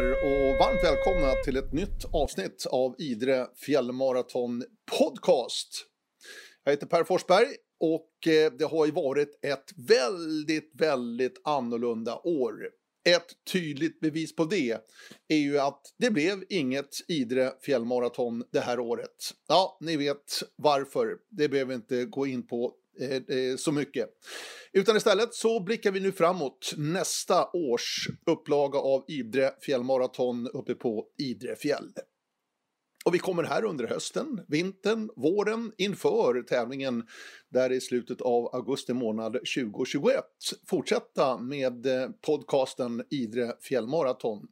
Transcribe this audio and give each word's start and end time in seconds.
här 0.00 0.12
och 0.12 0.58
varmt 0.58 0.84
välkomna 0.84 1.34
till 1.44 1.56
ett 1.56 1.72
nytt 1.72 2.04
avsnitt 2.12 2.66
av 2.70 2.94
Idre 2.98 3.46
fjällmaraton 3.66 4.64
podcast. 4.98 5.68
Jag 6.64 6.72
heter 6.72 6.86
Per 6.86 7.04
Forsberg 7.04 7.46
och 7.80 8.32
eh, 8.32 8.52
det 8.52 8.64
har 8.64 8.86
ju 8.86 8.92
varit 8.92 9.38
ett 9.44 9.64
väldigt, 9.88 10.70
väldigt 10.74 11.40
annorlunda 11.44 12.18
år. 12.18 12.54
Ett 13.08 13.26
tydligt 13.52 14.00
bevis 14.00 14.36
på 14.36 14.44
det 14.44 14.78
är 15.28 15.36
ju 15.36 15.58
att 15.58 15.80
det 15.98 16.10
blev 16.10 16.44
inget 16.48 16.90
Idre 17.08 17.52
fjällmaraton 17.62 18.44
det 18.52 18.60
här 18.60 18.80
året. 18.80 19.34
Ja, 19.48 19.78
ni 19.80 19.96
vet 19.96 20.42
varför. 20.56 21.16
Det 21.30 21.48
behöver 21.48 21.68
vi 21.68 21.74
inte 21.74 22.04
gå 22.04 22.26
in 22.26 22.46
på 22.46 22.74
Eh, 23.00 23.36
eh, 23.36 23.56
så 23.56 23.72
mycket. 23.72 24.08
Utan 24.72 24.96
istället 24.96 25.34
så 25.34 25.60
blickar 25.60 25.92
vi 25.92 26.00
nu 26.00 26.12
framåt 26.12 26.74
nästa 26.76 27.50
års 27.52 28.08
upplaga 28.26 28.78
av 28.78 29.04
Idre 29.08 29.50
fjällmaraton 29.60 30.46
uppe 30.46 30.74
på 30.74 31.06
Idre 31.18 31.56
fjäll. 31.56 31.92
Och 33.04 33.14
vi 33.14 33.18
kommer 33.18 33.42
här 33.42 33.64
under 33.64 33.86
hösten, 33.86 34.40
vintern, 34.48 35.10
våren 35.16 35.72
inför 35.78 36.42
tävlingen 36.42 37.06
där 37.48 37.72
i 37.72 37.80
slutet 37.80 38.20
av 38.20 38.54
augusti 38.54 38.92
månad 38.92 39.32
2021 39.32 40.24
fortsätta 40.66 41.38
med 41.38 41.86
eh, 41.86 42.08
podcasten 42.26 43.04
Idre 43.10 43.52
fjällmaraton. 43.60 44.46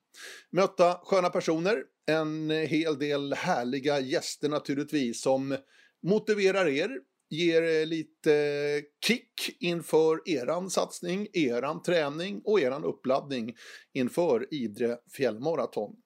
Möta 0.51 1.01
sköna 1.03 1.31
personer, 1.31 1.83
en 2.07 2.51
hel 2.51 2.99
del 2.99 3.33
härliga 3.33 4.01
gäster 4.01 4.49
naturligtvis 4.49 5.23
som 5.23 5.57
motiverar 6.03 6.69
er 6.69 6.91
ger 7.31 7.63
eh, 7.63 7.87
lite 7.87 8.83
kick 9.07 9.57
inför 9.61 10.29
eran 10.29 10.71
satsning, 10.71 11.29
eran 11.33 11.83
träning 11.83 12.43
och 12.45 12.61
eran 12.61 12.85
uppladdning 12.85 13.55
inför 13.95 14.55
Idre 14.55 14.99
fjällmaraton. 15.17 15.97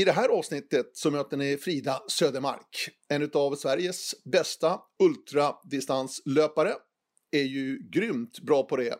I 0.00 0.04
det 0.04 0.12
här 0.12 0.28
avsnittet 0.28 0.90
så 0.92 1.10
möter 1.10 1.36
ni 1.36 1.56
Frida 1.56 2.02
Södermark, 2.08 2.88
en 3.08 3.30
av 3.34 3.54
Sveriges 3.54 4.14
bästa 4.24 4.80
ultradistanslöpare. 5.02 6.74
Är 7.30 7.42
ju 7.42 7.78
grymt 7.90 8.40
bra 8.40 8.62
på 8.62 8.76
det. 8.76 8.98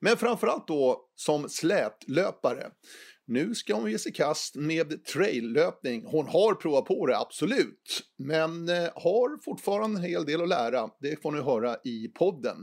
Men 0.00 0.16
framförallt 0.16 0.68
då 0.68 1.08
som 1.14 1.48
slätlöpare. 1.48 2.70
Nu 3.30 3.54
ska 3.54 3.74
hon 3.74 3.90
ge 3.90 3.98
sig 3.98 4.12
kast 4.12 4.56
med 4.56 5.04
traillöpning. 5.04 6.04
Hon 6.06 6.26
har 6.26 6.54
provat 6.54 6.84
på 6.84 7.06
det, 7.06 7.18
absolut. 7.18 8.02
Men 8.16 8.68
eh, 8.68 8.88
har 8.94 9.42
fortfarande 9.44 9.98
en 9.98 10.04
hel 10.04 10.24
del 10.24 10.42
att 10.42 10.48
lära. 10.48 10.90
Det 11.00 11.22
får 11.22 11.32
ni 11.32 11.40
höra 11.40 11.76
i 11.84 12.08
podden. 12.08 12.56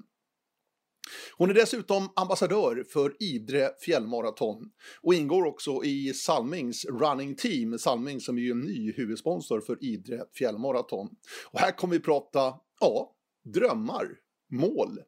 Hon 1.37 1.49
är 1.49 1.53
dessutom 1.53 2.09
ambassadör 2.15 2.83
för 2.89 3.15
Idre 3.19 3.69
fjällmaraton 3.85 4.71
och 5.01 5.13
ingår 5.13 5.45
också 5.45 5.83
i 5.83 6.13
Salmings 6.13 6.85
running 6.85 7.35
team, 7.35 7.79
Salming 7.79 8.21
som 8.21 8.37
är 8.37 8.41
ju 8.41 8.51
en 8.51 8.61
ny 8.61 8.93
huvudsponsor 8.93 9.61
för 9.61 9.83
Idre 9.83 10.23
fjällmaraton. 10.37 11.09
Och 11.51 11.59
här 11.59 11.71
kommer 11.71 11.93
vi 11.93 11.99
prata, 11.99 12.53
ja, 12.79 13.15
drömmar, 13.53 14.07
mål, 14.51 14.99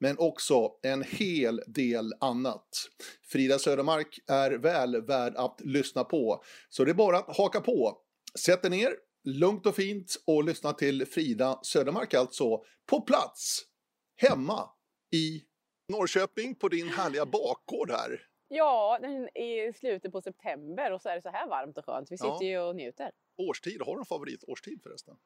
men 0.00 0.18
också 0.18 0.70
en 0.82 1.02
hel 1.02 1.62
del 1.66 2.14
annat. 2.20 2.68
Frida 3.22 3.58
Södermark 3.58 4.18
är 4.26 4.50
väl 4.50 5.06
värd 5.06 5.34
att 5.36 5.60
lyssna 5.64 6.04
på, 6.04 6.42
så 6.68 6.84
det 6.84 6.90
är 6.90 6.94
bara 6.94 7.18
att 7.18 7.36
haka 7.36 7.60
på. 7.60 7.98
Sätt 8.38 8.64
er 8.64 8.70
ner, 8.70 8.92
lugnt 9.24 9.66
och 9.66 9.74
fint 9.74 10.16
och 10.26 10.44
lyssna 10.44 10.72
till 10.72 11.06
Frida 11.06 11.58
Södermark 11.62 12.14
alltså, 12.14 12.62
på 12.86 13.00
plats, 13.00 13.60
hemma 14.16 14.70
i 15.14 15.42
Norrköping 15.92 16.54
på 16.54 16.68
din 16.68 16.88
härliga 16.88 17.26
bakgård 17.26 17.90
här. 17.90 18.20
Ja, 18.48 18.98
i 19.34 19.72
slutet 19.72 20.12
på 20.12 20.20
september 20.20 20.92
och 20.92 21.02
så 21.02 21.08
är 21.08 21.16
det 21.16 21.22
så 21.22 21.28
här 21.28 21.48
varmt 21.48 21.78
och 21.78 21.84
skönt. 21.84 22.12
Vi 22.12 22.18
sitter 22.18 22.28
ja. 22.28 22.42
ju 22.42 22.58
och 22.58 22.76
njuter. 22.76 23.10
Årstid, 23.38 23.82
har 23.82 23.94
du 23.94 24.00
en 24.00 24.06
favoritårstid 24.06 24.82
förresten? 24.82 25.16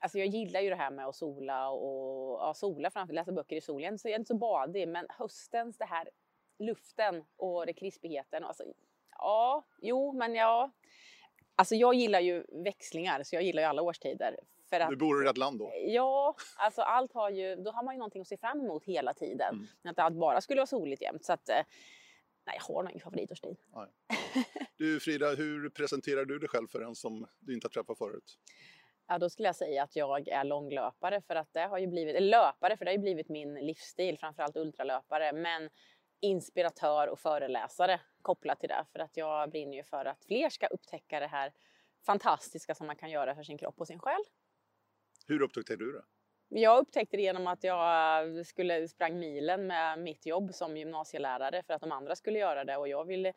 Alltså 0.00 0.18
jag 0.18 0.26
gillar 0.26 0.60
ju 0.60 0.70
det 0.70 0.76
här 0.76 0.90
med 0.90 1.06
att 1.06 1.16
sola 1.16 1.68
och 1.70 2.40
ja, 2.40 2.54
sola 2.54 2.90
framför 2.90 3.14
läsa 3.14 3.32
böcker 3.32 3.56
i 3.56 3.60
solen. 3.60 3.98
Så 3.98 4.08
jag 4.08 4.14
är 4.14 4.18
inte 4.18 4.28
så 4.28 4.38
badig, 4.38 4.88
men 4.88 5.06
höstens 5.08 5.78
det 5.78 5.84
här 5.84 6.08
luften 6.58 7.24
och 7.36 7.66
det 7.66 7.72
krispigheten. 7.72 8.44
Alltså, 8.44 8.64
ja, 9.10 9.64
jo, 9.82 10.12
men 10.12 10.34
ja. 10.34 10.72
Alltså 11.56 11.74
jag 11.74 11.94
gillar 11.94 12.20
ju 12.20 12.44
växlingar, 12.64 13.22
så 13.22 13.36
jag 13.36 13.42
gillar 13.42 13.62
ju 13.62 13.68
alla 13.68 13.82
årstider. 13.82 14.36
För 14.70 14.80
att, 14.80 14.90
du 14.90 14.96
bor 14.96 15.24
i 15.24 15.28
rätt 15.28 15.36
land 15.36 15.58
då? 15.58 15.72
Ja, 15.86 16.34
alltså 16.56 16.82
allt 16.82 17.12
har 17.12 17.30
ju, 17.30 17.56
då 17.56 17.70
har 17.70 17.84
man 17.84 17.94
ju 17.94 17.98
någonting 17.98 18.20
att 18.20 18.28
se 18.28 18.36
fram 18.36 18.60
emot 18.60 18.84
hela 18.84 19.14
tiden. 19.14 19.54
Mm. 19.54 19.66
Att 19.84 19.98
allt 19.98 20.16
bara 20.16 20.40
skulle 20.40 20.60
vara 20.60 20.66
soligt 20.66 21.02
jämt. 21.02 21.24
Så 21.24 21.32
att, 21.32 21.48
eh, 21.48 21.56
nej, 22.46 22.58
jag 22.68 22.74
har 22.74 22.82
nog 22.82 22.90
ingen 22.90 23.00
favoritårstid. 23.00 23.56
Du 24.76 25.00
Frida, 25.00 25.34
hur 25.34 25.70
presenterar 25.70 26.24
du 26.24 26.38
dig 26.38 26.48
själv 26.48 26.68
för 26.68 26.80
en 26.80 26.94
som 26.94 27.26
du 27.38 27.54
inte 27.54 27.64
har 27.64 27.70
träffat 27.70 27.98
förut? 27.98 28.38
Ja, 29.08 29.18
då 29.18 29.30
skulle 29.30 29.48
jag 29.48 29.56
säga 29.56 29.82
att 29.82 29.96
jag 29.96 30.28
är 30.28 30.44
långlöpare 30.44 31.20
för 31.20 31.34
att 31.34 31.52
det 31.52 31.60
har 31.60 31.78
ju 31.78 31.86
blivit, 31.86 32.22
löpare 32.22 32.76
för 32.76 32.84
det 32.84 32.90
har 32.90 32.96
ju 32.96 33.02
blivit 33.02 33.28
min 33.28 33.54
livsstil, 33.54 34.18
framförallt 34.18 34.56
ultralöpare. 34.56 35.32
Men 35.32 35.70
inspiratör 36.20 37.08
och 37.08 37.18
föreläsare 37.18 38.00
kopplat 38.22 38.60
till 38.60 38.68
det 38.68 38.86
för 38.92 38.98
att 38.98 39.16
jag 39.16 39.50
brinner 39.50 39.76
ju 39.76 39.82
för 39.82 40.04
att 40.04 40.24
fler 40.24 40.48
ska 40.48 40.66
upptäcka 40.66 41.20
det 41.20 41.26
här 41.26 41.52
fantastiska 42.06 42.74
som 42.74 42.86
man 42.86 42.96
kan 42.96 43.10
göra 43.10 43.34
för 43.34 43.42
sin 43.42 43.58
kropp 43.58 43.80
och 43.80 43.86
sin 43.86 43.98
själ. 43.98 44.20
Hur 45.26 45.42
upptäckte 45.42 45.76
du 45.76 45.92
det? 45.92 46.02
Jag 46.48 46.78
upptäckte 46.78 47.16
det 47.16 47.22
genom 47.22 47.46
att 47.46 47.64
jag 47.64 48.46
skulle 48.46 48.88
sprang 48.88 49.18
milen 49.18 49.66
med 49.66 49.98
mitt 49.98 50.26
jobb 50.26 50.54
som 50.54 50.76
gymnasielärare 50.76 51.62
för 51.62 51.74
att 51.74 51.80
de 51.80 51.92
andra 51.92 52.16
skulle 52.16 52.38
göra 52.38 52.64
det 52.64 52.76
och 52.76 52.88
jag 52.88 53.04
ville 53.04 53.32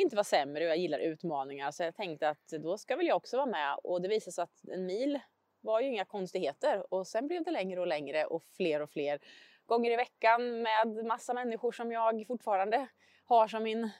inte 0.00 0.16
vara 0.16 0.24
sämre 0.24 0.64
och 0.64 0.70
jag 0.70 0.76
gillar 0.76 0.98
utmaningar 0.98 1.70
så 1.70 1.82
jag 1.82 1.96
tänkte 1.96 2.28
att 2.28 2.48
då 2.48 2.78
ska 2.78 2.96
väl 2.96 3.06
jag 3.06 3.16
också 3.16 3.36
vara 3.36 3.46
med 3.46 3.78
och 3.84 4.02
det 4.02 4.08
visade 4.08 4.32
sig 4.32 4.42
att 4.42 4.64
en 4.68 4.86
mil 4.86 5.20
var 5.60 5.80
ju 5.80 5.88
inga 5.88 6.04
konstigheter 6.04 6.94
och 6.94 7.06
sen 7.06 7.26
blev 7.26 7.44
det 7.44 7.50
längre 7.50 7.80
och 7.80 7.86
längre 7.86 8.24
och 8.24 8.42
fler 8.56 8.82
och 8.82 8.90
fler 8.90 9.18
gånger 9.66 9.90
i 9.90 9.96
veckan 9.96 10.62
med 10.62 11.04
massa 11.06 11.34
människor 11.34 11.72
som 11.72 11.92
jag 11.92 12.26
fortfarande 12.26 12.88
har 13.24 13.48
som 13.48 13.62
min, 13.62 13.90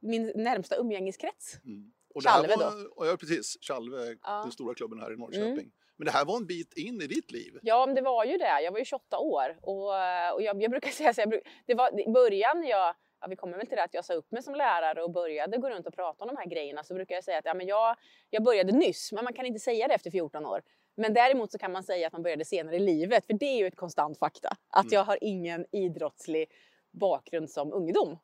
min 0.00 0.32
närmsta 0.34 0.76
umgängeskrets. 0.76 1.58
Mm. 1.64 1.92
Och 2.14 2.22
Chalve 2.22 2.54
då. 2.56 3.06
Ja, 3.06 3.16
precis. 3.20 3.56
Chalve, 3.60 4.16
ja. 4.22 4.42
den 4.42 4.52
stora 4.52 4.74
klubben 4.74 5.00
här 5.00 5.12
i 5.12 5.16
Norrköping. 5.16 5.52
Mm. 5.52 5.72
Men 5.96 6.04
det 6.04 6.10
här 6.10 6.24
var 6.24 6.36
en 6.36 6.46
bit 6.46 6.72
in 6.76 7.02
i 7.02 7.06
ditt 7.06 7.30
liv. 7.30 7.58
Ja, 7.62 7.86
men 7.86 7.94
det 7.94 8.02
var 8.02 8.24
ju 8.24 8.36
det. 8.36 8.62
Jag 8.62 8.72
var 8.72 8.78
ju 8.78 8.84
28 8.84 9.18
år 9.18 9.58
och, 9.62 9.88
och 10.34 10.42
jag, 10.42 10.62
jag 10.62 10.70
brukar 10.70 10.90
säga 10.90 11.14
så 11.14 11.20
jag, 11.20 11.40
det 11.66 11.74
var 11.74 12.00
i 12.00 12.10
början 12.12 12.66
jag 12.66 12.94
Ja, 13.24 13.28
vi 13.28 13.36
kommer 13.36 13.56
väl 13.56 13.66
till 13.66 13.76
det 13.76 13.82
att 13.82 13.94
jag 13.94 14.04
sa 14.04 14.14
upp 14.14 14.30
mig 14.30 14.42
som 14.42 14.54
lärare 14.54 15.02
och 15.02 15.10
började 15.10 15.58
gå 15.58 15.70
runt 15.70 15.86
och 15.86 15.94
prata 15.94 16.24
om 16.24 16.28
de 16.28 16.36
här 16.36 16.46
grejerna 16.46 16.84
så 16.84 16.94
brukar 16.94 17.14
jag 17.14 17.24
säga 17.24 17.38
att 17.38 17.44
ja, 17.44 17.54
men 17.54 17.66
jag, 17.66 17.96
jag 18.30 18.42
började 18.42 18.72
nyss, 18.72 19.12
men 19.12 19.24
man 19.24 19.32
kan 19.32 19.46
inte 19.46 19.60
säga 19.60 19.88
det 19.88 19.94
efter 19.94 20.10
14 20.10 20.46
år. 20.46 20.62
Men 20.94 21.14
däremot 21.14 21.52
så 21.52 21.58
kan 21.58 21.72
man 21.72 21.82
säga 21.82 22.06
att 22.06 22.12
man 22.12 22.22
började 22.22 22.44
senare 22.44 22.76
i 22.76 22.78
livet, 22.78 23.26
för 23.26 23.32
det 23.32 23.46
är 23.46 23.58
ju 23.58 23.66
ett 23.66 23.76
konstant 23.76 24.18
fakta. 24.18 24.56
Att 24.70 24.84
mm. 24.84 24.94
jag 24.94 25.04
har 25.04 25.18
ingen 25.20 25.66
idrottslig 25.72 26.52
bakgrund 26.92 27.50
som 27.50 27.72
ungdom 27.72 28.18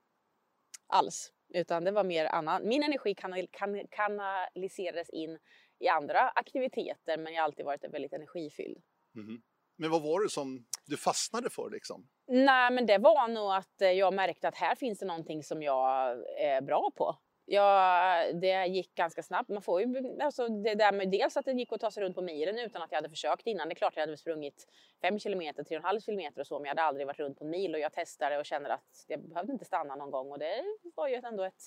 alls. 0.87 1.32
Utan 1.49 1.84
det 1.84 1.91
var 1.91 2.05
mer 2.05 2.25
annan. 2.25 2.69
Min 2.69 2.82
energi 2.82 3.15
kanal, 3.15 3.47
kan, 3.50 3.87
kanaliserades 3.91 5.11
in 5.11 5.38
i 5.79 5.88
andra 5.88 6.29
aktiviteter 6.29 7.17
men 7.17 7.32
jag 7.32 7.41
har 7.41 7.44
alltid 7.44 7.64
varit 7.64 7.85
väldigt 7.85 8.12
energifylld. 8.12 8.82
Mm. 9.14 9.43
Men 9.81 9.91
vad 9.91 10.03
var 10.03 10.23
det 10.23 10.31
som 10.31 10.65
du 10.87 10.97
fastnade 10.97 11.50
för 11.50 11.71
liksom? 11.71 12.09
Nej 12.29 12.71
men 12.73 12.87
det 12.87 12.99
var 12.99 13.29
nog 13.29 13.53
att 13.53 13.82
eh, 13.82 13.91
jag 13.91 14.15
märkte 14.15 14.49
att 14.49 14.56
här 14.56 14.75
finns 14.75 14.99
det 14.99 15.06
någonting 15.06 15.43
som 15.43 15.62
jag 15.62 16.12
eh, 16.12 16.56
är 16.56 16.61
bra 16.61 16.91
på. 16.97 17.17
Ja, 17.44 18.25
det 18.35 18.67
gick 18.67 18.94
ganska 18.94 19.23
snabbt. 19.23 19.49
Man 19.49 19.62
får 19.62 19.81
ju, 19.81 20.19
alltså 20.21 20.49
det 20.49 20.75
där 20.75 20.93
med 20.93 21.11
dels 21.11 21.37
att 21.37 21.44
det 21.44 21.53
gick 21.53 21.73
att 21.73 21.81
ta 21.81 21.91
sig 21.91 22.03
runt 22.03 22.15
på 22.15 22.23
milen 22.23 22.59
utan 22.59 22.82
att 22.82 22.93
jag 22.93 22.97
hade 22.97 23.11
försökt 23.11 23.47
innan. 23.47 23.69
Det 23.69 23.73
är 23.73 23.77
klart 23.77 23.93
jag 23.97 24.03
hade 24.03 24.17
sprungit 24.17 24.67
5 25.03 25.19
kilometer, 25.19 25.62
3,5 25.62 26.00
kilometer 26.00 26.41
och 26.41 26.47
så, 26.47 26.59
men 26.59 26.65
jag 26.65 26.71
hade 26.71 26.83
aldrig 26.83 27.06
varit 27.06 27.21
runt 27.21 27.38
på 27.38 27.44
en 27.44 27.50
mil 27.50 27.75
och 27.75 27.81
jag 27.81 27.93
testade 27.93 28.38
och 28.38 28.47
kände 28.47 28.75
att 28.75 29.05
jag 29.06 29.29
behövde 29.29 29.53
inte 29.53 29.65
stanna 29.65 29.97
någon 29.97 30.11
gång 30.11 30.33
och 30.33 30.38
det 30.38 30.65
var 30.94 31.09
ju 31.09 31.15
ändå 31.15 31.44
ett 31.44 31.62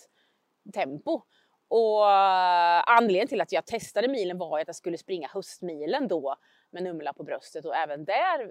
tempo. 0.73 1.21
Och 1.67 2.11
eh, 2.11 2.83
anledningen 2.85 3.27
till 3.27 3.41
att 3.41 3.51
jag 3.51 3.65
testade 3.65 4.07
milen 4.07 4.37
var 4.37 4.59
att 4.59 4.67
jag 4.67 4.75
skulle 4.75 4.97
springa 4.97 5.27
höstmilen 5.27 6.07
då 6.07 6.35
med 6.73 6.83
nummerlapp 6.83 7.17
på 7.17 7.23
bröstet 7.23 7.65
och 7.65 7.75
även 7.75 8.05
där, 8.05 8.49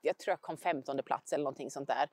jag 0.00 0.18
tror 0.18 0.32
jag 0.32 0.40
kom 0.40 0.56
15 0.56 1.02
plats 1.04 1.32
eller 1.32 1.44
någonting 1.44 1.70
sånt 1.70 1.88
där. 1.88 2.08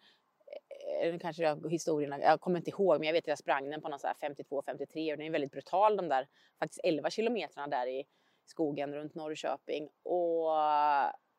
Eh, 1.04 1.20
kanske 1.20 1.44
jag, 1.44 1.72
historierna, 1.72 2.20
jag 2.20 2.42
kommer 2.42 2.58
inte 2.58 2.70
ihåg 2.70 3.00
men 3.00 3.08
jag 3.08 3.14
vet 3.14 3.24
att 3.24 3.28
jag 3.28 3.38
sprang 3.38 3.70
den 3.70 3.82
på 3.82 3.90
någon 3.90 4.00
52-53 4.00 5.12
och 5.12 5.18
den 5.18 5.28
är 5.28 5.32
väldigt 5.32 5.52
brutal 5.52 5.98
de 5.98 6.08
där 6.08 6.28
faktiskt 6.60 6.80
11 6.84 7.10
kilometrarna 7.10 7.68
där 7.68 7.88
i 7.88 8.06
skogen 8.46 8.94
runt 8.94 9.16
Norrköping. 9.16 9.90
Och, 10.04 10.48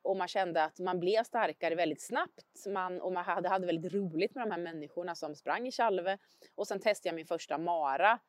och 0.01 0.17
man 0.17 0.27
kände 0.27 0.63
att 0.63 0.79
man 0.79 0.99
blev 0.99 1.23
starkare 1.23 1.75
väldigt 1.75 2.01
snabbt 2.01 2.65
man, 2.67 3.01
och 3.01 3.13
man 3.13 3.23
hade, 3.23 3.49
hade 3.49 3.65
väldigt 3.65 3.93
roligt 3.93 4.35
med 4.35 4.47
de 4.47 4.51
här 4.51 4.61
människorna 4.61 5.15
som 5.15 5.35
sprang 5.35 5.67
i 5.67 5.71
Chalve. 5.71 6.17
Och 6.55 6.67
sen 6.67 6.79
testade 6.79 7.09
jag 7.09 7.15
min 7.15 7.27
första 7.27 7.57
mara 7.57 8.19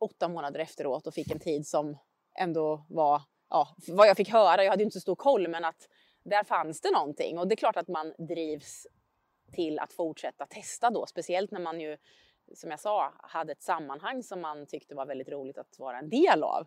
åtta 0.00 0.28
månader 0.28 0.60
efteråt 0.60 1.06
och 1.06 1.14
fick 1.14 1.30
en 1.30 1.40
tid 1.40 1.66
som 1.66 1.98
ändå 2.38 2.86
var, 2.88 3.22
ja, 3.50 3.76
vad 3.88 4.08
jag 4.08 4.16
fick 4.16 4.28
höra, 4.28 4.64
jag 4.64 4.70
hade 4.70 4.82
inte 4.84 4.94
så 4.94 5.00
stor 5.00 5.16
koll, 5.16 5.48
men 5.48 5.64
att 5.64 5.88
där 6.24 6.44
fanns 6.44 6.80
det 6.80 6.90
någonting. 6.90 7.38
Och 7.38 7.48
det 7.48 7.54
är 7.54 7.56
klart 7.56 7.76
att 7.76 7.88
man 7.88 8.14
drivs 8.18 8.86
till 9.52 9.78
att 9.78 9.92
fortsätta 9.92 10.46
testa 10.46 10.90
då, 10.90 11.06
speciellt 11.06 11.50
när 11.50 11.60
man 11.60 11.80
ju 11.80 11.96
som 12.54 12.70
jag 12.70 12.80
sa, 12.80 13.12
hade 13.22 13.52
ett 13.52 13.62
sammanhang 13.62 14.22
som 14.22 14.40
man 14.40 14.66
tyckte 14.66 14.94
var 14.94 15.06
väldigt 15.06 15.28
roligt 15.28 15.58
att 15.58 15.78
vara 15.78 15.98
en 15.98 16.10
del 16.10 16.42
av. 16.42 16.66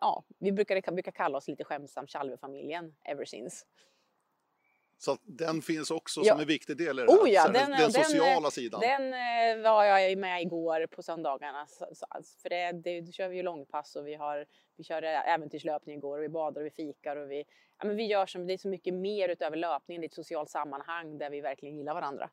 Ja, 0.00 0.24
vi 0.38 0.52
brukar, 0.52 0.92
brukar 0.92 1.12
kalla 1.12 1.38
oss 1.38 1.48
lite 1.48 1.64
skämtsamt 1.64 2.10
Chalve-familjen 2.10 2.94
ever 3.04 3.24
since. 3.24 3.64
Så 5.00 5.16
den 5.22 5.62
finns 5.62 5.90
också 5.90 6.20
Ja. 6.24 6.32
som 6.32 6.40
en 6.40 6.46
viktig 6.46 6.76
del 6.76 6.98
i 6.98 7.02
det 7.02 7.12
här. 7.12 7.18
Oh 7.18 7.30
ja, 7.30 7.44
den- 7.48 7.70
den, 7.70 7.80
den- 7.80 7.92
sociala 7.92 8.50
sidan. 8.50 8.80
Den 8.80 9.12
eh, 9.14 9.62
var 9.72 9.84
jag 9.84 10.18
med 10.18 10.42
igår 10.42 10.86
på 10.86 11.02
söndagarna. 11.02 11.66
För 12.42 12.48
det, 12.48 12.72
det, 12.72 13.00
då 13.00 13.12
kör 13.12 13.28
vi 13.28 13.36
ju 13.36 13.42
långpass 13.42 13.96
och 13.96 14.06
vi, 14.06 14.14
har, 14.14 14.46
vi 14.78 14.84
kör 14.84 15.02
äventyrslöpning 15.02 15.96
igår 15.96 16.18
och 16.18 16.24
vi 16.24 16.28
badar 16.28 16.60
och 16.60 16.66
vi 16.66 16.70
fikar 16.70 17.16
och 17.16 17.30
vi, 17.30 17.44
ja, 17.78 17.86
men 17.86 17.96
vi 17.96 18.06
gör 18.06 18.26
som, 18.26 18.46
det 18.46 18.52
är 18.52 18.58
så 18.58 18.68
mycket 18.68 18.94
mer 18.94 19.28
utöver 19.28 19.56
löpningen. 19.56 20.00
Det 20.00 20.04
är 20.04 20.08
ett 20.08 20.14
socialt 20.14 20.50
sammanhang 20.50 21.18
där 21.18 21.30
vi 21.30 21.40
verkligen 21.40 21.76
gillar 21.76 21.94
varandra. 21.94 22.30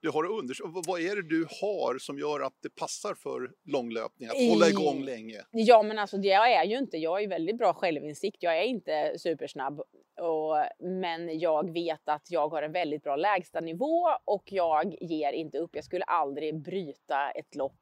Du 0.00 0.10
har 0.10 0.24
unders- 0.24 0.82
vad- 0.86 1.00
är 1.00 1.16
det 1.16 1.28
du 1.28 1.46
har 1.60 1.98
som 1.98 2.18
gör 2.18 2.40
att 2.40 2.56
det 2.62 2.74
passar 2.74 3.14
för 3.14 3.50
långlöpning? 3.64 4.28
Att 4.28 4.50
hålla 4.52 4.68
igång 4.68 5.04
länge? 5.04 5.40
Ja 5.50 5.82
men 5.82 5.98
alltså 5.98 6.16
det 6.16 6.28
jag 6.28 6.52
är 6.52 6.64
ju 6.64 6.78
inte, 6.78 6.96
jag 6.96 7.10
har 7.10 7.20
ju 7.20 7.26
väldigt 7.26 7.58
bra 7.58 7.74
självinsikt. 7.74 8.36
Jag 8.42 8.58
är 8.58 8.62
inte 8.62 9.14
supersnabb. 9.18 9.80
Och, 10.20 10.56
men 10.80 11.38
jag 11.38 11.72
vet 11.72 12.08
att 12.08 12.30
jag 12.30 12.48
har 12.48 12.62
en 12.62 12.72
väldigt 12.72 13.02
bra 13.02 13.16
lägsta 13.16 13.60
nivå 13.60 14.02
och 14.24 14.52
jag 14.52 14.96
ger 15.00 15.32
inte 15.32 15.58
upp. 15.58 15.70
Jag 15.74 15.84
skulle 15.84 16.04
aldrig 16.04 16.62
bryta 16.62 17.30
ett 17.30 17.54
lopp 17.54 17.80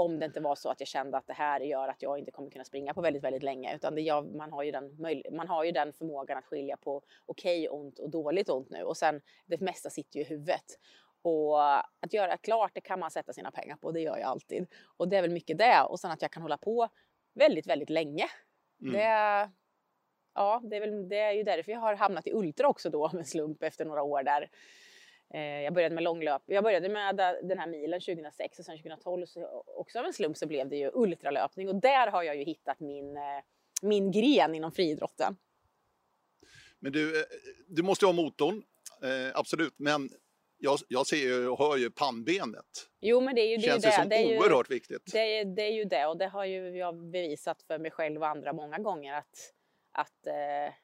om 0.00 0.18
det 0.18 0.26
inte 0.26 0.40
var 0.40 0.54
så 0.54 0.70
att 0.70 0.80
jag 0.80 0.88
kände 0.88 1.18
att 1.18 1.26
det 1.26 1.32
här 1.32 1.60
gör 1.60 1.88
att 1.88 2.02
jag 2.02 2.18
inte 2.18 2.30
kommer 2.30 2.50
kunna 2.50 2.64
springa 2.64 2.94
på 2.94 3.00
väldigt, 3.00 3.24
väldigt 3.24 3.42
länge. 3.42 3.76
Utan 3.76 3.94
det, 3.94 4.00
jag, 4.00 4.34
man, 4.34 4.52
har 4.52 4.62
ju 4.62 4.70
den 4.70 4.96
man 5.32 5.48
har 5.48 5.64
ju 5.64 5.72
den 5.72 5.92
förmågan 5.92 6.38
att 6.38 6.44
skilja 6.44 6.76
på 6.76 7.02
okej 7.26 7.68
ont 7.68 7.98
och 7.98 8.10
dåligt 8.10 8.48
ont 8.48 8.70
nu. 8.70 8.82
Och 8.82 8.96
sen 8.96 9.20
det 9.46 9.60
mesta 9.60 9.90
sitter 9.90 10.18
ju 10.18 10.24
i 10.24 10.28
huvudet. 10.28 10.64
Och 11.22 11.64
att 11.76 12.12
göra 12.12 12.36
klart, 12.36 12.70
det 12.74 12.80
kan 12.80 13.00
man 13.00 13.10
sätta 13.10 13.32
sina 13.32 13.50
pengar 13.50 13.76
på. 13.76 13.92
Det 13.92 14.00
gör 14.00 14.18
jag 14.18 14.28
alltid. 14.28 14.66
Och 14.96 15.08
det 15.08 15.16
är 15.16 15.22
väl 15.22 15.30
mycket 15.30 15.58
det. 15.58 15.82
Och 15.88 16.00
sen 16.00 16.10
att 16.10 16.22
jag 16.22 16.30
kan 16.30 16.42
hålla 16.42 16.58
på 16.58 16.88
väldigt, 17.34 17.66
väldigt 17.66 17.90
länge. 17.90 18.26
Mm. 18.82 18.92
Det, 18.92 19.50
ja, 20.34 20.60
det 20.64 20.76
är, 20.76 20.80
väl, 20.80 21.08
det 21.08 21.18
är 21.18 21.32
ju 21.32 21.42
därför 21.42 21.72
jag 21.72 21.80
har 21.80 21.94
hamnat 21.94 22.26
i 22.26 22.32
ultra 22.32 22.68
också 22.68 22.90
då 22.90 23.10
med 23.12 23.28
slump 23.28 23.62
efter 23.62 23.84
några 23.84 24.02
år 24.02 24.22
där. 24.22 24.50
Eh, 25.34 25.40
jag 25.40 25.74
började 25.74 25.94
med 25.94 26.04
långlöp. 26.04 26.42
Jag 26.46 26.64
började 26.64 26.88
med 26.88 27.16
den 27.42 27.58
här 27.58 27.66
milen 27.66 28.00
2006 28.00 28.58
och 28.58 28.64
sen 28.64 28.76
2012 28.76 29.26
så 29.26 29.64
också 29.66 29.98
av 29.98 30.04
en 30.04 30.12
slump 30.12 30.36
så 30.36 30.46
blev 30.46 30.68
det 30.68 30.76
ju 30.76 30.90
ultralöpning 30.94 31.68
och 31.68 31.74
där 31.74 32.06
har 32.06 32.22
jag 32.22 32.36
ju 32.36 32.44
hittat 32.44 32.80
min, 32.80 33.16
eh, 33.16 33.22
min 33.82 34.10
gren 34.10 34.54
inom 34.54 34.72
friidrotten. 34.72 35.36
Men 36.78 36.92
du, 36.92 37.20
eh, 37.20 37.26
du 37.66 37.82
måste 37.82 38.04
ju 38.04 38.06
ha 38.06 38.12
motorn, 38.12 38.62
absolut. 39.34 39.74
Men 39.76 40.10
jag, 40.58 40.78
jag 40.88 41.06
ser 41.06 41.16
ju 41.16 41.48
och 41.48 41.58
hör 41.58 41.76
ju 41.76 41.90
pannbenet. 41.90 42.88
Jo 43.00 43.20
men 43.20 43.34
det 43.34 43.40
är 43.40 43.48
ju 43.48 43.56
det. 43.56 43.62
ju 43.62 43.68
Känns 43.68 43.84
ju 43.84 43.88
det. 43.88 43.96
som 43.96 44.08
det 44.08 44.16
är 44.16 44.28
ju, 44.28 44.38
oerhört 44.38 44.70
viktigt. 44.70 45.12
Det 45.12 45.38
är, 45.38 45.44
det 45.44 45.62
är 45.62 45.72
ju 45.72 45.84
det 45.84 46.06
och 46.06 46.18
det 46.18 46.26
har 46.26 46.44
ju 46.44 46.76
jag 46.76 47.10
bevisat 47.10 47.62
för 47.62 47.78
mig 47.78 47.90
själv 47.90 48.22
och 48.22 48.28
andra 48.28 48.52
många 48.52 48.78
gånger 48.78 49.14
att, 49.14 49.52
att 49.92 50.26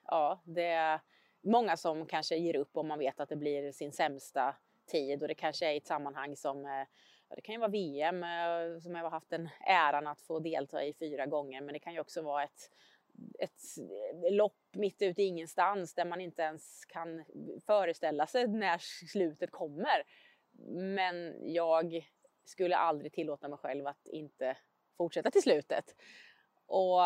ja, 0.07 0.43
det 0.45 0.67
är 0.67 1.01
många 1.47 1.77
som 1.77 2.07
kanske 2.07 2.37
ger 2.37 2.57
upp 2.57 2.77
om 2.77 2.89
man 2.89 2.99
vet 2.99 3.21
att 3.21 3.29
det 3.29 3.37
blir 3.37 3.73
sin 3.73 3.93
sämsta 3.93 4.57
tid 4.87 5.23
och 5.23 5.29
det 5.29 5.35
kanske 5.35 5.67
är 5.67 5.73
i 5.73 5.77
ett 5.77 5.87
sammanhang 5.87 6.37
som 6.37 6.65
eh, 6.65 6.87
ja, 7.29 7.37
det 7.37 7.41
kan 7.41 7.53
ju 7.53 7.59
vara 7.59 7.71
VM 7.71 8.23
eh, 8.23 8.81
som 8.81 8.95
jag 8.95 9.03
har 9.03 9.11
haft 9.11 9.31
den 9.31 9.49
äran 9.67 10.07
att 10.07 10.21
få 10.21 10.39
delta 10.39 10.85
i 10.85 10.93
fyra 10.93 11.27
gånger 11.27 11.61
men 11.61 11.73
det 11.73 11.79
kan 11.79 11.93
ju 11.93 12.01
också 12.01 12.23
vara 12.23 12.45
ett 12.45 12.71
ett 13.39 13.63
eh, 14.25 14.33
lopp 14.33 14.59
mitt 14.73 15.03
ute 15.03 15.23
i 15.23 15.27
ingenstans 15.27 15.95
där 15.95 16.05
man 16.05 16.21
inte 16.21 16.43
ens 16.43 16.85
kan 16.85 17.25
föreställa 17.67 18.27
sig 18.27 18.49
när 18.49 18.79
slutet 19.13 19.51
kommer. 19.51 20.03
Men 20.97 21.35
jag 21.55 22.11
skulle 22.45 22.77
aldrig 22.77 23.13
tillåta 23.13 23.49
mig 23.49 23.59
själv 23.59 23.87
att 23.87 24.07
inte 24.07 24.57
fortsätta 24.97 25.31
till 25.31 25.43
slutet. 25.43 25.97
Och 26.67 27.01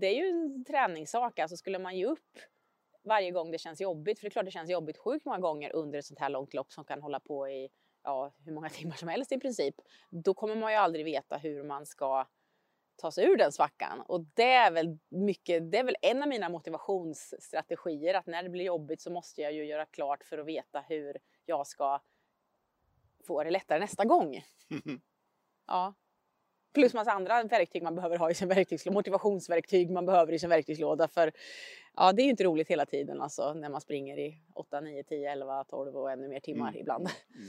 det 0.00 0.06
är 0.06 0.14
ju 0.14 0.28
en 0.28 0.64
träningssak, 0.64 1.38
alltså 1.38 1.56
skulle 1.56 1.78
man 1.78 1.96
ge 1.96 2.06
upp 2.06 2.38
varje 3.06 3.30
gång 3.30 3.50
det 3.50 3.58
känns 3.58 3.80
jobbigt, 3.80 4.18
för 4.18 4.24
det 4.24 4.28
är 4.28 4.30
klart 4.30 4.44
det 4.44 4.50
känns 4.50 4.70
jobbigt 4.70 4.98
sjukt 4.98 5.24
många 5.24 5.38
gånger 5.38 5.72
under 5.74 5.98
ett 5.98 6.04
sånt 6.04 6.20
här 6.20 6.28
långt 6.28 6.54
lopp 6.54 6.72
som 6.72 6.84
kan 6.84 7.02
hålla 7.02 7.20
på 7.20 7.48
i 7.48 7.68
ja, 8.04 8.32
hur 8.44 8.52
många 8.52 8.68
timmar 8.70 8.96
som 8.96 9.08
helst 9.08 9.32
i 9.32 9.38
princip. 9.38 9.74
Då 10.10 10.34
kommer 10.34 10.56
man 10.56 10.72
ju 10.72 10.78
aldrig 10.78 11.04
veta 11.04 11.36
hur 11.36 11.62
man 11.62 11.86
ska 11.86 12.26
ta 12.96 13.10
sig 13.10 13.24
ur 13.24 13.36
den 13.36 13.52
svackan. 13.52 14.00
Och 14.00 14.20
det 14.20 14.52
är 14.52 14.70
väl 14.70 14.98
mycket, 15.08 15.72
det 15.72 15.78
är 15.78 15.84
väl 15.84 15.96
en 16.02 16.22
av 16.22 16.28
mina 16.28 16.48
motivationsstrategier 16.48 18.14
att 18.14 18.26
när 18.26 18.42
det 18.42 18.48
blir 18.48 18.64
jobbigt 18.64 19.00
så 19.00 19.10
måste 19.10 19.42
jag 19.42 19.52
ju 19.52 19.64
göra 19.64 19.86
klart 19.86 20.24
för 20.24 20.38
att 20.38 20.46
veta 20.46 20.80
hur 20.80 21.16
jag 21.44 21.66
ska 21.66 22.00
få 23.26 23.44
det 23.44 23.50
lättare 23.50 23.78
nästa 23.78 24.04
gång. 24.04 24.42
Ja. 25.68 25.94
Plus 26.74 26.94
massa 26.94 27.12
andra 27.12 27.42
verktyg 27.42 27.82
man 27.82 27.94
behöver 27.94 28.16
ha 28.16 28.30
i 28.30 28.34
sin 28.34 28.48
verktygslåda, 28.48 28.94
motivationsverktyg 28.94 29.90
man 29.90 30.06
behöver 30.06 30.32
i 30.32 30.38
sin 30.38 30.50
verktygslåda. 30.50 31.08
För 31.08 31.32
ja, 31.96 32.12
det 32.12 32.22
är 32.22 32.24
ju 32.24 32.30
inte 32.30 32.44
roligt 32.44 32.68
hela 32.68 32.86
tiden 32.86 33.20
alltså 33.20 33.54
när 33.54 33.68
man 33.70 33.80
springer 33.80 34.18
i 34.18 34.42
8, 34.54 34.80
9, 34.80 35.02
10, 35.04 35.32
11, 35.32 35.64
12 35.64 35.96
och 35.96 36.10
ännu 36.10 36.28
mer 36.28 36.40
timmar 36.40 36.68
Mm. 36.68 36.80
ibland. 36.80 37.08
Mm. 37.34 37.48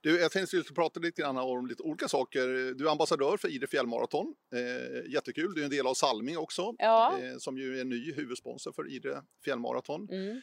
Du, 0.00 0.20
jag 0.20 0.32
tänkte 0.32 0.58
att 0.58 0.74
prata 0.74 1.00
lite 1.00 1.22
grann 1.22 1.36
om 1.36 1.66
lite 1.66 1.82
olika 1.82 2.08
saker. 2.08 2.74
Du 2.74 2.86
är 2.86 2.90
ambassadör 2.90 3.36
för 3.36 3.48
Idre 3.48 3.66
fjällmaraton. 3.66 4.34
Eh, 4.54 5.12
jättekul. 5.12 5.54
Du 5.54 5.60
är 5.60 5.64
en 5.64 5.70
del 5.70 5.86
av 5.86 5.94
Salming 5.94 6.38
också, 6.38 6.74
Ja. 6.78 7.18
eh, 7.22 7.36
som 7.38 7.58
ju 7.58 7.80
är 7.80 7.84
ny 7.84 8.12
huvudsponsor 8.12 8.72
för 8.72 8.90
Idre 8.92 9.22
fjällmaraton. 9.44 10.08
Mm. 10.10 10.36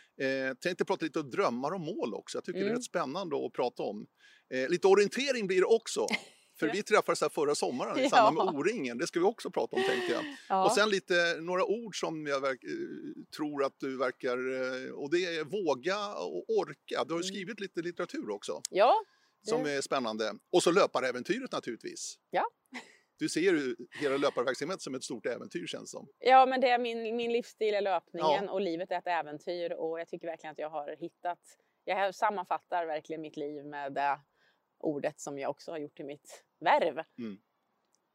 Eh, 0.49 0.53
tänkte 0.53 0.85
prata 0.85 1.05
lite 1.05 1.19
om 1.19 1.29
drömmar 1.29 1.71
och 1.71 1.79
mål 1.81 2.13
också. 2.13 2.37
Jag 2.37 2.43
tycker 2.45 2.59
det 2.59 2.65
är 2.65 2.67
Mm. 2.69 2.77
rätt 2.77 2.83
spännande 2.83 3.45
att 3.45 3.53
prata 3.53 3.83
om. 3.83 4.07
Eh, 4.53 4.69
lite 4.69 4.87
orientering 4.87 5.47
blir 5.47 5.59
det 5.59 5.65
också. 5.67 6.07
För 6.59 6.69
vi 6.69 6.83
träffades 6.83 7.21
här 7.21 7.29
förra 7.29 7.55
sommaren 7.55 7.99
i 7.99 8.09
samband 8.09 8.35
med 8.35 8.55
Ja. 8.55 8.59
O-ringen. 8.59 8.97
Det 8.97 9.07
ska 9.07 9.19
vi 9.19 9.25
också 9.25 9.51
prata 9.51 9.75
om 9.75 9.81
tänkte 9.83 10.13
jag. 10.13 10.23
Ja. 10.49 10.65
Och 10.65 10.71
sen 10.71 10.89
lite 10.89 11.13
några 11.41 11.65
ord 11.65 11.99
som 11.99 12.27
jag 12.27 12.41
verk, 12.41 12.63
eh, 12.63 12.69
tror 13.37 13.63
att 13.63 13.75
du 13.79 13.97
verkar... 13.97 14.37
eh, 14.87 14.91
Och 14.93 15.11
det 15.11 15.17
är 15.25 15.43
våga 15.43 16.13
och 16.15 16.45
orka. 16.59 17.03
Du 17.07 17.13
har 17.13 17.19
ju 17.21 17.23
Mm. 17.23 17.23
skrivit 17.23 17.59
lite 17.59 17.81
litteratur 17.81 18.29
också 18.29 18.61
ja, 18.69 18.93
som 19.41 19.63
Det- 19.63 19.71
är 19.71 19.81
spännande. 19.81 20.33
Och 20.51 20.63
så 20.63 20.71
löparäventyret 20.71 21.51
naturligtvis. 21.51 22.15
Ja. 22.29 22.43
Du 23.17 23.29
ser 23.29 23.41
ju 23.41 23.75
hela 24.01 24.17
löparverksamheten 24.17 24.79
som 24.79 24.95
ett 24.95 25.03
stort 25.03 25.25
äventyr 25.25 25.67
känns 25.67 25.91
som. 25.91 26.07
Ja, 26.19 26.45
men 26.45 26.61
det 26.61 26.69
är 26.69 26.79
min, 26.79 27.15
min 27.15 27.33
livsstil 27.33 27.73
är 27.73 27.81
löpningen 27.81 28.49
och 28.49 28.61
livet 28.61 28.91
är 28.91 28.97
ett 28.97 29.07
äventyr 29.07 29.71
och 29.71 29.99
jag 29.99 30.07
tycker 30.07 30.27
verkligen 30.27 30.51
att 30.51 30.59
jag 30.59 30.69
har 30.69 30.95
hittat, 30.99 31.39
jag 31.83 32.15
sammanfattar 32.15 32.85
verkligen 32.85 33.21
mitt 33.21 33.37
liv 33.37 33.65
med 33.65 33.93
det 33.93 34.19
ordet 34.83 35.19
som 35.19 35.39
jag 35.39 35.49
också 35.49 35.71
har 35.71 35.77
gjort 35.77 35.95
till 35.95 36.05
mitt 36.05 36.43
värv. 36.59 37.03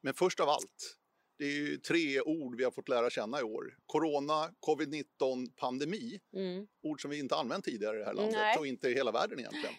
Men 0.00 0.14
först 0.14 0.40
av 0.40 0.48
allt, 0.48 0.98
det 1.38 1.44
är 1.44 1.50
ju 1.50 1.76
tre 1.76 2.20
ord 2.20 2.56
vi 2.56 2.64
har 2.64 2.70
fått 2.70 2.88
lära 2.88 3.10
känna 3.10 3.40
i 3.40 3.42
år. 3.42 3.76
Corona, 3.86 4.54
covid-19, 4.66 5.52
pandemi. 5.56 6.20
Mm. 6.32 6.66
Ord 6.82 7.02
som 7.02 7.10
vi 7.10 7.18
inte 7.18 7.36
använt 7.36 7.64
tidigare 7.64 7.96
i 7.96 7.98
det 7.98 8.04
här 8.04 8.14
landet 8.14 8.34
Nej. 8.34 8.58
och 8.58 8.66
inte 8.66 8.88
i 8.88 8.94
hela 8.94 9.12
världen 9.12 9.38
egentligen. 9.38 9.74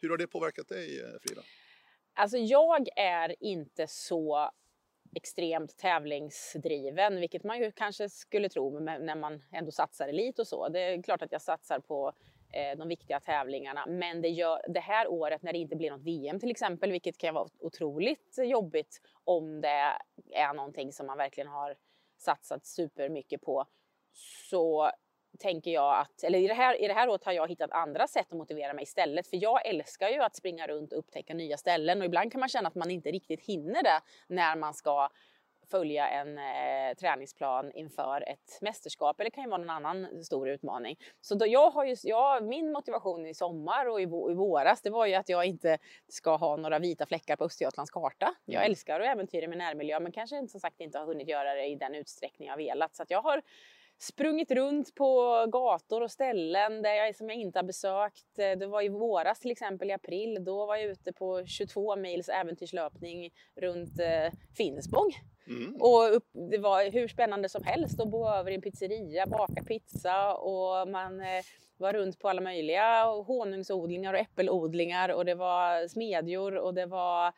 Hur 0.00 0.10
har 0.10 0.16
det 0.16 0.26
påverkat 0.26 0.68
dig, 0.68 1.00
eh, 1.00 1.06
Frida? 1.22 1.42
Alltså 2.14 2.36
jag 2.36 2.86
är 2.96 3.36
inte 3.40 3.86
så 3.88 4.50
extremt 5.16 5.76
tävlingsdriven, 5.76 7.20
vilket 7.20 7.44
man 7.44 7.58
ju 7.58 7.72
kanske 7.72 8.08
skulle 8.08 8.48
tro 8.48 8.80
när 8.80 9.16
man 9.16 9.42
ändå 9.52 9.70
satsar 9.70 10.08
elit 10.08 10.38
och 10.38 10.46
så. 10.46 10.68
Det 10.68 10.80
är 10.80 11.02
klart 11.02 11.22
att 11.22 11.32
jag 11.32 11.42
satsar 11.42 11.80
på 11.80 12.12
Eh, 12.52 12.78
de 12.78 12.88
viktiga 12.88 13.20
tävlingarna, 13.20 13.84
men 13.86 14.22
det, 14.22 14.28
gör, 14.28 14.62
det 14.68 14.80
här 14.80 15.08
året 15.08 15.42
när 15.42 15.52
det 15.52 15.58
inte 15.58 15.76
blir 15.76 15.90
något 15.90 16.02
VM 16.02 16.40
till 16.40 16.50
exempel, 16.50 16.92
vilket 16.92 17.18
kan 17.18 17.34
vara 17.34 17.48
otroligt 17.60 18.38
jobbigt 18.38 19.00
om 19.24 19.60
det 19.60 19.96
är 20.32 20.54
någonting 20.54 20.92
som 20.92 21.06
man 21.06 21.18
verkligen 21.18 21.48
har 21.48 21.76
satsat 22.18 22.66
supermycket 22.66 23.40
på, 23.42 23.66
så 24.50 24.90
tänker 25.38 25.70
jag 25.70 25.98
att, 26.00 26.24
eller 26.24 26.38
i 26.38 26.46
det, 26.46 26.54
här, 26.54 26.82
i 26.82 26.88
det 26.88 26.94
här 26.94 27.08
året 27.08 27.24
har 27.24 27.32
jag 27.32 27.48
hittat 27.48 27.70
andra 27.70 28.06
sätt 28.06 28.26
att 28.30 28.38
motivera 28.38 28.72
mig 28.72 28.82
istället. 28.82 29.26
För 29.26 29.36
jag 29.36 29.66
älskar 29.66 30.08
ju 30.08 30.22
att 30.22 30.36
springa 30.36 30.66
runt 30.66 30.92
och 30.92 30.98
upptäcka 30.98 31.34
nya 31.34 31.56
ställen 31.56 32.00
och 32.00 32.04
ibland 32.04 32.32
kan 32.32 32.40
man 32.40 32.48
känna 32.48 32.68
att 32.68 32.74
man 32.74 32.90
inte 32.90 33.10
riktigt 33.10 33.40
hinner 33.40 33.82
det 33.82 34.00
när 34.26 34.56
man 34.56 34.74
ska 34.74 35.08
följa 35.70 36.08
en 36.08 36.38
eh, 36.38 36.94
träningsplan 37.00 37.72
inför 37.72 38.28
ett 38.28 38.58
mästerskap 38.60 39.20
eller 39.20 39.30
det 39.30 39.34
kan 39.34 39.44
ju 39.44 39.50
vara 39.50 39.58
någon 39.58 39.70
annan 39.70 40.24
stor 40.24 40.48
utmaning. 40.48 40.96
Så 41.20 41.34
då, 41.34 41.46
jag 41.46 41.70
har 41.70 41.84
ju, 41.84 41.96
jag, 42.02 42.44
min 42.44 42.72
motivation 42.72 43.26
i 43.26 43.34
sommar 43.34 43.88
och 43.88 44.00
i, 44.00 44.02
i 44.04 44.34
våras 44.34 44.82
det 44.82 44.90
var 44.90 45.06
ju 45.06 45.14
att 45.14 45.28
jag 45.28 45.44
inte 45.44 45.78
ska 46.08 46.36
ha 46.36 46.56
några 46.56 46.78
vita 46.78 47.06
fläckar 47.06 47.36
på 47.36 47.44
Östergötlands 47.44 47.90
karta. 47.90 48.34
Jag 48.44 48.60
Mm. 48.60 48.70
älskar 48.70 49.00
att 49.00 49.06
äventyra 49.06 49.48
min 49.48 49.58
närmiljö 49.58 50.00
men 50.00 50.12
kanske 50.12 50.48
som 50.48 50.60
sagt 50.60 50.80
inte 50.80 50.98
har 50.98 51.06
hunnit 51.06 51.28
göra 51.28 51.54
det 51.54 51.66
i 51.66 51.74
den 51.74 51.94
utsträckning 51.94 52.48
jag 52.48 52.56
velat. 52.56 52.96
Så 52.96 53.04
jag 53.08 53.22
har 53.22 53.42
sprungit 54.00 54.50
runt 54.50 54.94
på 54.94 55.44
gator 55.52 56.00
och 56.00 56.10
ställen 56.10 56.82
där 56.82 56.94
jag, 56.94 57.16
som 57.16 57.28
jag 57.28 57.38
inte 57.38 57.58
har 57.58 57.64
besökt. 57.64 58.38
Eh, 58.38 58.58
det 58.58 58.66
var 58.66 58.82
i 58.82 58.88
våras 58.88 59.40
till 59.40 59.50
exempel 59.50 59.90
i 59.90 59.92
april. 59.92 60.44
Då 60.44 60.66
var 60.66 60.76
jag 60.76 60.90
ute 60.90 61.12
på 61.12 61.46
22 61.46 61.96
mils 61.96 62.28
äventyrslöpning 62.28 63.30
runt 63.56 64.00
eh, 64.00 64.32
Finspång. 64.56 65.12
Mm. 65.46 65.76
Och 65.80 66.16
upp, 66.16 66.26
det 66.50 66.58
var 66.58 66.90
hur 66.90 67.08
spännande 67.08 67.48
som 67.48 67.64
helst 67.64 68.00
att 68.00 68.10
bo 68.10 68.28
över 68.28 68.50
i 68.50 68.54
en 68.54 68.62
pizzeria, 68.62 69.26
baka 69.26 69.64
pizza 69.64 70.34
och 70.34 70.88
man 70.88 71.20
eh, 71.20 71.42
var 71.76 71.92
runt 71.92 72.18
på 72.18 72.28
alla 72.28 72.40
möjliga 72.40 73.04
honungsodlingar 73.04 74.14
och 74.14 74.20
äppelodlingar 74.20 75.08
och 75.08 75.24
det 75.24 75.34
var 75.34 75.88
smedjor 75.88 76.56
och 76.56 76.74
det 76.74 76.86
var 76.86 77.32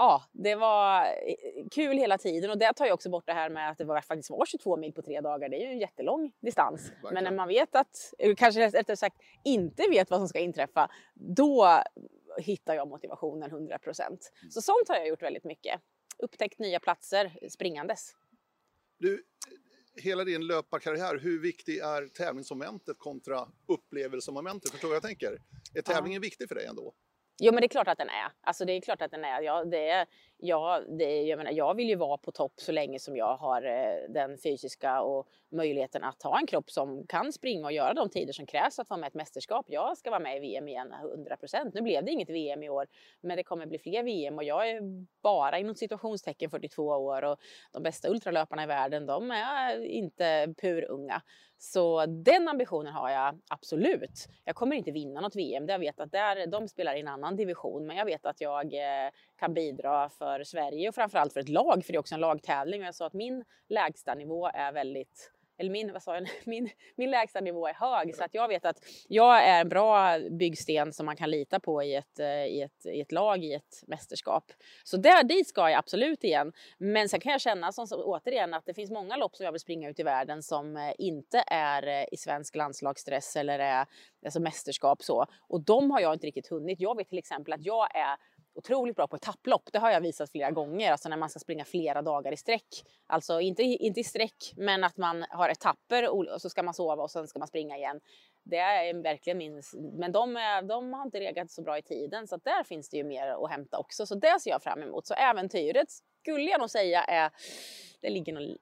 ja, 0.00 0.24
det 0.32 0.54
var 0.54 1.04
eh, 1.04 1.66
kul 1.70 1.96
hela 1.96 2.18
tiden 2.18 2.50
och 2.50 2.58
det 2.58 2.72
tar 2.72 2.86
ju 2.86 2.92
också 2.92 3.10
bort 3.10 3.26
det 3.26 3.32
här 3.32 3.50
med 3.50 3.70
att 3.70 3.78
det 3.78 3.84
var, 3.84 4.00
faktiskt 4.00 4.30
var 4.30 4.46
22 4.46 4.76
mil 4.76 4.92
på 4.92 5.02
tre 5.02 5.20
dagar. 5.20 5.48
Det 5.48 5.56
är 5.56 5.60
ju 5.60 5.72
en 5.72 5.78
jättelång 5.78 6.32
distans. 6.40 6.90
Verkligen. 6.90 7.14
Men 7.14 7.24
när 7.24 7.30
man 7.30 7.48
vet 7.48 7.76
att, 7.76 8.14
kanske 8.36 8.60
rättare 8.60 8.96
sagt 8.96 9.16
inte 9.44 9.82
vet 9.90 10.10
vad 10.10 10.20
som 10.20 10.28
ska 10.28 10.38
inträffa, 10.38 10.90
då 11.14 11.82
hittar 12.38 12.74
jag 12.74 12.88
motivationen 12.88 13.50
100 13.50 13.78
procent. 13.78 14.32
Mm. 14.42 14.50
Så 14.50 14.62
sånt 14.62 14.88
har 14.88 14.96
jag 14.96 15.08
gjort 15.08 15.22
väldigt 15.22 15.44
mycket. 15.44 15.80
Upptäckt 16.18 16.58
nya 16.58 16.80
platser 16.80 17.38
springandes. 17.48 18.12
Du, 18.98 19.24
hela 19.96 20.24
din 20.24 20.46
löparkarriär, 20.46 21.18
hur 21.18 21.40
viktig 21.40 21.78
är 21.78 22.08
tävlingsmomentet 22.08 22.98
kontra 22.98 23.48
upplevelsemomentet? 23.68 24.70
Förstår 24.70 24.92
jag 24.92 25.02
tänker? 25.02 25.38
Är 25.74 25.82
tävlingen 25.82 26.22
ja. 26.22 26.26
viktig 26.26 26.48
för 26.48 26.54
dig 26.54 26.66
ändå? 26.66 26.94
Jo 27.40 27.52
men 27.52 27.60
det 27.60 27.66
är 27.66 27.68
klart 27.68 27.88
att 27.88 27.98
den 27.98 28.08
är. 28.08 28.32
Alltså 28.40 28.64
det 28.64 28.72
är 28.72 28.80
klart 28.80 29.02
att 29.02 29.10
den 29.10 29.24
är. 29.24 29.40
Ja, 29.42 29.64
det 29.64 29.88
är, 29.90 30.06
ja, 30.42 30.80
det 30.88 31.22
jag, 31.22 31.36
menar, 31.36 31.50
jag 31.50 31.74
vill 31.74 31.88
ju 31.88 31.96
vara 31.96 32.16
på 32.16 32.32
topp 32.32 32.52
så 32.56 32.72
länge 32.72 32.98
som 32.98 33.16
jag 33.16 33.36
har 33.36 33.62
eh, 33.62 34.08
den 34.08 34.38
fysiska 34.38 35.00
och 35.00 35.28
möjligheten 35.52 36.04
att 36.04 36.22
ha 36.22 36.38
en 36.38 36.46
kropp 36.46 36.70
som 36.70 37.06
kan 37.06 37.32
springa 37.32 37.66
och 37.66 37.72
göra 37.72 37.94
de 37.94 38.08
tider 38.08 38.32
som 38.32 38.46
krävs 38.46 38.76
för 38.76 38.82
att 38.82 38.90
vara 38.90 39.00
med 39.00 39.06
i 39.06 39.08
ett 39.08 39.14
mästerskap. 39.14 39.66
Jag 39.68 39.98
ska 39.98 40.10
vara 40.10 40.20
med 40.20 40.36
i 40.36 40.40
VM 40.40 40.68
igen 40.68 40.92
100 40.92 41.36
procent. 41.36 41.74
Nu 41.74 41.82
blev 41.82 42.04
det 42.04 42.10
inget 42.10 42.30
VM 42.30 42.62
i 42.62 42.68
år, 42.68 42.86
men 43.20 43.36
det 43.36 43.42
kommer 43.42 43.66
bli 43.66 43.78
fler 43.78 44.02
VM 44.02 44.36
och 44.36 44.44
jag 44.44 44.70
är 44.70 44.80
bara 45.22 45.58
inom 45.58 45.74
situationstecken 45.74 46.50
42 46.50 46.82
år 46.84 47.22
och 47.22 47.38
de 47.72 47.82
bästa 47.82 48.08
ultralöparna 48.08 48.64
i 48.64 48.66
världen, 48.66 49.06
de 49.06 49.30
är 49.30 49.84
inte 49.84 50.54
purunga. 50.60 51.22
Så 51.62 52.06
den 52.06 52.48
ambitionen 52.48 52.92
har 52.92 53.10
jag 53.10 53.40
absolut. 53.48 54.28
Jag 54.44 54.56
kommer 54.56 54.76
inte 54.76 54.90
vinna 54.90 55.20
något 55.20 55.36
VM. 55.36 55.68
Jag 55.68 55.78
vet 55.78 56.00
att 56.00 56.12
där, 56.12 56.46
de 56.46 56.68
spelar 56.68 56.94
i 56.94 57.00
en 57.00 57.08
annan 57.08 57.36
division, 57.36 57.86
men 57.86 57.96
jag 57.96 58.04
vet 58.04 58.26
att 58.26 58.40
jag 58.40 58.74
eh, 58.74 59.10
kan 59.38 59.54
bidra 59.54 60.08
för 60.08 60.29
Sverige 60.44 60.88
och 60.88 60.94
framförallt 60.94 61.32
för 61.32 61.40
ett 61.40 61.48
lag, 61.48 61.84
för 61.84 61.92
det 61.92 61.96
är 61.96 62.00
också 62.00 62.14
en 62.14 62.20
lagtävling. 62.20 62.80
Och 62.80 62.86
jag 62.86 62.94
sa 62.94 63.06
att 63.06 63.12
min 63.12 63.44
lägsta 63.68 64.14
nivå 64.14 64.50
är 64.54 64.72
väldigt 64.72 65.30
eller 65.60 65.70
min, 65.70 65.92
vad 65.92 66.02
sa 66.02 66.14
jag, 66.14 66.28
min, 66.44 66.70
min 66.96 67.10
lägsta 67.10 67.40
nivå 67.40 67.66
är 67.66 67.74
hög 67.74 68.14
så 68.16 68.24
att 68.24 68.34
jag 68.34 68.48
vet 68.48 68.64
att 68.64 68.76
jag 69.08 69.44
är 69.44 69.60
en 69.60 69.68
bra 69.68 70.18
byggsten 70.30 70.92
som 70.92 71.06
man 71.06 71.16
kan 71.16 71.30
lita 71.30 71.60
på 71.60 71.82
i 71.82 71.94
ett, 71.94 72.18
eh, 72.18 72.44
i 72.44 72.62
ett, 72.62 72.86
i 72.86 73.00
ett 73.00 73.12
lag, 73.12 73.44
i 73.44 73.54
ett 73.54 73.82
mästerskap. 73.86 74.52
Så 74.84 74.96
där, 74.96 75.24
dit 75.24 75.48
ska 75.48 75.70
jag 75.70 75.78
absolut 75.78 76.24
igen. 76.24 76.52
Men 76.78 77.08
sen 77.08 77.20
kan 77.20 77.32
jag 77.32 77.40
känna 77.40 77.72
som, 77.72 77.86
återigen 77.90 78.54
att 78.54 78.66
det 78.66 78.74
finns 78.74 78.90
många 78.90 79.16
lopp 79.16 79.36
som 79.36 79.44
jag 79.44 79.52
vill 79.52 79.60
springa 79.60 79.90
ut 79.90 80.00
i 80.00 80.02
världen 80.02 80.42
som 80.42 80.76
eh, 80.76 80.92
inte 80.98 81.44
är 81.46 81.86
eh, 81.86 82.04
i 82.12 82.16
svensk 82.16 82.56
landslagsstress 82.56 83.36
eller 83.36 83.58
är 83.58 83.86
alltså 84.24 84.40
mästerskap 84.40 85.02
så. 85.02 85.26
Och 85.48 85.60
de 85.64 85.90
har 85.90 86.00
jag 86.00 86.12
inte 86.12 86.26
riktigt 86.26 86.48
hunnit. 86.48 86.80
Jag 86.80 86.96
vet 86.96 87.08
till 87.08 87.18
exempel 87.18 87.52
att 87.52 87.64
jag 87.64 87.96
är 87.96 88.16
otroligt 88.60 88.96
bra 88.96 89.06
på 89.06 89.16
etapplopp. 89.16 89.68
Det 89.72 89.78
har 89.78 89.90
jag 89.90 90.00
visat 90.00 90.30
flera 90.30 90.50
gånger, 90.50 90.92
alltså 90.92 91.08
när 91.08 91.16
man 91.16 91.30
ska 91.30 91.38
springa 91.38 91.64
flera 91.64 92.02
dagar 92.02 92.32
i 92.32 92.36
sträck. 92.36 92.84
Alltså 93.06 93.40
inte, 93.40 93.62
inte 93.62 94.00
i 94.00 94.04
sträck, 94.04 94.52
men 94.56 94.84
att 94.84 94.96
man 94.96 95.24
har 95.30 95.48
etapper 95.48 96.08
och 96.08 96.40
så 96.42 96.50
ska 96.50 96.62
man 96.62 96.74
sova 96.74 97.02
och 97.02 97.10
sen 97.10 97.28
ska 97.28 97.38
man 97.38 97.48
springa 97.48 97.76
igen. 97.76 98.00
Det 98.42 98.56
är 98.56 99.02
verkligen 99.02 99.38
min... 99.38 99.62
Men 99.98 100.12
de, 100.12 100.34
de 100.68 100.92
har 100.92 101.02
inte 101.02 101.20
reagerat 101.20 101.50
så 101.50 101.62
bra 101.62 101.78
i 101.78 101.82
tiden, 101.82 102.28
så 102.28 102.36
där 102.36 102.64
finns 102.64 102.88
det 102.88 102.96
ju 102.96 103.04
mer 103.04 103.26
att 103.26 103.50
hämta 103.50 103.78
också. 103.78 104.06
Så 104.06 104.14
det 104.14 104.40
ser 104.40 104.50
jag 104.50 104.62
fram 104.62 104.82
emot. 104.82 105.06
Så 105.06 105.14
äventyret 105.14 105.88
skulle 106.20 106.50
jag 106.50 106.60
nog 106.60 106.70
säga 106.70 107.04
är... 107.04 107.30
Det 108.00 108.10
ligger 108.10 108.32
nog 108.32 108.56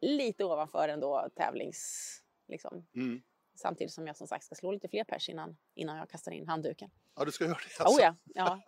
lite 0.00 0.44
ovanför 0.44 0.88
ändå 0.88 1.28
tävlings... 1.36 2.16
Liksom. 2.48 2.86
Mm. 2.94 3.22
Samtidigt 3.60 3.92
som 3.92 4.06
jag 4.06 4.16
som 4.16 4.26
sagt 4.26 4.44
ska 4.44 4.54
slå 4.54 4.72
lite 4.72 4.88
fler 4.88 5.04
pers 5.04 5.28
innan, 5.28 5.56
innan 5.74 5.96
jag 5.96 6.10
kastar 6.10 6.32
in 6.32 6.48
handduken. 6.48 6.90
Ja, 7.16 7.24
du 7.24 7.32
ska 7.32 7.44
göra 7.44 7.54
det 7.54 7.84
alltså. 7.84 8.00
Oh 8.00 8.04
ja, 8.04 8.16
ja. 8.34 8.60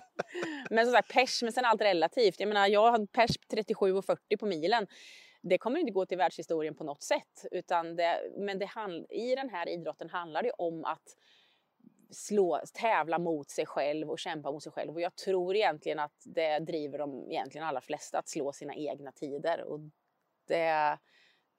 men 0.70 0.86
som 0.86 0.92
sagt, 0.92 1.12
pers, 1.12 1.42
men 1.42 1.52
sen 1.52 1.64
allt 1.64 1.80
relativt. 1.80 2.40
Jag 2.40 2.48
menar, 2.48 2.66
jag 2.66 2.90
har 2.90 3.06
pers 3.06 3.38
37 3.50 3.92
och 3.92 4.04
40 4.04 4.36
på 4.36 4.46
milen. 4.46 4.86
Det 5.42 5.58
kommer 5.58 5.80
inte 5.80 5.92
gå 5.92 6.06
till 6.06 6.18
världshistorien 6.18 6.74
på 6.74 6.84
något 6.84 7.02
sätt. 7.02 7.46
Utan 7.50 7.96
det, 7.96 8.32
men 8.36 8.58
det 8.58 8.66
hand, 8.66 9.06
i 9.10 9.34
den 9.34 9.50
här 9.50 9.68
idrotten 9.68 10.10
handlar 10.10 10.42
det 10.42 10.50
om 10.50 10.84
att 10.84 11.16
slå, 12.10 12.60
tävla 12.74 13.18
mot 13.18 13.50
sig 13.50 13.66
själv 13.66 14.10
och 14.10 14.18
kämpa 14.18 14.52
mot 14.52 14.62
sig 14.62 14.72
själv. 14.72 14.92
Och 14.92 15.00
jag 15.00 15.16
tror 15.16 15.56
egentligen 15.56 15.98
att 15.98 16.22
det 16.24 16.58
driver 16.58 16.98
de 16.98 17.30
egentligen 17.30 17.66
allra 17.66 17.80
flesta 17.80 18.18
att 18.18 18.28
slå 18.28 18.52
sina 18.52 18.74
egna 18.74 19.12
tider. 19.12 19.62
Och 19.64 19.80
det, 20.48 20.98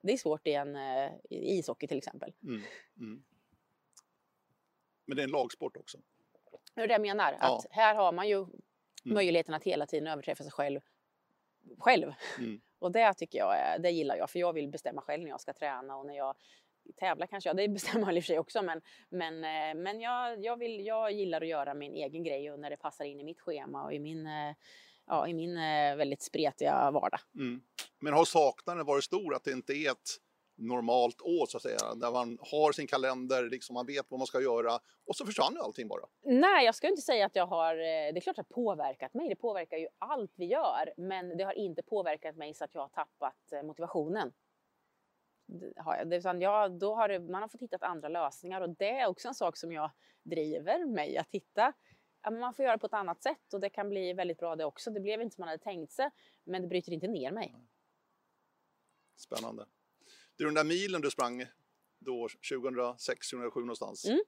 det 0.04 0.14
är 0.14 0.18
svårt 0.18 0.48
i 0.48 0.54
en 0.54 0.76
eh, 0.76 1.12
i 1.30 1.58
ishockey 1.58 1.88
till 1.88 1.98
exempel. 1.98 2.34
Mm, 2.44 2.62
mm. 3.00 3.24
Men 5.06 5.18
det 5.18 5.22
är 5.22 5.28
en 5.28 5.32
lagsport 5.32 5.78
också. 5.78 5.98
Det 6.74 6.82
är 6.82 6.88
det 6.88 6.94
jag 6.94 7.02
menar. 7.02 7.38
Ja. 7.40 7.58
Att 7.58 7.66
här 7.72 7.96
har 7.96 8.12
man 8.12 8.30
ju 8.30 8.38
mm. 8.38 8.52
möjligheten 9.04 9.54
att 9.54 9.64
hela 9.64 9.86
tiden 9.86 10.08
överträffa 10.08 10.44
sig 10.44 10.52
själv. 10.52 10.80
själv. 11.78 12.14
Mm. 12.38 12.62
Och 12.80 12.92
det 12.92 13.14
tycker 13.14 13.38
jag 13.40 13.82
det 13.82 13.92
gillar 13.92 14.16
jag. 14.16 14.30
För 14.30 14.40
jag 14.40 14.54
vill 14.54 14.70
bestämma 14.70 15.02
själv 15.02 15.24
när 15.24 15.30
jag 15.30 15.42
ska 15.42 15.54
träna 15.54 15.96
och 15.96 16.06
när 16.06 16.14
jag 16.14 16.36
tävlar 16.96 17.28
kanske 17.28 17.50
jag, 17.50 17.58
det 17.58 17.68
bestämmer 17.68 18.06
man 18.06 18.18
i 18.18 18.20
och 18.20 18.24
för 18.24 18.28
sig 18.28 18.40
också. 18.40 18.62
Men, 18.62 18.82
men, 19.10 19.34
eh, 19.34 19.82
men 19.82 20.02
jag, 20.02 20.44
jag, 20.44 20.58
vill, 20.58 20.86
jag 20.86 21.12
gillar 21.12 21.42
att 21.42 21.48
göra 21.48 21.74
min 21.74 21.96
egen 21.96 22.24
grej 22.24 22.52
och 22.52 22.60
när 22.60 22.70
det 22.70 22.78
passar 22.78 23.06
in 23.06 23.20
i 23.20 23.24
mitt 23.24 23.42
schema 23.42 23.84
och 23.84 23.94
i 23.94 24.00
min, 24.00 24.28
eh, 24.28 24.56
ja, 25.08 25.28
i 25.28 25.34
min 25.34 25.56
väldigt 25.98 26.22
spretiga 26.22 26.92
vardag. 26.92 27.20
Mm. 27.36 27.62
Men 28.00 28.14
har 28.14 28.26
saknaden 28.26 28.86
varit 28.86 29.04
stor 29.04 29.36
att 29.36 29.44
det 29.44 29.52
inte 29.52 29.74
är 29.74 29.92
ett 29.92 30.18
normalt 30.58 31.22
år 31.22 31.46
så 31.46 31.58
att 31.58 31.64
säga, 31.64 31.96
där 31.96 32.12
man 32.12 32.38
har 32.42 32.72
sin 32.72 32.88
kalender, 32.88 33.50
liksom 33.50 33.74
man 33.74 33.86
vet 33.86 34.06
vad 34.10 34.20
man 34.20 34.28
ska 34.28 34.42
göra 34.42 34.80
och 35.08 35.16
så 35.16 35.26
försvann 35.26 35.58
allting 35.64 35.88
bara. 35.88 36.06
Nej, 36.24 36.66
jag 36.66 36.76
ska 36.76 36.88
inte 36.88 37.02
säga 37.02 37.26
att 37.26 37.36
jag 37.36 37.46
har, 37.46 37.76
eh, 37.76 38.14
det 38.14 38.18
är 38.18 38.22
klart 38.22 38.40
att 38.40 38.48
det 38.50 38.56
har 38.56 38.64
påverkat 38.64 39.14
mig, 39.14 39.30
det 39.30 39.36
påverkar 39.36 39.78
ju 39.78 39.88
allt 39.98 40.34
vi 40.36 40.46
gör, 40.46 40.94
men 40.98 41.38
det 41.38 41.44
har 41.44 41.54
inte 41.54 41.84
påverkat 41.84 42.36
mig 42.36 42.54
så 42.54 42.64
att 42.64 42.74
jag 42.74 42.82
har 42.82 42.90
tappat 42.90 43.52
eh, 43.52 43.64
motivationen. 43.64 44.34
Utan 46.12 46.42
jag, 46.42 46.80
då 46.80 46.96
har 46.96 47.08
det, 47.08 47.20
man 47.20 47.42
har 47.42 47.50
fått 47.50 47.62
hitta 47.62 47.78
andra 47.78 48.10
lösningar 48.10 48.62
och 48.62 48.70
det 48.70 48.90
är 48.90 49.08
också 49.08 49.28
en 49.28 49.34
sak 49.34 49.58
som 49.58 49.72
jag 49.72 49.92
driver 50.24 50.86
mig 50.86 51.18
att 51.18 51.30
hitta 51.32 51.74
ja, 52.24 52.32
man 52.32 52.54
får 52.54 52.66
göra 52.66 52.78
på 52.78 52.86
ett 52.86 52.94
annat 52.94 53.24
sätt 53.24 53.54
och 53.54 53.60
det 53.60 53.70
kan 53.70 53.90
bli 53.90 54.14
väldigt 54.14 54.40
bra 54.40 54.56
det 54.56 54.66
också. 54.66 54.92
Det 54.92 55.00
blev 55.00 55.22
inte 55.22 55.36
som 55.36 55.42
man 55.42 55.50
hade 55.50 55.64
tänkt 55.64 55.92
sig, 55.92 56.10
men 56.44 56.62
det 56.62 56.68
bryter 56.68 56.92
inte 56.92 57.08
ner 57.08 57.32
mig. 57.32 57.56
Spännande. 59.16 59.66
Du, 60.36 60.46
den 60.46 60.54
där 60.54 60.64
milen 60.64 61.02
du 61.02 61.12
sprang 61.12 61.46
då 62.00 62.28
2006, 62.52 63.30
2007 63.30 63.60
någonstans. 63.60 64.06
Mm. 64.06 64.20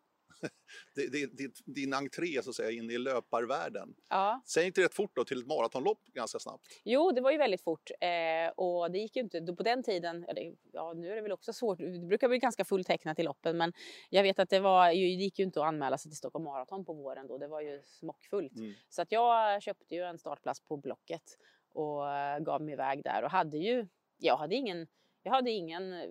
det, 0.96 1.12
det, 1.12 1.26
det, 1.38 1.52
din 1.66 1.94
entré 1.94 2.44
så 2.44 2.50
att 2.50 2.56
säga 2.56 2.72
in 2.72 2.92
i 2.92 2.98
löparvärlden. 2.98 3.96
Ja. 4.10 4.42
Sen 4.46 4.66
gick 4.66 4.76
det 4.76 4.84
rätt 4.84 4.94
fort 4.94 5.12
då 5.16 5.24
till 5.24 5.40
ett 5.40 5.48
maratonlopp 5.48 6.06
ganska 6.06 6.40
snabbt. 6.40 6.66
Jo, 6.84 7.12
det 7.12 7.22
var 7.22 7.32
ju 7.32 7.38
väldigt 7.38 7.62
fort 7.62 7.92
eh, 8.02 8.54
och 8.56 8.92
det 8.92 8.98
gick 8.98 9.16
ju 9.16 9.22
inte 9.22 9.54
på 9.58 9.64
den 9.64 9.84
tiden. 9.84 10.26
Ja, 10.72 10.94
nu 10.94 11.12
är 11.12 11.16
det 11.16 11.22
väl 11.22 11.32
också 11.32 11.54
svårt. 11.54 11.78
Det 11.78 12.08
brukar 12.08 12.28
bli 12.28 12.38
ganska 12.38 12.66
fulltecknat 12.66 13.20
i 13.20 13.24
loppen, 13.24 13.58
men 13.58 13.74
jag 14.10 14.24
vet 14.24 14.40
att 14.40 14.50
det 14.50 14.60
var. 14.60 14.88
Det 14.88 14.96
gick 14.96 15.40
ju 15.40 15.46
inte 15.46 15.60
att 15.60 15.68
anmäla 15.68 15.98
sig 15.98 16.12
till 16.12 16.18
Stockholm 16.18 16.46
Marathon 16.46 16.86
på 16.86 16.94
våren 16.94 17.28
då. 17.28 17.38
Det 17.38 17.48
var 17.48 17.62
ju 17.62 17.82
smockfullt 17.86 18.58
mm. 18.58 18.74
så 18.90 19.02
att 19.02 19.12
jag 19.12 19.62
köpte 19.62 19.96
ju 19.96 20.02
en 20.02 20.18
startplats 20.18 20.60
på 20.60 20.78
Blocket 20.78 21.38
och 21.74 22.12
eh, 22.12 22.40
gav 22.40 22.62
mig 22.62 22.74
iväg 22.74 23.04
där 23.04 23.24
och 23.24 23.32
hade 23.32 23.58
ju. 23.58 23.88
Jag 24.18 24.38
hade 24.38 24.56
ingen 24.56 24.88
jag 25.26 25.32
hade 25.32 25.52
ingen 25.52 25.94
eh, 25.94 26.10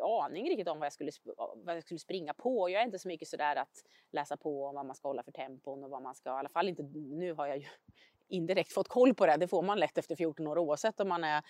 aning 0.00 0.48
riktigt 0.48 0.68
om 0.68 0.78
vad 0.78 0.86
jag, 0.86 0.92
skulle, 0.92 1.10
vad 1.54 1.76
jag 1.76 1.82
skulle 1.82 2.00
springa 2.00 2.34
på. 2.34 2.70
Jag 2.70 2.80
är 2.82 2.86
inte 2.86 2.98
så 2.98 3.08
mycket 3.08 3.28
sådär 3.28 3.56
att 3.56 3.84
läsa 4.12 4.36
på 4.36 4.64
om 4.64 4.74
vad 4.74 4.86
man 4.86 4.96
ska 4.96 5.08
hålla 5.08 5.22
för 5.22 5.32
tempon 5.32 5.84
och 5.84 5.90
vad 5.90 6.02
man 6.02 6.14
ska, 6.14 6.30
i 6.30 6.32
alla 6.32 6.48
fall 6.48 6.68
inte 6.68 6.82
nu 6.92 7.32
har 7.32 7.46
jag 7.46 7.58
ju 7.58 7.64
indirekt 8.28 8.72
fått 8.72 8.88
koll 8.88 9.14
på 9.14 9.26
det. 9.26 9.36
Det 9.36 9.48
får 9.48 9.62
man 9.62 9.78
lätt 9.78 9.98
efter 9.98 10.16
14 10.16 10.46
år 10.46 10.58
oavsett 10.58 11.00
om 11.00 11.08
man 11.08 11.24
är 11.24 11.42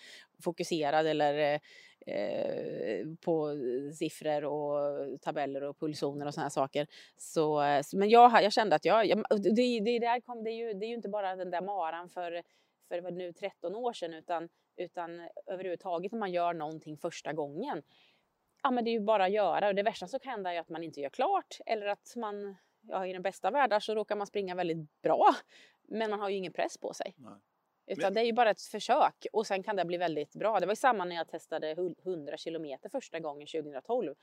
fokuserad 0.43 1.07
eller 1.07 1.59
eh, 2.05 3.07
på 3.21 3.55
siffror 3.99 4.43
och 4.45 5.21
tabeller 5.21 5.63
och 5.63 5.79
pulszoner 5.79 6.25
och 6.25 6.33
sådana 6.33 6.49
saker. 6.49 6.87
Så, 7.17 7.63
men 7.93 8.09
jag, 8.09 8.43
jag 8.43 8.53
kände 8.53 8.75
att 8.75 8.85
jag, 8.85 9.05
jag 9.05 9.23
det, 9.29 9.79
det, 9.79 9.99
där 9.99 10.21
kom, 10.21 10.43
det, 10.43 10.49
är 10.49 10.67
ju, 10.67 10.73
det 10.73 10.85
är 10.85 10.89
ju 10.89 10.95
inte 10.95 11.09
bara 11.09 11.35
den 11.35 11.51
där 11.51 11.61
maran 11.61 12.09
för, 12.09 12.43
för 12.87 13.11
nu 13.11 13.33
13 13.33 13.75
år 13.75 13.93
sedan 13.93 14.13
utan 14.13 14.49
utan 14.79 15.29
överhuvudtaget 15.45 16.11
när 16.11 16.19
man 16.19 16.31
gör 16.31 16.53
någonting 16.53 16.97
första 16.97 17.33
gången. 17.33 17.83
Ja 18.63 18.71
men 18.71 18.83
det 18.85 18.89
är 18.89 18.93
ju 18.93 18.99
bara 18.99 19.23
att 19.25 19.31
göra 19.31 19.67
och 19.67 19.75
det 19.75 19.83
värsta 19.83 20.07
som 20.07 20.19
kan 20.19 20.31
hända 20.31 20.53
är 20.53 20.59
att 20.59 20.69
man 20.69 20.83
inte 20.83 21.01
gör 21.01 21.09
klart 21.09 21.57
eller 21.65 21.85
att 21.87 22.13
man, 22.15 22.55
ja 22.81 23.07
i 23.07 23.13
den 23.13 23.21
bästa 23.21 23.51
världen 23.51 23.81
så 23.81 23.95
råkar 23.95 24.15
man 24.15 24.27
springa 24.27 24.55
väldigt 24.55 25.01
bra. 25.01 25.35
Men 25.87 26.09
man 26.09 26.19
har 26.19 26.29
ju 26.29 26.35
ingen 26.35 26.53
press 26.53 26.77
på 26.77 26.93
sig. 26.93 27.13
Nej. 27.17 27.33
Utan 27.87 28.03
Men- 28.03 28.13
det 28.13 28.19
är 28.21 28.25
ju 28.25 28.33
bara 28.33 28.49
ett 28.49 28.61
försök 28.61 29.25
och 29.33 29.47
sen 29.47 29.63
kan 29.63 29.75
det 29.75 29.85
bli 29.85 29.97
väldigt 29.97 30.31
bra. 30.35 30.59
Det 30.59 30.65
var 30.65 30.71
ju 30.71 30.75
samma 30.75 31.05
när 31.05 31.15
jag 31.15 31.27
testade 31.27 31.73
hu- 31.75 31.95
100 32.03 32.37
kilometer 32.37 32.89
första 32.89 33.19
gången 33.19 33.47
2012. 33.47 34.15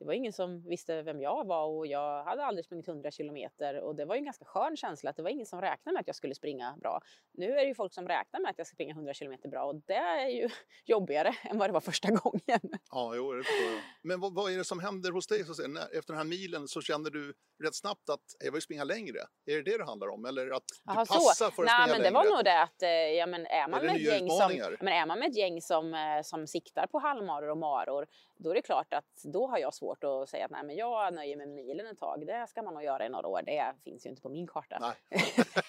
Det 0.00 0.06
var 0.06 0.12
ingen 0.12 0.32
som 0.32 0.68
visste 0.68 1.02
vem 1.02 1.20
jag 1.20 1.46
var 1.46 1.66
och 1.66 1.86
jag 1.86 2.24
hade 2.24 2.44
aldrig 2.44 2.64
sprungit 2.64 2.88
100 2.88 3.10
kilometer 3.10 3.80
och 3.80 3.96
det 3.96 4.04
var 4.04 4.14
ju 4.14 4.18
en 4.18 4.24
ganska 4.24 4.44
skön 4.44 4.76
känsla 4.76 5.10
att 5.10 5.16
det 5.16 5.22
var 5.22 5.30
ingen 5.30 5.46
som 5.46 5.60
räknade 5.60 5.92
med 5.92 6.00
att 6.00 6.06
jag 6.06 6.16
skulle 6.16 6.34
springa 6.34 6.76
bra. 6.80 7.00
Nu 7.32 7.50
är 7.50 7.56
det 7.56 7.64
ju 7.68 7.74
folk 7.74 7.94
som 7.94 8.08
räknar 8.08 8.40
med 8.40 8.50
att 8.50 8.58
jag 8.58 8.66
ska 8.66 8.74
springa 8.74 8.94
100 8.94 9.14
kilometer 9.14 9.48
bra 9.48 9.64
och 9.64 9.74
det 9.86 9.94
är 9.94 10.28
ju 10.28 10.48
jobbigare 10.84 11.34
än 11.42 11.58
vad 11.58 11.68
det 11.68 11.72
var 11.72 11.80
första 11.80 12.10
gången. 12.10 12.60
Ja, 12.90 13.12
jo, 13.14 13.32
det 13.32 13.44
förstår 13.44 13.72
jag. 13.72 13.80
Men 14.02 14.20
vad, 14.20 14.34
vad 14.34 14.52
är 14.52 14.58
det 14.58 14.64
som 14.64 14.80
händer 14.80 15.10
hos 15.10 15.26
dig? 15.26 15.44
Så 15.44 15.50
att 15.50 15.56
säga? 15.56 15.68
När, 15.68 15.98
efter 15.98 16.12
den 16.12 16.16
här 16.16 16.24
milen 16.24 16.68
så 16.68 16.80
känner 16.80 17.10
du 17.10 17.34
rätt 17.64 17.74
snabbt 17.74 18.08
att 18.10 18.24
jag 18.44 18.52
vill 18.52 18.62
springa 18.62 18.84
längre. 18.84 19.18
Är 19.46 19.56
det 19.56 19.62
det 19.62 19.78
det 19.78 19.84
handlar 19.84 20.08
om? 20.08 20.24
Eller 20.24 20.50
att 20.50 20.64
du 20.68 20.92
Jaha, 20.92 21.06
så. 21.06 21.14
passar 21.14 21.50
för 21.50 21.62
att 21.62 21.66
Nej, 21.66 21.82
springa 21.82 21.86
men 21.86 22.02
längre? 22.02 22.08
det 22.08 22.14
var 22.14 22.36
nog 22.36 22.44
det 22.44 22.62
att 22.62 22.82
eh, 22.82 22.88
ja, 22.90 23.26
men 23.26 23.46
är, 23.46 23.68
man 23.68 23.80
det 23.80 23.86
med 23.86 23.96
ett 23.96 24.02
gäng 24.02 24.30
som, 24.30 24.76
men 24.80 24.92
är 24.92 25.06
man 25.06 25.18
med 25.18 25.28
ett 25.28 25.36
gäng 25.36 25.62
som, 25.62 25.94
eh, 25.94 26.22
som 26.22 26.46
siktar 26.46 26.86
på 26.86 26.98
halvmaror 26.98 27.50
och 27.50 27.58
maror, 27.58 28.06
då 28.42 28.50
är 28.50 28.54
det 28.54 28.62
klart 28.62 28.92
att 28.92 29.22
då 29.24 29.46
har 29.46 29.58
jag 29.58 29.74
svårt 29.74 30.04
att 30.04 30.28
säga 30.28 30.44
att 30.44 30.50
nej, 30.50 30.64
men 30.64 30.76
jag 30.76 31.14
nöjer 31.14 31.36
mig 31.36 31.46
med 31.46 31.54
milen 31.54 31.86
ett 31.86 31.98
tag. 31.98 32.26
Det 32.26 32.46
ska 32.48 32.62
man 32.62 32.74
nog 32.74 32.82
göra 32.82 33.06
i 33.06 33.08
några 33.08 33.28
år. 33.28 33.42
Det 33.42 33.74
finns 33.84 34.06
ju 34.06 34.10
inte 34.10 34.22
på 34.22 34.28
min 34.28 34.46
karta. 34.46 34.94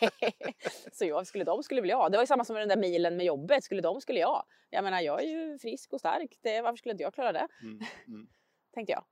Så 0.91 1.05
jag, 1.05 1.27
skulle 1.27 1.43
de 1.43 1.63
skulle 1.63 1.81
väl 1.81 1.89
jag. 1.89 2.11
Det 2.11 2.17
var 2.17 2.23
ju 2.23 2.27
samma 2.27 2.45
som 2.45 2.53
med 2.53 2.61
den 2.61 2.69
där 2.69 2.89
milen 2.89 3.17
med 3.17 3.25
jobbet. 3.25 3.63
Skulle 3.63 3.81
de 3.81 4.01
skulle 4.01 4.19
jag. 4.19 4.43
Jag 4.69 4.83
menar, 4.83 5.01
jag 5.01 5.23
är 5.23 5.27
ju 5.27 5.59
frisk 5.59 5.93
och 5.93 5.99
stark. 5.99 6.39
Det, 6.41 6.61
varför 6.61 6.77
skulle 6.77 6.91
inte 6.91 7.03
jag 7.03 7.13
klara 7.13 7.31
det? 7.31 7.47
Mm, 7.61 7.79
mm. 8.07 8.27
Tänkte 8.73 8.91
jag. 8.91 9.03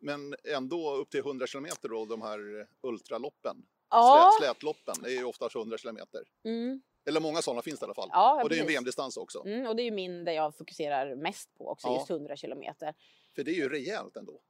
Men 0.00 0.34
ändå 0.56 0.94
upp 0.94 1.10
till 1.10 1.20
100 1.20 1.46
kilometer 1.46 1.88
då, 1.88 2.04
de 2.04 2.22
här 2.22 2.38
ultraloppen. 2.82 3.56
Ja. 3.90 4.30
Slät, 4.38 4.46
slätloppen, 4.46 4.94
det 5.02 5.10
är 5.10 5.18
ju 5.18 5.24
oftast 5.24 5.56
100 5.56 5.78
kilometer. 5.78 6.20
Mm. 6.44 6.82
Eller 7.08 7.20
många 7.20 7.42
sådana 7.42 7.62
finns 7.62 7.80
det 7.80 7.84
i 7.84 7.86
alla 7.86 7.94
fall. 7.94 8.08
Ja, 8.12 8.42
och 8.42 8.48
det 8.48 8.56
är 8.56 8.60
en. 8.60 8.66
VM-distans 8.66 9.16
också. 9.16 9.42
Mm, 9.46 9.66
och 9.66 9.76
det 9.76 9.82
är 9.82 9.84
ju 9.84 9.90
min 9.90 10.24
där 10.24 10.32
jag 10.32 10.56
fokuserar 10.56 11.14
mest 11.14 11.54
på 11.58 11.68
också, 11.68 11.88
Ja. 11.88 11.94
just 11.94 12.10
100 12.10 12.36
kilometer. 12.36 12.94
För 13.34 13.44
det 13.44 13.50
är 13.50 13.54
ju 13.54 13.68
rejält 13.68 14.16
ändå. 14.16 14.40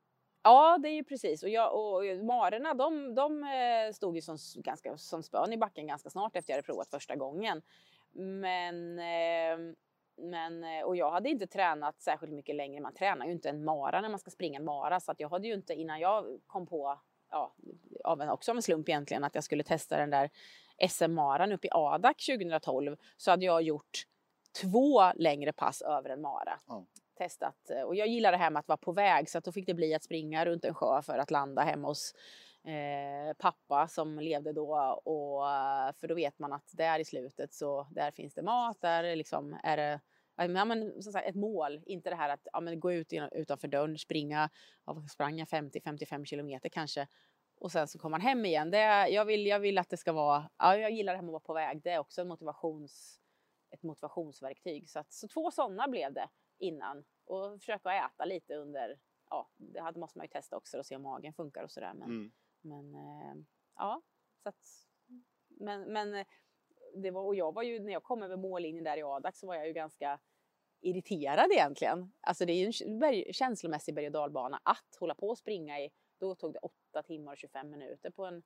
Ja, 0.43 0.79
det 0.83 0.89
är 0.89 0.93
ju 0.93 1.05
precis. 1.05 1.43
Och, 1.43 1.49
jag, 1.49 1.75
och 1.75 2.25
marerna, 2.25 2.75
de, 2.75 3.15
de 3.15 3.45
eh, 3.45 3.93
stod 3.93 4.17
ju 4.17 4.23
som, 4.23 4.39
ganska, 4.55 4.99
som 4.99 5.23
spön 5.23 5.53
i 5.53 5.57
backen 5.59 5.87
ganska 5.87 6.11
snart 6.11 6.37
efter 6.37 6.53
jag 6.53 6.57
hade 6.57 6.67
provat 6.67 6.91
första 6.91 7.17
gången. 7.17 7.63
Men, 8.13 8.99
eh, 8.99 9.75
men, 10.17 10.65
eh, 10.65 10.85
och 10.85 10.97
jag 10.97 11.11
hade 11.11 11.29
inte 11.29 11.47
tränat 11.47 12.01
särskilt 12.01 12.33
mycket 12.33 12.57
längre. 12.57 12.81
Man 12.81 12.95
tränar 12.95 13.27
ju 13.27 13.33
inte 13.33 13.49
en 13.49 13.65
mara 13.65 14.01
när 14.01 14.09
man 14.09 14.19
ska 14.19 14.31
springa 14.31 14.59
en 14.59 14.65
mara. 14.65 15.01
Så 15.01 15.13
att 15.13 15.21
jag 15.21 15.29
hade 15.29 15.49
ju 15.49 15.55
inte, 15.55 15.75
innan 15.75 16.01
jag 16.01 16.41
kom 16.47 16.67
på, 16.67 17.01
ja, 17.31 17.55
av 18.05 18.21
en, 18.21 18.29
också 18.29 18.51
av 18.51 18.57
en 18.57 18.63
slump 18.63 18.89
egentligen, 18.89 19.25
att 19.25 19.35
jag 19.35 19.45
skulle 19.45 19.63
testa 19.65 19.97
den 19.97 20.11
där 20.11 20.31
SM-maran 20.89 21.53
uppe 21.53 21.67
i 21.67 21.71
Adak 21.73 22.27
2012, 22.27 22.97
så 23.17 23.31
hade 23.31 23.45
jag 23.45 23.63
gjort 23.63 24.03
två 24.63 25.13
längre 25.15 25.53
pass 25.53 25.83
över 25.83 26.11
en 26.11 26.21
mara 26.21 26.61
Ja. 26.67 26.85
testat. 27.19 27.71
eh, 27.71 27.83
Och 27.83 27.95
jag 27.97 28.09
gillar 28.09 28.33
det 28.33 28.39
här 28.39 28.51
med 28.51 28.61
att 28.61 28.69
vara 28.69 28.77
på 28.77 28.93
väg 28.93 29.31
så 29.31 29.39
att 29.39 29.45
då 29.45 29.53
fick 29.53 29.67
det 29.67 29.75
bli 29.75 29.95
att 29.95 30.03
springa 30.05 30.45
runt 30.47 30.65
en 30.65 30.75
sjö 30.75 31.03
för 31.03 31.19
att 31.19 31.31
landa 31.31 31.63
hemma 31.63 31.89
hos 31.89 32.15
eh, 32.65 33.35
pappa 33.39 33.89
som 33.89 34.19
levde 34.19 34.53
då. 34.53 34.75
Och, 35.05 35.51
eh, 35.51 35.93
för 35.93 36.09
då 36.09 36.15
vet 36.15 36.39
man 36.39 36.53
att 36.53 36.71
där 36.73 36.99
i 36.99 37.05
slutet 37.05 37.53
så 37.55 37.87
där 37.91 38.11
finns 38.11 38.35
det 38.35 38.43
mat, 38.43 38.81
där 38.81 39.17
liksom 39.17 39.57
är 39.63 39.77
det 39.77 40.01
Ja, 40.37 40.65
men, 40.65 41.03
som 41.03 41.13
sagt, 41.13 41.29
ett 41.29 41.35
mål, 41.35 41.83
inte 41.87 42.11
det 42.11 42.17
här 42.17 42.29
att 42.29 42.47
ja, 42.53 42.61
men 42.61 42.81
gå 42.81 42.93
ut 42.93 43.13
utanför 43.33 43.69
dörren, 43.69 43.99
springa, 43.99 44.51
ja, 44.87 45.03
sprang 45.11 45.39
jag 45.39 45.49
50-55 45.49 46.25
kilometer 46.25 46.69
kanske 46.69 47.07
och 47.61 47.73
sen 47.73 47.89
så 47.89 47.99
kommer 47.99 48.11
man 48.11 48.21
hem 48.21 48.45
igen. 48.45 48.71
Det, 48.71 49.09
jag, 49.09 49.25
vill, 49.25 49.47
jag 49.47 49.61
vill 49.61 49.79
att 49.79 49.89
det 49.89 49.97
ska 49.97 50.13
vara, 50.13 50.51
ja, 50.59 50.77
jag 50.77 50.91
gillar 50.91 51.13
det 51.13 51.17
här 51.17 51.23
med 51.23 51.29
att 51.29 51.33
vara 51.33 51.41
på 51.41 51.55
väg, 51.55 51.83
det 51.83 51.91
är 51.91 51.99
också 51.99 52.21
en 52.21 52.29
motivations, 52.29 53.21
ett 53.71 53.83
motivationsverktyg. 53.83 54.91
Så, 54.91 54.99
att, 54.99 55.13
så 55.13 55.29
två 55.29 55.51
sådana 55.51 55.89
blev 55.89 56.13
det 56.13 56.29
innan 56.59 57.05
och 57.25 57.59
försöka 57.61 57.93
äta 57.95 58.25
lite 58.25 58.55
under, 58.55 59.01
ja 59.31 59.49
det 59.57 59.81
hade, 59.81 60.01
måste 60.01 60.19
man 60.19 60.25
ju 60.25 60.29
testa 60.29 60.57
också 60.57 60.79
och 60.79 60.87
se 60.87 60.97
om 60.97 61.03
magen 61.03 61.33
funkar 61.33 61.65
och 61.65 61.71
sådär. 61.71 61.95
Men, 61.95 62.09
Mm. 62.09 62.33
men 62.61 62.95
eh, 62.95 63.45
ja, 63.77 64.03
så 64.43 64.49
att, 64.49 64.69
men, 65.49 65.93
men 65.93 66.25
det 66.95 67.11
var, 67.11 67.23
och 67.23 67.35
jag 67.35 67.55
var 67.55 67.63
ju, 67.63 67.81
när 67.81 67.93
jag 67.93 68.03
kom 68.03 68.23
över 68.23 68.37
mållinjen 68.37 68.85
där 68.85 68.97
i 68.97 69.03
Adak 69.03 69.37
så 69.37 69.47
var 69.47 69.55
jag 69.55 69.67
ju 69.67 69.73
ganska 69.73 70.21
irriterad 70.81 71.53
egentligen. 71.53 72.13
Alltså 72.21 72.45
det 72.47 72.53
är 72.53 72.57
ju 72.57 72.67
en 72.67 73.33
känslomässig 73.33 73.95
berg 73.95 74.07
och 74.07 74.13
dalbana 74.13 74.61
att 74.65 74.97
hålla 75.01 75.15
på 75.15 75.29
och 75.29 75.39
springa 75.39 75.81
i, 75.81 75.91
då 76.19 76.35
tog 76.35 76.53
det 76.53 76.59
8 76.91 77.03
timmar 77.03 77.33
och 77.33 77.39
25 77.39 77.71
minuter 77.71 78.11
på 78.11 78.25
en, 78.25 78.43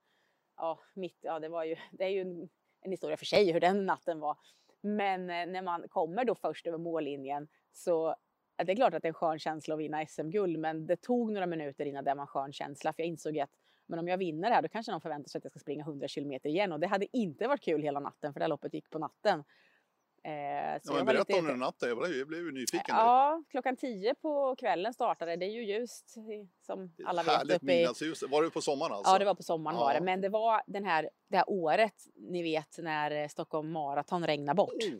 ja, 0.56 0.78
mitt, 0.94 1.18
ja 1.20 1.38
det 1.38 1.48
var 1.48 1.64
ju, 1.64 1.76
det 1.92 2.04
är 2.04 2.08
ju 2.08 2.20
en, 2.20 2.48
en 2.80 2.90
historia 2.90 3.16
för 3.16 3.26
sig 3.26 3.52
hur 3.52 3.60
den 3.60 3.86
natten 3.86 4.20
var. 4.20 4.36
Men 4.80 5.30
eh, 5.30 5.46
när 5.46 5.62
man 5.62 5.88
kommer 5.88 6.24
då 6.24 6.34
först 6.34 6.66
över 6.66 6.78
mållinjen 6.78 7.48
så 7.72 8.16
det 8.56 8.72
är 8.72 8.76
klart 8.76 8.94
att 8.94 9.02
det 9.02 9.06
är 9.06 9.10
en 9.10 9.14
skön 9.14 9.38
känsla 9.38 9.74
att 9.74 9.80
vinna 9.80 10.06
SM-guld 10.06 10.58
men 10.58 10.86
det 10.86 10.96
tog 10.96 11.32
några 11.32 11.46
minuter 11.46 11.86
innan 11.86 12.04
det 12.04 12.14
var 12.14 12.22
en 12.22 12.26
skön 12.26 12.52
känsla 12.52 12.92
för 12.92 13.02
jag 13.02 13.08
insåg 13.08 13.38
att 13.38 13.50
men 13.86 13.98
om 13.98 14.08
jag 14.08 14.18
vinner 14.18 14.48
det 14.48 14.54
här 14.54 14.62
då 14.62 14.68
kanske 14.68 14.92
någon 14.92 15.00
förväntar 15.00 15.28
sig 15.28 15.38
att 15.38 15.44
jag 15.44 15.50
ska 15.50 15.60
springa 15.60 15.82
100 15.82 16.08
kilometer 16.08 16.48
igen 16.48 16.72
och 16.72 16.80
det 16.80 16.86
hade 16.86 17.16
inte 17.16 17.48
varit 17.48 17.62
kul 17.62 17.82
hela 17.82 18.00
natten 18.00 18.32
för 18.32 18.40
det 18.40 18.44
här 18.44 18.48
loppet 18.48 18.74
gick 18.74 18.90
på 18.90 18.98
natten. 18.98 19.44
Eh, 20.24 20.30
så 20.30 20.32
Ja, 20.32 20.80
jag 20.84 20.94
men 20.94 21.06
var 21.06 21.12
berätta 21.12 21.38
om 21.38 21.46
den 21.46 21.58
natten, 21.58 21.88
jag 21.88 21.98
blev, 21.98 22.10
jag 22.12 22.28
blev 22.28 22.44
nyfiken. 22.44 22.84
Ja, 22.88 23.42
klockan 23.50 23.76
10 23.76 24.14
på 24.14 24.56
kvällen 24.58 24.94
startade 24.94 25.36
det. 25.36 25.46
är 25.46 25.50
ju 25.50 25.64
ljust 25.64 26.14
som 26.66 26.94
alla 27.06 27.22
vet. 27.22 27.32
Härligt 27.32 27.56
Uppe 27.56 27.66
midnattsljus. 27.66 28.22
Var 28.22 28.42
det 28.42 28.50
på 28.50 28.60
sommaren 28.60 28.92
alltså? 28.92 29.12
ja, 29.12 29.18
det 29.18 29.24
var 29.24 29.34
på 29.34 29.42
sommaren 29.42 29.76
var 29.76 29.92
Ja. 29.92 29.98
det. 29.98 30.04
Men 30.04 30.20
det 30.20 30.28
var 30.28 30.62
den 30.66 30.84
här, 30.84 31.10
det 31.28 31.36
här 31.36 31.50
året, 31.50 31.94
ni 32.14 32.42
vet 32.42 32.78
när 32.78 33.10
eh, 33.10 33.28
Stockholm 33.28 33.70
Marathon 33.72 34.26
regnar 34.26 34.54
bort. 34.54 34.72
Oh. 34.74 34.98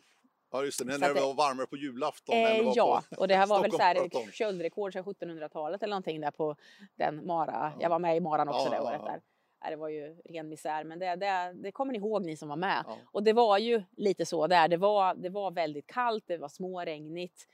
Ja, 0.52 0.64
just 0.64 0.78
det. 0.78 0.98
När 0.98 1.14
det 1.14 1.20
var 1.20 1.34
varmare 1.34 1.66
på 1.66 1.76
julafton 1.76 2.34
Eh, 2.37 2.64
var 2.64 2.72
ja, 2.76 3.02
och 3.16 3.28
det 3.28 3.34
här 3.37 3.46
var 3.46 3.62
väl 3.62 3.70
så 3.72 3.78
här 3.78 4.30
köldrekord 4.32 4.92
sedan 4.92 5.04
1700-talet 5.04 5.82
eller 5.82 5.90
någonting 5.90 6.20
där 6.20 6.30
på 6.30 6.56
den 6.96 7.26
Mara. 7.26 7.52
Ja. 7.52 7.82
Jag 7.82 7.88
var 7.90 7.98
med 7.98 8.16
i 8.16 8.20
Maran 8.20 8.48
också 8.48 8.64
Ja, 8.64 8.70
det 8.70 8.80
året 8.80 9.00
där. 9.04 9.20
Ja, 9.64 9.70
Det 9.70 9.77
var 9.77 9.88
ju 9.88 10.16
ren 10.24 10.48
misär, 10.48 10.85
men 10.85 10.98
det, 10.98 11.16
det, 11.16 11.53
det 11.55 11.72
kommer 11.72 11.92
ni 11.92 11.98
ihåg 11.98 12.24
ni 12.24 12.37
som 12.37 12.48
var 12.48 12.57
med. 12.57 12.85
Ja. 12.87 12.96
Och 13.12 13.22
det 13.22 13.33
var 13.33 13.59
ju 13.59 13.83
lite 13.96 14.27
så 14.27 14.46
där. 14.46 14.68
Det 14.68 14.77
var, 14.77 15.14
det 15.14 15.29
var 15.29 15.50
väldigt 15.50 15.87
kallt, 15.87 16.24
det 16.27 16.38
var 16.38 16.48
småregnigt. 16.48 17.48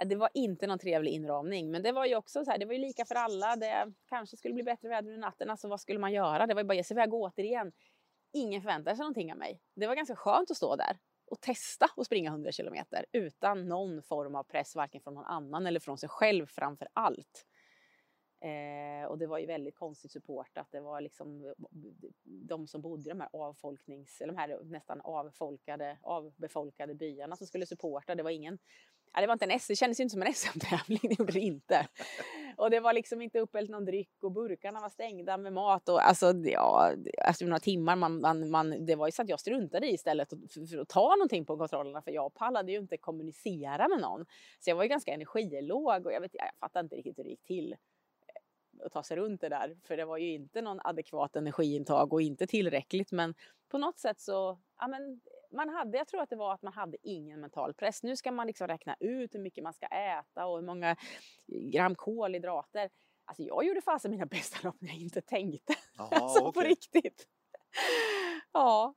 Eh, 0.00 0.08
Det 0.08 0.16
var 0.16 0.30
inte 0.34 0.66
någon 0.66 0.78
trevlig 0.78 1.10
inramning, 1.12 1.70
men 1.70 1.82
det 1.82 1.92
var 1.92 2.06
ju 2.06 2.16
också 2.16 2.44
så 2.44 2.50
här, 2.50 2.58
det 2.58 2.66
var 2.66 2.72
ju 2.72 2.78
lika 2.78 3.04
för 3.04 3.14
alla. 3.14 3.56
Det 3.56 3.92
kanske 4.08 4.36
skulle 4.36 4.54
bli 4.54 4.62
bättre 4.62 4.88
väder 4.88 5.08
under 5.08 5.20
natten, 5.20 5.50
alltså 5.50 5.68
vad 5.68 5.80
skulle 5.80 5.98
man 5.98 6.12
göra? 6.12 6.46
Det 6.46 6.54
var 6.54 6.62
ju 6.62 6.66
bara 6.66 6.72
att 6.72 6.76
ge 6.76 6.84
sig 6.84 6.94
iväg 6.94 7.14
återigen. 7.14 7.72
Ingen 8.32 8.62
förväntade 8.62 8.96
sig 8.96 9.02
någonting 9.02 9.32
av 9.32 9.38
mig. 9.38 9.60
Det 9.76 9.86
var 9.86 9.94
ganska 9.94 10.16
skönt 10.16 10.50
att 10.50 10.56
stå 10.56 10.76
där 10.76 10.98
och 11.30 11.40
testa 11.40 11.86
att 11.96 12.06
springa 12.06 12.30
100 12.30 12.52
kilometer 12.52 13.06
utan 13.12 13.68
någon 13.68 14.02
form 14.02 14.34
av 14.34 14.42
press, 14.42 14.76
varken 14.76 15.00
från 15.00 15.14
någon 15.14 15.24
annan 15.24 15.66
eller 15.66 15.80
från 15.80 15.98
sig 15.98 16.08
själv 16.08 16.46
framför 16.46 16.88
allt. 16.92 17.46
Eh, 18.44 19.06
och 19.06 19.18
det 19.18 19.26
var 19.26 19.38
ju 19.38 19.46
väldigt 19.46 19.74
konstigt 19.74 20.10
supportat. 20.10 20.66
Det 20.70 20.80
var 20.80 21.00
liksom 21.00 21.44
eh, 21.44 21.52
de 22.24 22.66
som 22.66 22.80
bodde 22.80 23.08
i 23.08 23.12
de 23.12 23.20
här 23.20 23.28
avfolknings, 23.32 24.20
eller 24.20 24.32
de 24.32 24.38
här 24.38 24.58
nästan 24.64 25.00
avfolkade, 25.00 25.98
avbefolkade 26.02 26.94
byarna 26.94 27.36
som 27.36 27.46
skulle 27.46 27.66
supporta. 27.66 28.14
Det 28.14 28.22
var 28.22 28.30
ingen, 28.30 28.58
ja, 29.14 29.20
det 29.20 29.26
var 29.26 29.32
inte 29.32 29.44
en 29.44 29.50
S, 29.50 29.66
det 29.68 29.76
kändes 29.76 30.00
ju 30.00 30.02
inte 30.02 30.12
som 30.12 30.22
en 30.22 30.34
SM-tävling, 30.34 31.00
det 31.02 31.18
gjorde 31.18 31.32
det 31.32 31.40
inte. 31.40 31.88
Och 32.56 32.70
det 32.70 32.80
var 32.80 32.92
liksom 32.92 33.22
inte 33.22 33.40
uppällt 33.40 33.70
någon 33.70 33.84
dryck 33.84 34.24
och 34.24 34.32
burkarna 34.32 34.80
var 34.80 34.88
stängda 34.88 35.36
med 35.36 35.52
mat 35.52 35.88
och 35.88 36.08
alltså, 36.08 36.32
ja, 36.32 36.90
alltså, 36.90 37.10
efter 37.10 37.46
några 37.46 37.60
timmar, 37.60 37.96
man, 37.96 38.20
man, 38.20 38.50
man, 38.50 38.86
det 38.86 38.94
var 38.94 39.06
ju 39.06 39.12
så 39.12 39.22
att 39.22 39.28
jag 39.28 39.40
struntade 39.40 39.86
i 39.86 39.94
istället 39.94 40.28
för, 40.28 40.66
för 40.66 40.78
att 40.78 40.88
ta 40.88 41.16
någonting 41.16 41.44
på 41.44 41.56
kontrollerna 41.56 42.02
för 42.02 42.10
jag 42.10 42.34
pallade 42.34 42.72
ju 42.72 42.78
inte 42.78 42.96
kommunicera 42.96 43.88
med 43.88 44.00
någon. 44.00 44.26
Så 44.60 44.70
jag 44.70 44.76
var 44.76 44.82
ju 44.82 44.88
ganska 44.88 45.12
energilåg 45.12 46.06
och 46.06 46.12
jag, 46.12 46.20
vet, 46.20 46.34
jag 46.34 46.50
fattade 46.60 46.84
inte 46.84 46.96
riktigt 46.96 47.18
hur 47.18 47.24
det 47.24 47.30
gick 47.30 47.42
till 47.42 47.76
att 48.84 48.92
ta 48.92 49.02
sig 49.02 49.16
runt 49.16 49.40
det 49.40 49.48
där. 49.48 49.76
För 49.84 49.96
det 49.96 50.04
var 50.04 50.16
ju 50.16 50.32
inte 50.32 50.62
någon 50.62 50.80
adekvat 50.84 51.36
energiintag 51.36 52.12
och 52.12 52.22
inte 52.22 52.46
tillräckligt. 52.46 53.12
Men 53.12 53.34
på 53.68 53.78
något 53.78 53.98
sätt 53.98 54.20
så, 54.20 54.58
ja 54.78 54.88
men 54.88 55.20
man 55.54 55.68
hade, 55.68 55.98
jag 55.98 56.08
tror 56.08 56.22
att 56.22 56.30
det 56.30 56.36
var 56.36 56.54
att 56.54 56.62
man 56.62 56.72
hade 56.72 56.96
ingen 57.02 57.40
mental 57.40 57.74
press. 57.74 58.02
Nu 58.02 58.16
ska 58.16 58.32
man 58.32 58.46
liksom 58.46 58.68
räkna 58.68 58.96
ut 59.00 59.34
hur 59.34 59.40
mycket 59.40 59.64
man 59.64 59.72
ska 59.72 59.86
äta 59.86 60.46
och 60.46 60.56
hur 60.56 60.66
många 60.66 60.96
gram 61.46 61.94
kolhydrater. 61.94 62.90
Alltså 63.24 63.42
jag 63.42 63.64
gjorde 63.64 63.80
fasen 63.80 64.10
mina 64.10 64.26
bästa 64.26 64.58
lopp 64.62 64.76
när 64.78 64.88
jag 64.88 64.98
inte 64.98 65.20
tänkte. 65.20 65.74
Jaha, 65.96 66.08
alltså 66.10 66.40
på 66.40 66.48
okej. 66.48 66.68
riktigt. 66.68 67.28
ja. 68.52 68.94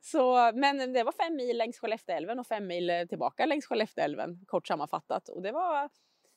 Så, 0.00 0.52
men 0.54 0.92
det 0.92 1.04
var 1.04 1.12
fem 1.12 1.36
mil 1.36 1.58
längs 1.58 1.78
Skellefteälven 1.78 2.38
och 2.38 2.46
fem 2.46 2.66
mil 2.66 3.06
tillbaka 3.08 3.46
längs 3.46 3.66
Skellefteälven, 3.66 4.44
kort 4.46 4.66
sammanfattat. 4.66 5.28
Och 5.28 5.42
det 5.42 5.52
var, 5.52 5.90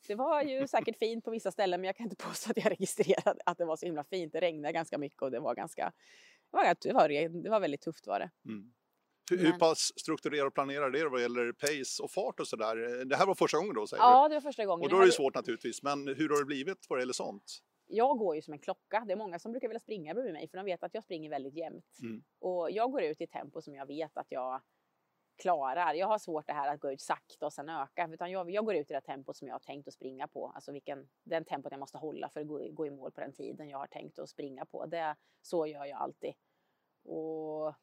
det 0.08 0.16
var 0.16 0.42
ju 0.42 0.68
säkert 0.68 0.98
fint 0.98 1.26
på 1.26 1.32
vissa 1.32 1.52
ställen, 1.52 1.82
men 1.82 1.88
jag 1.88 1.96
kan 1.96 2.04
inte 2.04 2.16
påstå 2.28 2.52
att 2.52 2.58
jag 2.58 2.72
registrerade 2.72 3.42
att 3.46 3.58
det 3.58 3.66
var 3.66 3.76
så 3.76 3.86
himla 3.86 4.04
fint. 4.04 4.34
Det 4.34 4.40
regnade 4.40 4.74
ganska 4.74 4.98
mycket 4.98 5.22
och 5.22 5.32
det 5.32 5.40
var 5.40 5.56
ganska, 5.56 5.92
det 6.52 6.58
var, 6.58 6.76
det 6.82 6.94
var, 6.94 7.44
det 7.44 7.50
var 7.50 7.60
väldigt 7.60 7.82
tufft 7.82 8.08
var 8.08 8.20
det. 8.20 8.32
Mm. 8.46 8.74
Hur, 9.32 9.38
hur 9.38 9.52
pass 9.52 9.92
strukturerar 9.96 10.46
och 10.46 10.54
planerar 10.54 10.90
det 10.90 11.10
vad 11.10 11.22
gäller 11.22 11.52
pace 11.52 12.04
och 12.04 12.12
fart 12.12 12.40
och 12.40 12.48
sådär? 12.48 13.06
Det 13.06 13.16
här 13.16 13.26
var 13.26 13.36
första 13.36 13.58
gången 13.58 13.76
då 13.76 13.88
säger 13.88 14.04
Ja, 14.04 14.28
det 14.28 14.36
var 14.36 14.42
första 14.42 14.62
du? 14.62 14.68
gången. 14.68 14.84
Och 14.84 14.90
då 14.90 15.02
är 15.02 15.06
det 15.06 15.12
svårt 15.12 15.36
naturligtvis, 15.36 15.84
men 15.84 16.08
hur 16.08 16.30
har 16.30 16.40
det 16.40 16.46
blivit 16.46 16.86
vad 16.90 17.00
det 17.00 17.02
gäller 17.02 17.14
sånt? 17.14 17.62
jag 17.90 18.18
går 18.18 18.36
ju 18.36 18.42
som 18.42 18.54
en 18.54 18.60
klocka. 18.60 19.04
Det 19.08 19.14
är 19.14 19.18
många 19.18 19.40
som 19.40 19.52
brukar 19.52 19.68
vilja 19.68 19.80
springa 19.80 20.14
bredvid 20.14 20.34
mig 20.34 20.48
för 20.48 20.58
de 20.58 20.66
vet 20.66 20.84
att 20.84 20.94
jag 20.94 21.04
springer 21.04 21.30
väldigt 21.30 21.54
jämnt. 21.54 21.86
Mm. 22.04 22.24
Och 22.40 22.72
jag 22.72 22.92
går 22.92 23.02
ut 23.02 23.22
i 23.22 23.28
tempo 23.28 23.62
som 23.62 23.76
jag 23.76 23.86
vet 23.86 24.18
att 24.18 24.28
jag 24.30 24.62
klarar. 25.40 25.94
Jag 25.94 26.08
har 26.08 26.18
svårt 26.18 26.48
det 26.48 26.54
här 26.54 26.74
att 26.74 26.80
gå 26.80 26.92
ut 26.92 27.02
sakta 27.02 27.46
och 27.46 27.54
sen 27.54 27.70
öka. 27.70 28.10
Utan 28.12 28.32
jag, 28.32 28.52
jag 28.52 28.66
går 28.66 28.76
ut 28.76 28.92
i 28.92 28.94
det 28.94 29.02
tempot 29.02 29.38
som 29.38 29.48
jag 29.48 29.56
har 29.56 29.60
tänkt 29.60 29.88
att 29.88 29.94
springa 29.94 30.28
på. 30.28 30.52
Alltså 30.56 30.72
vilken, 30.72 31.10
den 31.24 31.46
tempot 31.46 31.72
jag 31.72 31.80
måste 31.80 31.98
hålla 31.98 32.30
för 32.30 32.42
att 32.42 32.48
gå, 32.48 32.68
gå 32.72 32.86
i 32.86 32.90
mål 32.90 33.12
på 33.12 33.22
den 33.22 33.34
tiden 33.34 33.70
jag 33.70 33.78
har 33.78 33.88
tänkt 33.88 34.20
att 34.20 34.30
springa 34.30 34.66
på. 34.66 34.86
Det, 34.86 35.16
så 35.42 35.68
gör 35.68 35.86
jag 35.86 36.02
alltid. 36.02 36.34
Och 37.04 37.76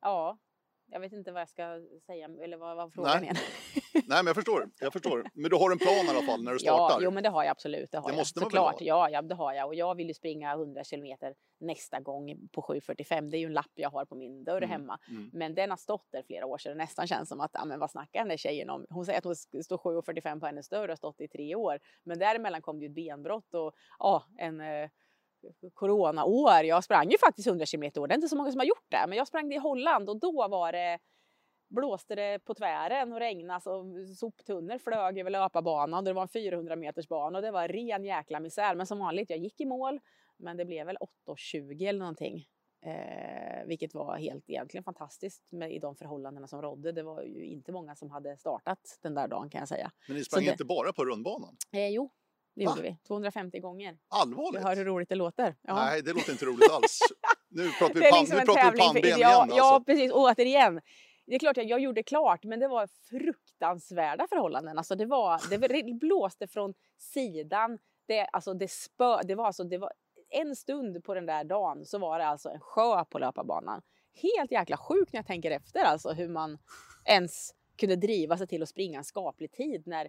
ja, 0.00 0.38
jag 0.86 1.00
vet 1.00 1.12
inte 1.12 1.32
vad 1.32 1.40
jag 1.40 1.48
ska 1.48 1.82
säga 2.06 2.30
eller 2.40 2.56
vad, 2.56 2.76
vad 2.76 2.92
frågan 2.92 3.20
Nej. 3.20 3.30
är. 3.30 3.79
Nej, 3.94 4.02
men 4.06 4.26
jag 4.26 4.34
förstår. 4.36 4.70
Jag 4.80 4.92
förstår. 4.92 5.24
Men 5.34 5.50
du 5.50 5.56
har 5.56 5.70
en 5.70 5.78
plan 5.78 6.06
i 6.06 6.08
alla 6.08 6.22
fall 6.22 6.42
när 6.42 6.52
du 6.52 6.58
startar? 6.58 6.94
Ja, 6.94 6.98
jo, 7.02 7.10
men 7.10 7.22
det 7.22 7.28
har 7.28 7.42
jag 7.44 7.50
absolut. 7.50 7.90
Det, 7.90 7.98
har 7.98 8.04
Det 8.08 8.12
jag. 8.12 8.18
måste 8.18 8.40
man 8.40 8.44
väl 8.44 8.50
Såklart. 8.50 8.80
ha? 8.80 8.86
Ja, 8.86 9.10
ja, 9.10 9.22
det 9.22 9.34
har 9.34 9.52
jag. 9.52 9.66
Och 9.66 9.74
jag 9.74 9.94
vill 9.94 10.08
ju 10.08 10.14
springa 10.14 10.52
100 10.52 10.84
kilometer 10.84 11.34
nästa 11.60 12.00
gång 12.00 12.48
på 12.52 12.62
7.45. 12.62 13.30
Det 13.30 13.36
är 13.36 13.38
ju 13.38 13.46
en 13.46 13.52
lapp 13.52 13.70
jag 13.74 13.90
har 13.90 14.04
på 14.04 14.14
min 14.14 14.44
dörr 14.44 14.56
Mm, 14.62 14.70
hemma. 14.70 14.98
mm. 15.08 15.30
Men 15.32 15.54
den 15.54 15.70
har 15.70 15.76
stått 15.76 16.06
där 16.12 16.22
flera 16.26 16.46
år 16.46 16.58
sedan. 16.58 16.72
Det 16.72 16.78
nästan 16.84 17.06
känns 17.06 17.28
som 17.28 17.40
att, 17.40 17.50
ja, 17.54 17.64
men 17.64 17.78
vad 17.80 17.90
snackar 17.90 18.20
den 18.20 18.28
där 18.28 18.36
tjejen 18.36 18.70
om? 18.70 18.86
Hon 18.90 19.04
säger 19.06 19.18
att 19.18 19.24
hon 19.24 19.36
står 19.36 19.78
7.45 20.02 20.40
på 20.40 20.46
hennes 20.46 20.68
dörr 20.68 20.82
och 20.82 20.88
har 20.88 20.96
stått 20.96 21.20
i 21.20 21.28
tre 21.28 21.54
år. 21.54 21.78
Men 22.04 22.18
däremellan 22.18 22.62
kom 22.62 22.78
det 22.78 22.84
ju 22.84 22.88
ett 22.88 22.94
benbrott 22.94 23.54
och 23.54 23.72
ja, 23.98 24.24
en 24.38 24.60
eh, 24.60 24.88
coronaår. 25.74 26.64
Jag 26.64 26.84
sprang 26.84 27.10
ju 27.10 27.18
faktiskt 27.18 27.48
100 27.48 27.66
kilometer 27.66 28.00
år. 28.00 28.06
Det 28.08 28.12
är 28.12 28.16
inte 28.16 28.28
så 28.28 28.36
många 28.36 28.50
som 28.50 28.58
har 28.58 28.66
gjort 28.66 28.86
det. 28.90 29.04
Men 29.08 29.18
jag 29.18 29.26
sprang 29.28 29.48
det 29.48 29.54
i 29.54 29.58
Holland 29.58 30.08
och 30.10 30.20
då 30.20 30.48
var 30.48 30.72
det 30.72 30.98
blåste 31.70 32.14
det 32.14 32.38
på 32.44 32.54
tvären 32.54 33.12
och 33.12 33.18
regnade 33.20 33.70
och 33.70 33.84
soptunnor 34.16 34.78
flög 34.78 35.18
över 35.18 35.30
löparbanan. 35.30 35.98
och 35.98 36.04
Det 36.04 36.12
var 36.12 36.22
en 36.22 36.28
400 36.28 36.76
meters 36.76 37.08
bana 37.08 37.38
och 37.38 37.42
det 37.42 37.50
var 37.50 37.68
ren 37.68 38.04
jäkla 38.04 38.40
misär. 38.40 38.74
Men 38.74 38.86
som 38.86 38.98
vanligt, 38.98 39.30
jag 39.30 39.38
gick 39.38 39.60
i 39.60 39.64
mål. 39.66 40.00
Men 40.36 40.56
det 40.56 40.64
blev 40.64 40.86
väl 40.86 40.96
8.20 41.26 41.88
eller 41.88 41.98
någonting. 41.98 42.46
Eh, 42.86 43.66
vilket 43.66 43.94
var 43.94 44.16
helt 44.16 44.50
egentligen 44.50 44.84
fantastiskt 44.84 45.52
med, 45.52 45.72
i 45.72 45.78
de 45.78 45.96
förhållandena 45.96 46.46
som 46.46 46.62
rådde. 46.62 46.92
Det 46.92 47.02
var 47.02 47.22
ju 47.22 47.44
inte 47.46 47.72
många 47.72 47.96
som 47.96 48.10
hade 48.10 48.36
startat 48.36 48.98
den 49.02 49.14
där 49.14 49.28
dagen 49.28 49.50
kan 49.50 49.58
jag 49.58 49.68
säga. 49.68 49.90
Men 50.08 50.16
ni 50.16 50.24
sprang 50.24 50.44
det- 50.44 50.50
inte 50.50 50.64
bara 50.64 50.92
på 50.92 51.04
rundbanan? 51.04 51.56
Eh, 51.72 51.88
jo, 51.88 52.10
det 52.56 52.64
Va? 52.66 52.70
gjorde 52.70 52.82
vi. 52.88 52.96
250 53.06 53.58
gånger. 53.60 53.98
Allvarligt? 54.08 54.62
Du 54.62 54.68
hör 54.68 54.76
hur 54.76 54.84
roligt 54.84 55.08
det 55.08 55.14
låter. 55.14 55.56
Ja. 55.62 55.74
Nej, 55.74 56.02
det 56.02 56.12
låter 56.12 56.32
inte 56.32 56.44
roligt 56.44 56.70
alls. 56.70 56.98
Nu 57.48 57.68
pratar 57.78 57.94
vi, 58.00 58.10
pan, 58.10 58.20
liksom 58.20 58.38
nu 58.38 58.44
pratar 58.44 58.72
vi 58.72 58.78
pannben 58.78 59.04
igen 59.04 59.18
ja, 59.20 59.42
alltså. 59.42 59.56
ja, 59.56 59.82
precis. 59.86 60.12
Återigen. 60.12 60.80
Det 61.30 61.36
är 61.36 61.38
klart 61.38 61.58
att 61.58 61.68
jag 61.68 61.80
gjorde 61.80 62.02
klart, 62.02 62.44
men 62.44 62.60
det 62.60 62.68
var 62.68 62.86
fruktansvärda 62.86 64.26
förhållanden. 64.28 64.78
Alltså 64.78 64.94
det, 64.94 65.06
var, 65.06 65.50
det 65.50 65.94
blåste 65.94 66.46
från 66.46 66.74
sidan. 66.98 67.78
Det, 68.06 68.26
alltså 68.26 68.54
det, 68.54 68.70
spö, 68.70 69.22
det, 69.22 69.34
var 69.34 69.46
alltså, 69.46 69.64
det 69.64 69.78
var 69.78 69.92
en 70.30 70.56
stund 70.56 71.04
på 71.04 71.14
den 71.14 71.26
där 71.26 71.44
dagen 71.44 71.86
så 71.86 71.98
var 71.98 72.18
det 72.18 72.26
alltså 72.26 72.48
en 72.48 72.60
sjö 72.60 73.04
på 73.04 73.18
löparbanan. 73.18 73.82
Helt 74.14 74.52
jäkla 74.52 74.76
sjukt 74.76 75.12
när 75.12 75.18
jag 75.18 75.26
tänker 75.26 75.50
efter 75.50 75.84
alltså 75.84 76.12
hur 76.12 76.28
man 76.28 76.58
ens 77.04 77.54
kunde 77.76 77.96
driva 77.96 78.38
sig 78.38 78.46
till 78.46 78.62
att 78.62 78.68
springa 78.68 78.98
en 78.98 79.04
skaplig 79.04 79.52
tid 79.52 79.86
när 79.86 80.08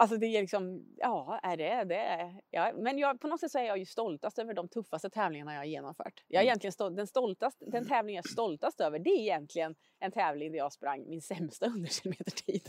Alltså 0.00 0.16
det 0.16 0.26
är 0.26 0.40
liksom, 0.40 0.86
ja, 0.96 1.40
är 1.42 1.56
det 1.56 1.84
det? 1.84 2.34
Ja, 2.50 2.72
men 2.76 2.98
jag, 2.98 3.20
på 3.20 3.28
något 3.28 3.40
sätt 3.40 3.50
så 3.50 3.58
är 3.58 3.62
jag 3.64 3.78
ju 3.78 3.86
stoltast 3.86 4.38
över 4.38 4.54
de 4.54 4.68
tuffaste 4.68 5.10
tävlingarna 5.10 5.52
jag 5.52 5.60
har 5.60 5.64
genomfört. 5.64 6.24
Jag 6.28 6.40
är 6.40 6.42
Mm. 6.44 6.48
egentligen 6.48 6.72
stolt, 6.72 6.96
den, 6.96 7.06
stoltast, 7.06 7.58
den 7.66 7.88
tävling 7.88 8.16
jag 8.16 8.24
är 8.24 8.28
stoltast 8.28 8.80
över, 8.80 8.98
det 8.98 9.10
är 9.10 9.20
egentligen 9.20 9.74
en 9.98 10.12
tävling 10.12 10.52
där 10.52 10.58
jag 10.58 10.72
sprang 10.72 11.08
min 11.08 11.22
sämsta 11.22 11.66
100 11.70 11.88
kilometer 11.88 12.30
tid. 12.30 12.68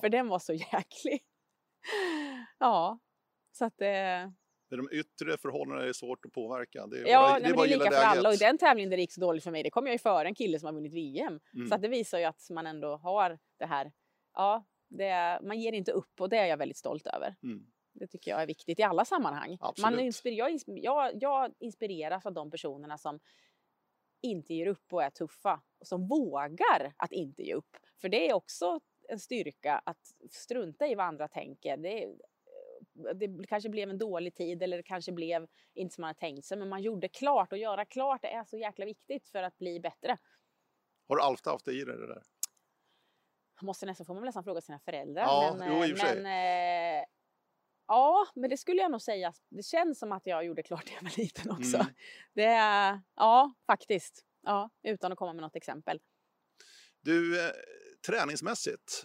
För 0.00 0.08
den 0.08 0.28
var 0.28 0.38
så 0.38 0.52
jäklig. 0.52 1.22
Ja, 2.58 2.98
så 3.52 3.64
att 3.64 3.80
eh, 3.80 3.88
de 4.70 4.88
yttre 4.92 5.38
förhållandena 5.38 5.88
är 5.88 5.92
svårt 5.92 6.24
att 6.24 6.32
påverka. 6.32 6.86
Det 6.86 6.98
är 6.98 7.06
Ja, 7.06 7.20
bara, 7.22 7.32
nej, 7.32 7.42
det 7.42 7.48
är 7.48 7.54
bara 7.54 7.66
det 7.66 7.72
är 7.74 7.78
lika 7.78 7.90
för 7.90 7.96
alla. 8.06 8.28
Och 8.28 8.36
den 8.38 8.58
tävlingen 8.58 8.90
där 8.90 8.96
det 8.96 9.00
gick 9.00 9.12
så 9.12 9.20
dåligt 9.20 9.44
för 9.44 9.50
mig, 9.50 9.62
det 9.62 9.70
kom 9.70 9.86
jag 9.86 9.94
ju 9.94 9.98
före 9.98 10.28
en 10.28 10.34
kille 10.34 10.58
som 10.58 10.66
har 10.66 10.72
vunnit 10.72 10.92
VM. 10.94 11.40
Mm. 11.54 11.68
Så 11.68 11.74
att 11.74 11.82
det 11.82 11.88
visar 11.88 12.18
ju 12.18 12.24
att 12.24 12.50
man 12.50 12.66
ändå 12.66 12.96
har 12.96 13.38
det 13.58 13.66
här, 13.66 13.92
ja, 14.34 14.64
det, 14.90 15.40
man 15.42 15.60
ger 15.60 15.72
inte 15.72 15.92
upp 15.92 16.20
och 16.20 16.28
det 16.28 16.36
är 16.36 16.46
jag 16.46 16.56
väldigt 16.56 16.76
stolt 16.76 17.06
över. 17.06 17.36
Mm. 17.42 17.66
Det 17.92 18.06
tycker 18.06 18.30
jag 18.30 18.42
är 18.42 18.46
viktigt 18.46 18.78
i 18.78 18.82
alla 18.82 19.04
sammanhang. 19.04 19.58
Man 19.82 20.00
inspir, 20.00 20.32
jag, 20.32 20.60
jag, 20.66 21.22
jag 21.22 21.54
inspireras 21.58 22.26
av 22.26 22.32
de 22.32 22.50
personerna 22.50 22.98
som 22.98 23.20
inte 24.22 24.54
ger 24.54 24.66
upp 24.66 24.92
och 24.92 25.02
är 25.02 25.10
tuffa 25.10 25.60
och 25.78 25.86
som 25.86 26.08
vågar 26.08 26.92
att 26.96 27.12
inte 27.12 27.42
ge 27.42 27.54
upp. 27.54 27.76
För 28.00 28.08
det 28.08 28.28
är 28.28 28.34
också 28.34 28.80
en 29.08 29.18
styrka 29.18 29.82
att 29.86 30.14
strunta 30.30 30.86
i 30.86 30.94
vad 30.94 31.06
andra 31.06 31.28
tänker. 31.28 31.76
Det, 31.76 32.14
det 33.14 33.46
kanske 33.46 33.68
blev 33.68 33.90
en 33.90 33.98
dålig 33.98 34.34
tid 34.34 34.62
eller 34.62 34.76
det 34.76 34.82
kanske 34.82 35.12
blev 35.12 35.46
inte 35.74 35.94
som 35.94 36.02
man 36.02 36.08
hade 36.08 36.18
tänkt 36.18 36.44
sig 36.44 36.58
men 36.58 36.68
man 36.68 36.82
gjorde 36.82 37.08
klart 37.08 37.52
och 37.52 37.58
göra 37.58 37.84
klart 37.84 38.22
det 38.22 38.28
är 38.28 38.44
så 38.44 38.56
jäkla 38.56 38.84
viktigt 38.84 39.28
för 39.28 39.42
att 39.42 39.58
bli 39.58 39.80
bättre. 39.80 40.18
Har 41.08 41.16
du 41.16 41.22
alltid 41.22 41.52
haft 41.52 41.64
det 41.64 41.72
i 41.72 41.84
dig 41.84 41.96
det 41.96 42.06
där? 42.06 42.22
Måste 43.62 43.86
nästan, 43.86 44.06
får 44.06 44.14
man 44.14 44.24
nästan 44.24 44.44
fråga 44.44 44.60
sina 44.60 44.78
föräldrar. 44.78 45.22
Ja, 45.22 45.56
men, 45.58 45.68
jo, 45.68 45.84
i 45.84 45.88
eh, 45.88 45.92
och 45.92 45.98
för 45.98 46.06
sig. 46.06 46.22
men, 46.22 46.26
eh, 46.26 47.04
ja, 47.86 48.26
men 48.34 48.50
det 48.50 48.56
skulle 48.56 48.82
jag 48.82 48.90
nog 48.90 49.02
säga. 49.02 49.32
Det 49.48 49.62
känns 49.62 49.98
som 49.98 50.12
att 50.12 50.26
jag 50.26 50.44
gjorde 50.44 50.62
klart 50.62 50.86
när 50.86 50.94
jag 50.94 51.02
var 51.02 51.18
liten 51.18 51.50
också. 51.50 51.76
Mm. 51.76 51.86
Det 52.34 52.44
är, 52.44 53.00
ja, 53.16 53.54
faktiskt. 53.66 54.24
Ja, 54.42 54.70
utan 54.82 55.12
att 55.12 55.18
komma 55.18 55.32
med 55.32 55.42
något 55.42 55.56
exempel. 55.56 56.00
Du, 57.00 57.46
eh, 57.46 57.52
träningsmässigt, 58.06 59.04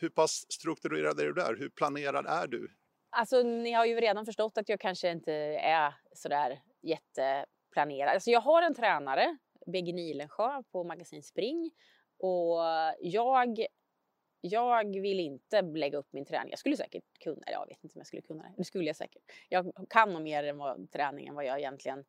hur 0.00 0.08
pass 0.08 0.46
strukturerad 0.48 1.20
är 1.20 1.24
du 1.24 1.32
där? 1.32 1.56
Hur 1.58 1.68
planerad 1.68 2.26
är 2.26 2.46
du? 2.46 2.68
Alltså, 3.10 3.42
ni 3.42 3.72
har 3.72 3.84
ju 3.84 4.00
redan 4.00 4.26
förstått 4.26 4.58
att 4.58 4.68
jag 4.68 4.80
kanske 4.80 5.10
inte 5.10 5.32
är 5.32 5.94
sådär 6.12 6.62
jätteplanerad. 6.82 8.14
Alltså, 8.14 8.30
jag 8.30 8.40
har 8.40 8.62
en 8.62 8.74
tränare, 8.74 9.38
Begge 9.66 9.92
Nilensjö 9.92 10.62
på 10.72 10.84
Magasin 10.84 11.22
Spring. 11.22 11.70
Och 12.18 12.58
jag, 13.00 13.66
jag 14.40 15.00
vill 15.00 15.20
inte 15.20 15.62
lägga 15.62 15.98
upp 15.98 16.12
min 16.12 16.24
träning. 16.24 16.50
Jag 16.50 16.58
skulle 16.58 16.76
säkert 16.76 17.04
kunna, 17.20 17.42
jag 17.46 17.66
vet 17.68 17.84
inte 17.84 17.96
om 17.96 18.00
jag 18.00 18.06
skulle 18.06 18.22
kunna 18.22 18.42
det. 18.42 18.54
Det 18.56 18.64
skulle 18.64 18.84
jag 18.84 18.96
säkert. 18.96 19.22
Jag 19.48 19.72
kan 19.90 20.12
nog 20.12 20.22
mer 20.22 20.44
än 20.44 20.58
vad, 20.58 20.90
träning 20.90 21.26
än 21.26 21.34
vad 21.34 21.44
jag 21.44 21.58
egentligen 21.58 22.04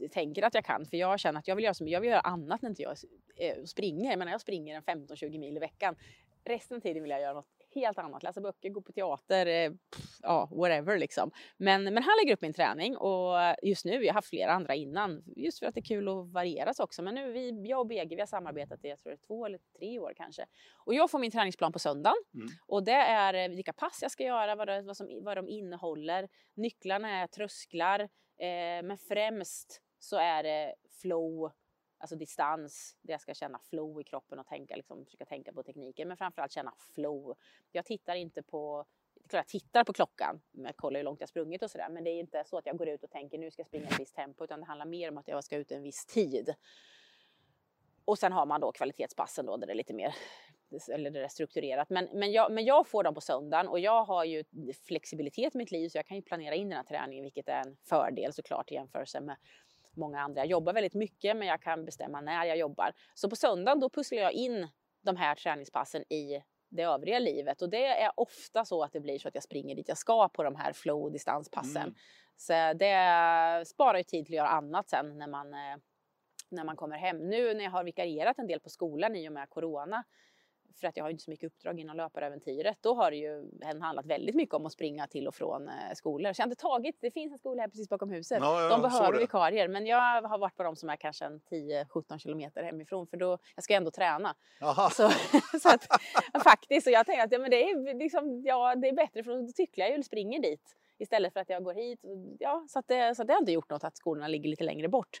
eh, 0.00 0.08
tänker 0.08 0.42
att 0.42 0.54
jag 0.54 0.64
kan. 0.64 0.86
För 0.86 0.96
jag 0.96 1.20
känner 1.20 1.38
att 1.38 1.48
jag 1.48 1.56
vill 1.56 1.64
göra, 1.64 1.74
så, 1.74 1.84
jag 1.86 2.00
vill 2.00 2.10
göra 2.10 2.20
annat 2.20 2.62
när 2.62 2.70
inte 2.70 2.82
jag 2.82 2.96
eh, 3.36 3.64
springer. 3.64 4.10
Jag 4.10 4.18
menar, 4.18 4.32
jag 4.32 4.40
springer 4.40 4.76
en 4.76 4.82
15-20 4.82 5.38
mil 5.38 5.56
i 5.56 5.60
veckan. 5.60 5.96
Resten 6.44 6.76
av 6.76 6.80
tiden 6.80 7.02
vill 7.02 7.10
jag 7.10 7.20
göra 7.20 7.34
något 7.34 7.63
helt 7.74 7.98
annat. 7.98 8.22
Läsa 8.22 8.40
böcker, 8.40 8.70
gå 8.70 8.82
på 8.82 8.92
teater, 8.92 9.46
eh, 9.46 9.70
pff, 9.70 10.18
ja, 10.22 10.48
whatever 10.52 10.98
liksom. 10.98 11.30
Men, 11.56 11.84
men 11.84 12.02
han 12.02 12.12
lägger 12.22 12.34
upp 12.34 12.42
min 12.42 12.52
träning 12.52 12.96
och 12.96 13.54
just 13.62 13.84
nu, 13.84 13.92
jag 13.92 14.12
har 14.12 14.14
haft 14.14 14.28
flera 14.28 14.52
andra 14.52 14.74
innan, 14.74 15.22
just 15.36 15.58
för 15.58 15.66
att 15.66 15.74
det 15.74 15.80
är 15.80 15.84
kul 15.84 16.08
att 16.08 16.32
varieras 16.32 16.80
också. 16.80 17.02
Men 17.02 17.14
nu, 17.14 17.32
vi, 17.32 17.68
jag 17.68 17.80
och 17.80 17.86
BG, 17.86 18.14
vi 18.14 18.20
har 18.20 18.26
samarbetat 18.26 18.84
i, 18.84 18.88
jag 18.88 19.00
tror 19.00 19.10
det 19.10 19.16
är 19.16 19.26
två 19.26 19.46
eller 19.46 19.58
tre 19.78 19.98
år 19.98 20.12
kanske. 20.16 20.46
Och 20.84 20.94
jag 20.94 21.10
får 21.10 21.18
min 21.18 21.30
träningsplan 21.30 21.72
på 21.72 21.78
söndagen. 21.78 22.16
Mm. 22.34 22.48
Och 22.66 22.84
det 22.84 22.92
är 22.92 23.34
eh, 23.34 23.56
vilka 23.56 23.72
pass 23.72 23.98
jag 24.02 24.10
ska 24.10 24.22
göra, 24.22 24.54
vad, 24.54 24.68
det, 24.68 24.82
vad, 24.82 24.96
som, 24.96 25.08
vad 25.22 25.36
de 25.36 25.48
innehåller. 25.48 26.28
Nycklarna 26.54 27.10
är 27.22 27.26
trösklar, 27.26 28.00
eh, 28.00 28.82
men 28.82 28.98
främst 28.98 29.80
så 29.98 30.16
är 30.16 30.42
det 30.42 30.74
flow, 31.02 31.50
alltså 32.04 32.16
distans, 32.16 32.96
där 33.02 33.14
jag 33.14 33.20
ska 33.20 33.34
känna 33.34 33.58
flow 33.58 34.00
i 34.00 34.04
kroppen 34.04 34.38
och 34.38 34.46
tänka, 34.46 34.76
liksom, 34.76 35.04
försöka 35.04 35.24
tänka 35.24 35.52
på 35.52 35.62
tekniken. 35.62 36.08
Men 36.08 36.16
framförallt 36.16 36.52
känna 36.52 36.74
flow. 36.94 37.36
Jag 37.72 37.84
tittar 37.84 38.14
inte 38.14 38.42
på 38.42 38.86
det 39.14 39.26
är 39.26 39.28
klart 39.28 39.52
jag 39.52 39.60
tittar 39.60 39.84
på 39.84 39.92
klockan, 39.92 40.40
jag 40.52 40.76
kollar 40.76 41.00
hur 41.00 41.04
långt 41.04 41.20
jag 41.20 41.28
sprungit 41.28 41.62
och 41.62 41.70
sådär. 41.70 41.88
Men 41.90 42.04
det 42.04 42.10
är 42.10 42.20
inte 42.20 42.44
så 42.46 42.58
att 42.58 42.66
jag 42.66 42.76
går 42.76 42.88
ut 42.88 43.04
och 43.04 43.10
tänker 43.10 43.38
nu 43.38 43.50
ska 43.50 43.60
jag 43.60 43.66
springa 43.66 43.84
i 43.84 43.88
ett 43.88 44.00
visst 44.00 44.14
tempo, 44.14 44.44
utan 44.44 44.60
det 44.60 44.66
handlar 44.66 44.86
mer 44.86 45.10
om 45.10 45.18
att 45.18 45.28
jag 45.28 45.44
ska 45.44 45.56
ut 45.56 45.72
en 45.72 45.82
viss 45.82 46.06
tid. 46.06 46.54
Och 48.04 48.18
sen 48.18 48.32
har 48.32 48.46
man 48.46 48.60
då 48.60 48.72
kvalitetspassen 48.72 49.46
då, 49.46 49.56
där 49.56 49.66
det 49.66 49.72
är 49.72 49.76
lite 49.76 49.94
mer 49.94 50.14
eller 50.92 51.10
det 51.10 51.24
är 51.24 51.28
strukturerat. 51.28 51.90
Men, 51.90 52.08
men, 52.12 52.32
jag, 52.32 52.52
men 52.52 52.64
jag 52.64 52.86
får 52.86 53.02
dem 53.02 53.14
på 53.14 53.20
söndagen 53.20 53.68
och 53.68 53.80
jag 53.80 54.04
har 54.04 54.24
ju 54.24 54.44
flexibilitet 54.86 55.54
i 55.54 55.58
mitt 55.58 55.70
liv 55.70 55.88
så 55.88 55.98
jag 55.98 56.06
kan 56.06 56.16
ju 56.16 56.22
planera 56.22 56.54
in 56.54 56.68
den 56.68 56.76
här 56.76 56.84
träningen, 56.84 57.22
vilket 57.22 57.48
är 57.48 57.60
en 57.66 57.76
fördel 57.88 58.32
såklart 58.32 58.70
i 58.70 58.74
jämförelse 58.74 59.20
med 59.20 59.36
många 59.96 60.20
andra. 60.20 60.40
Jag 60.40 60.46
jobbar 60.46 60.72
väldigt 60.72 60.94
mycket, 60.94 61.36
men 61.36 61.48
jag 61.48 61.62
kan 61.62 61.84
bestämma 61.84 62.20
när 62.20 62.44
jag 62.44 62.58
jobbar. 62.58 62.92
Så 63.14 63.30
på 63.30 63.36
söndagen 63.36 63.80
då 63.80 63.90
pusslar 63.90 64.18
jag 64.18 64.32
in 64.32 64.68
de 65.02 65.16
här 65.16 65.34
träningspassen 65.34 66.12
i 66.12 66.42
det 66.68 66.82
övriga 66.82 67.18
livet 67.18 67.62
och 67.62 67.70
det 67.70 67.86
är 67.86 68.10
ofta 68.16 68.64
så 68.64 68.82
att 68.82 68.92
det 68.92 69.00
blir 69.00 69.18
så 69.18 69.28
att 69.28 69.34
jag 69.34 69.44
springer 69.44 69.74
dit 69.74 69.88
jag 69.88 69.98
ska 69.98 70.28
på 70.28 70.42
de 70.42 70.56
här 70.56 70.72
flow 70.72 71.12
distanspassen. 71.12 71.82
Mm. 71.82 71.94
Så 72.36 72.52
det 72.52 73.68
sparar 73.68 73.98
ju 73.98 74.04
tid 74.04 74.26
till 74.26 74.34
att 74.34 74.36
göra 74.36 74.48
annat 74.48 74.88
sen 74.88 75.18
när 75.18 75.26
man, 75.26 75.54
eh, 75.54 75.76
när 76.50 76.64
man 76.64 76.76
kommer 76.76 76.98
hem. 76.98 77.18
Nu 77.18 77.54
när 77.54 77.64
jag 77.64 77.70
har 77.70 77.84
vikarierat 77.84 78.38
en 78.38 78.46
del 78.46 78.60
på 78.60 78.68
skolan 78.70 79.16
i 79.16 79.28
och 79.28 79.32
med 79.32 79.50
corona 79.50 80.04
för 80.80 80.86
att 80.86 80.96
jag 80.96 81.04
har 81.04 81.10
inte 81.10 81.22
så 81.22 81.30
mycket 81.30 81.46
uppdrag 81.46 81.80
inom 81.80 81.96
löparäventyret. 81.96 82.78
Då 82.80 82.94
har 82.94 83.10
det 83.10 83.16
ju 83.16 83.50
handlat 83.80 84.06
väldigt 84.06 84.34
mycket 84.34 84.54
om 84.54 84.66
att 84.66 84.72
springa 84.72 85.06
till 85.06 85.28
och 85.28 85.34
från 85.34 85.68
eh, 85.68 85.74
skolor. 85.94 86.32
Så 86.32 86.40
jag 86.40 86.44
har 86.44 86.50
inte 86.50 86.62
tagit, 86.62 86.96
det 87.00 87.10
finns 87.10 87.32
en 87.32 87.38
skola 87.38 87.62
här 87.62 87.68
precis 87.68 87.88
bakom 87.88 88.10
huset. 88.10 88.38
Ja, 88.40 88.62
ja, 88.62 88.68
de 88.68 88.82
behöver 88.82 89.18
vikarier. 89.18 89.68
Men 89.68 89.86
jag 89.86 90.22
har 90.22 90.38
varit 90.38 90.56
på 90.56 90.62
de 90.62 90.76
som 90.76 90.90
är 90.90 90.96
kanske 90.96 91.24
en 91.24 91.40
10-17 91.40 92.18
kilometer 92.18 92.62
hemifrån. 92.62 93.06
För 93.06 93.16
då, 93.16 93.38
jag 93.54 93.64
ska 93.64 93.74
ändå 93.74 93.90
träna. 93.90 94.34
Aha. 94.62 94.90
Så, 94.90 95.10
så 95.62 95.68
att, 95.68 95.86
faktiskt, 96.44 96.86
och 96.86 96.92
jag 96.92 97.06
tänker 97.06 97.24
att 97.24 97.32
ja, 97.32 97.38
men 97.38 97.50
det, 97.50 97.70
är 97.70 97.94
liksom, 97.98 98.42
ja, 98.44 98.74
det 98.74 98.88
är 98.88 98.92
bättre 98.92 99.24
för 99.24 99.42
då 99.42 99.48
cyklar 99.48 99.86
jag 99.86 99.96
ju 99.96 100.02
springer 100.02 100.42
dit. 100.42 100.76
Istället 100.98 101.32
för 101.32 101.40
att 101.40 101.48
jag 101.48 101.64
går 101.64 101.74
hit. 101.74 102.00
Ja, 102.38 102.66
så, 102.68 102.78
att 102.78 102.88
det, 102.88 103.14
så 103.14 103.22
att 103.22 103.28
det 103.28 103.34
har 103.34 103.40
inte 103.40 103.52
gjort 103.52 103.70
något 103.70 103.84
att 103.84 103.96
skolorna 103.96 104.28
ligger 104.28 104.50
lite 104.50 104.64
längre 104.64 104.88
bort. 104.88 105.20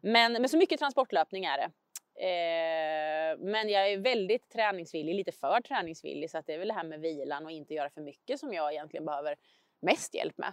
Men, 0.00 0.32
men 0.32 0.48
så 0.48 0.56
mycket 0.56 0.78
transportlöpning 0.78 1.44
är 1.44 1.58
det. 1.58 1.70
Eh, 2.16 3.38
men 3.38 3.68
jag 3.68 3.92
är 3.92 3.98
väldigt 3.98 4.50
träningsvillig, 4.50 5.14
lite 5.14 5.32
för 5.32 5.60
träningsvillig, 5.60 6.30
så 6.30 6.38
att 6.38 6.46
det 6.46 6.54
är 6.54 6.58
väl 6.58 6.68
det 6.68 6.74
här 6.74 6.84
med 6.84 7.00
vilan 7.00 7.44
och 7.44 7.50
inte 7.50 7.74
göra 7.74 7.90
för 7.90 8.00
mycket 8.00 8.40
som 8.40 8.52
jag 8.52 8.72
egentligen 8.72 9.04
behöver 9.04 9.36
mest 9.82 10.14
hjälp 10.14 10.38
med. 10.38 10.52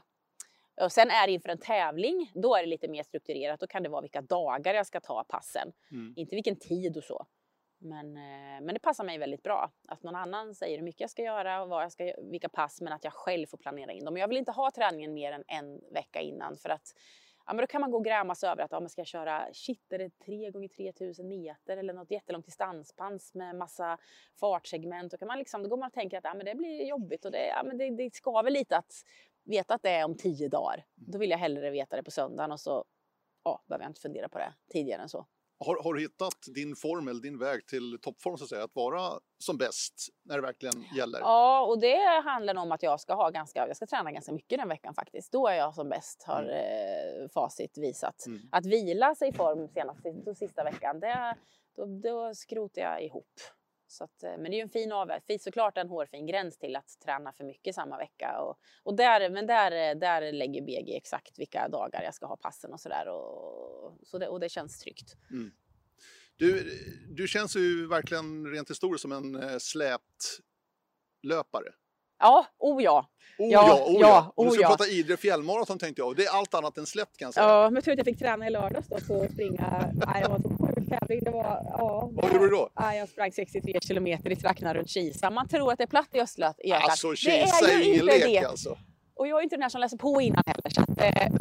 Och 0.81 0.91
sen 0.91 1.09
är 1.09 1.27
det 1.27 1.33
inför 1.33 1.49
en 1.49 1.59
tävling, 1.59 2.31
då 2.33 2.55
är 2.55 2.63
det 2.63 2.69
lite 2.69 2.87
mer 2.87 3.03
strukturerat. 3.03 3.59
Då 3.59 3.67
kan 3.67 3.83
det 3.83 3.89
vara 3.89 4.01
vilka 4.01 4.21
dagar 4.21 4.73
jag 4.73 4.87
ska 4.87 4.99
ta 4.99 5.23
passen, 5.23 5.71
Mm. 5.91 6.13
inte 6.17 6.35
vilken 6.35 6.55
tid 6.59 6.97
och 6.97 7.03
så. 7.03 7.25
Men, 7.81 8.17
eh, 8.17 8.61
men 8.61 8.73
det 8.73 8.79
passar 8.79 9.03
mig 9.03 9.17
väldigt 9.17 9.43
bra 9.43 9.71
att 9.87 10.03
någon 10.03 10.15
annan 10.15 10.55
säger 10.55 10.77
hur 10.77 10.83
mycket 10.83 11.01
jag 11.01 11.09
ska 11.09 11.21
göra 11.21 11.61
och 11.61 11.69
vad 11.69 11.83
jag 11.83 11.91
ska, 11.91 12.13
vilka 12.31 12.49
pass, 12.49 12.81
men 12.81 12.93
att 12.93 13.03
jag 13.03 13.13
själv 13.13 13.45
får 13.47 13.57
planera 13.57 13.91
in 13.91 14.05
dem. 14.05 14.17
Jag 14.17 14.27
vill 14.27 14.37
inte 14.37 14.51
ha 14.51 14.71
träningen 14.71 15.13
mer 15.13 15.31
än 15.31 15.43
en 15.47 15.79
vecka 15.93 16.21
innan 16.21 16.57
för 16.57 16.69
att 16.69 16.87
ja, 17.49 17.53
men 17.53 17.63
då 17.63 17.67
kan 17.67 17.81
man 17.81 17.91
gå 17.91 17.97
och 17.97 18.05
grämas 18.05 18.43
över 18.43 18.63
att 18.63 18.71
ja, 18.71 18.79
men 18.79 18.89
ska 18.89 19.05
köra, 19.05 19.47
shit 19.53 19.93
är 19.93 19.97
det 19.97 20.09
3 20.25 20.51
gånger 20.51 20.67
3000 20.67 21.27
meter 21.27 21.77
eller 21.77 21.93
något 21.93 22.11
jättelångt 22.11 22.45
distanspass 22.45 23.33
med 23.33 23.55
massa 23.55 23.97
fartsegment. 24.39 25.11
Då, 25.11 25.17
kan 25.17 25.27
man 25.27 25.37
liksom, 25.37 25.63
då 25.63 25.69
går 25.69 25.77
man 25.77 25.87
och 25.87 25.93
tänker 25.93 26.17
att 26.17 26.23
ja, 26.23 26.33
men 26.33 26.45
det 26.45 26.55
blir 26.55 26.85
jobbigt 26.85 27.25
och 27.25 27.31
det, 27.31 27.47
ja, 27.47 27.63
men 27.63 27.77
det, 27.77 27.89
det 27.89 28.13
skaver 28.13 28.51
lite 28.51 28.77
att 28.77 28.93
veta 29.43 29.73
att 29.73 29.83
det 29.83 29.89
är 29.89 30.05
om 30.05 30.15
tio 30.15 30.49
dagar. 30.49 30.85
Då 30.95 31.17
vill 31.17 31.29
jag 31.29 31.37
hellre 31.37 31.69
veta 31.69 31.95
det 31.95 32.03
på 32.03 32.11
söndagen 32.11 32.51
och 32.51 32.59
så 32.59 32.85
ja, 33.43 33.61
behöver 33.67 33.85
jag 33.85 33.89
inte 33.89 34.01
fundera 34.01 34.29
på 34.29 34.37
det 34.37 34.53
tidigare 34.71 35.01
än 35.01 35.09
så. 35.09 35.25
Har, 35.65 35.83
har 35.83 35.93
du 35.93 36.01
hittat 36.01 36.33
din 36.55 36.75
formel, 36.75 37.21
din 37.21 37.39
väg 37.39 37.67
till 37.67 37.97
toppform 38.01 38.37
så 38.37 38.43
att 38.43 38.49
säga, 38.49 38.63
att 38.63 38.75
vara 38.75 39.19
som 39.39 39.57
bäst 39.57 39.93
när 40.25 40.35
det 40.35 40.41
verkligen 40.41 40.85
gäller? 40.97 41.19
Ja, 41.19 41.65
och 41.65 41.79
det 41.79 42.21
handlar 42.23 42.55
om 42.55 42.71
att 42.71 42.83
jag 42.83 42.99
ska 42.99 43.13
ha 43.13 43.29
ganska, 43.29 43.67
jag 43.67 43.75
ska 43.75 43.85
träna 43.85 44.11
ganska 44.11 44.31
mycket 44.31 44.59
den 44.59 44.69
veckan 44.69 44.93
faktiskt. 44.93 45.31
Då 45.31 45.47
är 45.47 45.55
jag 45.55 45.75
som 45.75 45.89
bäst, 45.89 46.23
har 46.23 46.43
eh, 46.43 47.27
facit 47.33 47.77
visat. 47.77 48.25
Mm. 48.25 48.41
Att 48.51 48.65
vila 48.65 49.15
sig 49.15 49.29
i 49.29 49.33
form 49.33 49.67
senast 49.67 49.99
sista 50.39 50.63
veckan, 50.63 50.99
det, 50.99 51.35
då, 51.75 51.85
då 51.85 52.35
skrotar 52.35 52.81
jag 52.81 53.03
ihop. 53.03 53.33
Så 53.91 54.03
att, 54.03 54.23
eh, 54.23 54.31
men 54.31 54.43
det 54.43 54.49
är 54.49 54.57
ju 54.57 54.61
en 54.61 54.69
fin 54.69 54.91
avväg, 54.91 55.23
finns 55.23 55.43
såklart 55.43 55.77
en 55.77 55.89
hårfin 55.89 56.27
gräns 56.27 56.57
till 56.57 56.75
att 56.75 56.99
träna 57.05 57.33
för 57.33 57.43
mycket 57.43 57.75
samma 57.75 57.97
vecka. 57.97 58.39
Och, 58.41 58.59
och 58.83 58.95
där, 58.95 59.29
men 59.29 59.47
där, 59.47 59.71
eh, 59.71 59.99
där 59.99 60.31
lägger 60.31 60.61
BG 60.61 60.97
exakt 60.97 61.39
vilka 61.39 61.67
dagar 61.67 62.03
jag 62.03 62.15
ska 62.15 62.25
ha 62.25 62.37
passen 62.37 62.73
och 62.73 62.79
sådär. 62.79 63.07
Och, 63.07 63.93
så 64.03 64.17
det, 64.17 64.27
och 64.27 64.39
det 64.39 64.49
känns 64.49 64.79
tryggt. 64.79 65.15
Du, 66.37 66.71
du 67.09 67.27
känns 67.27 67.55
ju 67.55 67.87
verkligen 67.87 68.47
rent 68.47 68.69
historiskt 68.69 69.01
som 69.01 69.11
en 69.11 69.43
eh, 69.43 69.57
släpt 69.57 70.39
löpare. 71.23 71.73
Ja, 72.19 72.45
oh 72.57 72.83
ja. 72.83 73.09
Oh 73.37 73.51
Ja, 73.51 73.67
ja, 73.67 73.85
oh 73.85 74.01
ja. 74.01 74.33
ja, 74.35 74.43
du 74.43 74.51
ska 74.51 74.61
ja. 74.61 74.67
prata 74.67 74.87
Idre 74.87 75.17
fjällmaraton 75.17 75.79
tänkte 75.79 76.01
jag. 76.01 76.15
Det 76.15 76.25
är 76.25 76.37
allt 76.37 76.53
annat 76.53 76.77
än 76.77 76.85
släppt 76.85 77.17
kan 77.17 77.25
jag 77.25 77.33
säga. 77.33 77.47
Ja, 77.47 77.63
men 77.63 77.75
jag 77.75 77.83
tror 77.83 77.91
att 77.91 77.97
jag 77.97 78.05
fick 78.05 78.19
träna 78.19 78.47
i 78.47 78.49
lördags 78.49 78.87
då 78.87 78.95
att 78.95 79.31
springa. 79.31 79.91
Nej, 79.93 80.23
det 80.23 80.29
var 80.29 80.39
så 80.39 80.68
tävling. 80.89 81.19
Det 81.23 81.31
var, 81.31 81.43
ja, 81.77 82.09
Vad 82.11 82.33
gjorde 82.33 82.45
du 82.45 82.49
då? 82.49 82.69
Ja, 82.75 82.95
jag 82.95 83.09
sprang 83.09 83.31
63 83.31 83.79
kilometer 83.81 84.29
i 84.29 84.35
trakterna 84.35 84.73
runt 84.73 84.89
Kisa. 84.89 85.29
Man 85.29 85.47
tror 85.47 85.71
att 85.71 85.77
det 85.77 85.83
är 85.83 85.87
platt 85.87 86.09
i 86.13 86.19
Östergötland. 86.21 86.83
Alltså 86.83 87.09
det 87.09 87.15
Kisa 87.15 87.71
är 87.71 87.77
ju 87.77 87.83
ingen 87.83 87.93
inte 88.01 88.05
lek 88.05 88.41
det. 88.41 88.45
alltså. 88.45 88.77
Och 89.15 89.27
jag 89.27 89.39
är 89.39 89.43
inte 89.43 89.55
den 89.55 89.61
där 89.61 89.69
som 89.69 89.81
läser 89.81 89.97
på 89.97 90.21
innan 90.21 90.43
heller. 90.45 90.69
Så 90.69 90.81
att, 90.81 90.89
eh, 90.89 91.31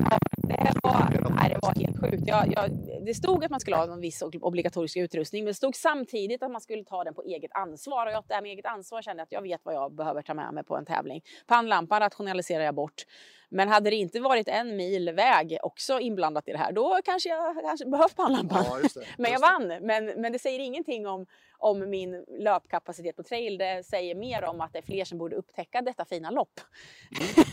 det, 0.49 0.73
var, 0.83 1.31
nej, 1.37 1.51
det 1.51 1.59
var 1.63 1.75
helt 1.75 2.01
sjukt. 2.01 2.23
Jag, 2.27 2.53
jag, 2.57 2.71
det 3.07 3.15
stod 3.15 3.45
att 3.45 3.51
man 3.51 3.61
skulle 3.61 3.77
ha 3.77 3.87
någon 3.87 4.01
viss 4.01 4.23
obligatorisk 4.41 4.97
utrustning, 4.97 5.45
men 5.45 5.51
det 5.51 5.55
stod 5.55 5.77
samtidigt 5.77 6.43
att 6.43 6.51
man 6.51 6.61
skulle 6.61 6.85
ta 6.85 7.05
den 7.05 7.15
på 7.15 7.23
eget 7.23 7.51
ansvar. 7.55 8.07
Och 8.07 8.13
jag, 8.13 8.25
det 8.29 8.35
här 8.35 8.43
med 8.43 8.51
eget 8.51 8.67
ansvar 8.67 9.03
kände 9.03 9.23
att 9.23 9.33
jag 9.33 9.43
vet 9.43 9.61
vad 9.65 9.75
jag 9.75 9.93
behöver 9.95 10.23
ta 10.23 10.35
med 10.35 10.55
mig 10.55 10.65
på 10.65 10.77
en 10.77 10.85
tävling. 10.85 11.23
Pannlampan 11.47 12.01
rationaliserar 12.01 12.65
jag 12.65 12.75
bort. 12.75 13.05
Men 13.51 13.69
hade 13.69 13.91
det 13.91 13.97
inte 13.97 14.21
varit 14.21 14.49
en 14.49 14.77
mil 14.77 15.11
väg 15.13 15.59
också 15.63 16.01
inblandat 16.01 16.49
i 16.49 16.53
det 16.53 16.59
här, 16.59 16.73
då 16.73 17.01
kanske 17.05 17.29
jag 17.29 17.63
kanske 17.63 17.87
behövt 17.87 18.17
pannlampan. 18.17 18.65
Ja, 18.65 18.81
just 18.81 18.95
det. 18.95 19.07
Men 19.19 19.33
jag 19.33 19.41
det. 19.41 19.47
vann. 19.47 19.87
Men, 19.87 20.21
men 20.21 20.33
det 20.33 20.39
säger 20.39 20.59
ingenting 20.59 21.07
om, 21.07 21.27
om 21.59 21.91
min 21.91 22.25
löpkapacitet 22.29 23.17
på 23.17 23.23
trail. 23.23 23.59
Det 23.59 23.87
säger 23.87 24.15
mer 24.15 24.45
om 24.45 24.61
att 24.61 24.73
det 24.73 24.79
är 24.79 24.83
fler 24.83 25.05
som 25.05 25.19
borde 25.19 25.37
upptäcka 25.37 25.83
detta 25.83 26.05
fina 26.05 26.31
lopp. 26.31 26.61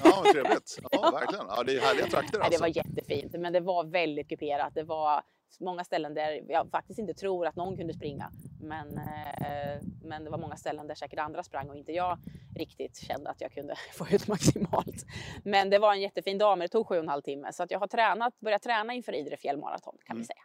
Ja, 0.03 0.21
vad 0.23 0.33
trevligt. 0.33 0.79
Ja, 0.91 1.11
verkligen. 1.11 1.45
Ja, 1.49 1.63
det 1.63 1.75
är 1.75 1.81
härliga 1.81 2.05
trakter 2.07 2.39
Nej, 2.39 2.39
det 2.39 2.45
alltså. 2.45 2.61
var 2.61 2.67
jättefint, 2.67 3.33
men 3.33 3.53
det 3.53 3.59
var 3.59 3.83
väldigt 3.83 4.29
kuperat. 4.29 4.75
Det 4.75 4.83
var 4.83 5.23
många 5.59 5.83
ställen 5.83 6.13
där 6.13 6.41
jag 6.51 6.69
faktiskt 6.71 6.99
inte 6.99 7.13
tror 7.13 7.47
att 7.47 7.55
någon 7.55 7.77
kunde 7.77 7.93
springa. 7.93 8.31
Men, 8.61 8.97
eh, 8.97 9.81
men 10.03 10.23
det 10.23 10.29
var 10.29 10.37
många 10.37 10.55
ställen 10.55 10.87
där 10.87 10.95
säkert 10.95 11.19
andra 11.19 11.43
sprang 11.43 11.69
och 11.69 11.75
inte 11.75 11.91
jag 11.91 12.17
riktigt 12.57 12.97
kände 12.97 13.29
att 13.29 13.41
jag 13.41 13.51
kunde 13.51 13.75
få 13.93 14.07
ut 14.09 14.27
maximalt. 14.27 15.05
Men 15.43 15.69
det 15.69 15.79
var 15.79 15.93
en 15.93 16.01
jättefin 16.01 16.37
dag, 16.37 16.57
men 16.57 16.65
det 16.65 16.71
tog 16.71 16.87
sju 16.87 16.95
och 16.95 17.03
en 17.03 17.09
halv 17.09 17.21
timme. 17.21 17.53
Så 17.53 17.63
att 17.63 17.71
jag 17.71 17.79
har 17.79 17.87
tränat, 17.87 18.39
börjat 18.39 18.61
träna 18.63 18.93
inför 18.93 19.13
Idre 19.15 19.37
fjällmaraton 19.37 19.97
kan 20.05 20.15
vi 20.15 20.19
Mm. 20.19 20.25
säga. 20.25 20.39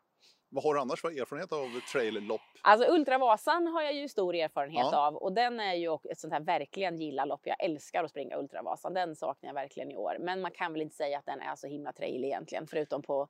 Vad 0.53 0.65
har 0.65 0.75
du 0.75 0.81
annars 0.81 1.01
för 1.01 1.21
erfarenhet 1.21 1.53
av 1.53 1.67
trail-lopp? 1.93 2.41
Alltså 2.63 2.93
Ultravasan 2.93 3.67
har 3.67 3.83
jag 3.83 3.93
ju 3.95 4.09
stor 4.09 4.35
erfarenhet 4.35 4.87
Ja. 4.93 5.07
av 5.07 5.17
och 5.17 5.33
den 5.33 5.61
är 5.61 5.75
ju 5.75 5.99
ett 6.11 6.19
sånt 6.21 6.33
här 6.33 6.41
verkligen 6.41 6.99
gilla-lopp. 6.99 7.41
Jag 7.45 7.65
älskar 7.65 8.05
att 8.05 8.11
springa 8.11 8.37
Ultravasan. 8.37 8.95
Den 8.95 9.17
saknar 9.17 9.49
jag 9.49 9.55
verkligen 9.55 9.91
i 9.91 9.97
år. 9.97 10.17
Men 10.21 10.41
man 10.41 10.51
kan 10.51 10.73
väl 10.73 10.83
inte 10.83 10.97
säga 10.97 11.19
att 11.19 11.27
den 11.27 11.41
är 11.41 11.57
så 11.57 11.67
himla 11.67 11.93
trail 11.93 12.25
egentligen, 12.25 12.67
förutom 12.67 13.03
på 13.03 13.29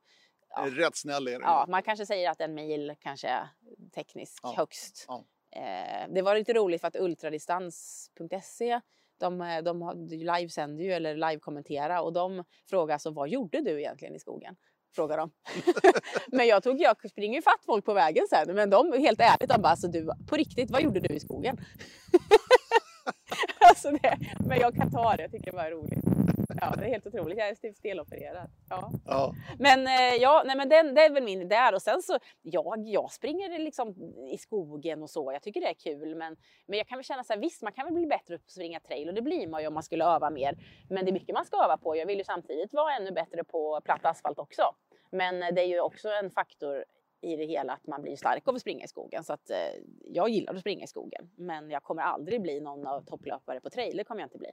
Ja. 0.55 0.65
Rätt 0.69 0.95
snäll 0.97 1.27
är 1.27 1.31
den. 1.31 1.41
Ja, 1.41 1.65
man 1.69 1.83
kanske 1.83 2.05
säger 2.05 2.29
att 2.29 2.41
en 2.41 2.53
mil 2.53 2.95
kanske 2.99 3.27
är 3.27 3.47
tekniskt 3.95 4.39
Ja. 4.43 4.53
högst. 4.57 5.05
Ja. 5.07 5.25
Eh, 5.55 6.07
det 6.13 6.21
var 6.21 6.35
lite 6.35 6.53
roligt 6.53 6.81
för 6.81 6.87
att 6.87 6.95
ultradistans.se 6.95 8.79
de, 9.19 9.41
eh, 9.41 9.61
de 9.61 10.07
livesänder 10.09 10.83
ju 10.83 10.91
eller 10.93 11.15
live-kommentera 11.15 12.01
och 12.01 12.13
de 12.13 12.43
frågar 12.69 12.93
alltså 12.95 13.11
vad 13.11 13.29
gjorde 13.29 13.61
du 13.61 13.79
egentligen 13.79 14.15
i 14.15 14.19
skogen? 14.19 14.55
Frågar 14.95 15.17
de. 15.17 15.31
men 16.27 16.47
jag 16.47 16.63
tog, 16.63 16.81
jag 16.81 17.09
springer 17.09 17.35
ju 17.35 17.41
fatt 17.41 17.65
folk 17.65 17.85
på 17.85 17.93
vägen 17.93 18.25
sen 18.29 18.55
men 18.55 18.69
de 18.69 18.93
helt 18.93 19.19
ärligt 19.19 19.49
de 19.49 19.61
bara 19.61 19.69
alltså 19.69 19.87
du 19.87 20.09
på 20.27 20.35
riktigt 20.35 20.71
vad 20.71 20.81
gjorde 20.81 20.99
du 20.99 21.13
i 21.15 21.19
skogen? 21.19 21.57
alltså 23.59 23.91
det, 23.91 24.17
men 24.47 24.59
jag 24.59 24.75
kan 24.75 24.91
ta 24.91 25.15
det, 25.15 25.21
jag 25.21 25.31
tycker 25.31 25.51
det 25.51 25.57
var 25.57 25.71
roligt. 25.71 26.00
Ja, 26.63 26.73
det 26.77 26.85
är 26.85 26.89
helt 26.89 27.07
otroligt. 27.07 27.37
Jag 27.37 27.47
är 27.47 27.55
typ 27.55 27.75
stelopererad. 27.75 28.49
Ja. 28.69 28.91
Ja. 29.05 29.33
Men 29.59 29.87
eh, 29.87 30.15
ja, 30.19 30.43
nej, 30.45 30.57
men 30.57 30.69
den, 30.69 30.95
det 30.95 31.01
är 31.01 31.09
väl 31.09 31.23
min 31.23 31.49
där. 31.49 31.73
Och 31.73 31.81
sen 31.81 32.01
så, 32.01 32.17
ja, 32.41 32.75
jag 32.77 33.11
springer 33.11 33.59
liksom 33.59 33.95
i 34.31 34.37
skogen 34.37 35.03
och 35.03 35.09
så. 35.09 35.31
Jag 35.33 35.43
tycker 35.43 35.61
det 35.61 35.69
är 35.69 35.73
kul. 35.73 36.15
Men, 36.15 36.37
men 36.65 36.77
jag 36.77 36.87
kan 36.87 36.97
väl 36.97 37.05
känna 37.05 37.23
så 37.23 37.33
här, 37.33 37.39
visst 37.39 37.61
man 37.61 37.73
kan 37.73 37.85
väl 37.85 37.93
bli 37.93 38.05
bättre 38.05 38.37
på 38.37 38.43
att 38.45 38.51
springa 38.51 38.79
trail 38.79 39.07
och 39.09 39.13
det 39.13 39.21
blir 39.21 39.47
man 39.47 39.61
ju 39.61 39.67
om 39.67 39.73
man 39.73 39.83
skulle 39.83 40.05
öva 40.05 40.29
mer. 40.29 40.57
Men 40.89 41.05
det 41.05 41.11
är 41.11 41.13
mycket 41.13 41.33
man 41.35 41.45
ska 41.45 41.63
öva 41.63 41.77
på. 41.77 41.95
Jag 41.95 42.05
vill 42.05 42.17
ju 42.17 42.23
samtidigt 42.23 42.73
vara 42.73 42.95
ännu 42.95 43.11
bättre 43.11 43.43
på 43.43 43.81
platt 43.83 44.05
asfalt 44.05 44.39
också. 44.39 44.63
Men 45.11 45.43
eh, 45.43 45.49
det 45.53 45.61
är 45.61 45.67
ju 45.67 45.79
också 45.79 46.09
en 46.09 46.31
faktor 46.31 46.85
i 47.21 47.35
det 47.35 47.45
hela 47.45 47.73
att 47.73 47.87
man 47.87 48.01
blir 48.01 48.15
stark 48.15 48.47
av 48.47 48.55
att 48.55 48.61
springa 48.61 48.85
i 48.85 48.87
skogen. 48.87 49.23
Så 49.23 49.33
att 49.33 49.49
eh, 49.49 49.57
jag 50.05 50.29
gillar 50.29 50.53
att 50.53 50.59
springa 50.59 50.83
i 50.83 50.87
skogen. 50.87 51.29
Men 51.37 51.69
jag 51.69 51.83
kommer 51.83 52.01
aldrig 52.01 52.41
bli 52.41 52.59
någon 52.59 52.87
av 52.87 53.01
topplöpare 53.01 53.59
på 53.59 53.69
trail. 53.69 53.97
Det 53.97 54.03
kommer 54.03 54.21
jag 54.21 54.25
inte 54.25 54.37
bli. 54.37 54.51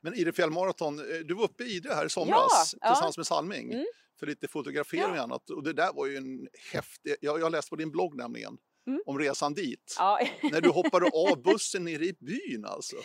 Men 0.00 0.14
Idre 0.14 0.32
fjällmaraton, 0.32 0.98
eh, 0.98 1.04
du 1.24 1.34
var 1.34 1.44
uppe 1.44 1.64
i 1.64 1.76
Idre 1.76 1.92
här 1.94 2.06
i 2.06 2.08
somras 2.10 2.38
Ja, 2.72 2.78
ja. 2.80 2.88
tillsammans 2.88 3.16
med 3.16 3.26
Salming 3.26 3.72
Mm. 3.72 3.86
för 4.18 4.26
lite 4.26 4.48
fotografering 4.48 5.10
och 5.10 5.16
annat. 5.16 5.50
Och 5.50 5.62
det 5.62 5.72
där 5.72 5.92
var 5.92 6.06
ju 6.06 6.16
en 6.16 6.48
häftig, 6.72 7.16
jag, 7.20 7.40
jag 7.40 7.52
läste 7.52 7.70
på 7.70 7.76
din 7.76 7.90
blogg 7.90 8.16
nämligen, 8.16 8.58
Mm. 8.86 9.02
om 9.06 9.18
resan 9.18 9.54
dit. 9.54 9.94
Ja. 9.98 10.18
När 10.52 10.60
du 10.60 10.68
hoppade 10.68 11.06
av 11.30 11.42
bussen 11.42 11.84
nere 11.84 12.04
i 12.04 12.12
byn 12.20 12.64
alltså. 12.64 12.96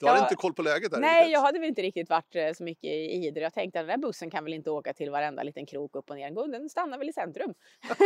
Du 0.00 0.06
Ja. 0.06 0.10
hade 0.12 0.22
inte 0.22 0.34
koll 0.34 0.54
på 0.54 0.62
läget 0.62 0.90
där 0.90 1.00
Nej, 1.00 1.20
riktigt. 1.20 1.32
jag 1.32 1.40
hade 1.40 1.58
väl 1.58 1.68
inte 1.68 1.82
riktigt 1.82 2.10
varit 2.10 2.36
eh, 2.36 2.52
så 2.52 2.64
mycket 2.64 2.84
i 2.90 3.26
Idre. 3.26 3.42
Jag 3.42 3.54
tänkte 3.54 3.80
att 3.80 3.86
den 3.86 4.00
där 4.00 4.06
bussen 4.08 4.30
kan 4.30 4.44
väl 4.44 4.52
inte 4.54 4.70
åka 4.70 4.92
till 4.94 5.10
varenda 5.10 5.42
liten 5.42 5.66
krok 5.66 5.96
upp 5.96 6.10
och 6.10 6.16
ner. 6.16 6.52
Den 6.52 6.68
stannar 6.68 6.98
väl 6.98 7.08
i 7.08 7.12
centrum. 7.12 7.54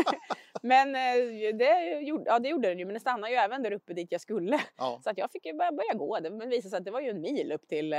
men 0.62 0.94
eh, 0.94 1.56
det 1.58 2.00
gjorde, 2.00 2.24
ja, 2.26 2.38
det 2.38 2.48
gjorde 2.48 2.68
den 2.68 2.78
ju, 2.78 2.84
men 2.84 2.94
den 2.94 3.00
stannade 3.00 3.32
ju 3.32 3.38
även 3.38 3.62
där 3.62 3.72
uppe 3.72 3.94
dit 3.94 4.12
jag 4.12 4.20
skulle. 4.20 4.60
Ja. 4.76 5.00
Så 5.04 5.10
att 5.10 5.18
jag 5.18 5.30
fick 5.30 5.46
ju 5.46 5.52
börja, 5.52 5.72
börja 5.72 5.94
gå. 5.94 6.20
Det 6.20 6.30
men 6.30 6.48
visade 6.48 6.70
sig 6.70 6.76
att 6.78 6.84
det 6.84 6.90
var 6.90 7.00
ju 7.00 7.10
en 7.10 7.20
mil 7.20 7.52
upp 7.52 7.68
till, 7.68 7.92
eh, 7.92 7.98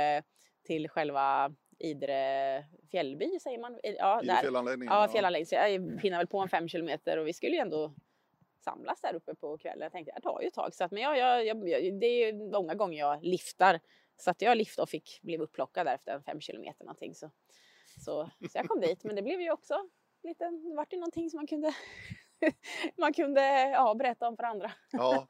till 0.66 0.88
själva 0.88 1.50
Idre 1.78 2.64
fjällby, 2.90 3.38
säger 3.42 3.58
man. 3.58 3.78
Ja, 3.82 4.20
där. 4.24 4.36
fjällanläggningen. 4.40 4.94
Ja, 4.94 5.08
fjällanläggning. 5.08 5.46
Så 5.46 5.54
jag 5.54 6.00
pinnade 6.00 6.20
väl 6.20 6.26
på 6.26 6.38
en 6.38 6.48
fem 6.48 6.68
kilometer 6.68 7.18
och 7.18 7.26
vi 7.26 7.32
skulle 7.32 7.52
ju 7.56 7.60
ändå 7.62 7.94
samlas 8.70 9.00
där 9.00 9.14
uppe 9.14 9.34
på 9.34 9.58
kvällen. 9.58 9.80
Jag 9.80 9.92
tänkte 9.92 10.12
det 10.16 10.20
tar 10.20 10.40
ju 10.40 10.48
ett 10.48 10.54
tag. 10.54 10.74
Så 10.74 10.84
att, 10.84 10.90
men 10.90 11.02
jag, 11.02 11.18
jag, 11.18 11.46
jag, 11.46 12.00
det 12.00 12.06
är 12.06 12.26
ju 12.26 12.50
många 12.50 12.74
gånger 12.74 12.98
jag 12.98 13.24
liftar. 13.24 13.80
Så 14.16 14.30
att 14.30 14.42
jag 14.42 14.56
liftade 14.56 14.82
och 14.82 14.88
fick, 14.88 15.20
blev 15.22 15.40
upplockad 15.40 15.86
där 15.86 15.94
efter 15.94 16.20
fem 16.20 16.40
kilometer 16.40 16.84
någonting. 16.84 17.14
Så, 17.14 17.30
så, 18.04 18.30
så 18.50 18.58
jag 18.58 18.68
kom 18.68 18.80
dit. 18.80 19.04
Men 19.04 19.16
det 19.16 19.22
blev 19.22 19.40
ju 19.40 19.50
också 19.50 19.88
lite, 20.22 20.44
det 20.44 20.74
vart 20.76 20.92
ju 20.92 20.96
någonting 20.96 21.30
som 21.30 21.38
man 21.38 21.46
kunde, 21.46 21.74
man 22.96 23.12
kunde 23.12 23.40
ja, 23.70 23.94
berätta 23.94 24.28
om 24.28 24.36
för 24.36 24.44
andra. 24.44 24.72
Ja. 24.92 25.26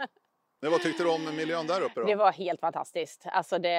Men 0.61 0.71
vad 0.71 0.81
tyckte 0.81 1.03
du 1.03 1.11
om 1.11 1.37
miljön 1.37 1.67
där 1.67 1.81
uppe 1.81 2.01
då? 2.01 2.07
Det 2.07 2.15
var 2.15 2.33
helt 2.33 2.61
fantastiskt. 2.61 3.27
Alltså 3.27 3.59
det, 3.59 3.73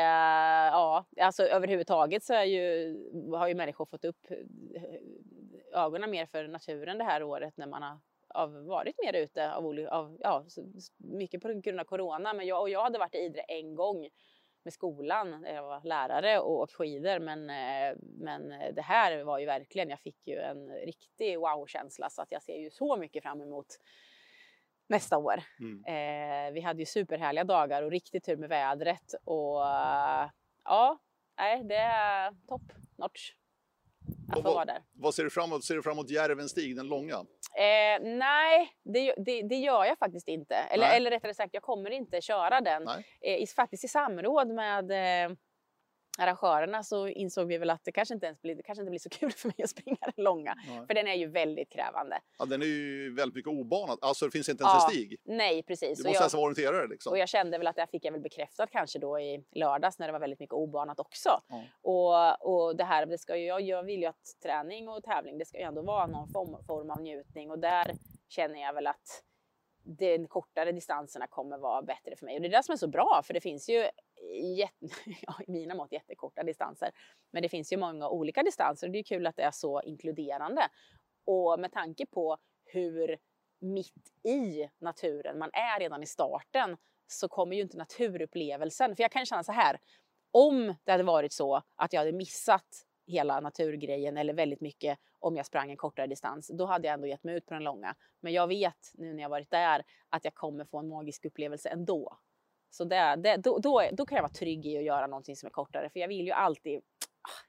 ja, 0.71 1.05
alltså 1.21 1.43
överhuvudtaget 1.43 2.23
så 2.23 2.33
är 2.33 2.43
ju, 2.43 2.95
har 3.31 3.47
ju 3.47 3.55
människor 3.55 3.85
fått 3.85 4.05
upp 4.05 4.31
eh, 4.31 5.81
ögonen 5.83 6.11
mer 6.11 6.25
för 6.25 6.47
naturen 6.47 6.97
det 6.97 7.03
här 7.03 7.23
året 7.23 7.57
när 7.57 7.67
man 7.67 7.83
har 7.83 7.99
av, 8.29 8.65
varit 8.65 8.95
mer 9.03 9.13
ute 9.13 9.53
av, 9.53 9.65
oli- 9.65 9.87
av 9.87 10.17
ja, 10.19 10.45
mycket 10.97 11.41
på 11.41 11.53
grund 11.53 11.79
av 11.79 11.83
corona. 11.83 12.33
Men 12.33 12.47
jag, 12.47 12.61
och 12.61 12.69
jag 12.69 12.83
hade 12.83 12.99
varit 12.99 13.15
i 13.15 13.17
Idre 13.17 13.41
en 13.41 13.75
gång 13.75 14.09
med 14.63 14.73
skolan 14.73 15.45
jag 15.47 15.63
var 15.63 15.81
lärare 15.83 16.39
och 16.39 16.51
åkt 16.51 16.73
skidor. 16.73 17.19
Men, 17.19 17.49
eh, 17.49 17.97
men 18.01 18.49
det 18.75 18.81
här 18.81 19.23
var 19.23 19.39
ju 19.39 19.45
verkligen, 19.45 19.89
jag 19.89 19.99
fick 19.99 20.27
ju 20.27 20.37
en 20.37 20.69
riktig 20.69 21.39
wow-känsla 21.39 22.09
så 22.09 22.21
att 22.21 22.31
jag 22.31 22.43
ser 22.43 22.57
ju 22.57 22.69
så 22.69 22.97
mycket 22.97 23.23
fram 23.23 23.41
emot 23.41 23.67
nästa 24.87 25.17
år. 25.17 25.43
Mm. 25.59 25.83
Eh, 25.85 26.53
vi 26.53 26.61
hade 26.61 26.79
ju 26.79 26.85
superhärliga 26.85 27.43
dagar 27.43 27.83
och 27.83 27.91
riktigt 27.91 28.25
tur 28.25 28.37
med 28.37 28.49
vädret 28.49 29.13
och 29.23 29.65
eh, 29.65 30.29
ja, 30.63 30.99
nej, 31.37 31.63
det 31.63 31.75
är 31.75 32.31
top 32.47 32.61
notch 32.97 33.33
att 34.27 34.43
få 34.43 34.53
vara 34.53 34.65
där. 34.65 34.81
Vad 34.93 35.13
ser 35.13 35.23
du 35.23 35.29
fram 35.29 35.49
emot? 35.49 35.63
Ser 35.63 35.75
du 35.75 35.83
fram 35.83 35.93
emot 35.93 36.09
Järvenstig, 36.09 36.75
den 36.75 36.87
långa? 36.87 37.15
Eh, 37.57 38.01
nej, 38.01 38.69
det, 38.83 39.13
det, 39.17 39.41
det 39.41 39.55
gör 39.55 39.85
jag 39.85 39.97
faktiskt 39.97 40.27
inte. 40.27 40.55
Eller, 40.55 40.87
Nej. 40.87 40.97
eller 40.97 41.11
rättare 41.11 41.33
sagt, 41.33 41.53
jag 41.53 41.63
kommer 41.63 41.89
inte 41.89 42.21
köra 42.21 42.61
den. 42.61 42.87
Eh, 43.21 43.35
i, 43.41 43.45
faktiskt 43.55 43.83
i 43.83 43.87
samråd 43.87 44.47
med 44.47 44.91
eh, 44.91 45.37
arrangörerna 46.17 46.83
så 46.83 47.07
insåg 47.07 47.47
vi 47.47 47.57
väl 47.57 47.69
att 47.69 47.83
det 47.83 47.91
kanske 47.91 48.13
inte 48.13 48.25
ens 48.25 48.41
blir, 48.41 48.55
det 48.55 48.63
kanske 48.63 48.81
inte 48.81 48.89
blir 48.89 48.99
så 48.99 49.09
kul 49.19 49.31
för 49.31 49.47
mig 49.47 49.63
att 49.63 49.69
springa 49.69 49.97
den 50.01 50.23
långa. 50.23 50.55
Nej. 50.67 50.87
För 50.87 50.93
den 50.93 51.07
är 51.07 51.15
ju 51.15 51.27
väldigt 51.27 51.69
krävande. 51.69 52.19
Ja, 52.39 52.45
den 52.45 52.61
är 52.61 52.65
ju 52.65 53.13
väldigt 53.13 53.35
mycket 53.35 53.51
obanad. 53.51 53.97
Alltså 54.01 54.25
det 54.25 54.31
finns 54.31 54.49
inte 54.49 54.63
ens 54.63 54.73
Ja, 54.73 54.85
en 54.85 54.91
stig. 54.91 55.17
Nej, 55.23 55.63
precis. 55.63 55.97
Du 55.97 56.03
måste 56.03 56.17
jag, 56.17 56.23
alltså 56.23 56.37
vara 56.37 56.45
orienterare 56.45 56.87
liksom. 56.87 57.11
och 57.11 57.17
jag 57.17 57.29
kände 57.29 57.57
väl 57.57 57.67
att 57.67 57.75
det 57.75 57.87
fick 57.91 58.05
jag 58.05 58.11
väl 58.11 58.21
bekräftat 58.21 58.69
kanske 58.71 58.99
då 58.99 59.19
i 59.19 59.43
lördags 59.51 59.99
när 59.99 60.07
det 60.07 60.11
var 60.11 60.19
väldigt 60.19 60.39
mycket 60.39 60.53
obanat 60.53 60.99
också. 60.99 61.29
Ja. 61.47 61.63
Och, 61.81 62.67
och 62.67 62.75
det 62.75 62.83
här, 62.83 63.05
det 63.05 63.17
ska 63.17 63.37
ju, 63.37 63.45
jag, 63.45 63.61
jag 63.61 63.83
vill 63.83 63.99
ju 63.99 64.05
att 64.05 64.37
träning 64.43 64.89
och 64.89 65.03
tävling, 65.03 65.37
det 65.37 65.45
ska 65.45 65.57
ju 65.57 65.63
ändå 65.63 65.81
vara 65.81 66.07
någon 66.07 66.27
form, 66.27 66.63
form 66.67 66.89
av 66.89 67.01
njutning 67.01 67.51
och 67.51 67.59
där 67.59 67.91
känner 68.29 68.61
jag 68.61 68.73
väl 68.73 68.87
att 68.87 69.23
de 69.87 70.27
kortare 70.27 70.71
distanserna 70.71 71.27
kommer 71.27 71.57
vara 71.57 71.81
bättre 71.81 72.15
för 72.15 72.25
mig. 72.25 72.35
Och 72.35 72.41
det 72.41 72.47
är 72.47 72.57
det 72.57 72.63
som 72.63 72.73
är 72.73 72.77
så 72.77 72.87
bra, 72.87 73.21
för 73.23 73.33
det 73.33 73.41
finns 73.41 73.69
ju 73.69 73.89
jätte, 74.57 74.87
ja, 75.21 75.35
i 75.47 75.51
mina 75.51 75.75
mått 75.75 75.91
jättekorta 75.91 76.43
distanser. 76.43 76.91
Men 77.31 77.43
det 77.43 77.49
finns 77.49 77.73
ju 77.73 77.77
många 77.77 78.09
olika 78.09 78.43
distanser 78.43 78.87
och 78.87 78.93
det 78.93 78.99
är 78.99 79.03
kul 79.03 79.27
att 79.27 79.35
det 79.35 79.43
är 79.43 79.51
så 79.51 79.81
inkluderande. 79.81 80.69
Och 81.25 81.59
med 81.59 81.71
tanke 81.71 82.05
på 82.05 82.37
hur 82.65 83.17
mitt 83.59 84.11
i 84.23 84.69
naturen 84.79 85.37
man 85.37 85.49
är 85.53 85.79
redan 85.79 86.03
i 86.03 86.05
starten 86.05 86.77
så 87.07 87.27
kommer 87.27 87.55
ju 87.55 87.61
inte 87.61 87.77
naturupplevelsen, 87.77 88.95
för 88.95 89.03
jag 89.03 89.11
kan 89.11 89.25
känna 89.25 89.43
så 89.43 89.51
här, 89.51 89.79
om 90.31 90.75
det 90.83 90.91
hade 90.91 91.03
varit 91.03 91.33
så 91.33 91.63
att 91.75 91.93
jag 91.93 91.99
hade 91.99 92.11
missat 92.11 92.86
hela 93.07 93.39
naturgrejen 93.39 94.17
eller 94.17 94.33
väldigt 94.33 94.61
mycket 94.61 94.99
om 95.19 95.35
jag 95.35 95.45
sprang 95.45 95.71
en 95.71 95.77
kortare 95.77 96.07
distans, 96.07 96.51
då 96.53 96.65
hade 96.65 96.87
jag 96.87 96.93
ändå 96.93 97.07
gett 97.07 97.23
mig 97.23 97.35
ut 97.35 97.45
på 97.45 97.53
den 97.53 97.63
långa. 97.63 97.95
Men 98.19 98.33
jag 98.33 98.47
vet 98.47 98.91
nu 98.93 99.13
när 99.13 99.21
jag 99.21 99.29
varit 99.29 99.51
där 99.51 99.83
att 100.09 100.25
jag 100.25 100.33
kommer 100.35 100.65
få 100.65 100.77
en 100.77 100.87
magisk 100.87 101.25
upplevelse 101.25 101.69
ändå. 101.69 102.17
Så 102.69 102.83
det, 102.83 103.15
det, 103.15 103.37
då, 103.37 103.59
då, 103.59 103.83
då 103.91 104.05
kan 104.05 104.15
jag 104.15 104.23
vara 104.23 104.31
trygg 104.33 104.65
i 104.65 104.77
att 104.77 104.83
göra 104.83 105.07
någonting 105.07 105.35
som 105.35 105.47
är 105.47 105.51
kortare, 105.51 105.89
för 105.89 105.99
jag 105.99 106.07
vill 106.07 106.25
ju 106.25 106.31
alltid, 106.31 106.81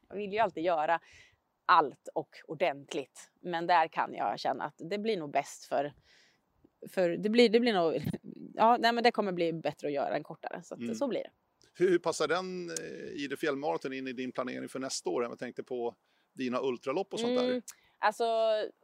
jag 0.09 0.16
vill 0.16 0.33
ju 0.33 0.38
alltid 0.38 0.64
göra 0.64 1.01
allt 1.66 2.09
och 2.14 2.37
ordentligt. 2.47 3.31
Men 3.40 3.66
där 3.66 3.88
kan 3.88 4.14
jag 4.14 4.38
känna 4.38 4.64
att 4.64 4.75
det 4.79 4.99
blir 4.99 5.16
nog 5.16 5.31
bäst 5.31 5.64
för, 5.64 5.92
för 6.88 7.09
det 7.11 7.29
blir, 7.29 7.49
det 7.49 7.61
blir 7.61 7.73
nog, 7.73 8.03
ja, 8.55 8.77
nej, 8.81 8.92
men 8.92 9.05
det 9.05 9.11
kommer 9.11 9.33
bli 9.33 9.53
bättre 9.53 9.88
att 9.88 9.94
göra 9.94 10.16
en 10.16 10.23
kortare. 10.23 10.62
Så, 10.62 10.75
att, 10.75 10.81
Mm. 10.81 10.94
så 10.94 11.09
blir 11.09 11.23
det. 11.23 11.31
Hur, 11.79 11.99
passar 11.99 12.29
den 12.29 12.71
eh, 12.71 13.23
Idre 13.25 13.37
fjällmaraton 13.37 13.93
in 13.93 14.09
i 14.09 14.12
din 14.12 14.33
planering 14.33 14.69
för 14.69 14.79
nästa 14.79 15.11
år? 15.11 15.23
Jag 15.23 15.38
tänkte 15.38 15.62
på 15.62 15.95
dina 16.35 16.61
ultralopp 16.62 17.12
och 17.12 17.21
sånt 17.21 17.37
där. 17.38 17.49
Mm, 17.49 17.62
Alltså, 18.01 18.25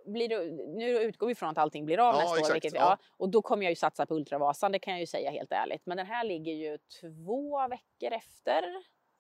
blir 0.07 0.29
det, 0.29 0.45
nu 0.79 0.99
utgår 0.99 1.27
vi 1.27 1.35
från 1.35 1.49
att 1.49 1.59
allting 1.59 1.87
blir 1.87 1.99
av 1.99 2.15
Ja, 2.15 2.21
nästa 2.21 2.37
exakt, 2.39 2.51
år. 2.51 2.55
Vilket, 2.55 2.73
vi- 2.75 2.79
ja. 2.79 2.99
ja, 3.01 3.07
och 3.17 3.29
då 3.31 3.43
kommer 3.43 3.63
jag 3.63 3.71
ju 3.71 3.77
satsa 3.77 4.07
på 4.07 4.15
Ultravasan, 4.15 4.73
det 4.73 4.79
kan 4.79 4.93
jag 4.93 5.01
ju 5.01 5.07
säga 5.07 5.31
helt 5.31 5.53
ärligt. 5.53 5.87
Men 5.87 5.97
den 5.97 6.07
här 6.07 6.25
ligger 6.25 6.53
ju 6.53 6.79
två 7.01 7.69
veckor 7.69 8.13
efter, 8.17 8.63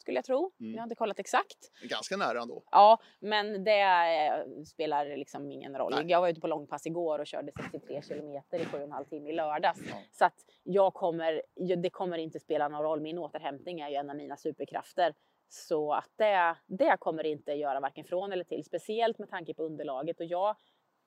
skulle 0.05 0.19
jag 0.19 0.25
tro. 0.25 0.53
Mm. 0.61 0.73
Jag 0.73 0.81
har 0.81 0.85
inte 0.85 0.95
kollat 0.95 1.19
exakt. 1.19 1.59
Ganska 1.83 2.17
nära 2.17 2.43
ändå. 2.43 2.63
Ja, 2.71 2.99
men 3.21 3.65
det 3.65 3.81
eh, 3.81 4.63
spelar 4.65 5.17
liksom 5.17 5.53
ingen 5.53 5.77
roll. 5.77 5.95
Nej. 5.95 6.05
Jag 6.07 6.21
var 6.21 6.29
ute 6.29 6.41
på 6.41 6.47
långpass 6.47 6.87
igår 6.87 7.19
och 7.19 7.27
körde 7.27 7.53
63 7.57 8.03
kilometer 8.03 8.59
i 8.59 8.65
sju 8.65 8.77
och 8.77 8.85
en 8.85 8.93
halv 8.93 9.05
timme 9.05 9.31
i 9.31 9.33
lördags. 9.33 9.81
Ja. 9.91 9.97
Så 10.11 10.25
att 10.25 10.35
jag 10.63 10.95
kommer, 10.95 11.43
det 11.83 11.91
kommer 11.91 12.19
inte 12.19 12.41
spela 12.41 12.69
någon 12.69 12.83
roll. 12.83 13.01
Min 13.01 13.19
återhämtning 13.19 13.81
är 13.81 13.89
ju 13.89 13.95
en 13.95 14.11
av 14.11 14.17
mina 14.17 14.37
superkrafter. 14.37 15.15
Så 15.49 15.93
att 15.93 16.11
det, 16.17 16.57
det 16.67 16.97
kommer 17.01 17.27
inte 17.27 17.53
göra 17.53 17.81
varken 17.81 18.05
från 18.05 18.33
eller 18.33 18.45
till. 18.45 18.65
Speciellt 18.65 19.19
med 19.19 19.31
tanke 19.31 19.55
på 19.55 19.63
underlaget. 19.63 20.21
Och 20.21 20.27
jag 20.27 20.57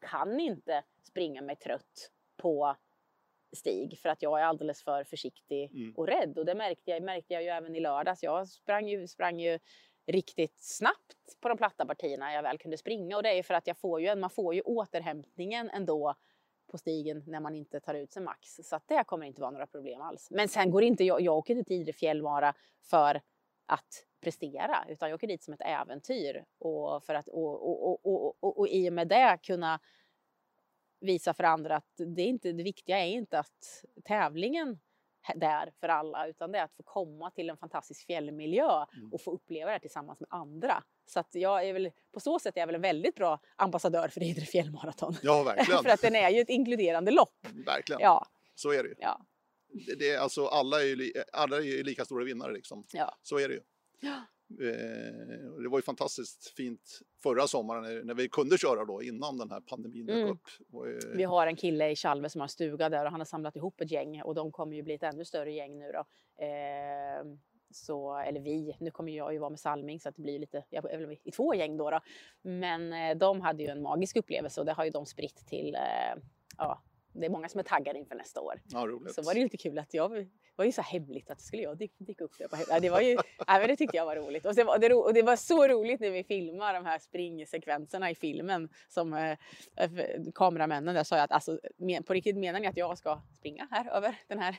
kan 0.10 0.40
inte 0.40 0.84
springa 1.04 1.42
mig 1.42 1.56
trött 1.56 2.12
på 2.38 2.76
stig 3.56 4.00
för 4.00 4.10
att 4.10 4.22
jag 4.22 4.40
är 4.40 4.44
alldeles 4.44 4.84
för 4.84 5.04
försiktig 5.04 5.72
Mm. 5.72 5.94
och 5.96 6.08
rädd. 6.08 6.38
Och 6.38 6.46
det 6.46 6.56
märkte 6.56 6.92
jag, 6.92 7.04
märkte 7.04 7.34
jag 7.34 7.44
ju 7.44 7.50
även 7.50 7.76
i 7.76 7.80
lördags. 7.80 8.24
Jag 8.24 8.48
sprang 8.48 8.88
ju, 8.88 9.08
sprang 9.08 9.40
ju 9.40 9.60
riktigt 10.08 10.60
snabbt 10.60 11.40
på 11.42 11.50
de 11.50 11.58
platta 11.58 11.86
partierna 11.86 12.34
jag 12.34 12.44
väl 12.44 12.58
kunde 12.58 12.78
springa. 12.78 13.18
Och 13.18 13.24
det 13.24 13.30
är 13.40 13.44
för 13.44 13.54
att 13.54 13.68
jag 13.68 13.78
får 13.78 14.02
ju, 14.02 14.16
man 14.16 14.30
får 14.30 14.56
ju 14.56 14.62
återhämtningen 14.62 15.70
ändå 15.70 16.16
på 16.72 16.78
stigen 16.78 17.24
när 17.28 17.40
man 17.40 17.56
inte 17.56 17.80
tar 17.80 17.94
ut 17.94 18.12
sig 18.12 18.24
max. 18.24 18.56
Så 18.64 18.76
att 18.76 18.88
det 18.88 19.04
kommer 19.04 19.26
inte 19.26 19.42
vara 19.42 19.52
några 19.52 19.68
problem 19.68 20.02
alls. 20.02 20.28
Men 20.32 20.48
sen 20.48 20.72
går 20.72 20.84
inte 20.84 21.04
jag, 21.04 21.22
jag 21.22 21.38
åker 21.38 21.56
inte 21.56 21.68
till 21.68 21.82
Idre 21.82 21.94
fjällvara 21.94 22.54
för 22.90 23.22
att 23.66 24.06
prestera 24.22 24.86
utan 24.88 25.10
jag 25.10 25.16
åker 25.16 25.28
dit 25.28 25.44
som 25.44 25.54
ett 25.54 25.62
äventyr 25.62 26.46
och 26.60 27.04
för 27.04 27.16
att 27.16 27.28
och, 27.28 27.70
och, 27.70 27.88
och, 27.88 28.06
och, 28.06 28.44
och, 28.44 28.60
och 28.60 28.68
i 28.68 28.90
och 28.90 28.94
med 28.94 29.08
det 29.08 29.38
kunna 29.44 29.80
visa 31.00 31.34
för 31.34 31.44
andra 31.44 31.76
att 31.76 31.92
det, 32.16 32.22
är 32.22 32.28
inte, 32.28 32.52
det 32.52 32.64
viktiga 32.64 33.00
är 33.00 33.10
inte 33.10 33.40
att 33.40 33.86
tävlingen 34.06 34.80
är 35.34 35.38
där 35.40 35.72
för 35.80 35.88
alla 35.90 36.28
utan 36.28 36.52
det 36.52 36.60
är 36.60 36.64
att 36.64 36.74
få 36.78 36.84
komma 36.84 37.32
till 37.32 37.50
en 37.50 37.58
fantastisk 37.58 38.06
fjällmiljö 38.06 38.86
Mm. 38.98 39.14
och 39.14 39.22
få 39.22 39.32
uppleva 39.32 39.72
det 39.72 39.80
tillsammans 39.80 40.20
med 40.20 40.28
andra. 40.32 40.84
Så 41.06 41.20
att 41.20 41.36
jag 41.36 41.66
är 41.68 41.74
väl, 41.74 41.92
på 42.14 42.20
så 42.20 42.40
sätt 42.40 42.56
är 42.58 42.62
jag 42.62 42.68
väl 42.68 42.76
en 42.76 42.82
väldigt 42.82 43.16
bra 43.16 43.40
ambassadör 43.56 44.08
för 44.10 44.24
Idre 44.24 44.46
fjällmaraton. 44.46 45.16
Ja, 45.24 45.44
verkligen. 45.56 45.84
för 45.84 45.90
att 45.90 46.02
den 46.02 46.16
är 46.16 46.30
ju 46.30 46.40
ett 46.42 46.50
inkluderande 46.50 47.12
lopp. 47.12 47.48
verkligen. 47.66 48.02
Ja, 48.02 48.26
Så 48.56 48.72
är 48.74 48.84
det 48.84 48.90
ju. 48.90 48.96
ja, 48.98 49.26
Det, 49.88 49.96
det 49.96 50.10
är 50.12 50.20
alltså, 50.20 50.48
alla 50.48 50.82
är 50.82 50.86
ju 50.86 51.12
alla 51.34 51.58
är 51.58 51.62
ju 51.62 51.84
lika 51.84 52.06
stora 52.06 52.24
vinnare 52.26 52.54
liksom. 52.54 52.84
ja. 52.94 53.18
Så 53.24 53.40
är 53.40 53.48
det 53.48 53.54
ju. 53.54 53.62
Ja. 54.00 54.22
Eh, 54.50 55.62
det 55.62 55.70
var 55.70 55.78
ju 55.78 55.82
fantastiskt 55.82 56.48
fint 56.58 57.00
förra 57.24 57.48
sommaren 57.48 57.84
när, 57.84 58.04
när 58.04 58.14
vi 58.14 58.30
kunde 58.30 58.58
köra 58.58 58.86
då 58.86 59.02
innan 59.04 59.38
den 59.38 59.52
här 59.52 59.62
pandemin 59.62 60.06
dök 60.06 60.16
Mm. 60.18 60.30
upp. 60.30 60.42
Och, 60.72 60.88
eh, 60.88 60.94
Vi 61.16 61.24
har 61.24 61.48
en 61.48 61.56
kille 61.56 61.90
i 61.90 61.96
Chalve 61.96 62.30
som 62.30 62.42
har 62.42 62.46
en 62.46 62.50
stuga 62.50 62.90
där 62.90 63.06
och 63.06 63.12
han 63.12 63.20
har 63.20 63.26
samlat 63.26 63.56
ihop 63.56 63.82
ett 63.82 63.92
gäng 63.92 64.22
och 64.22 64.36
de 64.36 64.52
kommer 64.52 64.76
ju 64.76 64.84
bli 64.84 64.94
ett 64.94 65.04
ännu 65.04 65.26
större 65.26 65.52
gäng 65.52 65.80
nu 65.80 65.92
då. 65.92 66.00
Eh, 66.46 67.38
så, 67.72 68.18
eller 68.18 68.40
vi, 68.40 68.76
nu 68.80 68.92
kommer 68.92 69.12
jag 69.12 69.34
ju 69.34 69.40
vara 69.40 69.50
med 69.50 69.60
Salming 69.60 70.00
så 70.00 70.10
att 70.10 70.16
det 70.16 70.22
blir 70.22 70.40
lite, 70.40 70.64
jag 70.70 70.92
är 70.92 71.28
i 71.28 71.32
två 71.32 71.54
gäng 71.54 71.78
då. 71.78 71.92
då. 71.92 72.00
Men 72.42 72.94
eh, 72.94 73.18
de 73.18 73.42
hade 73.42 73.64
ju 73.64 73.70
en 73.70 73.82
magisk 73.82 74.16
upplevelse 74.16 74.60
och 74.62 74.66
det 74.66 74.74
har 74.74 74.86
ju 74.86 74.92
de 74.92 75.06
spritt 75.06 75.48
till, 75.48 75.76
eh, 75.76 76.22
ja, 76.58 76.82
det 77.20 77.26
är 77.26 77.30
många 77.30 77.50
som 77.50 77.60
är 77.60 77.64
taggade 77.64 78.00
inför 78.00 78.16
nästa 78.16 78.42
år. 78.42 78.62
ja, 78.66 78.88
roligt. 78.88 79.16
Så 79.16 79.22
var 79.22 79.34
det 79.34 79.40
ju 79.40 79.46
lite 79.46 79.58
kul 79.58 79.80
att 79.80 79.94
jag 79.94 80.28
det 80.58 80.62
var 80.62 80.66
ju 80.66 80.72
så 80.72 80.82
hemligt 80.82 81.30
att 81.30 81.42
skulle 81.42 81.62
jag 81.62 81.78
dyka, 81.78 81.94
dyka 81.98 82.24
upp 82.24 82.38
där. 82.38 82.48
Ja, 82.70 82.80
det 82.80 82.90
var 82.90 83.02
ju, 83.02 83.18
ja, 83.48 83.60
men 83.60 83.68
det 83.68 83.76
tyckte 83.76 83.98
jag 83.98 84.06
var 84.06 84.16
roligt. 84.16 84.46
Och 84.46 84.56
det 84.56 84.64
var, 84.64 84.80
det, 84.80 84.94
och 84.94 85.14
det 85.14 85.22
var 85.22 85.36
så 85.36 85.68
roligt 85.68 86.00
när 86.00 86.12
vi 86.12 86.24
filmar 86.24 86.74
de 86.74 86.86
här 86.86 87.00
springsekvenserna 87.00 88.12
i 88.12 88.16
filmen 88.16 88.70
som 88.88 89.14
eh, 89.14 89.38
eh, 89.76 89.90
kameramännen 90.36 90.96
där 90.96 91.04
sa 91.04 91.20
att 91.20 91.32
alltså, 91.32 91.60
men, 91.78 92.04
på 92.04 92.14
riktigt 92.14 92.38
menar 92.38 92.60
ni 92.60 92.68
att 92.68 92.78
jag 92.78 92.98
ska 92.98 93.22
springa 93.38 93.68
här 93.72 93.90
över 93.90 94.16
den 94.28 94.40
här 94.40 94.56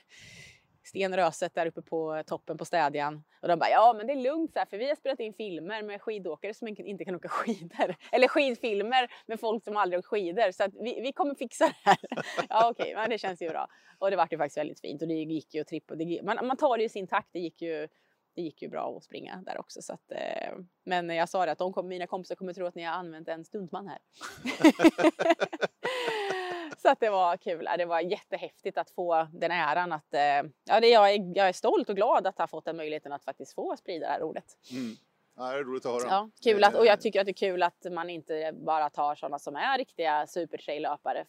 stenröset 0.88 1.54
där 1.54 1.66
uppe 1.66 1.82
på 1.82 2.22
toppen 2.26 2.58
på 2.58 2.64
Städjan. 2.64 3.24
Och 3.42 3.48
de 3.48 3.58
bara, 3.58 3.70
ja 3.70 3.94
men 3.96 4.06
det 4.06 4.12
är 4.12 4.16
lugnt 4.22 4.52
så 4.52 4.58
här, 4.58 4.66
för 4.66 4.78
vi 4.78 4.88
har 4.88 4.96
spelat 4.96 5.20
in 5.20 5.34
filmer 5.34 5.82
med 5.82 6.02
skidåkare 6.02 6.54
som 6.54 6.68
inte- 6.68 7.04
kan 7.04 7.14
åka 7.14 7.28
skidor. 7.28 7.96
Eller 8.12 8.28
skidfilmer 8.28 9.08
med 9.26 9.40
folk 9.40 9.64
som 9.64 9.76
aldrig 9.76 9.98
åkt 9.98 10.06
skidor. 10.08 10.52
Så 10.52 10.64
att 10.64 10.74
vi, 10.74 11.00
vi 11.00 11.12
kommer 11.12 11.34
fixa 11.34 11.66
det 11.66 11.74
här. 11.82 11.96
ja 12.48 12.70
okej, 12.70 12.94
men 12.94 13.10
det 13.10 13.18
känns 13.18 13.42
ju 13.42 13.48
bra. 13.48 13.68
Och 13.98 14.10
det 14.10 14.16
vart 14.16 14.32
ju 14.32 14.38
faktiskt 14.38 14.58
väldigt 14.58 14.80
fint 14.80 15.02
och 15.02 15.08
det 15.08 15.14
gick 15.14 15.54
ju 15.54 15.60
att 15.60 15.66
trippa. 15.66 15.94
Man, 16.22 16.46
man 16.46 16.56
tar 16.56 16.78
det 16.78 16.84
i 16.84 16.88
sin 16.88 17.06
takt. 17.06 17.28
Det 17.32 17.38
gick 17.38 17.62
ju, 17.62 17.88
det 18.34 18.42
gick 18.42 18.62
ju 18.62 18.68
bra 18.68 18.96
att 18.96 19.04
springa 19.04 19.42
där 19.46 19.58
också. 19.58 19.82
Så 19.82 19.92
att, 19.92 20.12
eh, 20.12 20.52
men 20.84 21.10
jag 21.10 21.28
sa 21.28 21.46
det 21.46 21.52
att 21.52 21.58
de 21.58 21.72
kom, 21.72 21.88
mina 21.88 22.06
kompisar 22.06 22.34
kommer 22.34 22.54
tro 22.54 22.66
att 22.66 22.74
ni 22.74 22.82
har 22.82 22.92
använt 22.92 23.28
en 23.28 23.44
stuntman 23.44 23.88
här. 23.88 23.98
så 26.82 26.88
att 26.88 27.00
det 27.00 27.10
var 27.10 27.36
kul. 27.36 27.68
Det 27.78 27.84
var 27.84 28.00
jättehäftigt 28.00 28.78
att 28.78 28.90
få 28.90 29.28
den 29.32 29.50
äran 29.50 29.92
att... 29.92 30.14
Eh, 30.14 30.20
ja, 30.64 30.80
det, 30.80 30.88
jag, 30.88 31.14
är, 31.14 31.36
jag 31.36 31.48
är 31.48 31.52
stolt 31.52 31.88
och 31.88 31.96
glad 31.96 32.26
att 32.26 32.38
ha 32.38 32.46
fått 32.46 32.64
den 32.64 32.76
möjligheten 32.76 33.12
att 33.12 33.24
faktiskt 33.24 33.54
få 33.54 33.76
sprida 33.76 34.06
det 34.06 34.12
här 34.12 34.22
ordet. 34.22 34.44
Mm. 34.72 34.96
Ja, 35.36 35.52
det 35.52 35.58
är 35.58 35.64
roligt 35.64 35.86
att 35.86 35.92
höra. 35.92 36.10
Ja, 36.10 36.30
kul 36.42 36.64
att, 36.64 36.74
och 36.74 36.84
Eh, 36.84 36.88
jag 36.88 37.00
tycker 37.00 37.20
att 37.20 37.26
det 37.26 37.30
är 37.30 37.48
kul 37.48 37.62
att 37.62 37.86
man 37.90 38.10
inte 38.10 38.52
bara 38.52 38.90
tar 38.90 39.14
sådana 39.14 39.38
som 39.38 39.56
är 39.56 39.78
riktiga 39.78 40.26
supertraillöpare. 40.26 41.26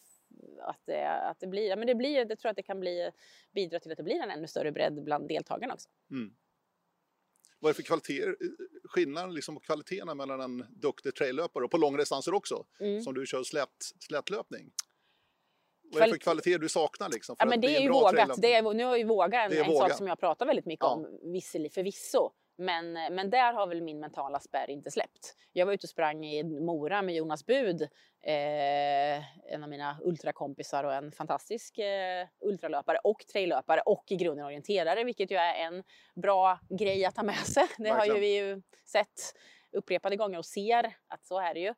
Att 0.62 0.80
det, 0.86 1.08
att 1.08 1.40
det 1.40 1.46
blir, 1.46 1.76
men 1.76 1.86
det 1.86 1.94
blir, 1.94 2.24
det 2.24 2.36
tror 2.36 2.48
jag 2.48 2.50
att 2.50 2.56
det 2.56 2.62
kan 2.62 2.80
bli, 2.80 3.10
bidra 3.54 3.80
till 3.80 3.90
att 3.90 3.96
det 3.96 4.02
blir 4.02 4.20
en 4.22 4.30
ännu 4.30 4.46
större 4.46 4.72
bredd 4.72 5.04
bland 5.04 5.28
deltagarna 5.28 5.74
också. 5.74 5.88
Mm. 6.10 6.34
Vad 7.58 7.70
är 7.70 7.72
det 7.72 7.76
för 7.76 7.82
kvaliteter, 7.82 8.36
skillnaden 8.84 9.34
liksom 9.34 9.54
på 9.54 9.60
kvaliteterna 9.60 10.14
mellan 10.14 10.40
en 10.40 10.66
duktig 10.70 11.14
traillöpare 11.14 11.64
och 11.64 11.70
på 11.70 11.76
långdistanser 11.76 12.34
också, 12.34 12.64
Mm. 12.80 13.02
som 13.02 13.14
du 13.14 13.26
kör 13.26 13.42
slät, 13.42 13.68
slätlöpning? 14.00 14.72
Vad 15.92 16.02
är 16.02 16.06
det 16.06 16.12
för 16.12 16.18
Kvalitet- 16.18 16.22
kvaliteter 16.22 16.58
du 16.58 16.68
saknar 16.68 17.08
liksom? 17.08 17.36
För 17.36 17.44
Ja, 17.44 17.48
men 17.50 17.60
bli 17.60 17.68
det 17.68 17.76
är 17.76 17.80
ju 17.80 17.88
vågat. 17.90 18.42
Det 18.42 18.54
är, 18.54 18.74
nu 18.74 18.84
har 18.84 18.96
ju 18.96 19.04
våga 19.04 19.42
en, 19.42 19.50
Det 19.50 19.58
en 19.60 19.66
våga. 19.66 19.78
sak 19.80 19.92
som 19.92 20.06
jag 20.08 20.20
pratar 20.20 20.46
väldigt 20.46 20.66
mycket 20.66 20.84
Ja. 20.84 20.90
om, 20.92 21.18
visserligen 21.32 21.70
förvisso. 21.70 22.30
Men, 22.58 22.92
men 22.92 23.30
där 23.30 23.52
har 23.52 23.66
väl 23.66 23.82
min 23.82 24.00
mentala 24.00 24.40
spärr 24.40 24.70
inte 24.70 24.90
släppt. 24.90 25.34
Jag 25.52 25.66
var 25.66 25.72
ute 25.72 25.84
och 25.84 25.88
sprang 25.90 26.24
i 26.24 26.42
Mora 26.42 27.02
med 27.02 27.14
Jonas 27.14 27.46
Bud, 27.46 27.82
eh, 28.22 29.52
en 29.52 29.62
av 29.62 29.68
mina 29.68 29.98
ultrakompisar 30.04 30.84
och 30.84 30.94
en 30.94 31.12
fantastisk 31.12 31.78
eh, 31.78 32.26
ultralöpare 32.40 32.98
och 33.04 33.26
traillöpare 33.32 33.80
och 33.86 34.04
i 34.08 34.16
grunden 34.16 34.46
orienterare, 34.46 35.04
vilket 35.04 35.30
ju 35.30 35.36
är 35.36 35.54
en 35.54 35.82
bra 36.22 36.58
grej 36.78 37.04
att 37.04 37.14
ta 37.14 37.22
med 37.22 37.36
sig. 37.36 37.66
Det 37.78 37.82
Verkligen. 37.82 37.98
har 37.98 38.06
ju 38.14 38.20
vi 38.20 38.36
ju 38.38 38.62
sett 38.86 39.34
upprepade 39.72 40.16
gånger 40.16 40.38
och 40.38 40.46
ser 40.46 40.94
att 41.08 41.26
så 41.26 41.38
är 41.40 41.54
det 41.54 41.60
ju 41.60 41.74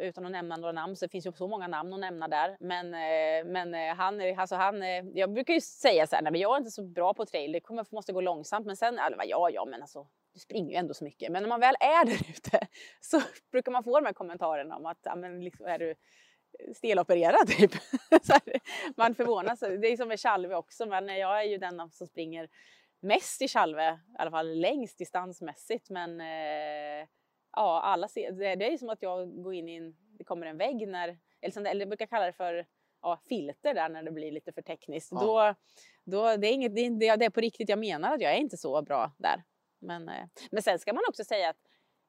utan 0.00 0.26
att 0.26 0.32
nämna 0.32 0.56
några 0.56 0.72
namn, 0.72 0.96
så 0.96 1.04
det 1.04 1.10
finns 1.10 1.26
ju 1.26 1.32
så 1.32 1.48
många 1.48 1.66
namn 1.66 1.92
att 1.92 2.00
nämna 2.00 2.28
där. 2.28 2.56
Men, 2.60 2.94
eh, 2.94 3.52
men 3.52 3.74
eh, 3.74 3.94
han, 3.94 4.38
alltså 4.38 4.56
han, 4.56 4.82
eh, 4.82 5.04
jag 5.14 5.32
brukar 5.32 5.54
ju 5.54 5.60
säga 5.60 6.06
så 6.06 6.16
här, 6.16 6.22
nej 6.22 6.32
men 6.32 6.40
jag 6.40 6.54
är 6.54 6.58
inte 6.58 6.70
så 6.70 6.82
bra 6.82 7.14
på 7.14 7.26
trail, 7.26 7.52
det 7.52 7.60
kommer, 7.60 7.86
måste 7.90 8.12
gå 8.12 8.20
långsamt. 8.20 8.66
Men 8.66 8.76
sen, 8.76 8.98
eller, 8.98 9.24
ja, 9.24 9.50
ja, 9.50 9.64
men 9.64 9.82
alltså 9.82 10.06
du 10.34 10.40
springer 10.40 10.70
ju 10.70 10.76
ändå 10.76 10.94
så 10.94 11.04
mycket. 11.04 11.32
Men 11.32 11.42
när 11.42 11.48
man 11.48 11.60
väl 11.60 11.74
är 11.80 12.04
där 12.06 12.30
ute 12.30 12.66
så 13.00 13.20
brukar 13.52 13.72
man 13.72 13.84
få 13.84 14.00
de 14.00 14.06
här 14.06 14.12
kommentarerna 14.12 14.76
om 14.76 14.86
att, 14.86 14.98
ja 15.02 15.16
men 15.16 15.44
liksom, 15.44 15.66
är 15.66 15.78
du 15.78 15.94
stelopererad 16.74 17.48
typ? 17.58 17.74
här, 18.10 18.60
man 18.96 19.14
förvånas. 19.14 19.60
Det 19.60 19.92
är 19.92 19.96
som 19.96 20.08
med 20.08 20.20
Chalve 20.20 20.54
också, 20.54 20.86
men 20.86 21.08
jag 21.08 21.40
är 21.40 21.44
ju 21.44 21.58
den 21.58 21.90
som 21.90 22.06
springer 22.06 22.48
mest 23.00 23.42
i 23.42 23.48
Chalve, 23.48 23.92
i 23.92 24.16
alla 24.18 24.30
fall 24.30 24.60
längst 24.60 24.98
distansmässigt. 24.98 25.90
Men 25.90 26.20
eh, 26.20 27.08
ja, 27.58 27.80
alla 27.80 28.08
ser, 28.08 28.32
det, 28.32 28.54
det 28.54 28.72
är 28.72 28.78
som 28.78 28.88
att 28.88 29.02
jag 29.02 29.42
går 29.42 29.54
in 29.54 29.68
i 29.68 29.74
en, 29.74 29.96
det 30.18 30.24
kommer 30.24 30.46
en 30.46 30.58
vägg 30.58 30.88
när, 30.88 31.18
eller, 31.40 31.52
som, 31.52 31.66
eller 31.66 31.80
jag 31.80 31.88
brukar 31.88 32.06
kalla 32.06 32.26
det 32.26 32.32
för 32.32 32.66
ja, 33.02 33.20
filter 33.28 33.74
där 33.74 33.88
när 33.88 34.02
det 34.02 34.10
blir 34.10 34.32
lite 34.32 34.52
för 34.52 34.62
tekniskt. 34.62 35.12
Ja. 35.12 35.20
Då, 35.20 35.54
då, 36.04 36.36
det, 36.36 36.46
är 36.46 36.52
inget, 36.52 36.74
det, 36.74 36.80
är, 36.80 37.16
det 37.16 37.24
är 37.24 37.30
på 37.30 37.40
riktigt, 37.40 37.68
jag 37.68 37.78
menar 37.78 38.14
att 38.14 38.20
jag 38.20 38.32
är 38.32 38.36
inte 38.36 38.56
så 38.56 38.82
bra 38.82 39.12
där. 39.18 39.44
Men, 39.78 40.08
eh, 40.08 40.26
men 40.50 40.62
sen 40.62 40.78
ska 40.78 40.92
man 40.92 41.04
också 41.08 41.24
säga 41.24 41.48
att 41.48 41.56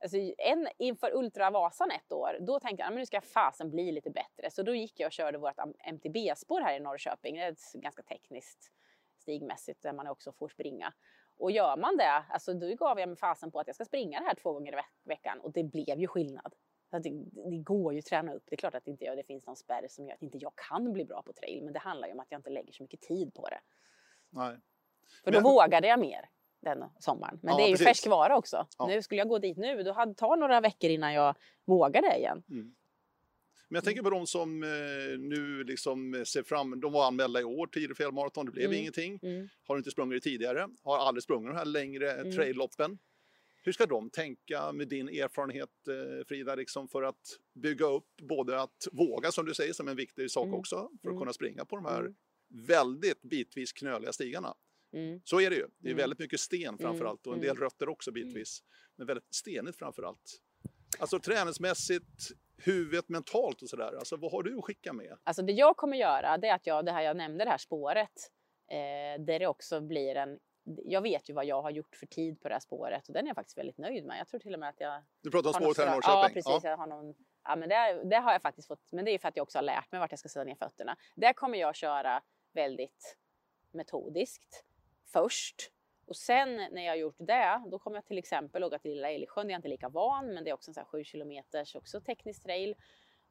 Alltså, 0.02 0.18
en, 0.38 0.68
inför 0.78 1.16
Ultravasan 1.16 1.92
ett 1.92 2.12
år, 2.12 2.38
då 2.40 2.60
tänkte 2.60 2.82
jag 2.82 2.88
att 2.88 2.96
nu 2.96 3.06
ska 3.06 3.22
fasen 3.22 3.72
bli 3.72 3.92
lite 3.92 4.10
bättre. 4.10 4.52
Så 4.52 4.64
då 4.64 4.76
gick 4.76 5.00
jag 5.00 5.08
och 5.08 5.12
körde 5.12 5.38
vårt 5.38 5.58
MTB-spår 5.86 6.62
här 6.62 6.78
i 6.78 6.80
Norrköping. 6.80 7.36
Det 7.36 7.42
är 7.42 7.52
ett 7.52 7.74
ganska 7.74 8.04
tekniskt 8.04 8.72
stigmässigt 9.18 9.82
där 9.82 9.94
man 9.94 10.08
också 10.08 10.32
får 10.32 10.50
springa. 10.50 10.94
Och 11.40 11.52
gör 11.52 11.78
man 11.78 11.98
det, 11.98 12.24
alltså 12.30 12.54
då 12.54 12.76
gav 12.76 13.00
jag 13.00 13.10
mig 13.10 13.18
fasen 13.18 13.52
på 13.52 13.60
att 13.60 13.68
jag 13.68 13.76
ska 13.76 13.86
springa 13.86 14.20
det 14.20 14.26
här 14.26 14.36
två 14.36 14.54
gånger 14.54 14.74
i 14.74 15.10
veckan 15.10 15.40
och 15.40 15.52
det 15.52 15.64
blev 15.64 16.00
ju 16.00 16.08
skillnad. 16.08 16.54
Det, 16.92 17.10
det, 17.50 17.58
går 17.58 17.94
ju 17.94 18.00
att 18.00 18.06
träna 18.06 18.34
upp. 18.34 18.44
Det 18.46 18.56
är 18.56 18.58
klart 18.58 18.76
att 18.76 18.88
inte 18.88 19.06
jag, 19.06 19.18
det 19.18 19.24
finns 19.24 19.46
någon 19.46 19.56
spärr 19.56 19.86
som 19.90 20.08
gör 20.08 20.14
att 20.14 20.22
inte 20.22 20.38
jag 20.38 20.52
kan 20.70 20.94
bli 20.94 21.06
bra 21.06 21.22
på 21.22 21.34
trail, 21.34 21.64
men 21.64 21.74
det 21.74 21.80
handlar 21.80 22.08
ju 22.08 22.14
om 22.14 22.20
att 22.20 22.28
jag 22.30 22.40
inte 22.40 22.50
lägger 22.50 22.74
så 22.74 22.84
mycket 22.84 23.02
tid 23.02 23.34
på 23.34 23.50
det. 23.50 23.60
Nej. 24.30 24.58
För 25.24 25.32
då 25.32 25.38
men... 25.38 25.44
vågade 25.44 25.88
jag 25.88 26.00
mer 26.00 26.30
den 26.60 26.84
sommaren. 27.00 27.40
Men 27.42 27.52
ja, 27.52 27.58
det 27.58 27.64
är 27.64 27.70
ju 27.70 27.78
färskvara 27.78 28.38
också. 28.38 28.68
Ja. 28.78 28.88
Nu 28.88 29.02
skulle 29.02 29.22
jag 29.22 29.28
gå 29.28 29.40
dit 29.40 29.58
nu, 29.58 29.84
då 29.84 29.92
hade 29.92 30.12
det 30.12 30.16
tagit 30.16 30.40
några 30.40 30.62
veckor 30.62 30.90
innan 30.90 31.14
jag 31.14 31.36
vågade 31.66 32.18
igen. 32.18 32.44
Mm. 32.50 32.76
Men 33.70 33.76
jag 33.76 33.84
tänker 33.84 34.02
på 34.02 34.10
de 34.10 34.28
som 34.28 34.64
eh, 34.64 34.70
nu 35.20 35.64
liksom 35.64 36.24
ser 36.28 36.44
fram, 36.44 36.80
de 36.80 36.92
var 36.92 37.08
anmälda 37.08 37.42
i 37.42 37.44
år 37.44 37.68
till 37.68 37.96
fjällmaraton, 37.96 38.46
det 38.46 38.52
blev 38.52 38.66
mm. 38.66 38.80
ingenting. 38.80 39.20
Mm. 39.22 39.50
Har 39.64 39.78
inte 39.78 39.92
sprungit 39.92 40.24
tidigare, 40.24 40.70
har 40.84 40.98
aldrig 40.98 41.24
sprungit 41.24 41.50
de 41.50 41.58
här 41.58 41.66
längre 41.66 42.12
mm. 42.12 42.32
trailloppen. 42.32 42.98
Hur 43.62 43.72
ska 43.72 43.86
de 43.86 44.10
tänka 44.10 44.72
med 44.72 44.88
din 44.88 45.10
erfarenhet 45.10 45.70
eh, 45.88 46.26
Frida, 46.28 46.56
liksom 46.56 46.88
för 46.88 47.04
att 47.04 47.40
bygga 47.54 47.86
upp 47.86 48.18
både 48.22 48.62
att 48.62 48.88
våga 48.92 49.32
som 49.32 49.46
du 49.46 49.54
säger 49.54 49.74
som 49.74 49.88
en 49.88 49.96
viktig 49.96 50.32
sak 50.32 50.46
mm. 50.46 50.60
också 50.60 50.76
för 50.76 51.10
att 51.10 51.12
mm. 51.12 51.20
kunna 51.20 51.34
springa 51.34 51.66
på 51.66 51.76
de 51.76 51.86
här 51.86 52.00
mm. 52.00 52.16
väldigt 52.50 53.22
bitvis 53.22 53.74
knöliga 53.74 54.14
stigarna. 54.14 54.56
Mm. 54.94 55.22
Så 55.24 55.42
är 55.42 55.50
det 55.50 55.56
ju. 55.56 55.68
Det 55.78 55.88
är 55.88 55.92
mm. 55.92 56.02
väldigt 56.02 56.20
mycket 56.20 56.40
sten 56.40 56.78
framför 56.78 57.06
allt 57.06 57.28
och 57.28 57.34
en 57.34 57.42
del 57.42 57.58
rötter 57.58 57.90
också 57.90 58.12
bitvis. 58.12 58.64
Men 58.96 59.08
väldigt 59.08 59.34
stenigt 59.34 59.78
framför 59.78 60.04
allt. 60.04 60.42
Alltså 61.00 61.20
träningsmässigt, 61.20 62.32
huvudet 62.66 63.10
mentalt 63.10 63.62
och 63.62 63.70
sådär? 63.70 63.96
Alltså 63.98 64.18
vad 64.18 64.32
har 64.32 64.44
du 64.44 64.58
att 64.58 64.64
skicka 64.64 64.94
med? 64.94 65.18
Alltså 65.24 65.42
det 65.42 65.52
jag 65.54 65.78
kommer 65.78 65.98
göra, 65.98 66.38
det 66.38 66.48
är 66.48 66.56
att 66.56 66.68
jag, 66.68 66.86
det 66.86 66.92
här 66.92 67.02
jag 67.02 67.18
nämnde, 67.18 67.44
det 67.44 67.50
här 67.50 67.58
spåret, 67.58 68.32
eh, 68.68 69.22
där 69.24 69.40
det 69.40 69.48
också 69.48 69.82
blir 69.82 70.16
en 70.16 70.40
jag 70.86 71.02
vet 71.02 71.30
ju 71.30 71.34
vad 71.34 71.46
jag 71.46 71.62
har 71.62 71.70
gjort 71.70 71.96
för 71.96 72.06
tid 72.06 72.42
på 72.42 72.48
det 72.48 72.56
här 72.56 72.60
spåret 72.60 73.08
och 73.08 73.14
den 73.14 73.26
är 73.26 73.30
jag 73.30 73.36
faktiskt 73.36 73.58
väldigt 73.58 73.78
nöjd 73.78 74.06
med. 74.06 74.20
Jag 74.20 74.28
tror 74.28 74.40
till 74.40 74.54
och 74.54 74.60
med 74.60 74.70
att 74.70 74.80
jag... 74.80 75.04
Du 75.22 75.32
pratar 75.32 75.50
om 75.50 75.54
spåret 75.54 75.78
här 75.78 75.86
i 75.86 75.90
Norrköping? 75.90 76.22
Ja, 76.22 76.30
precis. 76.34 76.64
Ja. 76.64 76.70
Jag 76.70 76.78
har 76.78 76.88
någon, 76.88 77.16
ja, 77.44 77.56
men 77.56 77.70
det, 77.70 78.04
det, 78.10 78.16
har 78.16 78.32
jag 78.32 78.42
faktiskt 78.42 78.68
fått, 78.68 78.92
men 78.92 79.06
det 79.06 79.12
är 79.12 79.20
för 79.20 79.28
att 79.28 79.36
jag 79.38 79.44
också 79.44 79.58
har 79.58 79.64
lärt 79.64 79.92
mig 79.92 80.00
vart 80.00 80.12
jag 80.12 80.20
ska 80.20 80.30
sätta 80.30 80.44
ner 80.44 80.56
fötterna. 80.56 80.98
Där 81.16 81.34
kommer 81.34 81.58
jag 81.58 81.76
köra 81.76 82.22
väldigt 82.54 83.18
metodiskt 83.72 84.64
först 85.06 85.72
och 86.10 86.16
sen 86.16 86.56
när 86.56 86.82
jag 86.82 86.92
har 86.92 86.98
gjort 86.98 87.16
det, 87.18 87.64
då 87.68 87.80
kommer 87.80 87.98
jag 87.98 88.06
till 88.06 88.18
exempel 88.18 88.64
åka 88.64 88.80
till 88.80 88.92
Lilla 88.92 89.12
Älgsjön. 89.12 89.48
Det 89.48 89.52
är 89.52 89.54
jag 89.54 89.60
inte 89.60 89.68
lika 89.68 89.90
van, 89.90 90.34
men 90.34 90.44
det 90.44 90.50
är 90.50 90.54
också 90.54 90.72
en 90.72 90.74
sån 90.74 90.82
här 90.82 90.88
7 90.88 91.04
kilometers 91.04 91.76
också 91.76 92.02
teknisk 92.02 92.44
trail. 92.44 92.76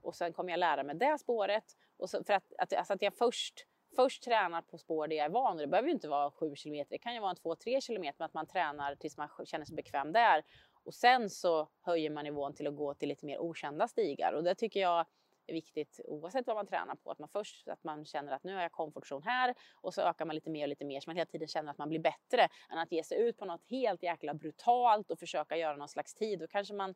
Och 0.02 0.14
sen 0.14 0.32
kommer 0.32 0.50
jag 0.50 0.60
lära 0.60 0.82
mig 0.82 0.94
det 0.94 1.18
spåret. 1.18 1.64
Och 1.96 2.10
så, 2.10 2.24
för 2.24 2.32
att, 2.32 2.52
att, 2.58 2.72
alltså 2.72 2.92
att 2.92 3.02
jag 3.02 3.14
först, 3.14 3.66
först 3.96 4.22
tränar 4.22 4.62
på 4.62 4.78
spår 4.78 5.08
där 5.08 5.16
jag 5.16 5.24
är 5.24 5.30
van. 5.30 5.52
Och 5.52 5.60
det 5.60 5.66
behöver 5.66 5.88
ju 5.88 5.94
inte 5.94 6.08
vara 6.08 6.30
7 6.30 6.56
kilometer, 6.56 6.90
det 6.90 6.98
kan 6.98 7.14
ju 7.14 7.20
vara 7.20 7.30
en 7.30 7.36
2-3 7.36 7.80
kilometer, 7.80 8.16
men 8.18 8.26
att 8.26 8.34
man 8.34 8.46
tränar 8.46 8.94
tills 8.94 9.16
man 9.16 9.28
känner 9.44 9.64
sig 9.64 9.76
bekväm 9.76 10.12
där. 10.12 10.44
Och 10.84 10.94
sen 10.94 11.30
så 11.30 11.68
höjer 11.80 12.10
man 12.10 12.24
nivån 12.24 12.54
till 12.54 12.66
att 12.66 12.76
gå 12.76 12.94
till 12.94 13.08
lite 13.08 13.26
mer 13.26 13.38
okända 13.38 13.88
stigar. 13.88 14.32
Och 14.32 14.44
det 14.44 14.54
tycker 14.54 14.80
jag 14.80 15.06
är 15.48 15.52
viktigt 15.52 16.00
oavsett 16.04 16.46
vad 16.46 16.56
man 16.56 16.66
tränar 16.66 16.94
på. 16.94 17.10
Att 17.10 17.18
man 17.18 17.28
först 17.28 17.68
att 17.68 17.84
man 17.84 18.04
känner 18.04 18.32
att 18.32 18.44
nu 18.44 18.54
har 18.54 18.62
jag 18.62 18.72
komfortzon 18.72 19.22
här 19.22 19.54
och 19.74 19.94
så 19.94 20.02
ökar 20.02 20.24
man 20.24 20.34
lite 20.34 20.50
mer 20.50 20.64
och 20.64 20.68
lite 20.68 20.84
mer 20.84 21.00
så 21.00 21.10
man 21.10 21.16
hela 21.16 21.26
tiden 21.26 21.48
känner 21.48 21.70
att 21.70 21.78
man 21.78 21.88
blir 21.88 22.00
bättre 22.00 22.48
än 22.70 22.78
att 22.78 22.92
ge 22.92 23.04
sig 23.04 23.20
ut 23.20 23.36
på 23.36 23.44
något 23.44 23.64
helt 23.70 24.02
jäkla 24.02 24.34
brutalt 24.34 25.10
och 25.10 25.18
försöka 25.18 25.56
göra 25.56 25.76
någon 25.76 25.88
slags 25.88 26.14
tid. 26.14 26.38
Då 26.38 26.46
kanske 26.46 26.74
man 26.74 26.94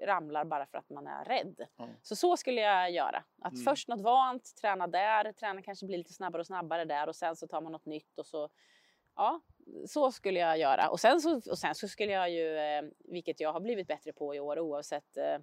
ramlar 0.00 0.44
bara 0.44 0.66
för 0.66 0.78
att 0.78 0.90
man 0.90 1.06
är 1.06 1.24
rädd. 1.24 1.66
Mm. 1.78 1.90
Så 2.02 2.16
så 2.16 2.36
skulle 2.36 2.60
jag 2.60 2.90
göra. 2.90 3.24
Att 3.42 3.52
mm. 3.52 3.64
först 3.64 3.88
något 3.88 4.00
vant, 4.00 4.56
träna 4.60 4.86
där, 4.86 5.32
träna 5.32 5.62
kanske 5.62 5.86
blir 5.86 5.98
lite 5.98 6.12
snabbare 6.12 6.40
och 6.40 6.46
snabbare 6.46 6.84
där 6.84 7.08
och 7.08 7.16
sen 7.16 7.36
så 7.36 7.46
tar 7.46 7.60
man 7.60 7.72
något 7.72 7.86
nytt 7.86 8.18
och 8.18 8.26
så 8.26 8.48
Ja, 9.16 9.40
så 9.86 10.12
skulle 10.12 10.40
jag 10.40 10.58
göra. 10.58 10.88
Och 10.88 11.00
sen 11.00 11.20
så, 11.20 11.50
och 11.50 11.58
sen 11.58 11.74
så 11.74 11.88
skulle 11.88 12.12
jag 12.12 12.30
ju, 12.30 12.56
eh, 12.56 12.82
vilket 12.98 13.40
jag 13.40 13.52
har 13.52 13.60
blivit 13.60 13.86
bättre 13.86 14.12
på 14.12 14.34
i 14.34 14.40
år 14.40 14.58
oavsett 14.58 15.16
eh, 15.16 15.38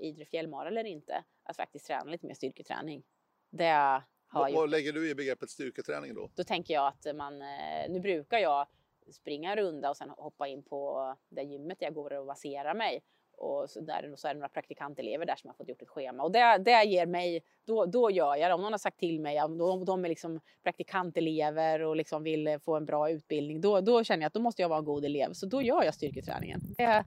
Idre 0.00 0.24
fjällmara 0.24 0.68
eller 0.68 0.84
inte, 0.84 1.24
att 1.42 1.56
faktiskt 1.56 1.86
träna 1.86 2.10
lite 2.10 2.26
mer 2.26 2.34
styrketräning. 2.34 3.02
Det 3.50 4.02
har 4.28 4.40
vad, 4.40 4.52
vad 4.52 4.70
lägger 4.70 4.92
du 4.92 5.10
i 5.10 5.14
begreppet 5.14 5.50
styrketräning 5.50 6.14
då? 6.14 6.30
Då 6.34 6.44
tänker 6.44 6.74
jag 6.74 6.86
att 6.86 7.16
man, 7.16 7.42
eh, 7.42 7.90
nu 7.90 8.00
brukar 8.00 8.38
jag 8.38 8.66
springa 9.10 9.50
en 9.50 9.56
runda 9.56 9.90
och 9.90 9.96
sen 9.96 10.10
hoppa 10.10 10.48
in 10.48 10.62
på 10.62 11.14
det 11.28 11.42
gymmet 11.42 11.78
jag 11.80 11.94
går 11.94 12.12
och 12.12 12.26
baserar 12.26 12.74
mig. 12.74 13.02
Och 13.40 13.70
så, 13.70 13.80
där, 13.80 14.12
så 14.16 14.28
är 14.28 14.34
det 14.34 14.40
några 14.40 14.48
praktikantelever 14.48 15.26
där 15.26 15.36
som 15.36 15.48
har 15.48 15.54
fått 15.54 15.68
gjort 15.68 15.82
ett 15.82 15.88
schema. 15.88 16.22
Och 16.22 16.32
det, 16.32 16.58
det 16.58 16.84
ger 16.84 17.06
mig, 17.06 17.42
då, 17.64 17.86
då 17.86 18.10
gör 18.10 18.36
jag 18.36 18.50
det. 18.50 18.54
Om 18.54 18.60
någon 18.60 18.72
har 18.72 18.78
sagt 18.78 18.98
till 18.98 19.20
mig, 19.20 19.42
om 19.42 19.58
de, 19.58 19.84
de 19.84 20.04
är 20.04 20.08
liksom 20.08 20.40
praktikantelever 20.62 21.82
och 21.82 21.96
liksom 21.96 22.22
vill 22.22 22.58
få 22.64 22.76
en 22.76 22.84
bra 22.84 23.10
utbildning, 23.10 23.60
då, 23.60 23.80
då 23.80 24.04
känner 24.04 24.22
jag 24.22 24.26
att 24.26 24.34
då 24.34 24.40
måste 24.40 24.62
jag 24.62 24.68
vara 24.68 24.78
en 24.78 24.84
god 24.84 25.04
elev. 25.04 25.32
Så 25.32 25.46
då 25.46 25.62
gör 25.62 25.82
jag 25.84 25.94
styrketräningen. 25.94 26.60
Det, 26.78 27.04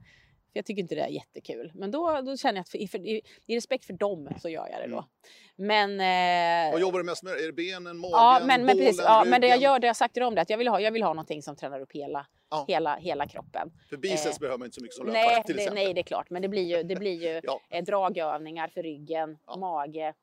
för 0.52 0.58
jag 0.58 0.66
tycker 0.66 0.82
inte 0.82 0.94
det 0.94 1.00
är 1.00 1.08
jättekul. 1.08 1.72
Men 1.74 1.90
då, 1.90 2.20
då 2.20 2.36
känner 2.36 2.56
jag 2.56 2.60
att 2.60 2.68
för, 2.68 2.86
för, 2.86 2.98
i, 2.98 3.22
i, 3.46 3.56
respekt 3.56 3.84
för 3.84 3.92
dem 3.92 4.28
så 4.40 4.48
gör 4.48 4.68
jag 4.68 4.80
det 4.80 4.86
då. 4.86 5.06
Mm. 5.58 5.96
Men... 5.96 6.68
Eh, 6.68 6.72
Vad 6.72 6.80
jobbar 6.80 6.98
du 6.98 7.04
mest 7.04 7.22
med? 7.22 7.32
Är 7.32 7.46
det 7.46 7.52
benen, 7.52 7.98
magen, 7.98 8.12
ja, 8.12 8.40
men, 8.46 8.64
men, 8.64 8.76
precis, 8.76 9.00
ja, 9.04 9.24
men 9.26 9.40
det 9.40 9.46
jag 9.46 9.58
gör, 9.58 9.78
det 9.78 9.86
jag 9.86 9.96
sagt 9.96 10.14
till 10.14 10.22
dem, 10.22 10.34
det 10.34 10.40
att 10.40 10.50
jag 10.50 10.58
vill 10.58 10.68
ha, 10.68 10.80
jag 10.80 10.92
vill 10.92 11.02
ha 11.02 11.12
någonting 11.12 11.42
som 11.42 11.56
tränar 11.56 11.80
upp 11.80 11.92
hela, 11.92 12.26
ja. 12.50 12.64
hela, 12.68 12.96
hela 12.96 13.28
kroppen. 13.28 13.72
För 13.90 13.96
biceps 13.96 14.36
eh, 14.36 14.40
behöver 14.40 14.58
man 14.58 14.66
inte 14.66 14.74
så 14.74 14.82
mycket 14.82 14.96
som 14.96 15.06
löpare 15.06 15.22
nej, 15.22 15.44
till 15.44 15.56
det, 15.56 15.70
Nej, 15.70 15.94
det 15.94 16.00
är 16.00 16.04
klart. 16.04 16.30
Men 16.30 16.42
det 16.42 16.48
blir 16.48 16.76
ju, 16.76 16.82
det 16.82 16.96
blir 16.96 17.22
ju 17.22 17.40
ja. 17.42 17.60
eh, 17.70 17.84
dragövningar 17.84 18.68
för 18.68 18.82
ryggen, 18.82 19.38
mage 19.58 20.14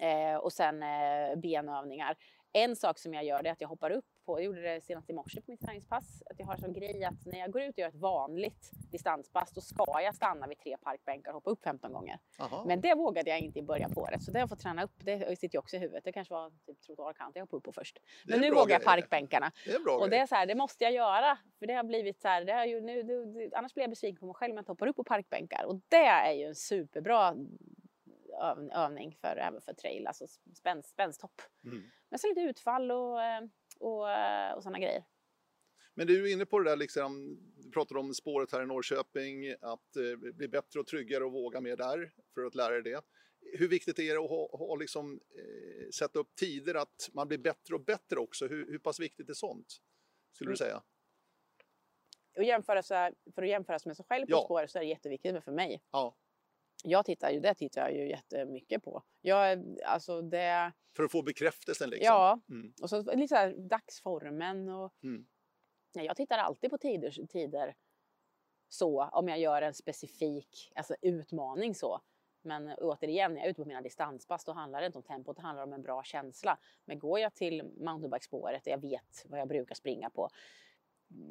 eh, 0.00 0.36
och 0.36 0.52
sen 0.52 0.82
eh, 0.82 1.36
benövningar. 1.36 2.16
En 2.52 2.76
sak 2.76 2.98
som 2.98 3.14
jag 3.14 3.24
gör 3.24 3.46
är 3.46 3.52
att 3.52 3.60
jag 3.60 3.68
hoppar 3.68 3.90
upp 3.90 4.04
på, 4.26 4.38
jag 4.38 4.44
gjorde 4.44 4.60
det 4.60 4.80
senast 4.80 5.10
i 5.10 5.12
morse 5.12 5.40
på 5.40 5.50
mitt 5.50 5.60
träningspass, 5.60 6.22
att 6.30 6.38
jag 6.38 6.46
har 6.46 6.56
som 6.56 6.72
grej 6.72 7.04
att 7.04 7.26
när 7.26 7.38
jag 7.38 7.50
går 7.50 7.62
ut 7.62 7.74
och 7.74 7.78
gör 7.78 7.88
ett 7.88 7.94
vanligt 7.94 8.70
distanspass 8.92 9.52
då 9.52 9.60
ska 9.60 10.00
jag 10.02 10.14
stanna 10.14 10.46
vid 10.46 10.58
tre 10.58 10.76
parkbänkar 10.82 11.30
och 11.30 11.34
hoppa 11.34 11.50
upp 11.50 11.64
15 11.64 11.92
gånger. 11.92 12.18
Aha. 12.38 12.64
Men 12.66 12.80
det 12.80 12.94
vågade 12.94 13.30
jag 13.30 13.40
inte 13.40 13.58
i 13.58 13.62
början 13.62 13.94
på 13.94 14.00
året 14.00 14.22
så 14.22 14.30
det 14.30 14.38
har 14.38 14.42
jag 14.42 14.48
fått 14.48 14.60
träna 14.60 14.84
upp. 14.84 14.92
Det 14.96 15.38
sitter 15.38 15.56
ju 15.56 15.58
också 15.58 15.76
i 15.76 15.78
huvudet. 15.78 16.04
Det 16.04 16.12
kanske 16.12 16.34
var 16.34 16.50
typ 16.66 16.80
trottoarkant 16.80 17.36
jag 17.36 17.42
hoppade 17.42 17.58
upp 17.58 17.64
på 17.64 17.72
först. 17.72 17.98
Men 18.24 18.40
nu 18.40 18.50
vågar 18.50 18.74
jag 18.74 18.84
parkbänkarna. 18.84 19.52
Det 19.64 19.72
är 19.72 19.80
bra 19.80 19.96
och 19.96 20.10
det 20.10 20.16
är 20.16 20.26
så 20.26 20.34
här, 20.34 20.46
det 20.46 20.54
måste 20.54 20.84
jag 20.84 20.92
göra. 20.92 21.38
För 21.58 21.66
det 21.66 21.74
har 21.74 21.84
blivit 21.84 22.20
så 22.20 22.28
här, 22.28 22.44
det 22.44 22.52
har 22.52 22.64
ju, 22.64 22.80
nu, 22.80 23.02
det, 23.02 23.56
annars 23.56 23.74
blir 23.74 23.82
jag 23.82 23.90
besviken 23.90 24.20
på 24.20 24.26
mig 24.26 24.34
själv 24.34 24.50
om 24.50 24.56
jag 24.56 24.62
inte 24.62 24.72
hoppar 24.72 24.86
upp 24.86 24.96
på 24.96 25.04
parkbänkar. 25.04 25.64
Och 25.64 25.80
det 25.88 26.06
är 26.06 26.32
ju 26.32 26.44
en 26.44 26.54
superbra 26.54 27.34
övning 28.72 29.16
för, 29.20 29.36
även 29.36 29.60
för 29.60 29.72
trail, 29.72 30.06
alltså 30.06 30.26
spänst, 30.54 30.90
spänsthopp. 30.90 31.42
Mm. 31.64 31.82
Men 32.08 32.18
så 32.18 32.28
lite 32.28 32.40
utfall 32.40 32.90
och, 32.90 33.22
eh, 33.22 33.40
och, 33.84 34.10
eh, 34.10 34.52
och 34.52 34.62
sådana 34.62 34.78
grejer. 34.78 35.04
Men 35.94 36.06
du 36.06 36.28
är 36.28 36.32
inne 36.32 36.46
på 36.46 36.58
det 36.58 36.70
där, 36.70 36.76
liksom, 36.76 37.38
du 37.56 37.70
pratar 37.70 37.96
om 37.96 38.14
spåret 38.14 38.52
här 38.52 38.62
i 38.62 38.66
Norrköping, 38.66 39.50
att 39.60 39.96
eh, 39.96 40.32
bli 40.34 40.48
bättre 40.48 40.80
och 40.80 40.86
tryggare 40.86 41.24
och 41.24 41.32
våga 41.32 41.60
mer 41.60 41.76
där 41.76 42.12
för 42.34 42.44
att 42.44 42.54
lära 42.54 42.72
dig 42.80 42.82
det. 42.82 43.00
Hur 43.58 43.68
viktigt 43.68 43.98
är 43.98 44.14
det 44.14 44.24
att 44.24 44.30
ha, 44.30 44.56
ha 44.56 44.76
liksom, 44.76 45.20
eh, 45.30 45.88
sätta 45.90 46.18
upp 46.18 46.34
tider 46.36 46.74
att 46.74 47.10
man 47.12 47.28
blir 47.28 47.38
bättre 47.38 47.74
och 47.74 47.84
bättre 47.84 48.16
också? 48.18 48.46
Hur, 48.46 48.66
hur 48.66 48.78
pass 48.78 49.00
viktigt 49.00 49.30
är 49.30 49.34
sånt, 49.34 49.66
skulle 50.32 50.48
du 50.48 50.52
mm. 50.52 50.56
säga? 50.56 50.82
Och 52.36 52.44
jämföra 52.44 52.82
för 53.34 53.42
att 53.42 53.48
jämföra 53.48 53.78
med 53.84 53.96
sig 53.96 54.06
själv 54.08 54.26
på 54.26 54.32
Ja. 54.32 54.44
spår 54.44 54.66
så 54.66 54.78
är 54.78 54.82
det 54.82 54.88
jätteviktigt 54.88 55.32
men 55.32 55.42
för 55.42 55.52
mig. 55.52 55.82
Ja. 55.90 56.16
Jag 56.86 57.04
tittar 57.04 57.30
ju, 57.30 57.40
det 57.40 57.54
tittar 57.54 57.80
jag 57.82 57.92
ju 57.92 58.08
jättemycket 58.08 58.82
på. 58.82 59.02
Jag, 59.20 59.64
alltså 59.84 60.22
det, 60.22 60.72
För 60.96 61.04
att 61.04 61.12
få 61.12 61.22
bekräftelsen 61.22 61.90
liksom. 61.90 62.06
ja, 62.06 62.40
Mm. 62.48 62.72
och 62.82 62.90
så 62.90 63.02
lite 63.16 63.28
så 63.54 63.68
dagsformen 63.68 64.68
och 64.68 64.92
Mm. 65.02 65.26
Nej, 65.94 66.06
jag 66.06 66.16
tittar 66.16 66.38
alltid 66.38 66.70
på 66.70 66.78
tider, 66.78 67.26
tider 67.26 67.74
så 68.68 69.04
om 69.04 69.28
jag 69.28 69.38
gör 69.38 69.62
en 69.62 69.74
specifik 69.74 70.72
alltså 70.74 70.94
utmaning 71.02 71.74
så. 71.74 72.00
Men 72.42 72.68
återigen, 72.68 73.32
när 73.34 73.40
jag 73.40 73.46
är 73.46 73.50
ute 73.50 73.62
på 73.62 73.68
mina 73.68 73.82
distanspass 73.82 74.44
då 74.44 74.52
handlar 74.52 74.80
det 74.80 74.86
inte 74.86 74.98
om 74.98 75.04
tempot, 75.04 75.36
det 75.36 75.42
handlar 75.42 75.62
om 75.64 75.72
en 75.72 75.82
bra 75.82 76.02
känsla. 76.02 76.58
Men 76.84 76.98
går 76.98 77.20
jag 77.20 77.34
till 77.34 77.62
mountainbikespåret 77.62 78.64
där 78.64 78.70
jag 78.70 78.80
vet 78.80 79.24
vad 79.28 79.40
jag 79.40 79.48
brukar 79.48 79.74
springa 79.74 80.10
på, 80.10 80.28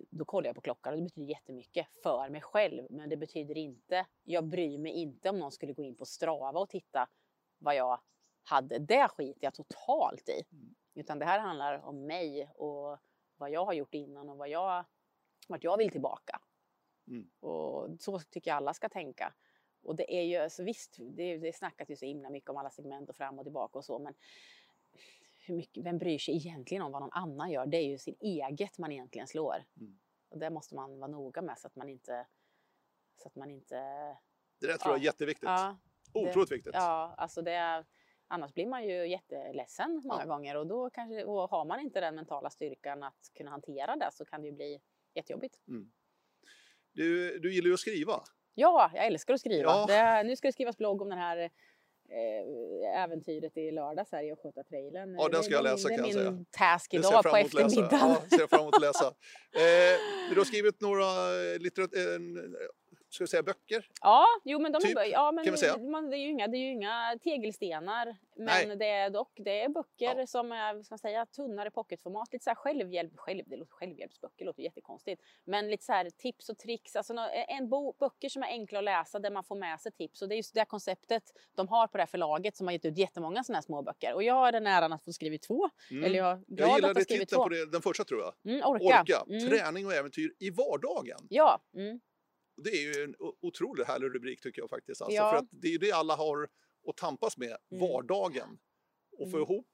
då 0.10 0.26
kollar 0.26 0.48
jag 0.48 0.56
på 0.56 0.62
klockan 0.62 0.94
och 0.94 1.00
det 1.00 1.04
betyder 1.04 1.30
jättemycket 1.30 1.88
för 2.04 2.30
mig 2.30 2.42
själv. 2.42 2.88
Men 2.90 3.10
det 3.10 3.18
betyder 3.18 3.58
inte, 3.58 4.06
jag 4.24 4.44
bryr 4.44 4.78
mig 4.78 4.92
inte 4.92 5.30
om 5.30 5.40
någon 5.40 5.52
skulle 5.52 5.74
gå 5.74 5.84
in 5.84 5.96
på 5.96 6.06
Strava 6.06 6.60
och 6.60 6.70
titta 6.70 7.08
vad 7.58 7.76
jag 7.76 8.02
hade. 8.44 8.80
Det 8.80 9.08
skiter 9.08 9.44
jag 9.44 9.54
totalt 9.54 10.30
i. 10.30 10.44
Mm. 10.52 10.76
Utan 10.94 11.20
det 11.20 11.26
här 11.26 11.40
handlar 11.40 11.86
om 11.86 12.06
mig 12.06 12.50
och 12.56 12.98
vad 13.38 13.52
jag 13.52 13.66
har 13.66 13.74
gjort 13.74 13.94
innan 13.94 14.30
och 14.30 14.38
vad 14.38 14.50
jag, 14.50 14.86
vart 15.48 15.64
jag 15.64 15.78
vill 15.78 15.92
tillbaka. 15.92 16.42
Mm. 17.08 17.30
Och 17.40 17.90
så 18.00 18.20
tycker 18.20 18.52
jag 18.52 18.58
alla 18.58 18.74
ska 18.74 18.90
tänka. 18.90 19.34
Och 19.84 19.96
det 19.96 20.16
är 20.16 20.24
ju, 20.24 20.38
alltså 20.38 20.64
visst, 20.64 20.98
det, 21.00 21.38
det 21.38 21.56
snackas 21.56 21.90
ju 21.90 21.96
så 21.96 22.06
himla 22.06 22.30
mycket 22.30 22.50
om 22.50 22.58
alla 22.58 22.70
segment 22.70 23.10
och 23.10 23.16
fram 23.16 23.40
och 23.40 23.46
tillbaka 23.46 23.80
och 23.80 23.86
så, 23.86 24.00
men 24.00 24.14
hur 25.46 25.56
mycket, 25.56 25.84
vem 25.86 25.98
bryr 25.98 26.18
sig 26.18 26.36
egentligen 26.36 26.84
om 26.84 26.92
vad 26.92 27.02
någon 27.02 27.12
annan 27.12 27.52
gör? 27.52 27.66
Det 27.66 27.78
är 27.78 27.88
ju 27.88 27.98
sin 27.98 28.16
eget 28.20 28.78
man 28.78 28.92
egentligen 28.92 29.28
slår. 29.28 29.66
Mm. 29.78 30.00
Och 30.30 30.40
det 30.40 30.50
måste 30.50 30.76
man 30.76 31.00
vara 31.00 31.12
noga 31.12 31.42
med 31.42 31.60
så 31.60 31.68
att 31.68 31.76
man 31.76 31.90
inte... 31.90 32.28
Så 33.16 33.28
att 33.28 33.36
man 33.36 33.52
inte... 33.52 33.76
Det 34.60 34.68
där 34.68 34.78
tror 34.78 34.94
jag 34.94 35.00
är 35.00 35.00
Ja. 35.00 35.06
jätteviktigt. 35.06 35.44
Ja, 35.50 35.78
Otroligt 36.14 36.52
viktigt. 36.52 36.74
ja 36.74 37.14
alltså 37.18 37.42
det... 37.42 37.86
Annars 38.28 38.54
blir 38.54 38.68
man 38.68 38.84
ju 38.88 39.08
jätteledsen 39.08 40.02
många 40.06 40.22
Ja. 40.22 40.26
gånger 40.26 40.56
och 40.58 40.68
då 40.68 40.90
kanske, 40.90 41.24
och 41.26 41.50
har 41.50 41.66
man 41.66 41.80
inte 41.80 42.00
den 42.02 42.16
mentala 42.16 42.50
styrkan 42.50 43.04
att 43.04 43.32
kunna 43.38 43.52
hantera 43.52 43.96
det 43.96 44.10
så 44.12 44.26
kan 44.26 44.42
det 44.42 44.48
ju 44.48 44.54
bli 44.54 44.82
jättejobbigt. 45.14 45.60
Du, 46.92 47.40
du 47.40 47.54
gillar 47.54 47.68
ju 47.68 47.74
att 47.74 47.80
skriva. 47.80 48.24
Ja, 48.54 48.92
jag 48.94 49.06
älskar 49.06 49.34
att 49.34 49.40
skriva. 49.40 49.70
Ja. 49.72 49.86
Det, 49.86 50.24
nu 50.28 50.36
ska 50.36 50.48
det 50.48 50.52
skrivas 50.52 50.78
blogg 50.78 51.02
om 51.02 51.10
det 51.10 51.16
här 51.16 51.50
äventyret 53.04 53.58
i 53.58 53.72
lördags 53.72 54.12
här 54.12 54.24
i 54.24 54.32
Östgötatrailern. 54.32 55.16
Ja, 55.20 55.28
den 55.30 55.44
ska 55.44 55.54
jag 55.54 55.64
det 55.64 55.70
är 55.70 55.72
läsa, 55.74 55.88
min- 55.90 55.98
kan 55.98 56.06
Det 56.08 56.12
jag 56.12 56.18
är 56.20 56.24
säga. 56.24 56.32
min 56.32 56.46
task 56.52 56.92
Det 56.92 56.98
ser 57.04 57.12
jag 57.12 57.12
idag 57.14 57.24
fram 57.24 57.32
på 57.32 57.38
läsa. 57.58 57.66
eftermiddagen. 57.68 58.10
Ja, 58.10 58.22
ser 58.30 58.40
jag 58.40 58.50
fram 58.50 58.62
emot 58.62 58.76
att 58.76 58.82
läsa. 58.82 59.06
Eh, 59.56 59.96
du 60.34 60.40
har 60.40 60.46
skrivit 60.46 60.82
några 60.82 61.06
litterat- 61.66 61.96
eh, 61.96 62.20
ska 63.14 63.22
jag 63.22 63.30
säga, 63.30 63.44
böcker. 63.44 63.90
Ja, 64.02 64.26
jo 64.44 64.60
men 64.60 64.72
de 64.72 64.82
Typ, 64.82 64.98
är, 64.98 65.04
ja, 65.04 65.32
men 65.32 65.44
kan 65.44 65.52
vi 65.52 65.58
säga. 65.58 65.78
Man, 65.78 66.10
det, 66.10 66.18
är 66.18 66.20
ju 66.20 66.30
inga, 66.30 66.48
det 66.48 66.58
är 66.58 66.60
ju 66.60 66.72
inga 66.72 67.20
tegelstenar. 67.24 68.16
Nej. 68.36 68.68
Men 68.68 68.78
det 68.78 68.90
är 68.90 69.10
dock 69.10 69.32
det 69.36 69.62
är 69.62 69.70
böcker 69.70 70.16
Ja. 70.20 70.28
som 70.28 70.52
är 70.52 70.84
ska 70.84 70.98
säga, 70.98 71.26
tunnare 71.26 71.72
pocketformat. 71.72 72.34
Lite 72.34 72.44
så 72.44 72.50
här 72.50 72.56
självhjälp, 72.56 73.12
själv, 73.16 73.44
det 73.48 73.56
låter, 73.58 73.74
självhjälpsböcker 73.74 74.46
låter 74.46 74.64
jättekonstigt. 74.64 75.22
Men 75.44 75.70
lite 75.70 75.86
så 75.86 75.94
här 75.94 76.10
tips 76.10 76.50
och 76.50 76.58
tricks. 76.58 76.96
Alltså 76.96 77.14
en 77.48 77.70
bo, 77.70 77.94
böcker 78.00 78.30
som 78.30 78.44
är 78.44 78.48
enkla 78.48 78.80
att 78.80 78.86
läsa 78.86 79.20
där 79.20 79.32
man 79.32 79.44
får 79.44 79.56
med 79.56 79.82
sig 79.82 79.92
tips. 79.92 80.22
Och 80.22 80.30
det 80.30 80.36
är 80.36 80.38
just 80.38 80.54
det 80.54 80.66
konceptet 80.66 81.24
de 81.56 81.68
har 81.68 81.88
på 81.88 81.98
det 81.98 82.02
här 82.02 82.08
förlaget 82.08 82.58
som 82.58 82.68
har 82.68 82.72
gett 82.72 82.86
ut 82.86 82.98
jättemånga 82.98 83.44
sådana 83.44 83.58
här 83.58 83.62
små 83.62 83.82
böcker. 83.82 84.14
Och 84.14 84.24
jag 84.24 84.34
har 84.34 84.52
den 84.52 84.68
äran 84.68 84.94
att 84.94 85.04
få 85.04 85.14
skriva 85.14 85.38
två. 85.38 85.70
Mm. 85.92 86.04
Eller 86.04 86.18
jag 86.18 86.32
är 86.32 86.36
glad 86.36 86.46
jag 86.48 86.70
att 86.70 86.76
gillade 86.76 87.00
ha 87.00 87.04
skrivit 87.04 87.30
titeln 87.30 87.40
två. 87.40 87.44
på 87.44 87.50
det, 87.50 87.72
den 87.72 87.82
första 87.82 88.04
tror 88.04 88.22
jag. 88.22 88.54
Mm, 88.54 88.66
orka. 88.68 89.02
Orka. 89.02 89.24
Mm. 89.30 89.50
Träning 89.50 89.86
och 89.86 89.94
äventyr 89.94 90.34
i 90.40 90.50
vardagen. 90.50 91.18
Ja. 91.30 91.62
Mm. 91.76 92.00
Det 92.58 92.70
är 92.70 92.98
ju 92.98 93.04
en 93.04 93.16
otroligt 93.42 93.88
härlig 93.88 94.16
rubrik 94.16 94.42
tycker 94.42 94.62
jag 94.62 94.70
faktiskt. 94.70 95.02
Alltså, 95.02 95.16
Ja. 95.16 95.30
För 95.30 95.38
att 95.38 95.48
det 95.52 95.68
är 95.68 95.72
ju 95.72 95.78
det 95.78 95.92
alla 95.92 96.16
har 96.16 96.50
att 96.88 96.98
tampas 96.98 97.38
med, 97.38 97.58
Mm. 97.72 97.88
vardagen. 97.88 98.60
Och 99.18 99.32
få 99.32 99.38
Mm. 99.38 99.52
ihop 99.52 99.68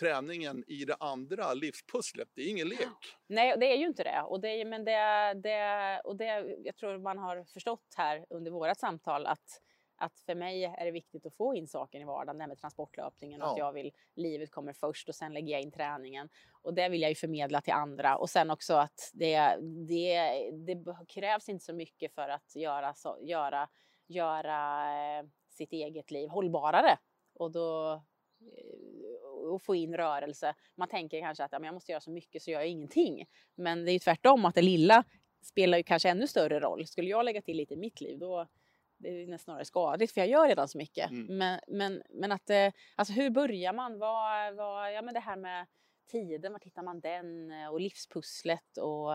träningen 0.00 0.64
i 0.66 0.84
det 0.84 0.96
andra 1.00 1.54
livspusslet, 1.54 2.28
det 2.34 2.42
är 2.42 2.48
ingen 2.50 2.68
lek. 2.68 2.88
Nej, 3.26 3.56
det 3.58 3.66
är 3.66 3.76
ju 3.76 3.86
inte 3.86 4.02
det. 4.04 4.22
Och 4.22 4.40
det, 4.40 4.64
men 4.64 4.84
det, 4.84 5.34
det, 5.42 6.00
och 6.04 6.16
det, 6.16 6.56
jag 6.64 6.76
tror 6.76 6.98
man 6.98 7.18
har 7.18 7.44
förstått 7.44 7.94
här 7.96 8.26
under 8.30 8.50
vårat 8.50 8.80
samtal 8.80 9.26
att, 9.26 9.60
att 9.96 10.20
för 10.20 10.34
mig 10.34 10.64
är 10.64 10.84
det 10.84 10.90
viktigt 10.90 11.26
att 11.26 11.34
få 11.34 11.54
in 11.54 11.68
saken 11.68 12.02
i 12.02 12.04
vardagen, 12.04 12.36
det 12.38 12.42
här 12.42 12.48
med 12.48 12.58
transportlöpningen 12.58 13.42
och 13.42 13.50
att 13.50 13.58
Ja. 13.58 13.64
jag 13.66 13.72
vill, 13.72 13.92
livet 14.14 14.50
kommer 14.50 14.72
först 14.72 15.08
och 15.08 15.14
sen 15.14 15.32
lägger 15.34 15.52
jag 15.52 15.62
in 15.62 15.72
träningen. 15.72 16.28
Och 16.62 16.74
det 16.74 16.88
vill 16.88 17.02
jag 17.02 17.10
ju 17.10 17.14
förmedla 17.14 17.60
till 17.60 17.72
andra. 17.72 18.16
Och 18.16 18.30
sen 18.30 18.50
också 18.50 18.74
att 18.74 19.10
det, 19.12 19.56
det, 19.88 20.30
det 20.66 20.84
krävs 21.08 21.48
inte 21.48 21.64
så 21.64 21.74
mycket 21.74 22.14
för 22.14 22.28
att 22.28 22.56
göra, 22.56 22.94
så, 22.94 23.18
göra, 23.22 23.68
göra 24.06 24.86
eh, 25.18 25.24
sitt 25.48 25.72
eget 25.72 26.10
liv 26.10 26.28
hållbarare. 26.28 26.98
Och 27.34 27.52
då 27.52 27.92
eh, 28.40 29.50
och 29.52 29.62
få 29.62 29.74
in 29.74 29.96
rörelse. 29.96 30.54
Man 30.74 30.88
tänker 30.88 31.20
kanske 31.20 31.44
att 31.44 31.52
ja, 31.52 31.58
men 31.58 31.66
jag 31.66 31.74
måste 31.74 31.92
göra 31.92 32.00
så 32.00 32.10
mycket 32.10 32.42
så 32.42 32.50
gör 32.50 32.60
jag 32.60 32.68
ingenting. 32.68 33.26
Men 33.54 33.84
det 33.84 33.90
är 33.90 33.92
ju 33.92 33.98
tvärtom 33.98 34.44
att 34.44 34.54
det 34.54 34.62
lilla 34.62 35.04
spelar 35.42 35.78
ju 35.78 35.84
kanske 35.84 36.08
ännu 36.08 36.26
större 36.26 36.60
roll. 36.60 36.86
Skulle 36.86 37.08
jag 37.10 37.24
lägga 37.24 37.42
till 37.42 37.56
lite 37.56 37.74
i 37.74 37.76
mitt 37.76 38.00
liv 38.00 38.18
då 38.18 38.46
det 39.04 39.32
är 39.32 39.38
snarare 39.38 39.64
skadligt 39.64 40.12
för 40.12 40.20
jag 40.20 40.28
gör 40.28 40.48
redan 40.48 40.68
så 40.68 40.78
mycket. 40.78 41.10
Mm. 41.10 41.38
Men, 41.38 41.60
men, 41.68 42.02
men 42.10 42.32
att, 42.32 42.50
eh, 42.50 42.72
alltså 42.94 43.12
hur 43.14 43.30
börjar 43.30 43.72
man? 43.72 43.98
Vad, 43.98 44.54
vad, 44.54 44.92
ja 44.92 45.02
men 45.02 45.14
det 45.14 45.20
här 45.20 45.36
med 45.36 45.66
tiden, 46.10 46.52
var 46.52 46.60
hittar 46.60 46.82
man 46.82 47.00
den? 47.00 47.52
Och 47.70 47.80
livspusslet 47.80 48.76
och, 48.76 49.10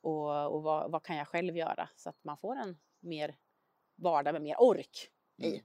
och, 0.00 0.54
och 0.54 0.62
vad, 0.62 0.90
vad 0.90 1.02
kan 1.02 1.16
jag 1.16 1.28
själv 1.28 1.56
göra? 1.56 1.88
Så 1.96 2.08
att 2.08 2.24
man 2.24 2.36
får 2.36 2.56
en 2.56 2.78
mer 3.00 3.36
vardag 3.96 4.32
med 4.32 4.42
mer 4.42 4.60
ork 4.60 5.10
i. 5.36 5.46
Mm. 5.46 5.60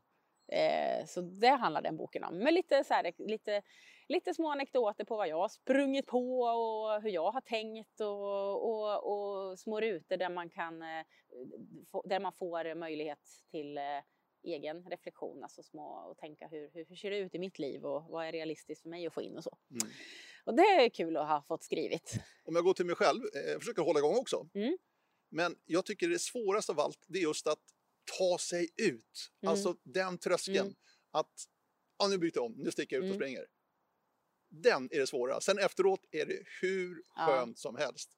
Eh, 0.48 1.06
så 1.06 1.22
det 1.22 1.50
handlar 1.50 1.82
den 1.82 1.98
boken 1.98 2.24
om. 2.24 2.38
Med 2.38 2.54
lite, 2.54 2.84
så 2.84 2.94
här, 2.94 3.12
lite, 3.18 3.62
lite 4.08 4.34
små 4.34 4.52
anekdoter 4.52 5.04
på 5.06 5.18
vad 5.18 5.28
jag 5.28 5.38
har 5.38 5.50
sprungit 5.50 6.06
på 6.08 6.42
och 6.42 7.02
hur 7.02 7.10
jag 7.10 7.32
har 7.32 7.42
tänkt 7.42 8.00
och, 8.00 8.70
och, 8.70 9.50
och 9.52 9.60
små 9.60 9.82
rutor 9.82 10.18
där 10.18 10.30
man, 10.30 10.50
kan, 10.50 10.82
eh, 10.82 11.06
där 12.04 12.20
man 12.20 12.34
får 12.34 12.76
möjlighet 12.76 13.20
till 13.52 13.78
eh, 13.78 13.84
egen 14.44 14.90
reflektion. 14.90 15.44
Alltså 15.44 15.64
små 15.64 15.86
och 15.86 16.18
tänka 16.18 16.48
hur, 16.48 16.70
hur, 16.74 16.86
hur 16.86 16.96
ser 16.96 17.12
det 17.12 17.18
ut 17.18 17.36
i 17.36 17.40
mitt 17.40 17.60
liv 17.60 17.86
och 17.86 18.04
vad 18.10 18.28
är 18.28 18.32
realistiskt 18.32 18.82
för 18.82 18.90
mig 18.90 19.08
att 19.08 19.14
få 19.14 19.22
in 19.22 19.38
och 19.38 19.44
så. 19.44 19.58
Mm. 19.72 19.94
Och 20.46 20.56
det 20.56 20.62
är 20.62 20.90
kul 20.90 21.18
att 21.18 21.28
ha 21.28 21.42
fått 21.42 21.64
skrivit. 21.64 22.14
Om 22.44 22.56
jag 22.56 22.64
går 22.64 22.74
till 22.74 22.86
mig 22.86 22.96
själv, 22.96 23.22
eh, 23.36 23.52
jag 23.52 23.62
försöker 23.62 23.82
hålla 23.82 24.00
igång 24.00 24.18
också. 24.18 24.48
Mm. 24.54 24.78
Men 25.30 25.56
jag 25.66 25.86
tycker 25.86 26.10
det 26.10 26.20
svåraste 26.20 26.72
av 26.72 26.80
allt, 26.80 27.06
det 27.08 27.20
är 27.20 27.24
just 27.24 27.48
att 27.48 27.60
ta 28.20 28.38
sig 28.38 28.70
ut. 28.78 29.32
Mm. 29.42 29.52
Alltså 29.52 29.76
den 29.84 30.18
tröskeln. 30.18 30.58
Mm. 30.58 30.76
Att, 31.12 31.34
ja 32.00 32.08
nu 32.08 32.18
byter 32.18 32.32
jag 32.36 32.46
om, 32.46 32.54
nu 32.58 32.72
sticker 32.72 32.96
jag 32.96 33.06
ut 33.06 33.12
och 33.12 33.16
Mm. 33.16 33.20
springer. 33.20 33.46
Den 34.62 34.90
är 34.92 35.00
det 35.00 35.08
svåra. 35.08 35.42
Sen 35.42 35.58
efteråt 35.60 36.00
är 36.12 36.26
det 36.26 36.40
hur 36.62 37.02
Ja. 37.16 37.26
skönt 37.26 37.60
som 37.60 37.76
helst. 37.76 38.10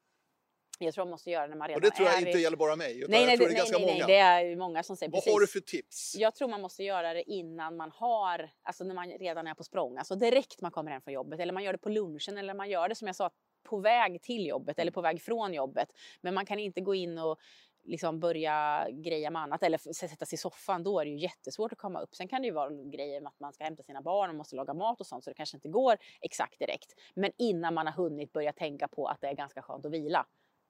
Jag 0.80 0.94
tror 0.94 1.06
man 1.06 1.10
måste 1.12 1.32
göra 1.32 1.44
det 1.44 1.50
när 1.50 1.58
man 1.58 1.68
redan 1.68 1.78
Och 1.78 1.82
det 1.82 1.92
tror 1.96 2.08
jag 2.08 2.16
är 2.22 2.28
inte 2.28 2.40
i... 2.40 2.42
gäller 2.42 2.58
bara 2.58 2.76
mig, 2.76 2.98
utan 3.00 3.12
Nej, 3.12 3.26
nej, 3.26 3.30
jag 3.30 3.38
tror 3.40 3.48
det, 3.48 3.54
det 3.54 3.60
är 3.60 3.64
nej, 3.64 3.72
ganska 3.72 3.78
nej, 3.78 3.86
nej, 3.86 3.96
många. 3.96 4.08
det 4.08 4.50
är 4.52 4.56
många 4.56 4.84
som 4.84 4.98
säger 4.98 5.12
Vad 5.12 5.22
precis. 5.22 5.34
har 5.34 5.40
du 5.40 5.48
för 5.48 5.60
tips? 5.60 6.16
Jag 6.18 6.36
tror 6.36 6.48
man 6.48 6.62
måste 6.62 6.84
göra 6.84 7.14
det 7.14 7.32
innan 7.32 7.76
man 7.78 7.92
har, 7.92 8.50
alltså 8.64 8.84
när 8.84 8.96
man 8.96 9.10
redan 9.10 9.48
är 9.48 9.54
på 9.54 9.64
språng, 9.64 9.98
alltså 9.98 10.16
direkt 10.16 10.62
man 10.62 10.72
kommer 10.72 10.92
hem 10.92 11.02
från 11.02 11.14
jobbet 11.14 11.40
eller 11.40 11.54
man 11.54 11.64
gör 11.64 11.72
det 11.72 11.78
på 11.80 11.90
lunchen 11.90 12.38
eller 12.38 12.54
man 12.54 12.70
gör 12.70 12.90
det 12.90 12.96
som 12.96 13.08
jag 13.08 13.16
sa 13.16 13.30
på 13.64 13.80
väg 13.80 14.22
till 14.22 14.46
jobbet 14.48 14.80
eller 14.80 14.92
på 14.92 15.02
väg 15.02 15.22
från 15.22 15.54
jobbet. 15.54 15.90
Men 16.22 16.34
man 16.34 16.46
kan 16.46 16.60
inte 16.60 16.82
gå 16.82 16.96
in 16.96 17.18
och 17.18 17.40
liksom 17.88 18.20
börja 18.20 18.88
greja 18.90 19.30
med 19.30 19.42
annat 19.42 19.64
eller 19.64 19.94
sätta 19.94 20.26
sig 20.26 20.36
i 20.36 20.38
soffan, 20.38 20.84
då 20.84 21.00
är 21.00 21.06
det 21.06 21.12
ju 21.12 21.18
jättesvårt 21.18 21.72
att 21.72 21.78
komma 21.78 22.02
upp. 22.02 22.16
Sen 22.16 22.28
kan 22.28 22.42
det 22.42 22.46
ju 22.46 22.54
vara 22.54 22.70
grejer 22.70 23.22
med 23.22 23.28
att 23.28 23.40
man 23.40 23.54
ska 23.54 23.64
hämta 23.64 23.84
sina 23.84 24.02
barn 24.02 24.30
och 24.30 24.36
måste 24.36 24.56
laga 24.56 24.74
mat 24.74 25.02
och 25.02 25.08
sånt 25.08 25.24
så 25.24 25.30
det 25.30 25.34
kanske 25.34 25.58
inte 25.58 25.70
går 25.70 25.98
exakt 26.22 26.60
direkt. 26.60 26.94
Men 27.16 27.32
innan 27.38 27.74
man 27.74 27.88
har 27.88 27.94
hunnit 27.94 28.34
börja 28.34 28.54
tänka 28.54 28.88
på 28.88 29.08
att 29.08 29.22
det 29.22 29.28
är 29.28 29.34
ganska 29.34 29.62
skönt 29.62 29.86
att 29.86 29.92
vila. 29.92 30.26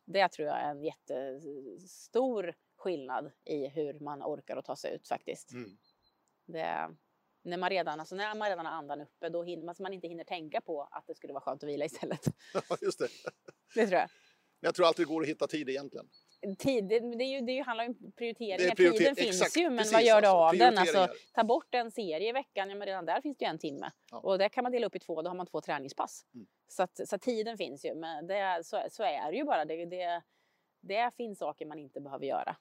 Det 0.05 0.30
tror 0.30 0.47
jag 0.47 0.57
är 0.57 0.72
en 0.72 0.84
jättestor 0.84 2.55
skillnad 2.78 3.32
i 3.45 3.68
hur 3.68 3.99
man 3.99 4.24
orkar 4.24 4.57
att 4.57 4.65
ta 4.65 4.76
sig 4.76 4.95
ut 4.95 5.07
faktiskt. 5.07 5.51
Mm. 5.51 5.78
Det, 6.45 6.95
när, 7.41 7.57
man 7.57 7.70
redan, 7.70 7.99
alltså 7.99 8.15
när 8.15 8.36
man 8.36 8.49
redan 8.49 8.65
har 8.65 8.74
andan 8.74 9.01
uppe, 9.01 9.30
då 9.30 9.43
hinner 9.43 9.68
alltså 9.68 9.84
man 9.84 9.93
inte 9.93 10.07
hinner 10.07 10.24
tänka 10.24 10.61
på 10.61 10.88
att 10.91 11.07
det 11.07 11.15
skulle 11.15 11.34
vara 11.34 11.41
skönt 11.41 11.63
att 11.63 11.70
vila 11.70 11.86
istället. 11.86 12.26
Ja, 12.53 12.78
just 12.82 12.99
det. 12.99 13.07
Det 13.76 13.88
tror 13.88 13.99
jag. 13.99 14.09
Jag 14.59 14.76
tror 14.76 14.88
alltid 14.88 15.05
det 15.05 15.13
går 15.13 15.22
att 15.22 15.28
hitta 15.28 15.47
tid 15.47 15.70
egentligen. 15.70 16.09
Tid, 16.60 16.88
det, 16.88 17.00
det, 17.00 17.24
är 17.24 17.40
ju, 17.40 17.42
det 17.42 17.60
handlar 17.60 17.84
ju 17.84 17.90
om 17.90 18.12
prioriteringar. 18.12 18.76
Prioriter- 18.76 18.98
Tiden 18.98 19.16
finns 19.16 19.42
exakt, 19.42 19.58
ju, 19.58 19.70
men 19.70 19.78
precis, 19.78 19.94
vad 19.94 20.04
gör 20.04 20.22
du 20.22 20.28
alltså, 20.28 20.44
av 20.44 20.58
den? 20.58 20.78
Alltså, 20.78 21.08
ta 21.34 21.44
bort 21.44 21.76
en 21.76 21.92
serie 21.92 22.30
i 22.30 22.32
veckan, 22.32 22.70
ja, 22.70 22.76
men 22.76 22.86
redan 22.86 23.06
där 23.06 23.22
finns 23.22 23.38
det 23.38 23.46
ju 23.46 23.50
en 23.50 23.60
timme. 23.60 23.92
Ja. 24.12 24.20
Och 24.20 24.38
det 24.38 24.50
kan 24.50 24.64
man 24.64 24.72
dela 24.72 24.88
upp 24.88 24.96
i 24.96 25.00
två, 25.00 25.22
då 25.22 25.30
har 25.30 25.36
man 25.36 25.48
två 25.48 25.62
träningspass. 25.62 26.26
Mm. 26.36 26.48
Så, 26.68 26.84
att, 26.84 27.08
så 27.08 27.16
att 27.16 27.22
tiden 27.22 27.58
finns 27.58 27.86
ju, 27.86 27.96
men 27.96 28.28
det, 28.28 28.62
så, 28.64 28.84
så 28.90 29.04
är 29.04 29.32
det 29.32 29.38
ju 29.38 29.44
bara. 29.44 29.66
Det, 29.66 29.86
det, 29.86 30.22
det 30.82 31.12
finns 31.18 31.40
saker 31.40 31.66
man 31.66 31.80
inte 31.80 32.02
behöver 32.02 32.26
göra. 32.26 32.56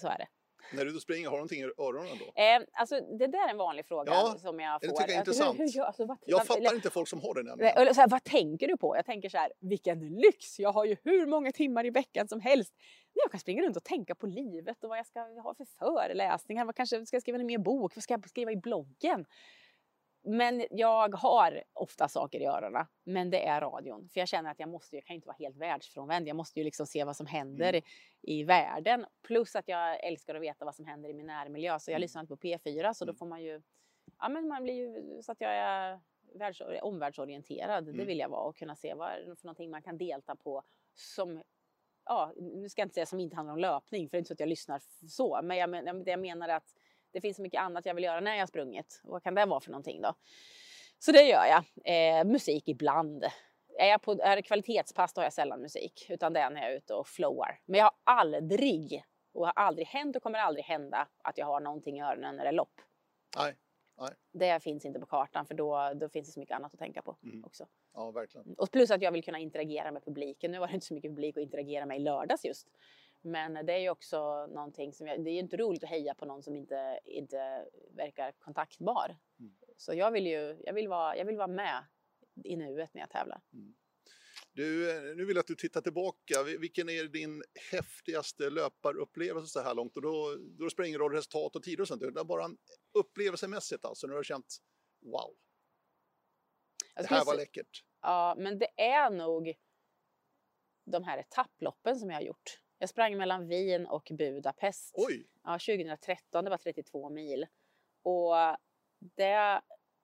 Så 0.00 0.08
är 0.08 0.18
det. 0.18 0.28
När 0.72 0.84
du 0.84 0.92
springer, 1.00 1.24
har 1.28 1.32
du 1.32 1.38
någonting 1.38 1.60
i 1.60 1.64
öronen 1.64 2.18
då? 2.18 2.42
Eh, 2.42 2.60
alltså, 2.72 3.00
det 3.18 3.26
där 3.26 3.46
är 3.46 3.50
en 3.50 3.56
vanlig 3.56 3.86
fråga 3.86 4.12
Ja, 4.12 4.36
som 4.38 4.60
jag 4.60 4.80
det 4.80 4.88
får. 4.88 4.96
tycker 4.96 5.12
jag 5.12 5.14
är 5.14 5.18
Alltså, 5.28 5.30
intressant. 5.44 5.58
Hur, 5.60 5.72
hur, 5.80 5.82
alltså, 5.86 6.04
vad, 6.06 6.18
Jag 6.24 6.38
vad- 6.38 6.46
fattar 6.46 6.60
eller- 6.60 6.74
inte 6.74 6.90
folk 6.90 7.08
som 7.08 7.20
har 7.20 7.34
Nej, 7.34 7.44
nämligen. 7.44 7.76
eller 7.76 7.92
så 7.92 8.00
här, 8.00 8.08
vad 8.08 8.24
tänker 8.24 8.68
du 8.68 8.76
på? 8.76 8.96
Jag 8.96 9.04
tänker 9.06 9.28
så 9.28 9.36
här, 9.38 9.52
vilken 9.60 10.08
lyx! 10.08 10.58
Jag 10.58 10.72
har 10.72 10.84
ju 10.84 10.96
hur 11.04 11.26
många 11.26 11.52
timmar 11.52 11.86
i 11.86 11.90
veckan 11.90 12.28
som 12.28 12.40
helst. 12.40 12.72
Jag 13.12 13.30
kan 13.30 13.40
springa 13.40 13.62
runt 13.62 13.76
och 13.76 13.84
tänka 13.84 14.14
på 14.14 14.26
livet 14.26 14.84
och 14.84 14.88
vad 14.90 14.98
jag 14.98 15.06
ska 15.06 15.20
ha 15.20 15.54
för 15.54 15.64
föreläsningar. 15.78 16.64
Vad 16.64 16.74
kanske 16.76 17.06
ska 17.06 17.14
jag 17.16 17.22
skriva 17.22 17.38
en 17.38 17.46
mer 17.46 17.58
bok? 17.58 17.92
Vad 17.96 18.02
ska 18.02 18.14
jag 18.14 18.28
skriva 18.28 18.52
i 18.52 18.56
bloggen? 18.56 19.24
Men 20.28 20.66
jag 20.70 21.14
har 21.14 21.62
ofta 21.72 22.08
saker 22.08 22.40
i 22.40 22.44
öronen. 22.46 22.86
Men 23.04 23.30
det 23.30 23.46
är 23.46 23.60
radion. 23.60 24.08
För 24.08 24.20
jag 24.20 24.28
känner 24.28 24.50
att 24.50 24.58
jag 24.60 24.68
måste, 24.68 24.96
jag 24.96 25.04
kan 25.04 25.16
inte 25.16 25.26
vara 25.28 25.36
helt 25.38 25.56
världsfrånvänd. 25.56 26.28
Jag 26.28 26.36
måste 26.36 26.60
ju 26.60 26.64
liksom 26.64 26.86
se 26.86 27.04
vad 27.04 27.16
som 27.16 27.26
händer 27.26 27.68
Mm. 27.68 27.82
i, 28.22 28.44
världen. 28.44 29.06
Plus 29.22 29.56
att 29.56 29.68
jag 29.68 30.04
älskar 30.04 30.34
att 30.34 30.42
veta 30.42 30.64
vad 30.64 30.74
som 30.74 30.84
händer 30.84 31.08
i 31.08 31.14
min 31.14 31.26
närmiljö. 31.26 31.78
Så 31.78 31.90
jag 31.90 31.94
Mm. 31.94 32.00
lyssnar 32.02 32.20
inte 32.20 32.36
på 32.36 32.36
P4 32.36 32.94
så 32.94 33.04
då 33.04 33.10
Mm. 33.10 33.16
får 33.18 33.26
man 33.26 33.42
ju, 33.42 33.62
ja 34.18 34.28
men 34.28 34.48
man 34.48 34.62
blir 34.62 34.74
ju 34.74 35.22
så 35.22 35.32
att 35.32 35.40
jag 35.40 35.52
är 35.54 36.00
världs, 36.34 36.62
omvärldsorienterad. 36.82 37.84
Det 37.84 37.90
Mm. 37.90 38.06
vill 38.06 38.18
jag 38.18 38.28
vara 38.28 38.42
och 38.42 38.56
kunna 38.56 38.76
se 38.76 38.94
vad 38.94 39.08
är 39.10 39.18
det 39.26 39.36
för 39.36 39.46
någonting 39.46 39.70
man 39.70 39.82
kan 39.82 39.98
delta 39.98 40.36
på 40.36 40.62
som 40.94 41.42
Ja, 42.10 42.32
nu 42.36 42.68
ska 42.68 42.80
jag 42.80 42.86
inte 42.86 42.94
säga 42.94 43.06
som 43.06 43.20
inte 43.20 43.36
handlar 43.36 43.52
om 43.52 43.58
löpning 43.60 44.08
för 44.08 44.10
det 44.10 44.16
är 44.16 44.18
inte 44.18 44.28
så 44.28 44.32
att 44.34 44.40
jag 44.40 44.48
lyssnar 44.48 44.80
så. 45.08 45.40
Men 45.42 45.56
jag, 45.56 45.70
men, 45.70 46.04
det 46.04 46.10
jag 46.10 46.20
menar 46.20 46.48
är 46.48 46.56
att 46.56 46.74
det 47.12 47.20
finns 47.20 47.36
så 47.36 47.42
mycket 47.42 47.60
annat 47.60 47.86
jag 47.86 47.94
vill 47.94 48.04
göra 48.04 48.20
när 48.20 48.32
jag 48.34 48.42
har 48.42 48.46
sprungit. 48.46 49.00
Vad 49.04 49.22
kan 49.22 49.34
det 49.34 49.46
vara 49.46 49.60
för 49.60 49.70
någonting 49.70 50.02
då? 50.02 50.14
Så 50.98 51.12
det 51.12 51.22
gör 51.22 51.44
jag. 51.44 51.64
Eh, 52.18 52.24
musik 52.24 52.68
ibland. 52.68 53.24
Är, 53.78 53.86
jag 53.86 54.02
på, 54.02 54.12
är 54.22 54.36
det 54.36 54.42
kvalitetspass 54.42 55.12
då 55.14 55.20
har 55.20 55.26
jag 55.26 55.32
sällan 55.32 55.60
musik. 55.60 56.06
Utan 56.08 56.32
det 56.32 56.40
är 56.40 56.50
när 56.50 56.62
jag 56.62 56.72
är 56.72 56.76
ute 56.76 56.94
och 56.94 57.08
flowar. 57.08 57.60
Men 57.66 57.78
jag 57.78 57.84
har 57.84 57.94
aldrig, 58.04 59.04
och 59.32 59.46
har 59.46 59.52
aldrig 59.56 59.86
hänt 59.86 60.16
och 60.16 60.22
kommer 60.22 60.38
aldrig 60.38 60.64
hända, 60.64 61.08
att 61.22 61.38
jag 61.38 61.46
har 61.46 61.60
någonting 61.60 61.98
i 61.98 62.02
öronen 62.02 62.36
när 62.36 62.44
det 62.44 62.48
är 62.48 62.52
lopp. 62.52 62.80
Nej, 63.36 63.54
Det 64.32 64.62
finns 64.62 64.84
inte 64.84 65.00
på 65.00 65.06
kartan 65.06 65.46
för 65.46 65.54
då, 65.54 65.92
då 65.94 66.08
finns 66.08 66.26
det 66.28 66.32
så 66.32 66.40
mycket 66.40 66.56
annat 66.56 66.72
att 66.74 66.78
tänka 66.78 67.02
på 67.02 67.16
Mm. 67.22 67.44
också. 67.44 67.66
ja 67.94 68.10
verkligen. 68.10 68.54
Och 68.58 68.70
plus 68.70 68.90
att 68.90 69.02
jag 69.02 69.12
vill 69.12 69.24
kunna 69.24 69.38
interagera 69.38 69.90
med 69.90 70.04
publiken. 70.04 70.50
Nu 70.52 70.58
var 70.58 70.66
det 70.66 70.74
inte 70.74 70.86
så 70.86 70.94
mycket 70.94 71.10
publik 71.10 71.36
att 71.36 71.42
interagera 71.42 71.86
med 71.86 71.96
i 71.96 72.00
lördags 72.00 72.44
just. 72.44 72.68
Men 73.20 73.66
det 73.66 73.72
är 73.72 73.78
ju 73.78 73.90
också 73.90 74.46
någonting 74.46 74.92
som 74.92 75.06
jag, 75.06 75.24
det 75.24 75.30
är 75.30 75.32
ju 75.32 75.38
inte 75.40 75.56
roligt 75.56 75.84
att 75.84 75.90
heja 75.90 76.14
på 76.14 76.24
någon 76.26 76.42
som 76.42 76.56
inte, 76.56 77.00
inte 77.04 77.68
verkar 77.90 78.32
kontaktbar. 78.32 79.18
Mm. 79.40 79.54
Så 79.76 79.94
jag 79.94 80.10
vill 80.10 80.26
ju, 80.26 80.60
jag 80.64 80.72
vill 80.74 80.88
vara, 80.88 81.16
jag 81.16 81.24
vill 81.24 81.36
vara 81.36 81.46
med 81.46 81.84
i 82.44 82.56
nuet 82.56 82.94
när 82.94 83.00
jag 83.00 83.10
tävlar. 83.10 83.42
Du, 84.52 84.90
eh, 84.90 85.16
nu 85.16 85.24
vill 85.24 85.36
jag 85.36 85.40
att 85.42 85.46
du 85.46 85.54
tittar 85.54 85.80
tillbaka. 85.80 86.42
Vi- 86.46 86.56
Vilken 86.56 86.88
är 86.88 87.04
din 87.04 87.42
häftigaste 87.72 88.50
löparupplevelse 88.50 89.48
så 89.48 89.60
här 89.60 89.74
långt? 89.74 89.96
Och 89.96 90.02
då, 90.02 90.36
då 90.58 90.70
spelar 90.70 90.84
det 90.84 90.88
ingen 90.88 91.00
roll 91.00 91.12
resultat 91.12 91.56
och 91.56 91.62
tider 91.62 91.80
och 91.80 91.88
sånt. 91.88 92.00
Det 92.00 92.20
är 92.20 92.24
bara 92.24 92.48
upplevelsemässigt 92.98 93.84
alltså, 93.84 94.06
när 94.06 94.12
du 94.14 94.18
har 94.18 94.22
känt 94.24 94.56
wow, 95.00 95.36
det 96.96 97.06
här 97.06 97.24
var 97.24 97.36
läckert. 97.36 97.84
Ja, 98.00 98.34
men 98.38 98.58
det 98.58 98.80
är 98.80 99.10
nog 99.10 99.54
de 100.84 101.04
här 101.04 101.18
etapploppen 101.18 101.96
som 101.98 102.10
jag 102.10 102.16
har 102.16 102.22
gjort. 102.22 102.60
Jag 102.78 102.88
sprang 102.88 103.16
mellan 103.16 103.48
Wien 103.48 103.86
och 103.86 104.12
Budapest. 104.18 104.94
Oj, 104.96 105.26
Ja, 105.44 105.52
2013, 105.52 106.44
det 106.44 106.50
var 106.50 106.56
32 106.56 107.10
mil. 107.10 107.46
Och 108.02 108.34
det 108.98 109.60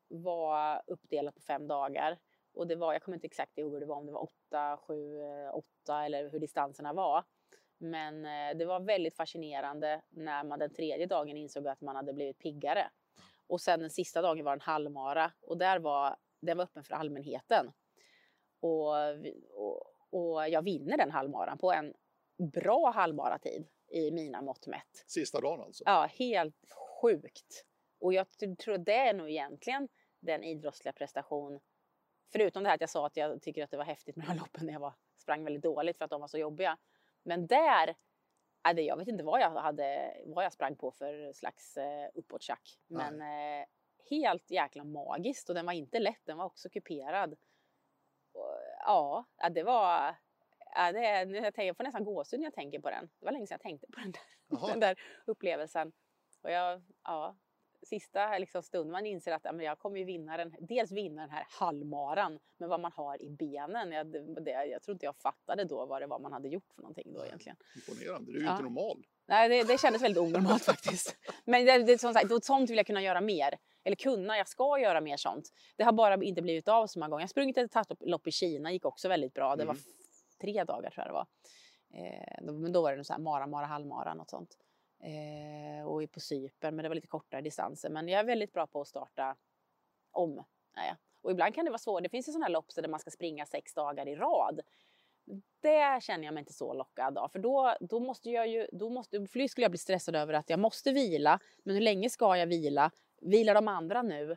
var 0.09 0.83
uppdelat 0.87 1.35
på 1.35 1.41
fem 1.41 1.69
dagar. 1.69 2.19
Och 2.55 2.67
det 2.67 2.77
var, 2.77 2.93
jag 2.93 3.03
kommer 3.03 3.17
inte 3.17 3.27
exakt 3.27 3.59
ihåg 3.59 3.73
hur 3.73 3.81
det 3.81 3.87
var, 3.87 3.97
om 3.97 4.07
det 4.07 4.13
var 4.13 4.23
8, 4.23 4.77
7, 4.77 5.21
8 5.53 6.05
eller 6.05 6.31
hur 6.31 6.39
distanserna 6.39 6.93
var. 6.93 7.25
Men 7.79 8.27
eh, 8.27 8.57
det 8.57 8.65
var 8.65 8.81
väldigt 8.81 9.17
fascinerande 9.17 10.03
när 10.11 10.45
man 10.45 10.59
den 10.59 10.75
tredje 10.75 11.07
dagen 11.07 11.37
insåg 11.37 11.69
att 11.69 11.81
man 11.81 11.97
hade 11.97 12.13
blivit 12.13 12.39
piggare. 12.39 12.91
Och 13.47 13.61
sen 13.61 13.81
den 13.81 13.91
sista 13.91 14.23
dagen 14.23 14.45
var 14.45 14.53
en 14.53 14.61
halvmara 14.61 15.33
och 15.41 15.59
där 15.59 15.79
var, 15.79 16.17
den 16.41 16.57
var 16.57 16.65
öppen 16.65 16.85
för 16.85 16.95
allmänheten. 16.95 17.73
Och, 18.61 18.95
och, 19.51 19.83
och 20.11 20.49
jag 20.49 20.63
vinner 20.63 20.97
den 20.97 21.11
halvmaran 21.11 21.59
på 21.59 21.73
en 21.73 21.95
bra 22.37 22.91
halvmaratid 22.91 23.67
i 23.89 24.11
mina 24.11 24.43
mått 24.43 24.67
mätt. 24.67 25.05
sista 25.07 25.41
dagen 25.41 25.61
alltså. 25.61 25.85
Ja, 25.87 26.07
helt 26.19 26.57
sjukt. 27.01 27.65
Och 28.01 28.13
jag 28.15 28.27
tror 28.59 28.79
det 28.79 28.95
är 28.95 29.15
nog 29.15 29.31
egentligen 29.31 29.89
den 30.21 30.45
idrottsliga 30.45 30.93
prestation. 30.93 31.61
Förutom 32.33 32.63
det 32.63 32.69
här 32.69 32.75
att 32.75 32.81
jag 32.81 32.91
sa 32.91 33.07
att 33.07 33.17
jag 33.17 33.43
tycker 33.43 33.65
att 33.65 33.71
det 33.71 33.77
var 33.77 33.85
häftigt 33.85 34.17
med 34.17 34.27
de 34.27 34.31
här 34.31 34.39
loppen 34.39 34.67
när 34.67 34.73
jag 34.73 34.81
var, 34.81 34.95
sprang 35.17 35.45
väldigt 35.45 35.63
dåligt 35.63 35.99
för 35.99 36.05
att 36.05 36.11
de 36.11 36.21
var 36.21 36.29
så 36.29 36.39
jobbiga. 36.39 36.79
Men 37.23 37.47
där, 37.47 37.95
det- 38.75 38.83
jag 38.83 38.97
vet 38.97 39.09
inte 39.09 39.25
vad 39.25 39.41
jag, 39.41 39.51
hade, 39.51 40.17
vad 40.27 40.45
jag 40.45 40.53
sprang 40.53 40.77
på 40.77 40.91
för 40.91 41.33
slags 41.33 41.77
eh, 41.77 42.09
uppåttjack. 42.15 42.79
Men 42.87 43.21
eh, 43.23 43.67
helt 44.11 44.51
jäkla 44.51 44.85
magiskt 44.85 45.49
och 45.49 45.55
den 45.55 45.67
var 45.67 45.73
inte 45.73 45.99
lätt, 45.99 46.21
den 46.25 46.37
var 46.39 46.45
också 46.45 46.69
kuperad. 46.69 47.37
Ja, 48.85 49.25
ja, 49.37 49.49
det 49.51 49.63
var... 49.63 50.15
Ja, 50.75 50.93
det, 50.93 51.07
är- 51.07 51.27
nu 51.27 51.35
jag, 51.37 51.45
tänker, 51.45 51.63
jag 51.67 51.77
får 51.77 51.85
nästan 51.85 52.05
gåshud 52.05 52.41
när 52.41 52.47
jag 52.47 52.55
tänker 52.55 52.81
på 52.81 52.91
den. 52.91 53.05
Det 53.21 53.25
var 53.25 53.33
länge 53.33 53.47
sedan 53.47 53.55
jag 53.55 53.61
tänkte 53.63 53.87
på 53.87 54.01
den 54.01 54.13
där 54.13 54.21
den 54.71 54.81
där 54.81 54.97
upplevelsen. 55.27 55.93
Och 56.43 56.51
jag, 56.51 56.83
ja, 57.05 57.37
sista 57.83 58.39
liksom 58.39 58.63
stunden 58.63 58.93
man 58.93 59.07
inser 59.07 59.33
att 59.33 59.45
ja, 59.45 59.53
men 59.53 59.67
jag 59.67 59.79
kommer 59.79 59.99
ju 59.99 60.05
vinna 60.05 60.37
den, 60.37 60.55
dels 60.61 60.93
vinna 60.93 61.21
den 61.23 61.31
här 61.31 61.47
halvmaran, 61.51 62.39
men 62.59 62.69
vad 62.69 62.81
man 62.81 62.93
har 62.93 63.23
i 63.23 63.31
benen. 63.31 63.93
Jag, 63.93 64.07
det, 64.45 64.51
jag 64.71 64.83
tror 64.83 64.93
inte 64.95 65.07
jag 65.07 65.17
fattade 65.17 65.65
då 65.65 65.87
vad 65.87 66.03
det 66.03 66.07
var 66.07 66.19
man 66.19 66.33
hade 66.33 66.49
gjort 66.49 66.73
för 66.75 66.83
någonting 66.83 67.13
då 67.13 67.25
egentligen. 67.25 67.57
Imponerande, 67.77 68.33
du 68.33 68.39
är 68.39 68.41
ju 68.41 68.47
Ja. 68.47 68.53
inte 68.53 68.63
normal. 68.63 69.05
Nej, 69.27 69.49
det, 69.49 69.63
det 69.73 69.81
kändes 69.81 70.03
väldigt 70.03 70.23
onormalt 70.23 70.65
faktiskt. 70.73 71.17
Men 71.45 71.65
det, 71.67 71.79
det, 71.79 71.93
är 71.93 71.99
som 71.99 72.15
sagt, 72.15 72.45
sånt 72.45 72.71
vill 72.71 72.77
jag 72.77 72.87
kunna 72.87 73.03
göra 73.03 73.21
mer. 73.21 73.55
Eller 73.85 73.97
kunna, 73.97 74.37
jag 74.37 74.49
ska 74.49 74.79
göra 74.79 75.01
mer 75.01 75.17
sånt. 75.17 75.49
Det 75.77 75.85
har 75.85 75.93
bara 75.93 76.15
inte 76.25 76.43
blivit 76.43 76.69
av 76.69 76.87
så 76.87 76.99
många 76.99 77.09
gånger. 77.09 77.21
Jag 77.21 77.25
har 77.25 77.29
sprungit 77.29 77.59
ett 77.59 77.65
etapplopp 77.77 78.27
i 78.27 78.31
Kina, 78.33 78.73
gick 78.73 78.85
också 78.85 79.09
väldigt 79.09 79.35
bra. 79.35 79.57
Det 79.57 79.65
var 79.65 79.75
Mm 79.75 79.85
tre 80.45 80.65
dagar 80.65 80.91
tror 80.91 81.07
jag 81.07 81.09
det 81.09 81.13
var. 81.13 81.27
Eh, 81.95 82.47
då- 82.47 82.53
men 82.53 82.73
då 82.73 82.83
var 82.83 82.91
det 82.91 82.97
nog 82.97 83.07
så 83.07 83.13
här 83.13 83.21
mara, 83.21 83.47
mara, 83.47 83.67
halvmara, 83.67 84.15
något 84.15 84.31
sånt. 84.31 84.59
Eh, 85.03 85.87
och 85.87 86.13
på 86.13 86.21
Cypern, 86.21 86.77
men 86.77 86.83
det 86.83 86.89
var 86.89 86.95
lite 86.95 87.07
kortare 87.07 87.41
distanser. 87.41 87.91
Men 87.91 88.09
jag 88.09 88.21
är 88.21 88.25
väldigt 88.25 88.53
bra 88.53 88.67
på 88.67 88.81
att 88.81 88.89
starta 88.89 89.37
om. 90.11 90.45
Naja. 90.77 90.97
Och 91.23 91.31
ibland 91.31 91.55
kan 91.55 91.65
det 91.65 91.71
vara 91.71 91.79
svårt. 91.79 92.03
Det 92.03 92.09
finns 92.09 92.29
ju 92.29 92.33
sådana 92.33 92.47
här 92.47 92.53
lopp 92.53 92.75
där 92.75 92.89
man 92.89 93.01
ska 93.01 93.11
springa 93.11 93.47
sex 93.47 93.75
dagar 93.75 94.09
i 94.09 94.15
rad. 94.17 94.61
Det 95.61 96.03
känner 96.03 96.25
jag 96.25 96.35
mig 96.35 96.41
inte 96.41 96.53
så 96.53 96.75
lockad 96.75 97.19
av. 97.19 97.29
För 97.29 97.39
då, 97.39 97.77
då 97.81 98.01
måste 98.01 98.31
jag 98.31 98.49
ju, 98.49 98.67
då 98.73 98.91
måste, 98.91 99.27
för 99.27 99.49
skulle 99.49 99.65
jag 99.65 99.71
bli 99.71 99.79
stressad 99.79 100.17
över 100.17 100.35
att 100.35 100.51
jag 100.51 100.59
måste 100.59 100.93
vila. 100.93 101.41
Men 101.65 101.75
hur 101.75 101.83
länge 101.83 102.11
ska 102.11 102.37
jag 102.37 102.47
vila? 102.47 102.91
Vilar 103.21 103.55
de 103.55 103.69
andra 103.69 104.03
nu? 104.03 104.37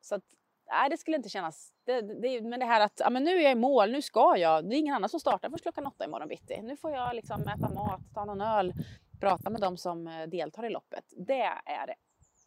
Så 0.00 0.14
att, 0.14 0.24
nej 0.70 0.90
det 0.90 0.96
skulle 0.98 1.16
inte 1.16 1.28
kännas, 1.28 1.72
det, 1.84 2.00
det, 2.00 2.42
men 2.42 2.60
det 2.60 2.66
här 2.66 2.80
att 2.80 3.00
ja, 3.04 3.10
men 3.10 3.24
nu 3.24 3.30
är 3.30 3.42
jag 3.42 3.52
i 3.52 3.54
mål, 3.54 3.90
nu 3.92 4.02
ska 4.02 4.36
jag. 4.36 4.68
Det 4.68 4.76
är 4.76 4.78
ingen 4.78 4.94
annan 4.94 5.08
som 5.08 5.20
startar 5.20 5.50
först 5.50 5.62
klockan 5.62 5.86
åtta 5.86 6.04
imorgon 6.04 6.28
bitti. 6.28 6.62
Nu 6.62 6.76
får 6.76 6.90
jag 6.90 7.14
liksom 7.16 7.42
äta 7.48 7.68
mat, 7.74 8.00
ta 8.14 8.24
någon 8.24 8.40
öl, 8.40 8.72
prata 9.20 9.50
med 9.50 9.60
de 9.60 9.76
som 9.76 10.06
eh, 10.06 10.26
deltar 10.26 10.66
i 10.66 10.70
loppet. 10.70 11.04
Det 11.16 11.42
är 11.66 11.86
det 11.86 11.94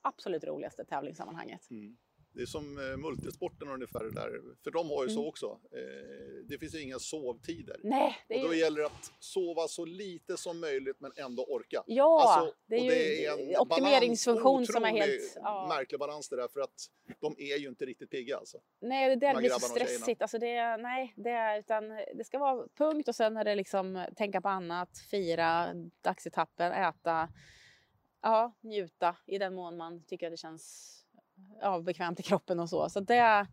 absolut 0.01 0.43
roligaste 0.43 0.85
tävlingssammanhanget. 0.85 1.71
Mm. 1.71 1.97
Det 2.33 2.41
är 2.41 2.45
som 2.45 2.77
eh, 2.77 2.97
multisporten 2.97 3.67
ungefär 3.67 3.99
där, 3.99 4.29
för 4.63 4.71
de 4.71 4.89
har 4.89 5.03
ju 5.03 5.09
så 5.09 5.19
Mm. 5.19 5.29
också. 5.29 5.59
Det 6.51 6.57
finns 6.57 6.75
ju 6.75 6.81
inga 6.81 6.99
sovtider. 6.99 7.79
Nej, 7.83 8.17
det 8.27 8.35
Och 8.35 8.41
är 8.41 8.47
då 8.47 8.53
ju... 8.53 8.59
gäller 8.59 8.79
det 8.79 8.85
att 8.85 9.11
sova 9.19 9.67
så 9.67 9.85
lite 9.85 10.37
som 10.37 10.59
möjligt 10.59 10.95
men 10.99 11.11
ändå 11.15 11.43
orka. 11.43 11.83
Ja, 11.87 12.21
Alltså, 12.21 12.55
det 12.67 12.75
är 12.75 12.79
och 12.79 12.85
ju 12.85 12.89
det 12.91 13.25
är 13.25 13.53
en 13.53 13.57
optimeringsfunktion 13.59 14.43
balans, 14.53 14.71
som 14.73 14.83
är 14.83 14.89
helt... 14.89 15.33
Ja. 15.35 15.65
märklig 15.69 15.99
balans 15.99 16.29
det 16.29 16.35
där 16.35 16.47
för 16.47 16.59
att 16.61 16.87
de 17.21 17.35
är 17.37 17.57
ju 17.57 17.67
inte 17.67 17.85
riktigt 17.85 18.09
pigga 18.09 18.37
alltså. 18.37 18.57
Nej, 18.81 19.09
det 19.09 19.15
där 19.15 19.35
blir 19.35 19.49
så 19.49 19.55
och 19.55 19.61
stressigt. 19.61 20.21
Alltså 20.21 20.37
det, 20.39 20.55
är- 20.55 20.77
nej, 20.77 21.13
det, 21.15 21.29
är, 21.29 21.59
utan 21.59 21.89
det 21.89 22.23
ska 22.25 22.39
vara 22.39 22.67
punkt 22.77 23.07
och 23.07 23.15
sen 23.15 23.37
är 23.37 23.43
det 23.43 23.55
liksom 23.55 24.05
tänka 24.15 24.41
på 24.41 24.49
annat, 24.49 24.99
fira 25.11 25.67
dagsetappen, 26.01 26.71
äta, 26.71 27.29
ja, 28.21 28.53
njuta 28.61 29.15
i 29.25 29.37
den 29.37 29.53
mån 29.55 29.77
man 29.77 30.03
tycker 30.03 30.27
att 30.27 30.33
det 30.33 30.37
känns 30.37 30.97
ja, 31.61 31.79
bekvämt 31.79 32.19
i 32.19 32.23
kroppen 32.23 32.59
och 32.59 32.69
så. 32.69 32.89
så 32.89 32.99
det, 32.99 33.47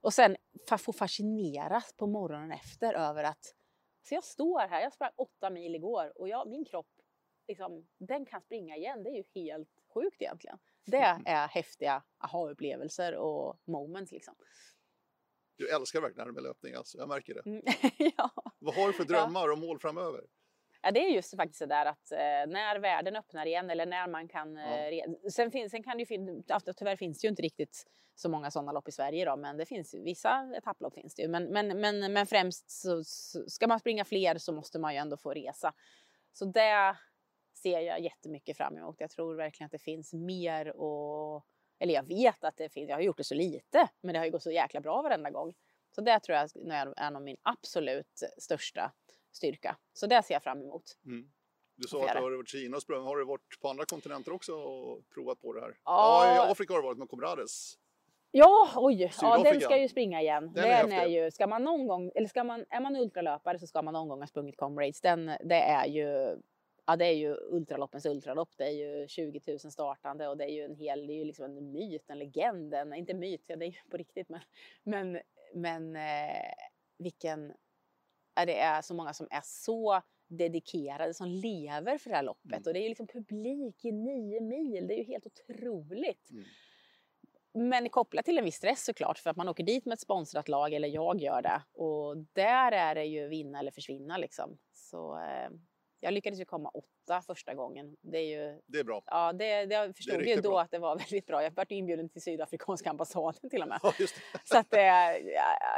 och 0.00 0.14
sen 0.14 0.36
få 0.78 0.92
fascineras 0.92 1.92
på 1.92 2.06
morgonen 2.06 2.52
efter 2.52 2.94
över 2.94 3.24
att 3.24 3.54
så 4.02 4.14
jag 4.14 4.24
står 4.24 4.60
här, 4.60 4.80
jag 4.80 4.92
sprang 4.92 5.10
åtta 5.16 5.50
mil 5.50 5.74
igår 5.74 6.12
och 6.14 6.28
jag, 6.28 6.48
min 6.48 6.64
kropp, 6.64 6.90
liksom, 7.48 7.88
den 7.98 8.26
kan 8.26 8.40
springa 8.40 8.76
igen. 8.76 9.02
Det 9.02 9.10
är 9.10 9.14
ju 9.14 9.24
helt 9.34 9.68
sjukt 9.94 10.22
egentligen. 10.22 10.58
Det 10.86 11.22
är 11.26 11.48
häftiga 11.48 12.02
aha-upplevelser 12.18 13.14
och 13.14 13.60
moments 13.64 14.12
liksom. 14.12 14.34
Du 15.56 15.68
älskar 15.68 16.00
verkligen 16.00 16.26
det 16.26 16.30
här 16.30 16.34
med 16.34 16.42
löpning 16.42 16.74
alltså, 16.74 16.98
jag 16.98 17.08
märker 17.08 17.34
det. 17.34 17.42
Mm, 17.46 17.62
ja. 18.16 18.30
Vad 18.58 18.74
har 18.74 18.86
du 18.86 18.92
för 18.92 19.04
drömmar 19.04 19.52
och 19.52 19.58
mål 19.58 19.78
framöver? 19.78 20.24
Ja, 20.82 20.90
det 20.90 21.00
är 21.00 21.08
just 21.08 21.36
faktiskt 21.36 21.60
det 21.60 21.66
där 21.66 21.86
att 21.86 22.12
eh, 22.12 22.18
när 22.52 22.78
världen 22.78 23.16
öppnar 23.16 23.46
igen 23.46 23.70
eller 23.70 23.86
när 23.86 24.08
man 24.08 24.28
kan... 24.28 24.56
Ja. 24.56 24.76
Eh, 24.76 24.90
re- 24.90 25.28
sen, 25.30 25.50
finns, 25.50 25.70
sen 25.70 25.82
kan 25.82 25.96
det 25.96 26.00
ju 26.00 26.06
fin- 26.06 26.44
ja, 26.46 26.60
tyvärr 26.60 26.96
finns 26.96 27.20
det 27.20 27.26
ju 27.26 27.30
inte 27.30 27.42
riktigt 27.42 27.86
så 28.14 28.28
många 28.28 28.50
sådana 28.50 28.72
lopp 28.72 28.88
i 28.88 28.92
Sverige 28.92 29.22
idag, 29.22 29.38
men 29.38 29.56
det 29.56 29.66
finns 29.66 29.94
vissa 29.94 30.52
etapplopp 30.56 30.94
finns 30.94 31.14
det 31.14 31.22
ju. 31.22 31.28
Men, 31.28 31.44
men, 31.44 31.80
men, 31.80 32.12
men 32.12 32.26
främst 32.26 32.70
så, 32.70 33.04
så 33.04 33.48
ska 33.48 33.66
man 33.66 33.80
springa 33.80 34.04
fler 34.04 34.38
så 34.38 34.52
måste 34.52 34.78
man 34.78 34.94
ju 34.94 34.98
ändå 34.98 35.16
få 35.16 35.30
resa. 35.30 35.72
Så 36.32 36.44
det 36.44 36.96
ser 37.54 37.80
jag 37.80 38.00
jättemycket 38.00 38.56
fram 38.56 38.76
emot. 38.78 38.96
Jag 38.98 39.10
tror 39.10 39.34
verkligen 39.34 39.66
att 39.66 39.72
det 39.72 39.78
finns 39.78 40.12
mer 40.12 40.76
och 40.76 41.46
eller 41.78 41.94
jag 41.94 42.02
vet 42.02 42.44
att 42.44 42.56
det 42.56 42.68
finns, 42.68 42.88
jag 42.88 42.96
har 42.96 43.02
gjort 43.02 43.16
det 43.16 43.24
så 43.24 43.34
lite, 43.34 43.88
men 44.00 44.12
det 44.12 44.18
har 44.18 44.26
ju 44.26 44.30
gått 44.30 44.42
så 44.42 44.50
jäkla 44.50 44.80
bra 44.80 45.02
varenda 45.02 45.30
gång. 45.30 45.54
Så 45.94 46.00
det 46.00 46.20
tror 46.20 46.38
jag 46.38 46.72
är 46.72 46.94
en 47.00 47.16
av 47.16 47.22
min 47.22 47.36
absolut 47.42 48.22
största 48.38 48.92
styrka. 49.32 49.76
Så 49.92 50.06
det 50.06 50.22
ser 50.22 50.34
jag 50.34 50.42
fram 50.42 50.62
emot. 50.62 50.98
Mm. 51.06 51.30
Du 51.76 51.88
sa 51.88 52.04
att 52.04 52.12
du 52.12 52.22
har 52.22 52.30
varit 52.30 52.54
i 52.54 52.58
Kina 52.58 52.76
och 52.76 52.82
sprungit. 52.82 53.04
Har 53.04 53.16
du 53.16 53.24
varit 53.24 53.60
på 53.60 53.68
andra 53.68 53.84
kontinenter 53.84 54.32
också 54.32 54.52
och 54.54 55.10
provat 55.14 55.40
på 55.40 55.52
det 55.52 55.60
här? 55.60 55.78
Ja, 55.84 56.36
ja 56.36 56.46
i 56.48 56.50
Afrika 56.50 56.72
har 56.72 56.82
du 56.82 56.86
varit 56.86 56.98
med 56.98 57.08
Comrades. 57.08 57.76
Ja, 58.32 58.72
oj, 58.76 59.12
ja, 59.22 59.42
den 59.42 59.60
ska 59.60 59.76
ju 59.76 59.88
springa 59.88 60.20
igen. 60.20 60.52
Den, 60.54 60.68
den 60.68 60.92
är, 60.92 61.02
är, 61.02 61.06
ju, 61.06 61.30
ska 61.30 61.46
man 61.46 61.64
någon 61.64 61.86
gång, 61.86 62.10
eller 62.14 62.28
ska 62.28 62.44
man, 62.44 62.64
är 62.70 62.80
man 62.80 62.96
ultralöpare 62.96 63.58
så 63.58 63.66
ska 63.66 63.82
man 63.82 63.94
någon 63.94 64.08
gång 64.08 64.20
ha 64.20 64.26
sprungit 64.26 64.56
Comrades. 64.56 65.00
Den, 65.00 65.26
det 65.26 65.62
är 65.62 65.86
ju, 65.86 66.36
ja 66.86 66.96
det 66.96 67.04
är 67.04 67.14
ju 67.14 67.36
ultraloppens 67.50 68.06
ultralopp. 68.06 68.50
Det 68.56 68.64
är 68.64 68.70
ju 68.70 69.08
20 69.08 69.40
000 69.46 69.58
startande 69.58 70.28
och 70.28 70.36
det 70.36 70.44
är 70.44 70.54
ju 70.54 70.64
en 70.64 70.74
hel, 70.74 71.06
det 71.06 71.12
är 71.12 71.18
ju 71.18 71.24
liksom 71.24 71.44
en 71.44 71.72
myt, 71.72 72.10
en 72.10 72.18
legend, 72.18 72.74
en, 72.74 72.94
inte 72.94 73.14
myt, 73.14 73.44
ja, 73.46 73.56
det 73.56 73.64
är 73.64 73.70
ju 73.70 73.90
på 73.90 73.96
riktigt, 73.96 74.28
men, 74.28 74.40
men, 74.82 75.20
men 75.54 75.96
eh, 75.96 76.52
vilken, 76.98 77.52
det 78.34 78.58
är 78.58 78.82
så 78.82 78.94
många 78.94 79.12
som 79.12 79.26
är 79.30 79.42
så 79.44 80.02
dedikerade 80.28 81.14
som 81.14 81.28
lever 81.28 81.98
för 81.98 82.10
det 82.10 82.16
här 82.16 82.22
loppet 82.22 82.52
mm. 82.52 82.62
och 82.66 82.72
det 82.72 82.78
är 82.78 82.82
ju 82.82 82.88
liksom 82.88 83.06
publik 83.06 83.84
i 83.84 83.92
nio 83.92 84.40
mil. 84.40 84.86
Det 84.86 84.94
är 84.94 84.98
ju 84.98 85.04
helt 85.04 85.26
otroligt. 85.26 86.30
Mm. 86.30 86.44
Men 87.52 87.88
kopplat 87.88 88.24
till 88.24 88.38
en 88.38 88.44
viss 88.44 88.56
stress 88.56 88.84
såklart 88.84 89.18
för 89.18 89.30
att 89.30 89.36
man 89.36 89.48
åker 89.48 89.64
dit 89.64 89.84
med 89.84 89.94
ett 89.94 90.00
sponsrat 90.00 90.48
lag 90.48 90.72
eller 90.72 90.88
jag 90.88 91.20
gör 91.20 91.42
det 91.42 91.62
och 91.72 92.16
där 92.32 92.72
är 92.72 92.94
det 92.94 93.04
ju 93.04 93.28
vinna 93.28 93.58
eller 93.58 93.70
försvinna 93.70 94.18
liksom. 94.18 94.58
Så 94.72 95.16
eh, 95.16 95.50
jag 96.00 96.14
lyckades 96.14 96.40
ju 96.40 96.44
komma 96.44 96.68
åtta 96.68 97.22
första 97.22 97.54
gången. 97.54 97.96
Det 98.00 98.18
är 98.18 98.38
ju... 98.38 98.60
Det 98.66 98.78
är 98.78 98.84
bra. 98.84 99.02
Ja, 99.06 99.32
det, 99.32 99.66
det 99.66 99.74
jag 99.74 99.96
förstod 99.96 100.18
det 100.18 100.30
ju 100.30 100.40
då 100.40 100.50
bra. 100.50 100.60
att 100.60 100.70
det 100.70 100.78
var 100.78 100.96
väldigt 100.96 101.26
bra. 101.26 101.42
Jag 101.42 101.50
varit 101.50 101.70
inbjuden 101.70 102.08
till 102.08 102.22
sydafrikanska 102.22 102.90
ambassaden 102.90 103.50
till 103.50 103.62
och 103.62 103.68
med. 103.68 103.80
Ja, 103.82 103.92
Så 104.44 104.58
att 104.58 104.70
det, 104.70 104.86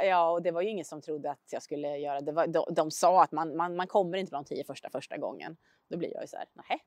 ja, 0.03 0.31
och 0.31 0.43
det 0.43 0.51
var 0.51 0.62
ju 0.62 0.68
ingen 0.68 0.85
som 0.85 1.01
trodde 1.01 1.31
att 1.31 1.53
jag 1.53 1.62
skulle 1.62 1.97
göra 1.97 2.20
det. 2.20 2.33
Var, 2.33 2.47
de, 2.47 2.64
de 2.70 2.91
sa 2.91 3.23
att 3.23 3.33
man, 3.33 3.57
man, 3.57 3.77
man 3.77 3.87
kommer 3.87 4.18
inte 4.18 4.31
bland 4.31 4.47
tio 4.47 4.64
första 4.64 4.91
första 4.91 5.16
gången. 5.16 5.57
Då 5.89 5.97
blir 5.97 6.12
jag 6.12 6.23
ju 6.23 6.27
så 6.27 6.37
här, 6.37 6.47
nej. 6.53 6.81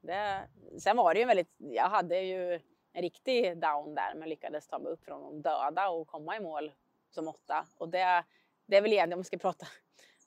Det, 0.00 0.48
sen 0.80 0.96
var 0.96 1.14
det 1.14 1.20
ju 1.20 1.26
väldigt, 1.26 1.54
jag 1.56 1.88
hade 1.88 2.20
ju 2.20 2.60
en 2.92 3.02
riktig 3.02 3.60
down 3.60 3.94
där 3.94 4.14
men 4.14 4.28
lyckades 4.28 4.66
ta 4.66 4.78
mig 4.78 4.92
upp 4.92 5.04
från 5.04 5.22
de 5.22 5.42
döda 5.42 5.88
och 5.88 6.06
komma 6.06 6.36
i 6.36 6.40
mål 6.40 6.72
som 7.10 7.28
åtta. 7.28 7.66
Och 7.76 7.88
det, 7.88 8.24
det 8.66 8.76
är 8.76 8.82
väl 8.82 8.92
egentligen, 8.92 9.12
om 9.12 9.18
man 9.18 9.24
ska 9.24 9.38
prata 9.38 9.66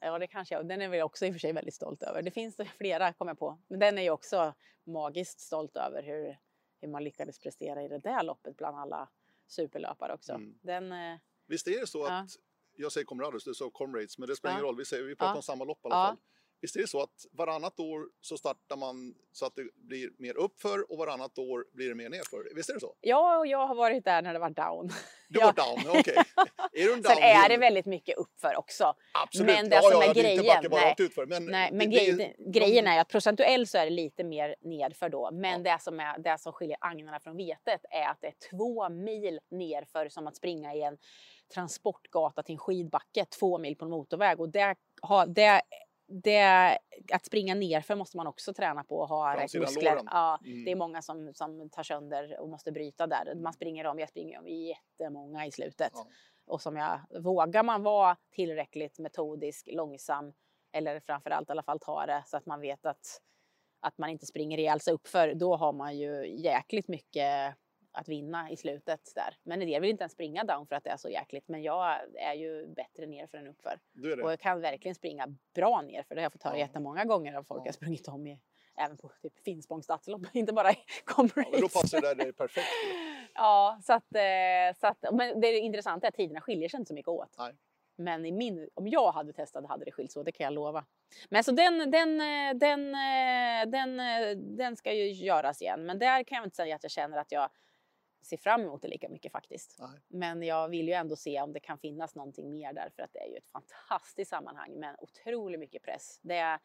Ja, 0.02 0.20
det 0.20 0.28
kanske 0.28 0.56
jag. 0.56 0.68
Den 0.68 0.82
är 0.82 0.94
jag 0.94 1.06
också 1.06 1.26
i 1.26 1.30
och 1.30 1.34
för 1.34 1.40
sig 1.40 1.54
väldigt 1.54 1.74
stolt 1.74 2.04
över. 2.04 2.22
Det 2.22 2.32
finns 2.32 2.58
flera, 2.78 3.14
kom 3.14 3.28
jag 3.28 3.40
på. 3.40 3.60
Men 3.68 3.80
den 3.80 3.98
är 3.98 4.02
jag 4.02 4.14
också 4.14 4.54
magiskt 4.84 5.40
stolt 5.40 5.76
över 5.76 6.04
hur, 6.04 6.38
hur 6.82 6.88
man 6.88 7.04
lyckades 7.04 7.40
prestera 7.40 7.84
i 7.84 7.88
det 7.88 8.00
där 8.00 8.24
loppet 8.24 8.58
bland 8.58 8.78
alla 8.78 9.10
superlöpare 9.48 10.14
också. 10.14 10.34
Mm. 10.34 10.60
Den, 10.62 10.92
eh, 10.92 11.20
Visst 11.48 11.68
är 11.68 11.80
det 11.80 11.88
så 11.88 12.00
ja. 12.00 12.20
att, 12.20 12.30
jag 12.76 12.92
säger 12.92 13.06
Comrades, 13.06 13.44
du 13.44 13.54
sa 13.54 13.70
Comrades, 13.70 14.18
men 14.18 14.28
det 14.28 14.36
spelar 14.36 14.54
ja. 14.54 14.58
ingen 14.58 14.66
roll, 14.66 14.78
vi, 14.78 14.86
säger, 14.86 15.04
vi 15.04 15.16
pratar 15.16 15.32
ja. 15.32 15.36
om 15.36 15.44
samma 15.44 15.64
lopp 15.64 15.86
i 15.86 15.88
alla 15.88 16.08
fall. 16.08 16.18
Visst 16.62 16.76
är 16.76 16.80
det 16.80 16.88
så 16.88 17.02
att 17.02 17.26
varannat 17.32 17.80
år 17.80 18.08
så 18.22 18.38
startar 18.38 18.78
man 18.78 19.16
så 19.32 19.46
att 19.46 19.56
det 19.56 19.64
blir 19.76 20.10
mer 20.18 20.38
uppför 20.38 20.92
och 20.92 20.98
varannat 20.98 21.38
år 21.38 21.66
blir 21.74 21.90
det 21.90 21.96
mer 21.96 22.10
nerför? 22.10 22.56
Visst 22.56 22.70
är 22.70 22.74
det 22.74 22.80
så? 22.80 22.96
Ja, 23.02 23.38
och 23.38 23.48
jag 23.48 23.68
har 23.68 23.76
varit 23.76 24.06
där 24.06 24.22
när 24.22 24.34
det 24.34 24.40
var 24.40 24.50
down. 24.50 24.90
Du 25.30 25.40
var 25.40 25.54
down, 25.54 26.00
okej. 26.00 26.00
Okay. 26.00 26.24
Är 26.74 26.86
du 26.86 26.94
en 26.94 27.02
down? 27.02 27.16
Sen 27.16 27.24
är 27.24 27.50
det 27.50 27.58
väldigt 27.58 27.86
mycket 27.86 28.18
uppför 28.18 28.58
också. 28.58 28.96
Absolut, 29.24 29.56
men 29.56 29.70
det 29.70 29.76
ja, 29.76 29.82
som 29.82 30.02
ja, 30.02 30.10
är 30.10 30.14
grejen. 30.14 30.46
Inte 30.58 30.70
bara 30.70 30.82
nej, 30.82 30.96
utför, 30.98 31.26
men, 31.26 31.46
nej, 31.46 31.70
men 31.72 31.90
det, 31.90 31.96
grej, 31.96 32.36
det, 32.38 32.52
grejen 32.52 32.88
är 32.88 33.02
att 33.02 33.10
procentuellt 33.10 33.70
så 33.70 33.78
är 33.78 33.84
det 33.84 33.92
lite 33.92 34.24
mer 34.24 34.56
nedför 34.62 35.10
då. 35.10 35.30
Men 35.32 35.64
ja. 35.64 35.72
det, 35.72 35.82
som 35.82 36.00
är, 36.00 36.20
det 36.20 36.38
som 36.40 36.54
skiljer 36.54 36.78
agnarna 36.82 37.20
från 37.20 37.38
vetet 37.38 37.82
är 37.90 38.08
att 38.08 38.22
det 38.22 38.28
är 38.28 38.50
två 38.50 38.90
mil 38.90 39.40
nerför 39.52 40.10
som 40.10 40.28
att 40.28 40.36
springa 40.36 40.74
i 40.74 40.82
en 40.82 40.98
transportgata 41.54 42.44
till 42.44 42.54
en 42.54 42.60
skidbacke, 42.60 43.26
två 43.40 43.58
mil 43.58 43.76
på 43.76 43.86
en 43.86 43.92
motorväg. 43.92 44.40
Och 44.40 44.50
det, 44.50 44.76
har, 45.02 45.26
det 45.26 45.62
det, 46.12 46.78
att 47.14 47.26
springa 47.26 47.56
nerför 47.56 47.96
måste 47.96 48.18
man 48.18 48.28
också 48.28 48.54
träna 48.54 48.84
på 48.84 48.98
och 48.98 49.08
ha 49.08 49.36
rätt 49.36 49.54
muskler. 49.54 50.00
Ja, 50.06 50.40
mm. 50.46 50.66
Det 50.66 50.72
är 50.72 50.76
många 50.76 51.02
som, 51.02 51.34
som 51.34 51.70
tar 51.70 51.84
sönder 51.84 52.40
och 52.40 52.50
måste 52.50 52.72
bryta 52.72 53.08
där. 53.08 53.36
Man 53.36 53.54
springer 53.54 53.86
om, 53.86 54.00
jag 54.00 54.10
springer 54.10 54.40
om 54.40 54.48
jättemånga 54.48 55.46
i 55.46 55.52
slutet. 55.52 55.92
Ja. 55.94 56.08
Och 56.46 56.62
som 56.62 56.78
jag, 56.78 57.00
vågar 57.24 57.64
man 57.64 57.84
vara 57.84 58.18
tillräckligt 58.32 59.00
metodisk, 59.00 59.70
långsam 59.72 60.34
eller 60.72 61.00
framförallt 61.00 61.50
i 61.50 61.52
alla 61.52 61.64
fall 61.64 61.80
ta 61.80 62.06
det 62.06 62.24
så 62.26 62.38
att 62.38 62.46
man 62.46 62.62
vet 62.62 62.86
att, 62.86 63.22
att 63.80 63.98
man 63.98 64.10
inte 64.10 64.26
springer 64.26 64.58
ihjäl 64.58 64.80
sig 64.80 64.94
uppför, 64.94 65.34
då 65.34 65.56
har 65.56 65.74
man 65.74 65.98
ju 65.98 66.42
jäkligt 66.42 66.88
mycket 66.88 67.56
att 67.92 68.08
vinna 68.08 68.52
i 68.52 68.58
slutet 68.58 69.12
där. 69.16 69.38
Men 69.44 69.70
jag 69.70 69.82
vill 69.82 69.90
inte 69.90 70.04
ens 70.04 70.14
springa 70.14 70.44
down 70.44 70.68
för 70.68 70.76
att 70.76 70.84
det 70.84 70.90
är 70.90 70.98
så 70.98 71.10
jäkligt. 71.10 71.48
Men 71.48 71.64
jag 71.64 72.00
är 72.16 72.34
ju 72.34 72.68
bättre 72.68 73.06
nerför 73.06 73.38
än 73.38 73.48
uppför. 73.48 73.80
Och 74.24 74.32
jag 74.32 74.40
kan 74.40 74.62
verkligen 74.62 74.96
springa 74.96 75.28
bra 75.56 75.82
ner 75.82 76.04
för 76.04 76.16
det 76.16 76.22
har 76.22 76.26
jag 76.26 76.34
fått 76.34 76.44
höra 76.44 76.54
ja. 76.54 76.60
jättemånga 76.60 77.06
gånger 77.06 77.34
av 77.34 77.44
folk 77.44 77.62
ja. 77.62 77.66
jag 77.66 77.76
sprungit 77.76 78.08
om 78.08 78.28
i 78.28 78.40
även 78.78 78.98
på 78.98 79.12
typ 79.22 79.44
Finspångs 79.44 79.86
stadslopp, 79.86 80.22
inte 80.34 80.54
bara 80.54 80.72
i 80.72 80.78
comrace. 81.06 81.50
Ja, 81.52 81.60
då 81.62 81.70
passar 81.70 82.02
det 82.02 82.14
där 82.14 82.32
perfekt. 82.32 82.68
ja, 83.34 83.80
så 83.84 83.94
att, 83.94 84.16
eh, 84.16 84.80
så 84.80 84.88
att, 84.88 85.06
men 85.12 85.42
det 85.42 85.58
intressanta 85.58 86.08
är 86.08 86.10
att 86.10 86.16
tiderna 86.16 86.42
skiljer 86.42 86.70
sig 86.70 86.78
inte 86.78 86.88
så 86.88 86.94
mycket 86.94 87.10
åt. 87.10 87.36
Nej. 87.38 87.54
Men 87.96 88.26
i 88.26 88.32
min, 88.32 88.70
om 88.74 88.88
jag 88.88 89.12
hade 89.12 89.34
testat 89.34 89.70
hade 89.70 89.86
det 89.86 89.92
skilt 89.92 90.12
så, 90.12 90.24
det 90.24 90.32
kan 90.32 90.44
jag 90.44 90.54
lova. 90.54 90.86
Men 91.30 91.44
så 91.44 91.52
den, 91.52 91.92
den, 91.92 92.22
eh, 92.22 92.54
den, 92.56 92.96
eh, 92.96 93.68
den, 93.68 93.98
den 94.58 94.76
ska 94.76 94.94
ju 94.94 95.12
göras 95.12 95.62
igen. 95.62 95.86
Men 95.86 96.00
där 96.00 96.24
kan 96.24 96.36
jag 96.36 96.46
inte 96.46 96.56
säga 96.56 96.76
att 96.76 96.84
jag 96.84 96.92
känner 96.92 97.18
att 97.18 97.32
jag 97.32 97.50
ser 98.22 98.38
fram 98.38 98.62
emot 98.62 98.82
det 98.82 98.88
lika 98.88 99.10
mycket 99.10 99.32
faktiskt. 99.32 99.78
Nej. 99.80 100.00
Men 100.08 100.44
jag 100.44 100.70
vill 100.70 100.88
ju 100.88 100.94
ändå 100.94 101.16
se 101.16 101.42
om 101.42 101.54
det 101.54 101.60
kan 101.60 101.78
finnas 101.78 102.16
någonting 102.16 102.52
mer 102.52 102.74
där 102.74 102.90
för 102.96 103.04
att 103.04 103.14
det 103.14 103.20
är 103.20 103.28
ju 103.28 103.38
ett 103.38 103.50
fantastiskt 103.52 104.30
sammanhang 104.30 104.80
med 104.80 104.96
otroligt 105.00 105.60
mycket 105.60 105.84
press. 105.84 106.20
Det 106.22 106.38
är, 106.38 106.60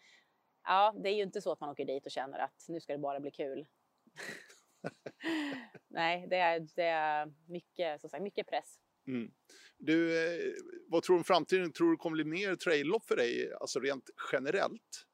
ja, 0.64 0.94
det 1.02 1.08
är 1.08 1.14
ju 1.14 1.22
inte 1.22 1.40
så 1.40 1.52
att 1.52 1.60
man 1.60 1.70
åker 1.70 1.84
dit 1.84 2.06
och 2.06 2.12
känner 2.12 2.38
att 2.38 2.64
nu 2.68 2.80
ska 2.80 2.92
det 2.92 2.98
bara 2.98 3.20
bli 3.20 3.30
kul. 3.30 3.66
Nej, 5.88 6.26
det 6.30 6.36
är, 6.36 6.68
det 6.76 6.82
är 6.82 7.32
mycket, 7.48 8.00
så 8.00 8.08
sagt, 8.08 8.22
mycket 8.22 8.46
press. 8.46 8.78
Mm. 9.06 9.30
Du, 9.78 10.24
eh, 10.24 10.52
vad 10.88 11.02
tror 11.02 11.16
du 11.16 11.18
om 11.18 11.24
framtiden? 11.24 11.72
Tror 11.72 11.86
du 11.86 11.92
det 11.92 11.98
kommer 11.98 12.14
bli 12.14 12.24
mer 12.24 12.56
traillopp 12.56 13.04
för 13.04 13.16
dig, 13.16 13.52
alltså 13.60 13.80
rent 13.80 14.10
generellt? 14.32 15.06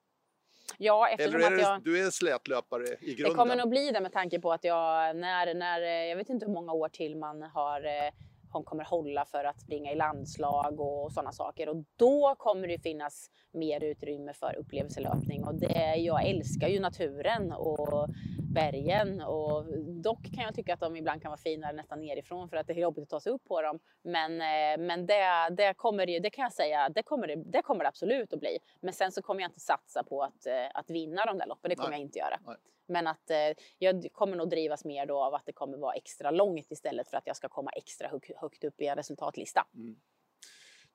Ja, 0.83 1.09
eftersom 1.09 1.35
Eller 1.35 1.51
är 1.51 1.55
att 1.55 1.61
jag... 1.61 1.83
du 1.85 2.07
är 2.07 2.11
slätlöpare 2.11 2.85
i 3.01 3.15
grunden? 3.15 3.31
Det 3.31 3.35
kommer 3.35 3.57
nog 3.57 3.69
bli 3.69 3.91
det 3.91 4.01
med 4.01 4.13
tanke 4.13 4.41
på 4.41 4.53
att 4.53 4.65
jag, 4.65 5.17
när, 5.17 5.55
när, 5.55 5.81
jag 5.81 6.17
vet 6.17 6.29
inte 6.29 6.47
hur 6.47 6.53
många 6.53 6.73
år 6.73 6.89
till 6.89 7.17
man 7.17 7.43
har 7.43 7.85
eh, 7.85 8.13
hon 8.53 8.65
kommer 8.65 8.85
hålla 8.85 9.25
för 9.25 9.45
att 9.45 9.61
springa 9.61 9.93
i 9.93 9.95
landslag 9.95 10.81
och 10.81 11.13
sådana 11.13 11.33
saker. 11.33 11.69
Och 11.69 11.85
då 11.97 12.35
kommer 12.39 12.69
det 12.69 12.79
finnas 12.79 13.31
mer 13.53 13.85
utrymme 13.85 14.33
för 14.33 14.57
upplevelselöpning. 14.59 15.45
Och 15.45 15.55
det, 15.55 15.95
jag 15.97 16.29
älskar 16.29 16.69
ju 16.69 16.81
naturen 16.81 17.53
och 17.53 18.09
bergen. 18.53 19.21
Och 19.21 19.65
dock 20.03 20.23
kan 20.35 20.45
jag 20.45 20.55
tycka 20.55 20.75
att 20.75 20.81
de 20.81 20.97
ibland 20.97 21.23
kan 21.23 21.31
vara 21.31 21.41
finare 21.41 21.73
nästan 21.73 22.01
nerifrån 22.01 22.49
för 22.49 22.57
att 22.57 22.67
det 22.67 22.73
är 22.73 22.79
jobbigt 22.79 23.03
att 23.03 23.09
ta 23.09 23.21
sig 23.21 23.33
upp 23.33 23.45
på 23.45 23.63
dem. 23.63 23.79
Men, 24.03 24.33
eh, 24.33 24.87
men 24.87 25.07
det, 25.07 25.49
det 25.57 25.75
kommer 25.75 26.07
det, 26.07 26.19
det 26.19 26.31
kan 26.31 26.43
jag 26.43 26.53
säga, 26.53 26.89
det 26.89 27.03
kommer 27.03 27.27
det, 27.27 27.37
det 27.37 27.63
kommer 27.63 27.85
det 27.85 27.89
absolut 27.89 28.33
att 28.33 28.41
bli. 28.41 28.59
Men 28.81 28.95
sen 28.95 29.13
så 29.13 29.23
kommer 29.23 29.41
jag 29.41 29.49
inte 29.49 29.61
satsa 29.61 30.03
på 30.03 30.23
att, 30.23 30.47
eh, 30.47 30.67
att 30.75 30.91
vinna 30.91 31.27
de 31.27 31.39
där 31.39 31.47
loppen, 31.47 31.69
det 31.69 31.77
kommer 31.77 31.91
Nej. 31.91 31.99
jag 31.99 32.07
inte 32.07 32.19
göra. 32.19 32.41
Nej. 32.47 32.57
Men 32.87 33.07
att 33.07 33.31
eh, 33.31 33.37
jag 33.79 34.07
kommer 34.13 34.37
nog 34.37 34.51
drivas 34.51 34.85
mer 34.85 35.07
då 35.07 35.19
av 35.19 35.35
att 35.35 35.47
det 35.47 35.53
kommer 35.53 35.79
vara 35.79 35.95
extra 35.95 36.31
långt 36.31 36.71
istället 36.71 37.09
för 37.09 37.17
att 37.17 37.27
jag 37.27 37.37
ska 37.37 37.49
komma 37.49 37.71
extra 37.71 38.09
hög, 38.09 38.33
högt 38.37 38.65
upp 38.65 38.81
i 38.81 38.87
en 38.87 38.97
resultatlista. 38.97 39.67
Mm. 39.75 39.97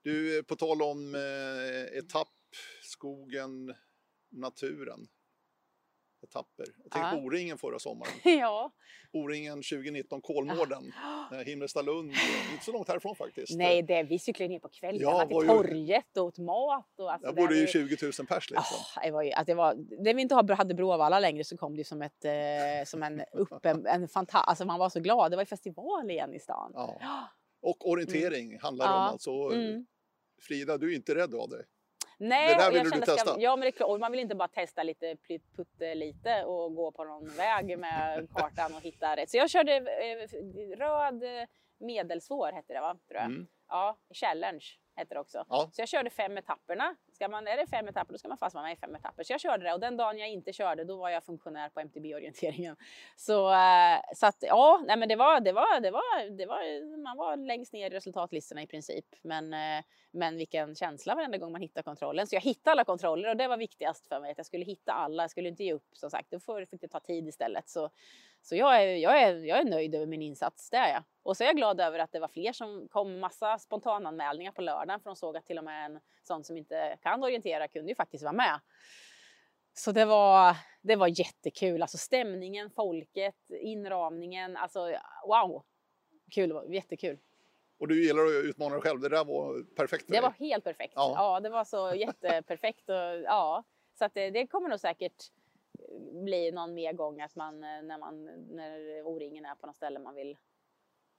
Du, 0.02 0.44
på 0.44 0.56
tal 0.56 0.82
om 0.82 1.16
eh, 1.16 1.98
etapp, 1.98 2.28
skogen, 2.84 3.76
naturen 4.30 5.08
etapper. 6.30 6.66
Jag 6.84 6.92
tänkte 6.92 7.00
ja. 7.00 7.12
på 7.12 7.18
O-ringen 7.18 7.58
förra 7.58 7.80
sommaren. 7.80 8.14
ja. 8.24 8.72
O-ringen 9.14 9.56
2019, 9.56 10.22
Kolmården, 10.22 10.94
ja. 11.32 11.38
Himmelstalund, 11.46 12.12
inte 12.54 12.66
så 12.66 12.72
långt 12.72 12.88
härifrån 12.88 13.16
faktiskt. 13.16 13.58
Nej, 13.58 13.82
det, 13.82 14.04
vi 14.04 14.20
cyklade 14.20 14.50
ner 14.50 14.60
på 14.60 14.70
kvällen 14.70 15.02
ja, 15.02 15.26
till 15.26 15.48
torget 15.48 16.18
och 16.18 16.26
åt 16.26 16.38
mat. 16.38 17.00
Och 17.00 17.14
alltså, 17.14 17.28
jag 17.28 17.36
bodde 17.36 17.56
ju 17.56 17.68
20 17.68 17.98
000 18.02 18.12
pers 18.28 18.50
liksom. 18.52 18.78
Oh, 18.78 19.04
det 19.04 19.12
var 19.12 19.24
ju, 19.24 19.32
att 19.32 19.48
det 19.48 19.54
var, 19.56 19.76
när 20.04 20.14
vi 20.14 20.22
inte 20.22 20.36
hade 20.36 20.74
Bråvalla 20.74 21.20
längre 21.20 21.44
så 21.44 21.58
kom 21.58 21.76
det 21.76 21.84
som, 21.84 22.02
ett, 22.02 22.26
eh, 22.26 22.86
som 22.86 23.04
en 23.04 23.22
upp, 23.34 23.66
en, 23.66 23.86
en 23.86 24.08
fanta 24.08 24.38
alltså 24.38 24.66
man 24.66 24.80
var 24.80 24.90
så 24.90 25.00
glad. 25.00 25.32
Det 25.32 25.36
var 25.36 25.42
ju 25.42 25.48
festival 25.48 26.12
igen 26.12 26.34
i 26.34 26.40
stan. 26.40 26.72
Ja. 26.74 27.00
Och 27.62 27.90
orientering 27.90 28.48
mm. 28.48 28.60
handlar 28.62 28.88
det 28.88 28.94
om 28.94 29.00
alltså. 29.00 29.32
Mm. 29.32 29.86
Frida, 30.42 30.78
du 30.78 30.92
är 30.92 30.96
inte 30.96 31.16
rädd 31.16 31.36
av 31.36 31.50
det? 31.50 31.66
Nej, 32.18 32.48
det 32.48 32.62
där 32.62 32.72
vill 32.72 32.84
du 32.84 33.00
testa? 33.00 33.18
Ska, 33.18 33.36
ja, 33.40 33.56
men 33.56 33.62
det 33.62 33.68
är 33.68 33.72
klart. 33.72 34.00
man 34.00 34.12
vill 34.12 34.22
inte 34.22 34.36
bara 34.36 34.48
testa 34.48 34.84
lite 34.84 35.18
lite 35.96 36.44
och 36.44 36.76
gå 36.76 36.92
på 36.92 37.04
någon 37.04 37.36
väg 37.36 37.80
med 37.80 38.28
kartan 38.36 38.76
och 38.76 38.82
hitta 38.82 39.16
rätt. 39.16 39.30
Så 39.30 39.38
jag 39.38 39.50
körde 39.50 39.76
eh, 39.76 40.78
röd 40.78 41.24
medelsvår 41.80 42.52
hette 42.52 42.74
det 42.74 42.82
va? 42.82 42.98
Tror 43.08 43.22
jag. 43.22 43.26
Mm. 43.26 43.48
Ja, 43.70 43.98
challenge. 44.14 44.66
Hette 44.96 45.14
det 45.14 45.20
också. 45.20 45.46
Ja. 45.50 45.70
Så 45.72 45.82
jag 45.82 45.88
körde 45.88 46.10
fem 46.10 46.38
etapperna. 46.38 46.96
Ska 47.18 47.28
man, 47.28 47.48
är 47.48 47.58
det 47.58 47.68
fem 47.68 47.88
etapper 47.88 48.14
då 48.14 48.18
ska 48.18 48.28
man 48.28 48.38
fast 48.38 48.54
vara 48.54 48.64
med 48.64 48.74
i 48.74 48.76
fem 48.76 48.96
etapper. 48.96 49.24
Så 49.24 49.34
jag 49.34 49.42
körde 49.42 49.64
det 49.64 49.74
och 49.74 49.80
den 49.80 49.98
dagen 49.98 50.18
jag 50.18 50.30
inte 50.30 50.54
körde 50.54 50.84
då 50.84 50.98
var 50.98 51.10
jag 51.10 51.24
funktionär 51.24 51.70
på 51.70 51.80
MTB-orienteringen. 51.80 52.76
Så, 53.16 53.54
eh, 53.54 54.00
så 54.16 54.26
att 54.26 54.38
ja, 54.40 54.84
nej 54.88 54.98
men 54.98 55.10
det 55.10 55.16
var, 55.16 55.40
det 55.40 55.52
var, 55.52 55.80
det 55.80 55.92
var, 55.92 56.38
det 56.38 56.46
var, 56.46 56.98
man 57.04 57.18
var 57.18 57.38
längst 57.38 57.74
ner 57.74 57.92
i 57.92 57.96
resultatlistorna 57.96 58.62
i 58.62 58.68
princip. 58.68 59.06
Men, 59.22 59.54
eh, 59.54 59.84
men 60.12 60.38
vilken 60.38 60.76
känsla 60.76 61.16
varenda 61.16 61.38
gång 61.38 61.52
man 61.52 61.62
hittar 61.62 61.82
kontrollen. 61.82 62.28
Så 62.28 62.36
jag 62.36 62.42
hittade 62.42 62.72
alla 62.72 62.84
kontroller 62.84 63.30
och 63.30 63.38
det 63.38 63.48
var 63.48 63.58
viktigast 63.58 64.08
för 64.08 64.20
mig 64.20 64.32
att 64.32 64.38
jag 64.38 64.46
skulle 64.46 64.66
hitta 64.66 64.94
alla. 64.94 65.24
Jag 65.24 65.32
skulle 65.32 65.50
inte 65.50 65.64
ge 65.64 65.74
upp 65.74 65.90
som 65.94 66.10
sagt. 66.10 66.32
Då 66.32 66.40
fick 66.70 66.82
det 66.82 66.88
ta 66.88 67.00
tid 67.00 67.28
istället. 67.28 67.70
Så, 67.70 67.90
så 68.48 68.56
jag 68.56 68.84
är, 68.84 68.96
jag, 68.96 69.22
är, 69.22 69.36
jag 69.36 69.60
är 69.60 69.66
nöjd 69.66 69.96
över 69.96 70.06
min 70.06 70.22
insats, 70.22 70.70
det 70.70 70.78
är 70.78 70.94
jag. 70.94 71.04
Och 71.24 71.38
så 71.38 71.44
är 71.44 71.48
jag 71.48 71.56
glad 71.56 71.80
över 71.80 72.00
att 72.00 72.12
det 72.12 72.20
var 72.20 72.28
fler 72.28 72.54
som 72.54 72.88
kom, 72.88 73.20
massa 73.20 73.58
spontananmälningar 73.58 74.52
på 74.52 74.62
lördagen 74.62 75.00
för 75.00 75.10
de 75.10 75.16
såg 75.16 75.38
att 75.38 75.46
till 75.46 75.58
och 75.58 75.64
med 75.64 75.86
en 75.86 76.00
sån 76.24 76.44
som 76.44 76.58
inte 76.58 76.98
kan 77.02 77.24
orientera 77.24 77.68
kunde 77.68 77.90
ju 77.90 77.96
faktiskt 77.96 78.24
vara 78.24 78.34
med. 78.34 78.60
Så 79.74 79.92
det 79.92 80.06
var, 80.06 80.56
det 80.82 80.96
var 80.96 81.08
jättekul, 81.20 81.82
alltså 81.82 81.98
stämningen, 81.98 82.70
folket, 82.70 83.36
inramningen, 83.62 84.58
alltså 84.58 84.80
wow! 85.28 85.64
Kul, 86.32 86.74
jättekul. 86.74 87.20
Och 87.80 87.88
du 87.88 88.06
gillar 88.06 88.26
att 88.26 88.46
utmana 88.46 88.74
dig 88.74 88.82
själv, 88.82 89.00
det 89.00 89.10
där 89.10 89.26
var 89.26 89.76
perfekt 89.76 90.06
för 90.06 90.14
Det 90.14 90.22
var 90.22 90.34
helt 90.40 90.64
perfekt. 90.64 90.94
Ja. 90.96 91.14
Ja, 91.16 91.40
det 91.40 91.50
var 91.50 91.64
så 91.64 91.94
jätteperfekt. 91.96 92.90
Och, 92.90 93.22
ja, 93.26 93.64
så 94.00 94.06
att 94.06 94.14
det, 94.14 94.30
det 94.30 94.48
kommer 94.48 94.70
nog 94.70 94.80
säkert 94.80 95.32
bli 96.12 96.52
någon 96.52 96.74
mer 96.74 96.94
gång 96.94 97.22
att 97.22 97.36
man 97.36 97.64
eh, 97.64 97.82
när, 97.84 97.98
man, 97.98 98.24
när 98.56 99.02
O-ringen 99.04 99.46
är 99.46 99.56
på 99.56 99.68
något 99.68 99.76
ställe 99.76 100.00
man 100.00 100.16
vill 100.16 100.38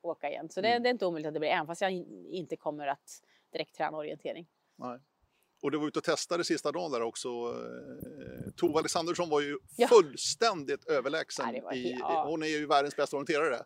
åka 0.02 0.30
igen. 0.30 0.48
Så 0.48 0.60
det, 0.60 0.68
Mm. 0.68 0.82
det 0.82 0.88
är 0.88 0.90
inte 0.90 1.06
omöjligt 1.06 1.28
att 1.28 1.34
det 1.34 1.40
blir, 1.40 1.50
även 1.50 1.66
fast 1.66 1.80
jag 1.80 1.90
in- 1.92 2.26
inte 2.30 2.56
kommer 2.56 2.86
att 2.86 3.22
direkt 3.50 3.74
träna 3.74 3.96
orientering. 3.96 4.46
Nej. 4.76 4.98
Och 5.62 5.70
du 5.70 5.78
var 5.78 5.86
ute 5.88 5.98
och 5.98 6.04
testade 6.04 6.44
sista 6.44 6.72
dagen 6.72 6.92
där 6.92 7.02
också. 7.02 7.28
Eh, 7.28 8.50
Tove 8.56 8.78
Alexandersson 8.78 9.28
var 9.28 9.40
ju 9.40 9.58
Ja. 9.76 9.88
fullständigt 9.88 10.88
överlägsen. 10.88 11.46
Ja, 11.54 11.70
det 11.70 11.76
i, 11.76 11.96
ja. 12.00 12.24
Hon 12.28 12.42
är 12.42 12.46
ju 12.46 12.66
världens 12.66 12.96
bästa 12.96 13.16
orienterare. 13.16 13.58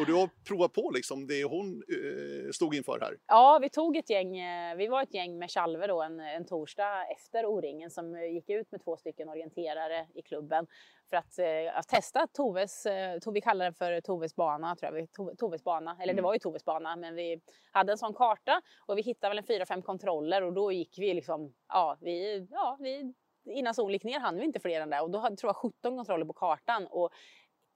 Och 0.00 0.06
du 0.06 0.12
har 0.14 0.30
provat 0.48 0.72
på 0.72 0.90
liksom 0.94 1.26
det 1.26 1.44
hon 1.44 1.82
eh, 1.88 2.50
stod 2.52 2.74
inför 2.74 3.00
här. 3.00 3.16
Ja, 3.26 3.58
vi 3.62 3.68
tog 3.70 3.96
ett 3.96 4.10
gäng, 4.10 4.38
eh, 4.38 4.76
vi 4.76 4.86
var 4.88 5.02
ett 5.02 5.14
gäng 5.14 5.38
med 5.38 5.50
Chalve 5.50 5.86
då 5.86 6.02
en, 6.02 6.20
en 6.20 6.46
torsdag 6.46 7.04
efter 7.16 7.46
O-ringen 7.46 7.90
som 7.90 8.22
gick 8.34 8.48
ut 8.50 8.72
med 8.72 8.84
två 8.84 8.96
stycken 8.96 9.28
orienterare 9.28 10.06
i 10.14 10.22
klubben 10.22 10.66
för 11.10 11.16
att, 11.16 11.38
eh, 11.38 11.78
att 11.78 11.88
testa 11.88 12.26
Toves, 12.26 12.86
eh, 12.86 13.18
vi 13.32 13.40
kallar 13.40 13.64
den 13.64 13.74
för 13.74 14.00
Toves 14.00 14.36
bana, 14.36 14.76
tror 14.76 14.98
jag, 14.98 15.08
Tove- 15.08 15.36
Toves 15.36 15.64
bana, 15.64 15.96
eller 16.00 16.12
det 16.12 16.18
Mm. 16.18 16.24
var 16.24 16.32
ju 16.32 16.38
Toves 16.38 16.64
bana, 16.64 16.96
men 16.96 17.14
vi 17.14 17.40
hade 17.72 17.92
en 17.92 17.98
sån 17.98 18.14
karta 18.14 18.62
och 18.86 18.98
vi 18.98 19.02
hittade 19.02 19.30
väl 19.30 19.38
en 19.38 19.44
fyra, 19.44 19.66
fem 19.66 19.82
kontroller 19.82 20.42
och 20.42 20.52
då 20.52 20.72
gick 20.72 20.98
vi 20.98 21.14
liksom, 21.14 21.54
ja, 21.68 21.96
vi, 22.00 22.46
ja, 22.50 22.76
vi 22.80 23.14
innan 23.44 23.74
solen 23.74 23.92
gick 23.92 24.04
ner 24.04 24.20
hann 24.20 24.36
vi 24.36 24.44
inte 24.44 24.60
fler 24.60 24.80
än 24.80 24.90
det 24.90 25.00
och 25.00 25.10
då 25.10 25.18
hade 25.18 25.36
tror 25.36 25.48
jag 25.48 25.56
17 25.56 25.96
kontroller 25.96 26.24
på 26.26 26.32
kartan 26.32 26.86
och 26.86 27.10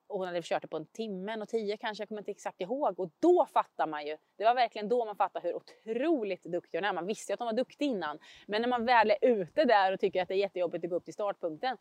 och 0.06 0.18
hon 0.18 0.26
hade 0.26 0.42
kört 0.42 0.62
det 0.62 0.68
på 0.68 0.76
en 0.76 0.86
timme 0.86 1.36
och 1.40 1.48
tio 1.48 1.76
kanske, 1.76 2.02
jag 2.02 2.08
kommer 2.08 2.20
inte 2.20 2.30
exakt 2.30 2.60
ihåg. 2.60 3.00
Och 3.00 3.10
då 3.20 3.46
fattar 3.46 3.86
man 3.86 4.06
ju, 4.06 4.16
det 4.36 4.44
var 4.44 4.54
verkligen 4.54 4.88
då 4.88 5.04
man 5.04 5.16
fattar 5.16 5.40
hur 5.40 5.54
otroligt 5.54 6.42
duktig 6.44 6.78
hon 6.78 6.84
är. 6.84 6.92
Man 6.92 7.06
visste 7.06 7.32
ju 7.32 7.34
att 7.34 7.40
hon 7.40 7.46
var 7.46 7.52
duktig 7.52 7.84
innan. 7.86 8.18
Men 8.46 8.62
när 8.62 8.68
man 8.68 8.84
väl 8.84 9.10
är 9.10 9.16
ute 9.20 9.64
där 9.64 9.92
och 9.92 10.00
tycker 10.00 10.22
att 10.22 10.28
det 10.28 10.34
är 10.34 10.38
jättejobbigt 10.38 10.84
att 10.84 10.90
gå 10.90 10.96
upp 10.96 11.04
till 11.04 11.14
startpunkten. 11.14 11.76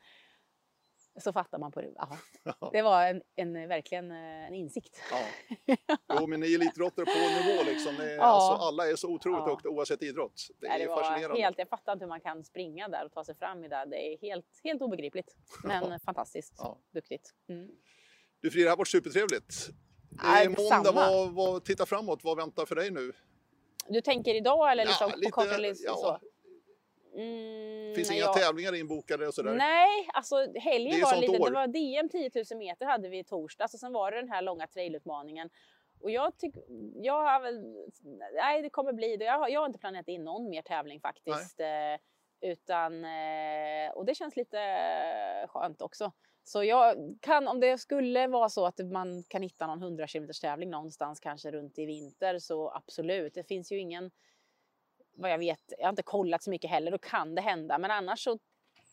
Så 1.20 1.34
fattar 1.34 1.59
man 1.59 1.72
på 1.72 1.82
det. 1.82 1.93
Aha. 1.99 2.18
Det 2.72 2.82
var 2.82 3.07
en, 3.07 3.22
en, 3.36 3.53
verkligen 3.68 4.11
eh, 4.11 4.47
en 4.47 4.53
insikt. 4.53 5.01
Ja. 5.11 5.76
Jo, 6.20 6.28
men 6.28 6.39
ni 6.39 6.51
är 6.53 6.55
elitidrottare 6.55 7.05
på 7.05 7.11
nivå 7.11 7.64
liksom. 7.64 7.95
Ni, 7.95 8.16
Ja. 8.16 8.24
alltså, 8.24 8.66
alla 8.68 8.88
är 8.89 8.95
så 8.95 9.07
otroligt 9.09 9.39
Ja. 9.39 9.49
duktiga 9.49 9.72
oavsett 9.72 10.03
idrott. 10.03 10.41
Det 10.59 10.68
är 10.68 10.80
det 10.80 10.88
var 10.88 11.03
fascinerande. 11.03 11.41
helt, 11.41 11.57
jag 11.57 11.70
fattar 11.70 11.93
inte 11.93 12.05
hur 12.05 12.09
man 12.09 12.22
kan 12.22 12.43
springa 12.43 12.88
där 12.88 13.05
och 13.05 13.11
ta 13.11 13.24
sig 13.24 13.36
fram 13.36 13.64
i 13.64 13.68
det. 13.68 13.86
Det 13.89 14.14
är 14.14 14.18
helt, 14.22 14.45
helt 14.64 14.82
obegripligt. 14.82 15.36
Men 15.64 15.91
Ja. 15.91 15.99
fantastiskt 16.05 16.53
Ja. 16.57 16.78
duktigt. 16.93 17.34
Mm. 17.49 17.70
Du 18.41 18.51
Frida, 18.51 18.64
det 18.66 18.70
har 18.70 18.78
varit 18.78 18.88
supertrevligt. 18.88 19.70
Det 20.09 20.28
är 20.28 20.49
måndag, 20.74 20.91
vad, 20.91 21.32
vad, 21.34 21.66
titta 21.66 21.86
framåt, 21.86 22.24
vad 22.24 22.38
väntar 22.38 22.66
för 22.66 22.76
dig 22.76 22.91
nu? 22.91 23.11
Du 23.89 24.01
tänker 24.01 24.36
idag 24.36 24.72
eller 24.72 24.86
liksom 24.86 25.07
Ja, 25.07 25.11
på 25.14 25.20
lite, 25.20 25.32
kort 25.32 25.45
eller 25.45 25.74
så? 25.74 26.20
Mm, 27.16 27.95
Finns 27.95 28.09
nej, 28.09 28.18
inga 28.18 28.26
jag- 28.26 28.34
tävlingar 28.34 28.76
inbokade 28.76 29.28
och 29.28 29.34
sådär? 29.34 29.53
Nej, 29.53 30.09
alltså 30.14 30.36
helgen 30.55 31.01
var 31.01 31.22
lite, 31.22 31.39
år. 31.39 31.49
det 31.49 31.53
var 31.53 31.68
DM 31.68 32.09
10 32.09 32.32
000 32.51 32.59
meter 32.59 32.86
hade 32.86 33.09
vi 33.09 33.20
i 33.20 33.24
torsdags 33.24 33.74
och 33.74 33.80
sen 33.80 33.93
var 33.93 34.11
det 34.11 34.18
den 34.18 34.30
här 34.30 34.41
långa 34.41 34.68
trailutmaningen. 34.68 35.49
Och 35.99 36.11
jag 36.11 36.38
tycker, 36.38 36.64
jag 36.95 37.24
har 37.24 37.41
väl, 37.41 37.64
nej 38.34 38.61
det 38.61 38.70
kommer 38.70 38.93
bli 38.93 39.18
det. 39.18 39.26
Jag 39.26 39.39
har, 39.39 39.49
jag 39.49 39.59
har 39.59 39.68
inte 39.68 39.80
planerat 39.80 40.07
in 40.07 40.24
någon 40.24 40.49
mer 40.49 40.61
tävling 40.61 40.99
faktiskt. 41.01 41.59
Eh, 41.59 42.49
utan, 42.51 43.05
eh, 43.05 43.91
och 43.95 44.05
det 44.05 44.16
känns 44.16 44.36
lite 44.36 44.59
eh, 44.59 45.47
skönt 45.47 45.82
också. 45.82 46.11
Så 46.43 46.64
jag 46.64 46.95
kan, 47.22 47.47
om 47.47 47.59
det 47.59 47.78
skulle 47.78 48.28
vara 48.28 48.49
så 48.49 48.66
att 48.66 48.80
man 48.80 49.24
kan 49.28 49.41
hitta 49.41 49.68
någon 49.68 49.82
100 49.84 50.07
km 50.07 50.28
tävling 50.41 50.70
någonstans 50.70 51.20
kanske 51.20 51.51
runt 51.51 51.80
i 51.80 51.86
vinter 51.86 52.39
så 52.39 52.72
absolut. 52.72 53.34
Det 53.34 53.43
finns 53.43 53.72
ju 53.72 53.80
ingen, 53.80 54.11
vad 55.14 55.32
jag 55.32 55.38
vet, 55.38 55.74
jag 55.78 55.86
har 55.86 55.89
inte 55.89 56.03
kollat 56.03 56.43
så 56.43 56.49
mycket 56.49 56.70
heller, 56.70 56.91
då 56.91 56.97
kan 56.97 57.36
det 57.36 57.41
hända. 57.41 57.78
Men 57.78 57.91
annars 57.91 58.24
så 58.24 58.39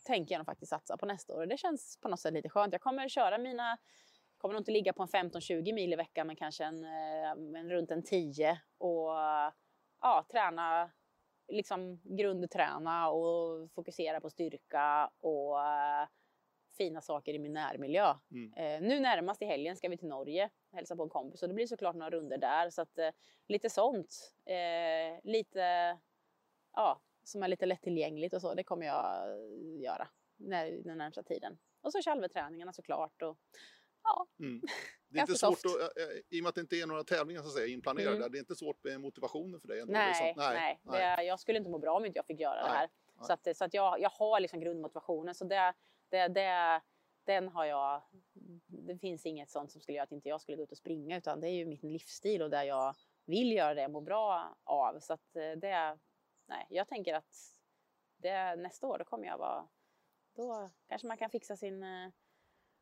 tänker 0.05 0.35
jag 0.35 0.39
nog 0.39 0.45
faktiskt 0.45 0.69
satsa 0.69 0.97
på 0.97 1.05
nästa 1.05 1.35
år 1.35 1.41
och 1.41 1.47
det 1.47 1.57
känns 1.57 1.97
på 2.01 2.09
något 2.09 2.19
sätt 2.19 2.33
lite 2.33 2.49
skönt. 2.49 2.73
Jag 2.73 2.81
kommer 2.81 3.09
köra 3.09 3.37
mina, 3.37 3.77
kommer 4.37 4.53
nog 4.53 4.61
inte 4.61 4.71
ligga 4.71 4.93
på 4.93 5.03
en 5.03 5.09
15-20 5.09 5.73
mil 5.73 5.93
i 5.93 5.95
veckan 5.95 6.27
men 6.27 6.35
kanske 6.35 6.63
en, 6.63 6.83
eh, 6.83 7.59
en 7.59 7.69
runt 7.69 7.91
en 7.91 8.03
10 8.03 8.61
och 8.77 9.09
ja, 10.01 10.25
träna, 10.31 10.91
liksom 11.47 12.01
grundträna 12.03 13.09
och 13.09 13.71
fokusera 13.71 14.21
på 14.21 14.29
styrka 14.29 15.11
och 15.19 15.65
eh, 15.65 16.07
fina 16.77 17.01
saker 17.01 17.33
i 17.33 17.39
min 17.39 17.53
närmiljö. 17.53 18.13
Mm. 18.31 18.53
Eh, 18.53 18.87
nu 18.89 18.99
närmast 18.99 19.41
i 19.41 19.45
helgen 19.45 19.75
ska 19.75 19.89
vi 19.89 19.97
till 19.97 20.07
Norge 20.07 20.49
och 20.71 20.77
hälsa 20.77 20.95
på 20.95 21.03
en 21.03 21.09
kompis 21.09 21.41
och 21.41 21.49
det 21.49 21.55
blir 21.55 21.67
såklart 21.67 21.95
några 21.95 22.09
runder 22.09 22.37
där 22.37 22.69
så 22.69 22.81
att 22.81 22.97
eh, 22.97 23.09
lite 23.47 23.69
sånt. 23.69 24.33
Eh, 24.45 25.19
lite, 25.23 25.97
ja, 26.73 27.01
som 27.23 27.43
är 27.43 27.47
lite 27.47 27.65
lättillgängligt 27.65 28.33
och 28.33 28.41
så. 28.41 28.53
Det 28.53 28.63
kommer 28.63 28.85
jag 28.85 29.29
eh, 29.29 29.81
göra 29.81 30.07
när, 30.37 30.71
den 30.71 30.97
närmsta 30.97 31.23
tiden. 31.23 31.57
Och 31.81 31.91
så 31.91 32.01
Chalve-träningarna 32.01 32.73
såklart. 32.73 33.21
Och, 33.21 33.37
ja, 34.03 34.27
Mm. 34.39 34.61
Det 35.09 35.19
är 35.19 35.21
inte 35.21 35.35
svårt 35.35 35.65
att, 35.65 35.97
eh, 35.97 36.03
eh, 36.03 36.09
i 36.29 36.39
och 36.39 36.43
med 36.43 36.49
att 36.49 36.55
det 36.55 36.61
inte 36.61 36.75
är 36.75 36.87
några 36.87 37.03
tävlingar 37.03 37.41
så 37.41 37.47
att 37.47 37.53
säga, 37.53 37.67
inplanerade, 37.67 38.17
Mm. 38.17 38.31
det 38.31 38.37
är 38.37 38.39
inte 38.39 38.55
svårt 38.55 38.83
med 38.83 39.01
motivationen 39.01 39.59
för 39.61 39.67
dig? 39.67 39.79
Ändå, 39.79 39.93
nej, 39.93 40.27
liksom. 40.27 40.53
nej. 40.53 40.79
Det, 40.83 41.23
jag 41.23 41.39
skulle 41.39 41.57
inte 41.57 41.69
må 41.69 41.77
bra 41.77 41.97
om 41.97 42.05
inte 42.05 42.17
jag 42.17 42.25
fick 42.25 42.39
göra 42.39 42.55
det 42.55 42.67
Nej, 42.67 42.77
här. 42.77 42.89
nej. 43.17 43.27
Så, 43.27 43.33
att, 43.33 43.57
så 43.57 43.65
att 43.65 43.73
jag, 43.73 44.01
jag 44.01 44.09
har 44.09 44.39
liksom 44.39 44.59
grundmotivationen. 44.59 45.35
Så 45.35 45.45
det, 45.45 45.73
det, 46.09 46.27
det, 46.27 46.81
den 47.23 47.47
har 47.47 47.65
jag. 47.65 48.01
Det 48.67 48.97
finns 48.97 49.25
inget 49.25 49.49
sånt 49.49 49.71
som 49.71 49.81
skulle 49.81 49.95
göra 49.95 50.03
att 50.03 50.11
inte 50.11 50.29
jag 50.29 50.41
skulle 50.41 50.57
gå 50.57 50.63
ut 50.63 50.71
och 50.71 50.77
springa 50.77 51.17
utan 51.17 51.39
det 51.39 51.47
är 51.47 51.53
ju 51.53 51.65
min 51.65 51.79
livsstil 51.91 52.41
och 52.41 52.49
där 52.49 52.63
jag 52.63 52.95
vill 53.25 53.51
göra 53.51 53.73
det 53.73 53.81
jag 53.81 53.91
mår 53.91 54.01
bra 54.01 54.57
av. 54.63 54.99
Så 54.99 55.13
att 55.13 55.33
det, 55.33 55.97
nej, 56.51 56.65
jag 56.69 56.87
tänker 56.87 57.13
att 57.13 57.55
det, 58.17 58.55
nästa 58.55 58.87
år 58.87 58.97
då 58.97 59.05
kommer 59.05 59.27
jag 59.27 59.37
vara, 59.37 59.67
då 60.35 60.69
kanske 60.87 61.07
man 61.07 61.17
kan 61.17 61.29
fixa 61.29 61.55
sin 61.55 61.83
eh, 61.83 62.09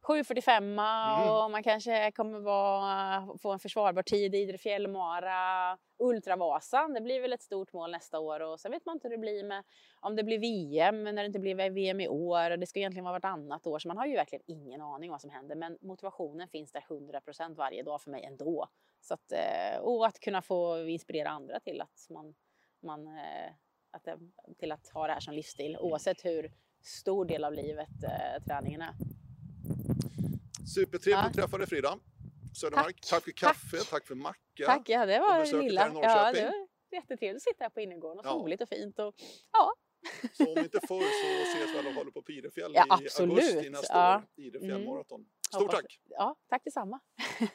7.45 0.07 0.57
Mm. 0.57 1.34
och 1.34 1.51
man 1.51 1.63
kanske 1.63 2.11
kommer 2.11 2.39
vara, 2.39 3.38
få 3.38 3.51
en 3.51 3.59
försvarbar 3.59 4.03
tid 4.03 4.36
i 4.36 4.38
Idre 4.38 4.57
fjällmara. 4.57 5.78
Ultravasan, 5.97 6.93
det 6.93 7.01
blir 7.01 7.22
väl 7.22 7.34
ett 7.34 7.41
stort 7.41 7.74
mål 7.74 7.91
nästa 7.91 8.20
år 8.20 8.39
och 8.39 8.59
sen 8.59 8.72
vet 8.72 8.86
man 8.86 8.95
inte 8.95 9.07
hur 9.07 9.15
det 9.15 9.22
blir 9.22 9.43
med 9.43 9.63
om 9.99 10.15
det 10.15 10.24
blir 10.24 10.39
VM 10.39 11.03
när 11.03 11.13
det 11.13 11.26
inte 11.26 11.39
blir 11.39 11.70
VM 11.70 12.01
i 12.01 12.07
år 12.07 12.51
och 12.51 12.59
det 12.59 12.67
ska 12.67 12.80
egentligen 12.80 13.03
vara 13.03 13.13
vartannat 13.13 13.67
år 13.67 13.80
så 13.80 13.88
man 13.88 13.97
har 13.97 14.05
ju 14.05 14.15
verkligen 14.15 14.43
ingen 14.47 14.82
aning 14.82 15.11
vad 15.11 15.22
som 15.22 15.30
händer 15.30 15.55
men 15.55 15.78
motivationen 15.82 16.47
finns 16.47 16.72
där 16.72 16.82
100% 16.82 17.55
varje 17.55 17.84
dag 17.84 18.01
för 18.01 18.11
mig 18.11 18.24
ändå. 18.24 18.67
Så 19.01 19.13
att, 19.13 19.32
eh, 19.32 19.80
och 19.82 20.05
att 20.05 20.20
kunna 20.20 20.41
få 20.41 20.86
inspirera 20.88 21.30
andra 21.30 21.59
till 21.59 21.82
att 21.82 22.07
man, 22.09 22.36
man 22.84 23.07
eh, 23.07 23.51
att, 23.91 24.03
det- 24.03 24.19
till 24.59 24.71
att 24.71 24.88
ha 24.93 25.07
det 25.07 25.13
här 25.13 25.19
som 25.19 25.34
livsstil 25.34 25.77
oavsett 25.77 26.25
hur 26.25 26.51
stor 26.82 27.25
del 27.25 27.43
av 27.43 27.53
livet 27.53 28.03
eh, 28.03 28.43
träningen 28.45 28.82
är. 28.82 28.93
Supertrevligt 30.75 31.07
Ja. 31.07 31.27
att 31.27 31.34
träffa 31.34 31.57
dig 31.57 31.67
Frida 31.67 31.99
Södermark. 32.55 33.01
Tack, 33.09 33.23
för 33.23 33.32
kaffe, 33.32 33.77
tack, 33.89 34.07
för 34.07 34.15
macka. 34.15 34.65
Tack, 34.65 34.89
ja 34.89 35.05
det 35.05 35.19
och 35.19 35.27
var 35.27 35.39
besöket 35.39 35.63
lilla. 35.63 35.91
Ja, 35.93 36.32
det 36.34 36.43
var 36.45 36.67
jättetrevligt 36.91 37.36
att 37.36 37.41
sitta 37.53 37.63
här 37.63 37.69
på 37.69 37.82
innergården 37.82 38.19
och 38.19 38.25
Ja. 38.25 38.32
soligt 38.32 38.61
och 38.61 38.69
fint. 38.69 38.99
Och, 38.99 39.15
ja, 39.51 39.73
Så 40.34 40.51
om 40.53 40.57
inte 40.59 40.80
förr 40.88 40.99
så 40.99 41.43
ses 41.59 41.75
vi 41.75 41.80
alla 41.80 41.93
fall 41.93 42.11
på 42.11 42.32
Idrefjäll 42.32 42.71
Ja, 42.75 42.84
i 42.84 43.05
absolut. 43.05 43.32
augusti 43.39 43.69
nästa 43.69 43.93
Ja. 43.97 44.17
år. 44.17 44.23
Idre 44.43 44.59
fjällmaraton. 44.59 45.19
Hoppas- 45.51 45.61
Stort 45.61 45.71
tack! 45.71 45.99
ja, 46.09 46.36
tack 46.49 46.63
detsamma. 46.63 46.99